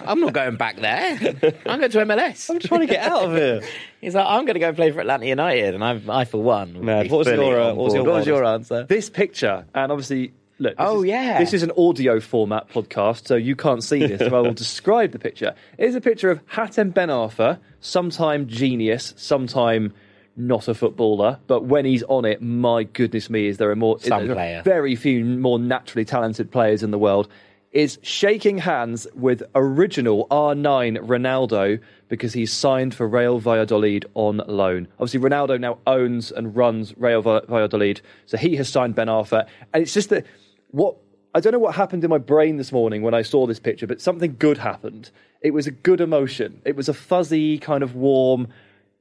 I'm 0.06 0.20
not 0.20 0.32
going 0.32 0.56
back 0.56 0.76
there. 0.76 1.18
I'm 1.66 1.78
going 1.80 1.90
to 1.90 1.98
MLS. 2.06 2.48
I'm 2.50 2.58
trying 2.58 2.80
to 2.80 2.86
get 2.86 3.02
out 3.02 3.24
of 3.24 3.32
here." 3.36 3.60
He's 4.00 4.14
like, 4.14 4.26
I'm 4.26 4.46
going 4.46 4.54
to 4.54 4.60
go 4.60 4.72
play 4.72 4.92
for 4.92 5.00
Atlanta 5.00 5.26
United, 5.26 5.74
and 5.74 5.84
I, 5.84 6.00
I 6.08 6.24
for 6.24 6.42
one, 6.42 6.72
would 6.74 6.82
Mad. 6.84 7.10
What 7.10 7.18
was 7.18 7.26
your, 7.28 7.60
uh, 7.60 7.70
on 7.70 7.76
what 7.76 7.84
was 7.84 7.94
your 7.94 8.04
what 8.04 8.14
was 8.14 8.26
your 8.26 8.44
answer? 8.44 8.84
this 8.84 9.10
picture, 9.10 9.66
and 9.74 9.92
obviously, 9.92 10.32
look. 10.58 10.76
This 10.76 10.86
Oh, 10.86 11.02
is, 11.02 11.08
yeah. 11.08 11.38
This 11.38 11.52
is 11.52 11.62
an 11.62 11.72
audio 11.76 12.20
format 12.20 12.68
podcast, 12.68 13.26
so 13.26 13.36
you 13.36 13.56
can't 13.56 13.82
see 13.82 14.00
this. 14.06 14.20
so 14.20 14.36
I 14.36 14.40
will 14.40 14.52
describe 14.66 15.12
the 15.12 15.18
picture. 15.18 15.54
It 15.78 15.86
is 15.88 15.94
a 15.94 16.00
picture 16.00 16.30
of 16.30 16.44
Hatem 16.46 16.92
Ben 16.94 17.08
Arfa, 17.08 17.58
sometime 17.80 18.46
genius, 18.48 19.14
sometime 19.16 19.92
not 20.36 20.68
a 20.68 20.74
footballer, 20.74 21.38
but 21.46 21.64
when 21.64 21.84
he's 21.86 22.02
on 22.04 22.24
it, 22.26 22.42
my 22.42 22.82
goodness 22.84 23.30
me, 23.30 23.46
is 23.46 23.56
there 23.56 23.70
a 23.72 23.76
more 23.76 23.98
Some 24.00 24.26
player. 24.28 24.60
very 24.62 24.94
few 24.94 25.24
more 25.24 25.58
naturally 25.58 26.04
talented 26.04 26.50
players 26.50 26.82
in 26.82 26.90
the 26.90 26.98
world. 26.98 27.28
Is 27.72 27.98
shaking 28.02 28.56
hands 28.58 29.06
with 29.14 29.42
original 29.54 30.26
R9 30.30 30.96
Ronaldo 30.98 31.78
because 32.08 32.32
he's 32.32 32.50
signed 32.50 32.94
for 32.94 33.06
Real 33.06 33.38
Valladolid 33.38 34.06
on 34.14 34.40
loan. 34.46 34.88
Obviously, 34.98 35.20
Ronaldo 35.20 35.60
now 35.60 35.78
owns 35.86 36.32
and 36.32 36.56
runs 36.56 36.94
Real 36.96 37.20
Valladolid, 37.20 38.00
so 38.24 38.38
he 38.38 38.56
has 38.56 38.68
signed 38.70 38.94
Ben 38.94 39.08
Arfa. 39.08 39.46
And 39.74 39.82
it's 39.82 39.92
just 39.92 40.08
that 40.08 40.24
what 40.70 40.96
I 41.34 41.40
don't 41.40 41.52
know 41.52 41.58
what 41.58 41.74
happened 41.74 42.02
in 42.02 42.08
my 42.08 42.18
brain 42.18 42.56
this 42.56 42.72
morning 42.72 43.02
when 43.02 43.12
I 43.12 43.20
saw 43.20 43.46
this 43.46 43.60
picture, 43.60 43.86
but 43.86 44.00
something 44.00 44.36
good 44.38 44.56
happened. 44.56 45.10
It 45.42 45.52
was 45.52 45.66
a 45.66 45.70
good 45.70 46.00
emotion. 46.00 46.62
It 46.64 46.76
was 46.76 46.88
a 46.88 46.94
fuzzy, 46.94 47.58
kind 47.58 47.82
of 47.82 47.94
warm. 47.94 48.48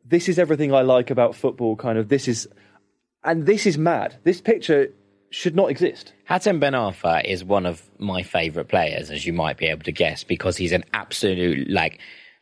This 0.03 0.27
is 0.27 0.37
everything 0.37 0.73
I 0.73 0.81
like 0.81 1.09
about 1.09 1.35
football. 1.35 1.77
Kind 1.77 1.97
of 1.97 2.09
this 2.09 2.27
is, 2.27 2.47
and 3.23 3.45
this 3.45 3.65
is 3.65 3.77
mad. 3.77 4.17
This 4.25 4.41
picture 4.41 4.91
should 5.29 5.55
not 5.55 5.71
exist. 5.71 6.13
Hatem 6.29 6.59
Ben 6.59 6.73
Arfa 6.73 7.23
is 7.23 7.43
one 7.43 7.65
of 7.65 7.81
my 7.99 8.21
favourite 8.21 8.67
players, 8.67 9.09
as 9.11 9.25
you 9.25 9.31
might 9.31 9.57
be 9.57 9.67
able 9.67 9.83
to 9.83 9.91
guess, 9.93 10.25
because 10.25 10.57
he's 10.57 10.73
an 10.73 10.83
absolute 10.93 11.69
like 11.69 11.99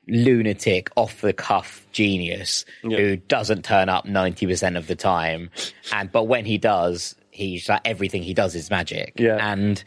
lunatic, 0.08 0.90
off 0.96 1.22
the 1.22 1.34
cuff 1.34 1.86
genius 1.92 2.66
who 2.82 3.16
doesn't 3.16 3.64
turn 3.64 3.90
up 3.90 4.06
ninety 4.06 4.48
percent 4.48 4.76
of 4.76 4.88
the 4.88 4.96
time, 4.96 5.50
and 5.92 6.12
but 6.12 6.24
when 6.24 6.46
he 6.46 6.58
does, 6.58 7.16
he's 7.34 7.68
like 7.68 7.82
everything 7.86 8.24
he 8.24 8.34
does 8.34 8.56
is 8.56 8.70
magic. 8.70 9.14
Yeah. 9.18 9.38
and 9.42 9.84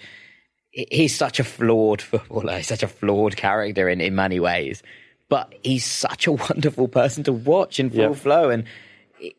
he's 0.70 1.14
such 1.16 1.40
a 1.40 1.44
flawed 1.44 2.03
footballer. 2.03 2.57
He's 2.59 2.66
such 2.68 2.82
a 2.82 2.88
flawed 2.88 3.36
character 3.36 3.88
in 3.88 4.01
in 4.01 4.14
many 4.14 4.40
ways, 4.40 4.82
but 5.28 5.55
he's 5.62 5.84
such 5.86 6.26
a 6.26 6.32
wonderful 6.49 6.88
person 6.88 7.24
to 7.24 7.32
watch 7.32 7.80
in 7.80 7.90
full 7.90 8.01
Yeah. 8.01 8.12
flow 8.12 8.51
and. 8.51 8.64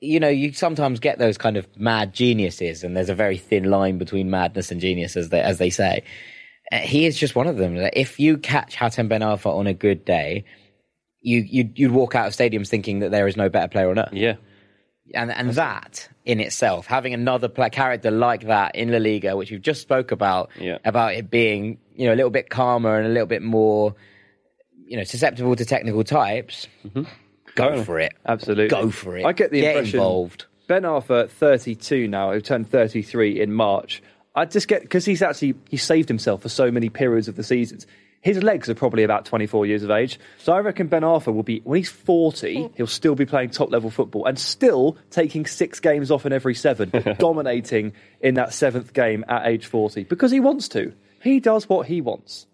You 0.01 0.19
know, 0.19 0.27
you 0.27 0.53
sometimes 0.53 0.99
get 0.99 1.19
those 1.19 1.37
kind 1.37 1.55
of 1.55 1.67
mad 1.77 2.11
geniuses, 2.11 2.83
and 2.83 2.97
there's 2.97 3.09
a 3.09 3.13
very 3.15 3.37
thin 3.37 3.65
line 3.65 3.99
between 3.99 4.27
madness 4.31 4.71
and 4.71 4.81
genius, 4.81 5.15
as 5.15 5.29
they 5.29 5.39
as 5.39 5.59
they 5.59 5.69
say. 5.69 6.01
Uh, 6.71 6.79
he 6.79 7.05
is 7.05 7.15
just 7.15 7.35
one 7.35 7.45
of 7.45 7.57
them. 7.57 7.75
If 7.93 8.19
you 8.19 8.39
catch 8.39 8.75
Hatem 8.75 9.07
Ben 9.07 9.21
Arfa 9.21 9.55
on 9.55 9.67
a 9.67 9.75
good 9.75 10.03
day, 10.03 10.45
you 11.21 11.41
you'd, 11.47 11.77
you'd 11.77 11.91
walk 11.91 12.15
out 12.15 12.25
of 12.25 12.33
stadiums 12.33 12.69
thinking 12.69 12.99
that 13.01 13.11
there 13.11 13.27
is 13.27 13.37
no 13.37 13.49
better 13.49 13.67
player 13.67 13.91
on 13.91 13.99
earth. 13.99 14.09
Yeah. 14.13 14.37
And 15.13 15.31
and 15.31 15.51
that 15.51 16.09
in 16.25 16.39
itself, 16.39 16.85
having 16.85 17.13
another 17.13 17.47
pla 17.47 17.69
character 17.69 18.11
like 18.11 18.47
that 18.47 18.75
in 18.75 18.91
La 18.91 18.97
Liga, 18.97 19.37
which 19.37 19.51
we've 19.51 19.61
just 19.61 19.81
spoke 19.81 20.11
about, 20.11 20.49
Yeah. 20.59 20.77
about 20.83 21.13
it 21.15 21.29
being 21.29 21.77
you 21.95 22.07
know 22.07 22.13
a 22.13 22.17
little 22.17 22.29
bit 22.31 22.49
calmer 22.49 22.97
and 22.97 23.07
a 23.07 23.09
little 23.09 23.27
bit 23.27 23.41
more, 23.41 23.95
you 24.85 24.97
know, 24.97 25.03
susceptible 25.03 25.55
to 25.55 25.65
technical 25.65 26.03
types. 26.03 26.67
Mm-hmm. 26.85 27.03
Go 27.55 27.83
for 27.83 27.99
it. 27.99 28.13
Absolutely. 28.25 28.67
Go 28.67 28.91
for 28.91 29.17
it. 29.17 29.25
I 29.25 29.31
get 29.33 29.51
the 29.51 29.61
Get 29.61 29.75
impression 29.77 29.99
involved. 29.99 30.45
Ben 30.67 30.83
Arfa, 30.83 31.29
32 31.29 32.07
now, 32.07 32.33
who 32.33 32.41
turned 32.41 32.69
33 32.69 33.39
in 33.41 33.53
March. 33.53 34.03
I 34.35 34.45
just 34.45 34.67
get 34.67 34.81
because 34.81 35.05
he's 35.05 35.21
actually 35.21 35.55
he 35.69 35.77
saved 35.77 36.07
himself 36.09 36.41
for 36.41 36.49
so 36.49 36.69
many 36.69 36.89
periods 36.89 37.27
of 37.27 37.35
the 37.37 37.43
seasons. 37.43 37.87
His 38.21 38.41
legs 38.43 38.69
are 38.69 38.75
probably 38.75 39.03
about 39.03 39.25
24 39.25 39.65
years 39.65 39.83
of 39.83 39.91
age, 39.91 40.19
so 40.39 40.53
I 40.53 40.59
reckon 40.59 40.87
Ben 40.87 41.03
Arfa 41.03 41.33
will 41.33 41.43
be 41.43 41.61
when 41.63 41.77
he's 41.77 41.89
40, 41.89 42.69
he'll 42.75 42.87
still 42.87 43.15
be 43.15 43.25
playing 43.25 43.51
top 43.51 43.71
level 43.71 43.89
football 43.89 44.25
and 44.25 44.37
still 44.37 44.97
taking 45.11 45.45
six 45.45 45.79
games 45.79 46.11
off 46.11 46.25
in 46.25 46.33
every 46.33 46.55
seven, 46.55 46.91
dominating 47.19 47.93
in 48.21 48.35
that 48.35 48.53
seventh 48.53 48.93
game 48.93 49.23
at 49.29 49.45
age 49.47 49.65
40 49.67 50.03
because 50.05 50.31
he 50.31 50.39
wants 50.39 50.67
to. 50.69 50.93
He 51.21 51.39
does 51.39 51.69
what 51.69 51.87
he 51.87 52.01
wants. 52.01 52.47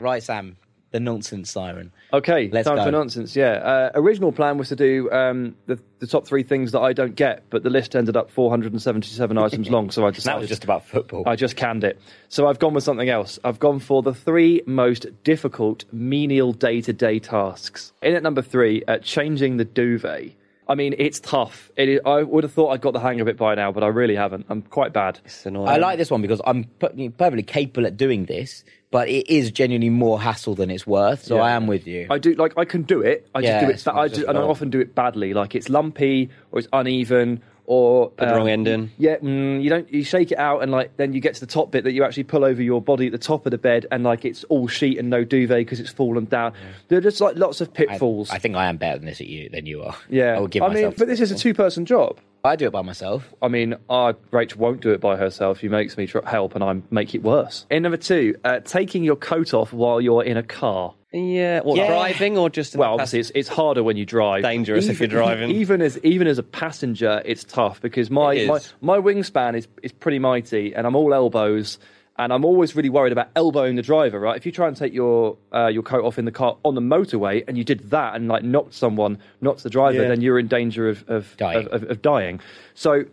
Right, 0.00 0.22
Sam. 0.22 0.56
The 0.90 1.00
nonsense 1.00 1.50
siren. 1.50 1.92
Okay, 2.14 2.48
Let's 2.52 2.68
time 2.68 2.76
go. 2.76 2.84
for 2.84 2.90
nonsense. 2.92 3.34
Yeah, 3.34 3.54
uh, 3.54 3.90
original 3.96 4.30
plan 4.30 4.56
was 4.56 4.68
to 4.68 4.76
do 4.76 5.10
um, 5.10 5.56
the, 5.66 5.80
the 5.98 6.06
top 6.06 6.26
three 6.28 6.44
things 6.44 6.70
that 6.70 6.78
I 6.78 6.92
don't 6.92 7.16
get, 7.16 7.42
but 7.50 7.64
the 7.64 7.70
list 7.70 7.96
ended 7.96 8.16
up 8.16 8.30
477 8.30 9.36
items 9.46 9.68
long, 9.68 9.90
so 9.90 10.06
I 10.06 10.12
just 10.12 10.24
That 10.24 10.38
was 10.38 10.48
just 10.48 10.62
about 10.62 10.86
football. 10.86 11.24
I 11.26 11.34
just 11.34 11.56
canned 11.56 11.82
it. 11.82 12.00
So 12.28 12.46
I've 12.46 12.60
gone 12.60 12.72
with 12.72 12.84
something 12.84 13.08
else. 13.08 13.40
I've 13.42 13.58
gone 13.58 13.80
for 13.80 14.00
the 14.00 14.14
three 14.14 14.62
most 14.64 15.06
difficult 15.24 15.84
menial 15.92 16.52
day-to-day 16.52 17.18
tasks. 17.18 17.92
In 18.00 18.14
at 18.14 18.22
number 18.22 18.42
three, 18.42 18.84
uh, 18.86 18.98
changing 18.98 19.56
the 19.56 19.64
duvet. 19.64 20.34
I 20.66 20.74
mean, 20.74 20.94
it's 20.98 21.20
tough. 21.20 21.70
It 21.76 21.88
is, 21.88 22.00
I 22.06 22.22
would 22.22 22.44
have 22.44 22.52
thought 22.52 22.70
I'd 22.70 22.80
got 22.80 22.92
the 22.94 23.00
hang 23.00 23.20
of 23.20 23.28
it 23.28 23.36
by 23.36 23.54
now, 23.54 23.70
but 23.70 23.82
I 23.84 23.88
really 23.88 24.16
haven't. 24.16 24.46
I'm 24.48 24.62
quite 24.62 24.92
bad. 24.92 25.20
It's 25.24 25.44
annoying. 25.44 25.68
I 25.68 25.76
like 25.76 25.98
this 25.98 26.10
one 26.10 26.22
because 26.22 26.40
I'm 26.46 26.64
perfectly 26.78 27.42
capable 27.42 27.86
at 27.86 27.96
doing 27.96 28.24
this, 28.24 28.64
but 28.90 29.08
it 29.08 29.28
is 29.28 29.50
genuinely 29.50 29.90
more 29.90 30.20
hassle 30.20 30.54
than 30.54 30.70
it's 30.70 30.86
worth. 30.86 31.24
So 31.24 31.36
Yeah. 31.36 31.42
I 31.42 31.50
am 31.52 31.66
with 31.66 31.86
you. 31.86 32.06
I 32.10 32.18
do 32.18 32.32
like 32.34 32.54
I 32.56 32.64
can 32.64 32.82
do 32.82 33.02
it. 33.02 33.28
I 33.34 33.42
just 33.42 33.64
do 33.66 33.70
it's 33.70 33.82
it. 33.82 33.84
But 33.84 33.94
I 33.96 34.04
just 34.08 34.14
just, 34.20 34.28
and 34.28 34.38
I 34.38 34.40
wrong. 34.40 34.50
often 34.50 34.70
do 34.70 34.80
it 34.80 34.94
badly. 34.94 35.34
Like 35.34 35.54
it's 35.54 35.68
lumpy 35.68 36.30
or 36.50 36.60
it's 36.60 36.68
uneven 36.72 37.42
or 37.66 38.10
Put 38.10 38.16
the 38.26 38.30
um, 38.32 38.36
wrong 38.36 38.48
end 38.48 38.68
in. 38.68 38.90
Yeah, 38.98 39.16
mm, 39.16 39.62
you 39.62 39.70
don't. 39.70 39.92
You 39.92 40.04
shake 40.04 40.32
it 40.32 40.38
out 40.38 40.62
and 40.62 40.70
like 40.70 40.96
then 40.96 41.12
you 41.12 41.20
get 41.20 41.34
to 41.34 41.40
the 41.40 41.46
top 41.46 41.70
bit 41.70 41.84
that 41.84 41.92
you 41.92 42.04
actually 42.04 42.24
pull 42.24 42.44
over 42.44 42.62
your 42.62 42.82
body 42.82 43.06
at 43.06 43.12
the 43.12 43.18
top 43.18 43.46
of 43.46 43.50
the 43.50 43.58
bed 43.58 43.86
and 43.90 44.04
like 44.04 44.24
it's 44.24 44.44
all 44.44 44.68
sheet 44.68 44.98
and 44.98 45.10
no 45.10 45.24
duvet 45.24 45.58
because 45.58 45.80
it's 45.80 45.90
fallen 45.92 46.26
down. 46.26 46.52
There 46.88 46.98
are 46.98 47.02
just 47.02 47.20
like 47.20 47.36
lots 47.36 47.60
of 47.60 47.72
pitfalls. 47.72 48.30
I 48.30 48.38
think 48.38 48.56
I 48.56 48.66
am 48.66 48.76
better 48.76 48.98
than 48.98 49.06
this 49.06 49.20
at 49.20 49.26
you 49.26 49.48
than 49.48 49.66
you 49.66 49.82
are. 49.82 49.96
yeah, 50.08 50.32
I 50.36 50.40
will 50.40 50.48
give 50.48 50.62
I 50.62 50.68
myself. 50.68 50.92
mean, 50.92 50.98
but 50.98 51.08
this 51.08 51.20
is 51.20 51.30
a 51.30 51.36
two-person 51.36 51.86
job. 51.86 52.18
I 52.46 52.56
do 52.56 52.66
it 52.66 52.72
by 52.72 52.82
myself. 52.82 53.32
I 53.40 53.48
mean, 53.48 53.74
I, 53.88 54.12
Rachel 54.30 54.60
won't 54.60 54.82
do 54.82 54.90
it 54.90 55.00
by 55.00 55.16
herself. 55.16 55.60
She 55.60 55.68
makes 55.68 55.96
me 55.96 56.06
tr- 56.06 56.18
help, 56.26 56.54
and 56.54 56.62
I 56.62 56.82
make 56.90 57.14
it 57.14 57.22
worse. 57.22 57.64
In 57.70 57.84
number 57.84 57.96
two, 57.96 58.36
uh, 58.44 58.60
taking 58.60 59.02
your 59.02 59.16
coat 59.16 59.54
off 59.54 59.72
while 59.72 59.98
you're 59.98 60.22
in 60.22 60.36
a 60.36 60.42
car. 60.42 60.94
Yeah. 61.16 61.60
What, 61.60 61.76
Yeah. 61.76 61.86
driving 61.86 62.36
or 62.36 62.50
just. 62.50 62.74
in 62.74 62.80
Well, 62.80 62.90
the 62.96 63.02
obviously, 63.02 63.20
it's, 63.20 63.30
it's 63.34 63.48
harder 63.48 63.82
when 63.84 63.96
you 63.96 64.04
drive. 64.04 64.42
Dangerous 64.42 64.88
if 64.88 64.98
you're 64.98 65.06
driving. 65.08 65.50
Even 65.52 65.80
as 65.80 65.96
even 66.02 66.26
as 66.26 66.38
a 66.38 66.42
passenger, 66.42 67.22
it's 67.24 67.44
tough 67.44 67.80
because 67.80 68.10
my 68.10 68.34
It 68.34 68.48
my, 68.48 68.54
is. 68.56 68.74
my 68.80 68.98
wingspan 68.98 69.56
is 69.56 69.68
is 69.82 69.92
pretty 69.92 70.18
mighty, 70.18 70.74
and 70.74 70.86
I'm 70.86 70.96
all 70.96 71.14
elbows, 71.14 71.78
and 72.18 72.32
I'm 72.32 72.44
always 72.44 72.74
really 72.74 72.88
worried 72.88 73.12
about 73.12 73.28
elbowing 73.36 73.76
the 73.76 73.82
driver. 73.82 74.18
Right? 74.18 74.36
If 74.36 74.44
you 74.44 74.50
try 74.50 74.66
and 74.66 74.76
take 74.76 74.92
your 74.92 75.36
uh, 75.54 75.68
your 75.68 75.84
coat 75.84 76.04
off 76.04 76.18
in 76.18 76.24
the 76.24 76.32
car 76.32 76.56
on 76.64 76.74
the 76.74 76.80
motorway, 76.80 77.44
and 77.46 77.56
you 77.56 77.62
did 77.62 77.90
that 77.90 78.16
and 78.16 78.26
like 78.26 78.42
knocked 78.42 78.74
someone, 78.74 79.18
knocked 79.40 79.62
the 79.62 79.70
driver, 79.70 80.02
Yeah. 80.02 80.08
then 80.08 80.20
you're 80.20 80.38
in 80.40 80.48
danger 80.48 80.88
of 80.88 81.04
of 81.08 81.36
Dying. 81.36 81.66
Of, 81.68 81.82
of, 81.84 81.90
of 81.90 82.02
dying. 82.02 82.40
So. 82.74 83.04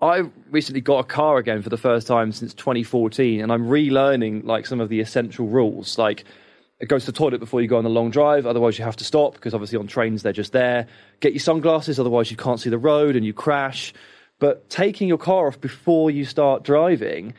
I 0.00 0.24
recently 0.50 0.80
got 0.80 0.98
a 0.98 1.04
car 1.04 1.38
again 1.38 1.62
for 1.62 1.68
the 1.68 1.76
first 1.76 2.08
time 2.08 2.32
since 2.32 2.52
2014, 2.54 3.40
and 3.40 3.52
I'm 3.52 3.68
relearning 3.68 4.42
like 4.44 4.66
some 4.66 4.80
of 4.80 4.88
the 4.88 4.98
essential 4.98 5.46
rules. 5.46 5.96
Like, 5.96 6.24
it 6.82 6.88
goes 6.88 7.04
to 7.06 7.12
the 7.12 7.16
toilet 7.16 7.38
before 7.38 7.62
you 7.62 7.68
go 7.68 7.78
on 7.78 7.86
a 7.86 7.88
long 7.88 8.10
drive, 8.10 8.44
otherwise 8.44 8.76
you 8.76 8.84
have 8.84 8.96
to 8.96 9.04
stop 9.04 9.34
because 9.34 9.54
obviously 9.54 9.78
on 9.78 9.86
trains 9.86 10.22
they're 10.24 10.32
just 10.32 10.52
there. 10.52 10.88
Get 11.20 11.32
your 11.32 11.40
sunglasses, 11.40 12.00
otherwise 12.00 12.30
you 12.30 12.36
can't 12.36 12.58
see 12.60 12.70
the 12.70 12.76
road 12.78 13.14
and 13.14 13.24
you 13.24 13.32
crash. 13.32 13.94
But 14.40 14.68
taking 14.68 15.06
your 15.06 15.16
car 15.18 15.46
off 15.46 15.60
before 15.60 16.10
you 16.10 16.24
start 16.24 16.64
driving 16.64 17.34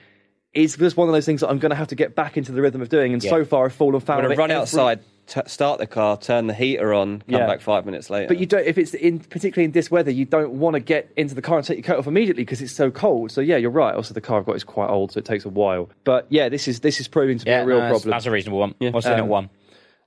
is 0.53 0.77
just 0.77 0.95
one 0.95 1.09
of 1.09 1.13
those 1.13 1.25
things 1.25 1.41
that 1.41 1.49
I'm 1.49 1.59
going 1.59 1.71
to 1.71 1.75
have 1.75 1.89
to 1.89 1.95
get 1.95 2.15
back 2.15 2.37
into 2.37 2.53
the 2.53 2.61
rhythm 2.61 2.81
of 2.81 2.87
doing. 2.87 3.11
And 3.13 3.21
Yeah. 3.21 3.31
so 3.31 3.43
far, 3.43 3.65
I've 3.65 3.73
fallen 3.73 3.99
foul 3.99 4.23
of 4.23 4.31
it 4.31 4.37
run 4.37 4.49
every- 4.49 4.61
outside, 4.61 4.99
t- 5.27 5.41
start 5.47 5.79
the 5.79 5.87
car, 5.87 6.17
turn 6.17 6.47
the 6.47 6.53
heater 6.53 6.93
on, 6.93 7.19
come 7.29 7.39
Yeah. 7.39 7.47
back 7.47 7.61
five 7.61 7.85
minutes 7.85 8.09
later. 8.09 8.27
But 8.27 8.37
you 8.39 8.45
don't, 8.45 8.65
if 8.65 8.77
it's 8.77 8.93
in, 8.93 9.19
particularly 9.19 9.65
in 9.65 9.71
this 9.71 9.89
weather, 9.91 10.11
you 10.11 10.25
don't 10.25 10.53
want 10.53 10.75
to 10.75 10.79
get 10.79 11.11
into 11.15 11.35
the 11.35 11.41
car 11.41 11.57
and 11.57 11.65
take 11.65 11.77
your 11.77 11.83
coat 11.95 11.99
off 11.99 12.07
immediately 12.07 12.43
because 12.43 12.61
it's 12.61 12.73
so 12.73 12.91
cold. 12.91 13.31
So 13.31 13.41
yeah, 13.41 13.57
you're 13.57 13.71
right. 13.71 13.95
Also, 13.95 14.13
the 14.13 14.21
car 14.21 14.39
I've 14.39 14.45
got 14.45 14.55
is 14.55 14.63
quite 14.63 14.89
old, 14.89 15.11
so 15.11 15.19
it 15.19 15.25
takes 15.25 15.45
a 15.45 15.49
while. 15.49 15.89
But 16.03 16.25
yeah, 16.29 16.49
this 16.49 16.67
is 16.67 16.79
this 16.81 16.99
is 16.99 17.07
proving 17.07 17.37
to 17.39 17.45
be 17.45 17.51
Yeah, 17.51 17.61
a 17.61 17.65
real 17.65 17.79
no, 17.79 17.89
problem. 17.89 18.11
That's 18.11 18.25
a 18.25 18.31
reasonable 18.31 18.59
one. 18.59 18.75
What's 18.79 19.05
in 19.05 19.13
Um, 19.13 19.19
at 19.19 19.27
one? 19.27 19.49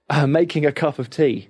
Uh, 0.09 0.27
making 0.29 0.67
a 0.67 0.73
cup 0.73 0.99
of 0.99 1.11
tea. 1.11 1.49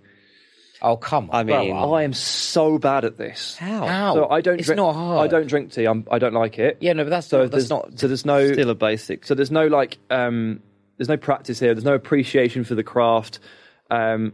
Oh 0.83 0.99
come 0.99 1.31
on! 1.31 1.41
I 1.41 1.43
mean, 1.43 1.75
up. 1.75 1.91
I 1.93 2.03
am 2.03 2.13
so 2.13 2.77
bad 2.79 3.07
at 3.07 3.17
this. 3.17 3.57
how? 3.57 3.87
How? 3.87 4.15
So 4.15 4.29
I 4.29 4.43
don't. 4.43 4.59
It's 4.59 4.67
drink, 4.67 4.77
not 4.77 4.95
hard. 4.95 5.25
I 5.25 5.27
don't 5.27 5.47
drink 5.47 5.73
tea. 5.73 5.87
I'm, 5.87 6.07
I 6.11 6.19
don't 6.19 6.35
like 6.35 6.59
it. 6.59 6.77
Yeah, 6.83 6.93
no, 6.93 7.03
but 7.05 7.09
that's 7.11 7.29
So 7.29 7.39
not, 7.39 7.43
that's 7.51 7.53
there's 7.53 7.71
not. 7.71 7.99
So 7.99 8.07
there's 8.09 8.27
no. 8.27 8.53
Still 8.53 8.69
a 8.71 8.75
basic. 8.75 9.25
So 9.27 9.35
there's 9.35 9.51
no 9.51 9.67
like. 9.69 9.97
Um, 10.11 10.61
there's 10.97 11.09
no 11.09 11.17
practice 11.17 11.61
here. 11.61 11.75
There's 11.75 11.85
no 11.85 11.95
appreciation 11.95 12.65
for 12.65 12.75
the 12.75 12.83
craft. 12.83 13.39
Um, 13.91 14.33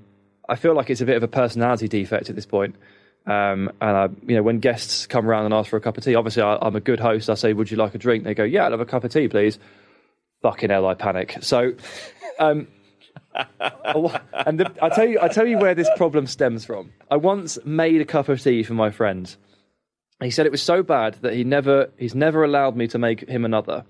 I 0.48 0.56
feel 0.56 0.74
like 0.74 0.90
it's 0.90 1.00
a 1.00 1.06
bit 1.06 1.16
of 1.16 1.22
a 1.22 1.28
personality 1.28 1.88
defect 1.88 2.28
at 2.30 2.36
this 2.36 2.46
point. 2.46 2.76
Um, 3.26 3.70
and 3.80 3.96
I, 3.96 4.08
you 4.26 4.34
know, 4.34 4.42
when 4.42 4.58
guests 4.58 5.06
come 5.06 5.28
around 5.28 5.44
and 5.44 5.54
ask 5.54 5.70
for 5.70 5.76
a 5.76 5.80
cup 5.80 5.96
of 5.96 6.04
tea, 6.04 6.14
obviously 6.14 6.42
I, 6.42 6.58
I'm 6.60 6.74
a 6.74 6.80
good 6.80 6.98
host. 6.98 7.30
I 7.30 7.34
say, 7.34 7.52
"Would 7.52 7.70
you 7.70 7.76
like 7.76 7.94
a 7.94 7.98
drink?" 7.98 8.24
They 8.24 8.34
go, 8.34 8.42
"Yeah, 8.44 8.66
I'd 8.66 8.72
have 8.72 8.80
a 8.80 8.86
cup 8.86 9.04
of 9.04 9.12
tea, 9.12 9.28
please." 9.28 9.58
Fucking 10.42 10.70
hell, 10.70 10.86
I 10.86 10.94
panic. 10.94 11.38
So, 11.40 11.74
um, 12.40 12.66
and 13.34 14.58
the, 14.58 14.72
I 14.82 14.88
tell 14.88 15.06
you, 15.06 15.20
I 15.20 15.28
tell 15.28 15.46
you 15.46 15.58
where 15.58 15.74
this 15.74 15.88
problem 15.96 16.26
stems 16.26 16.64
from. 16.64 16.92
I 17.10 17.16
once 17.16 17.58
made 17.64 18.00
a 18.00 18.04
cup 18.04 18.28
of 18.28 18.42
tea 18.42 18.64
for 18.64 18.74
my 18.74 18.90
friend. 18.90 19.34
He 20.20 20.30
said 20.30 20.46
it 20.46 20.52
was 20.52 20.62
so 20.62 20.82
bad 20.82 21.14
that 21.22 21.34
he 21.34 21.44
never, 21.44 21.90
he's 21.96 22.14
never 22.14 22.44
allowed 22.44 22.76
me 22.76 22.86
to 22.88 22.98
make 22.98 23.28
him 23.28 23.44
another. 23.44 23.84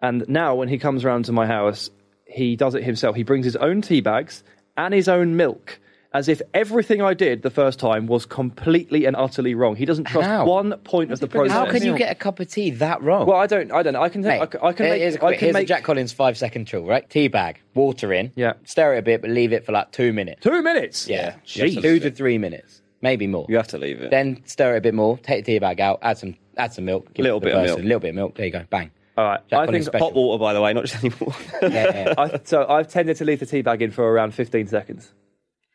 And 0.00 0.26
now, 0.28 0.54
when 0.54 0.68
he 0.68 0.78
comes 0.78 1.04
around 1.04 1.26
to 1.26 1.32
my 1.32 1.46
house, 1.46 1.90
he 2.26 2.56
does 2.56 2.74
it 2.74 2.82
himself. 2.84 3.16
He 3.16 3.22
brings 3.22 3.44
his 3.44 3.56
own 3.56 3.82
tea 3.82 4.00
bags 4.00 4.42
and 4.76 4.92
his 4.94 5.08
own 5.08 5.36
milk, 5.36 5.78
as 6.12 6.28
if 6.28 6.40
everything 6.52 7.02
I 7.02 7.14
did 7.14 7.42
the 7.42 7.50
first 7.50 7.78
time 7.78 8.06
was 8.06 8.24
completely 8.26 9.04
and 9.04 9.14
utterly 9.16 9.54
wrong. 9.54 9.76
He 9.76 9.84
doesn't 9.84 10.04
trust 10.04 10.26
How? 10.28 10.46
one 10.46 10.72
point 10.84 11.12
of 11.12 11.20
the 11.20 11.26
process. 11.28 11.52
How 11.52 11.70
can 11.70 11.84
you 11.84 11.96
get 11.96 12.10
a 12.10 12.14
cup 12.14 12.40
of 12.40 12.48
tea 12.50 12.70
that 12.70 13.02
wrong? 13.02 13.26
Well, 13.26 13.36
I 13.36 13.46
don't. 13.46 13.70
I 13.72 13.82
don't. 13.82 13.92
know. 13.94 14.02
I 14.02 14.08
can. 14.08 14.22
Mate, 14.22 14.40
I 14.40 14.46
can, 14.46 14.60
I 14.62 14.72
can 14.72 14.86
make. 14.88 15.00
here's, 15.00 15.14
a 15.14 15.18
I 15.18 15.20
quick- 15.20 15.38
can 15.38 15.46
here's 15.46 15.54
a 15.56 15.58
make 15.58 15.68
Jack 15.68 15.84
Collins 15.84 16.12
five 16.12 16.36
second 16.38 16.66
chill, 16.66 16.84
right? 16.84 17.08
Tea 17.08 17.28
bag, 17.28 17.60
water 17.74 18.12
in, 18.12 18.32
Yeah. 18.36 18.54
stir 18.64 18.94
it 18.94 18.98
a 18.98 19.02
bit, 19.02 19.20
but 19.22 19.30
leave 19.30 19.52
it 19.52 19.64
for 19.66 19.72
like 19.72 19.92
two 19.92 20.12
minutes. 20.12 20.42
two 20.42 20.62
minutes. 20.62 21.08
Yeah, 21.08 21.34
Jeez. 21.46 21.80
two 21.82 21.98
to 22.00 22.10
three 22.10 22.38
minutes, 22.38 22.80
maybe 23.02 23.26
more. 23.26 23.46
You 23.48 23.56
have 23.56 23.68
to 23.68 23.78
leave 23.78 24.00
it. 24.00 24.10
Then 24.10 24.40
stir 24.46 24.74
it 24.74 24.78
a 24.78 24.80
bit 24.80 24.94
more. 24.94 25.18
Take 25.18 25.44
the 25.44 25.52
tea 25.54 25.58
bag 25.58 25.80
out. 25.80 25.98
Add 26.02 26.18
some, 26.18 26.36
add 26.56 26.72
some 26.72 26.84
milk. 26.84 27.12
give 27.14 27.24
Little 27.24 27.38
it 27.38 27.40
to 27.40 27.44
the 27.46 27.50
bit 27.50 27.58
of 27.58 27.64
milk. 27.66 27.78
A 27.78 27.82
little 27.82 28.00
bit 28.00 28.08
of 28.10 28.14
milk. 28.14 28.34
There 28.36 28.46
you 28.46 28.52
go. 28.52 28.64
Bang. 28.70 28.90
All 29.16 29.24
right. 29.24 29.40
Jack 29.48 29.68
I 29.68 29.72
think. 29.72 29.84
special. 29.84 30.06
Hot 30.08 30.14
water, 30.14 30.40
by 30.40 30.52
the 30.54 30.60
way, 30.60 30.72
not 30.72 30.84
just 30.86 31.02
any 31.04 31.14
water. 31.20 31.38
Yeah, 31.62 31.68
yeah. 31.70 32.14
I, 32.18 32.40
so 32.44 32.66
I've 32.68 32.88
tended 32.88 33.16
to 33.18 33.24
leave 33.24 33.40
the 33.40 33.46
tea 33.46 33.62
bag 33.62 33.80
in 33.82 33.90
for 33.90 34.02
around 34.10 34.34
15 34.34 34.66
seconds. 34.66 35.12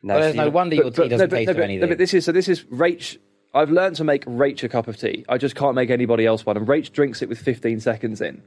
no, 0.02 0.14
well, 0.14 0.22
there's 0.22 0.34
no 0.34 0.44
you- 0.46 0.50
wonder 0.50 0.76
your 0.76 0.90
tea 0.90 1.08
doesn't 1.08 1.30
but, 1.30 1.36
taste 1.36 1.46
no, 1.46 1.50
of 1.52 1.56
but- 1.56 1.62
anything. 1.64 1.80
no, 1.80 1.86
but 1.88 1.98
this 1.98 2.12
is 2.14 2.24
so. 2.24 2.32
This 2.32 2.48
is 2.48 2.64
Rach. 2.64 3.16
I've 3.52 3.70
learned 3.70 3.96
to 3.96 4.04
make 4.04 4.24
Rach 4.26 4.62
a 4.62 4.68
cup 4.68 4.86
of 4.88 4.96
tea. 4.96 5.24
I 5.28 5.36
just 5.38 5.56
can't 5.56 5.74
make 5.74 5.90
anybody 5.90 6.24
else 6.26 6.46
one. 6.46 6.56
And 6.56 6.66
Rach 6.68 6.92
drinks 6.92 7.20
it 7.22 7.28
with 7.28 7.38
15 7.40 7.80
seconds 7.80 8.20
in. 8.20 8.42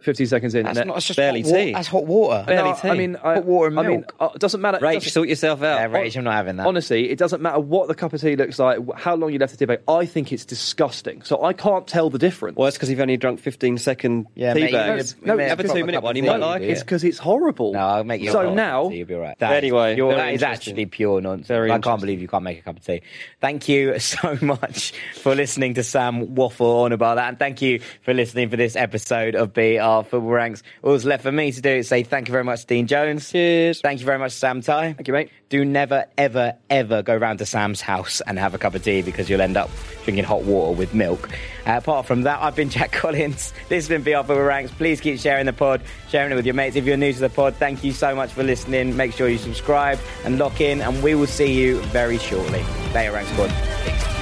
15 0.00 0.26
seconds 0.26 0.54
in. 0.54 0.64
That's 0.64 0.78
not. 0.78 0.94
That's 0.94 1.06
just 1.06 1.16
barely 1.16 1.42
hot 1.42 1.50
wa- 1.52 1.56
tea. 1.58 1.72
That's 1.72 1.88
hot 1.88 2.06
water. 2.06 2.38
No, 2.40 2.46
barely 2.46 2.70
I 2.82 2.94
mean, 2.96 3.16
I, 3.16 3.34
Hot 3.34 3.44
water 3.44 3.68
and 3.68 3.78
I 3.78 3.82
mean, 3.82 4.00
milk. 4.00 4.14
uh, 4.20 4.28
it 4.34 4.40
doesn't 4.40 4.60
matter. 4.60 4.78
Rach, 4.78 4.94
doesn't- 4.94 5.10
sort 5.12 5.28
yourself 5.28 5.62
out. 5.62 5.78
Yeah, 5.80 5.88
Rach, 5.88 6.16
I'm 6.16 6.24
not 6.24 6.34
having 6.34 6.56
that. 6.56 6.66
Honestly, 6.66 7.10
it 7.10 7.18
doesn't 7.18 7.40
matter 7.42 7.60
what 7.60 7.88
the 7.88 7.94
cup 7.94 8.12
of 8.12 8.20
tea 8.20 8.36
looks 8.36 8.58
like, 8.58 8.78
how 8.96 9.14
long 9.14 9.32
you 9.32 9.38
left 9.38 9.52
the 9.52 9.58
tea 9.58 9.64
bag. 9.66 9.80
I 9.88 10.06
think 10.06 10.32
it's 10.32 10.44
disgusting. 10.44 11.22
So 11.22 11.42
I 11.44 11.52
can't 11.52 11.86
tell 11.86 12.10
the 12.10 12.18
difference. 12.18 12.56
Well, 12.56 12.68
it's 12.68 12.76
because 12.76 12.90
you've 12.90 13.00
only 13.00 13.16
drunk 13.16 13.40
15 13.40 13.78
second 13.78 14.26
Yeah, 14.34 14.54
tea 14.54 14.60
mate, 14.64 14.72
bags. 14.72 15.16
need 15.22 15.30
a- 15.30 15.34
you 15.34 15.48
have 15.48 15.60
a 15.60 15.62
two 15.64 15.74
minute 15.84 15.94
cup 15.94 16.04
one. 16.04 16.10
of 16.12 16.16
You 16.16 16.22
might 16.30 16.40
like 16.40 16.62
yeah. 16.62 16.68
It's 16.68 16.82
because 16.82 17.04
it's 17.04 17.18
horrible. 17.18 17.72
No, 17.72 17.78
I'll 17.80 18.04
make 18.04 18.20
you. 18.22 18.30
a 18.30 18.32
So 18.32 18.52
now, 18.54 18.88
tea, 18.88 18.96
you'll 18.98 19.06
be 19.08 19.14
all 19.14 19.20
right. 19.20 19.38
That 19.38 19.52
is 19.52 19.56
Anyway, 19.58 19.94
pure- 19.94 20.10
very 20.14 20.20
that 20.20 20.34
is 20.34 20.42
actually 20.42 20.86
pure 20.86 21.20
nonsense. 21.20 21.48
Very 21.48 21.70
I 21.70 21.78
can't 21.78 22.00
believe 22.00 22.20
you 22.20 22.28
can't 22.28 22.44
make 22.44 22.58
a 22.58 22.62
cup 22.62 22.76
of 22.78 22.84
tea. 22.84 23.02
Thank 23.40 23.68
you 23.68 23.98
so 23.98 24.36
much 24.42 24.92
for 25.14 25.34
listening 25.34 25.74
to 25.74 25.82
Sam 25.82 26.34
waffle 26.34 26.80
on 26.84 26.92
about 26.92 27.16
that, 27.16 27.28
and 27.28 27.38
thank 27.38 27.62
you 27.62 27.80
for 28.02 28.12
listening 28.14 28.48
for 28.48 28.56
this 28.56 28.76
episode 28.76 29.34
of 29.34 29.52
BR 29.78 30.08
Football 30.08 30.30
Ranks. 30.30 30.62
All 30.82 30.92
that's 30.92 31.04
left 31.04 31.22
for 31.22 31.32
me 31.32 31.52
to 31.52 31.60
do 31.60 31.70
is 31.70 31.88
say 31.88 32.02
thank 32.02 32.28
you 32.28 32.32
very 32.32 32.44
much, 32.44 32.66
Dean 32.66 32.86
Jones. 32.86 33.30
Cheers. 33.30 33.80
Thank 33.80 34.00
you 34.00 34.06
very 34.06 34.18
much, 34.18 34.32
Sam 34.32 34.60
Tighe. 34.60 34.96
Thank 34.96 35.08
you, 35.08 35.14
mate. 35.14 35.30
Do 35.48 35.64
never, 35.64 36.06
ever, 36.18 36.56
ever 36.70 37.02
go 37.02 37.16
round 37.16 37.38
to 37.38 37.46
Sam's 37.46 37.80
house 37.80 38.20
and 38.26 38.38
have 38.38 38.54
a 38.54 38.58
cup 38.58 38.74
of 38.74 38.82
tea 38.82 39.02
because 39.02 39.30
you'll 39.30 39.40
end 39.40 39.56
up 39.56 39.70
drinking 40.04 40.24
hot 40.24 40.42
water 40.42 40.76
with 40.76 40.94
milk. 40.94 41.28
Uh, 41.66 41.76
apart 41.76 42.06
from 42.06 42.22
that, 42.22 42.40
I've 42.42 42.56
been 42.56 42.70
Jack 42.76 42.92
Collins. 42.92 43.52
This 43.68 43.86
has 43.86 43.88
been 43.88 44.02
BR 44.02 44.26
Football 44.26 44.42
Ranks. 44.44 44.72
Please 44.72 45.00
keep 45.00 45.20
sharing 45.20 45.46
the 45.46 45.52
pod, 45.52 45.82
sharing 46.08 46.32
it 46.32 46.34
with 46.34 46.46
your 46.46 46.54
mates. 46.54 46.76
If 46.76 46.84
you're 46.84 46.96
new 46.96 47.12
to 47.12 47.20
the 47.20 47.30
pod, 47.30 47.54
thank 47.56 47.84
you 47.84 47.92
so 47.92 48.14
much 48.14 48.32
for 48.32 48.42
listening. 48.42 48.96
Make 48.96 49.12
sure 49.12 49.28
you 49.28 49.38
subscribe 49.38 49.98
and 50.24 50.38
lock 50.38 50.60
in, 50.60 50.80
and 50.80 51.02
we 51.02 51.14
will 51.14 51.26
see 51.26 51.52
you 51.52 51.80
very 51.86 52.18
shortly. 52.18 52.64
Later, 52.94 53.12
Ranks 53.12 53.30
Squad. 53.32 54.15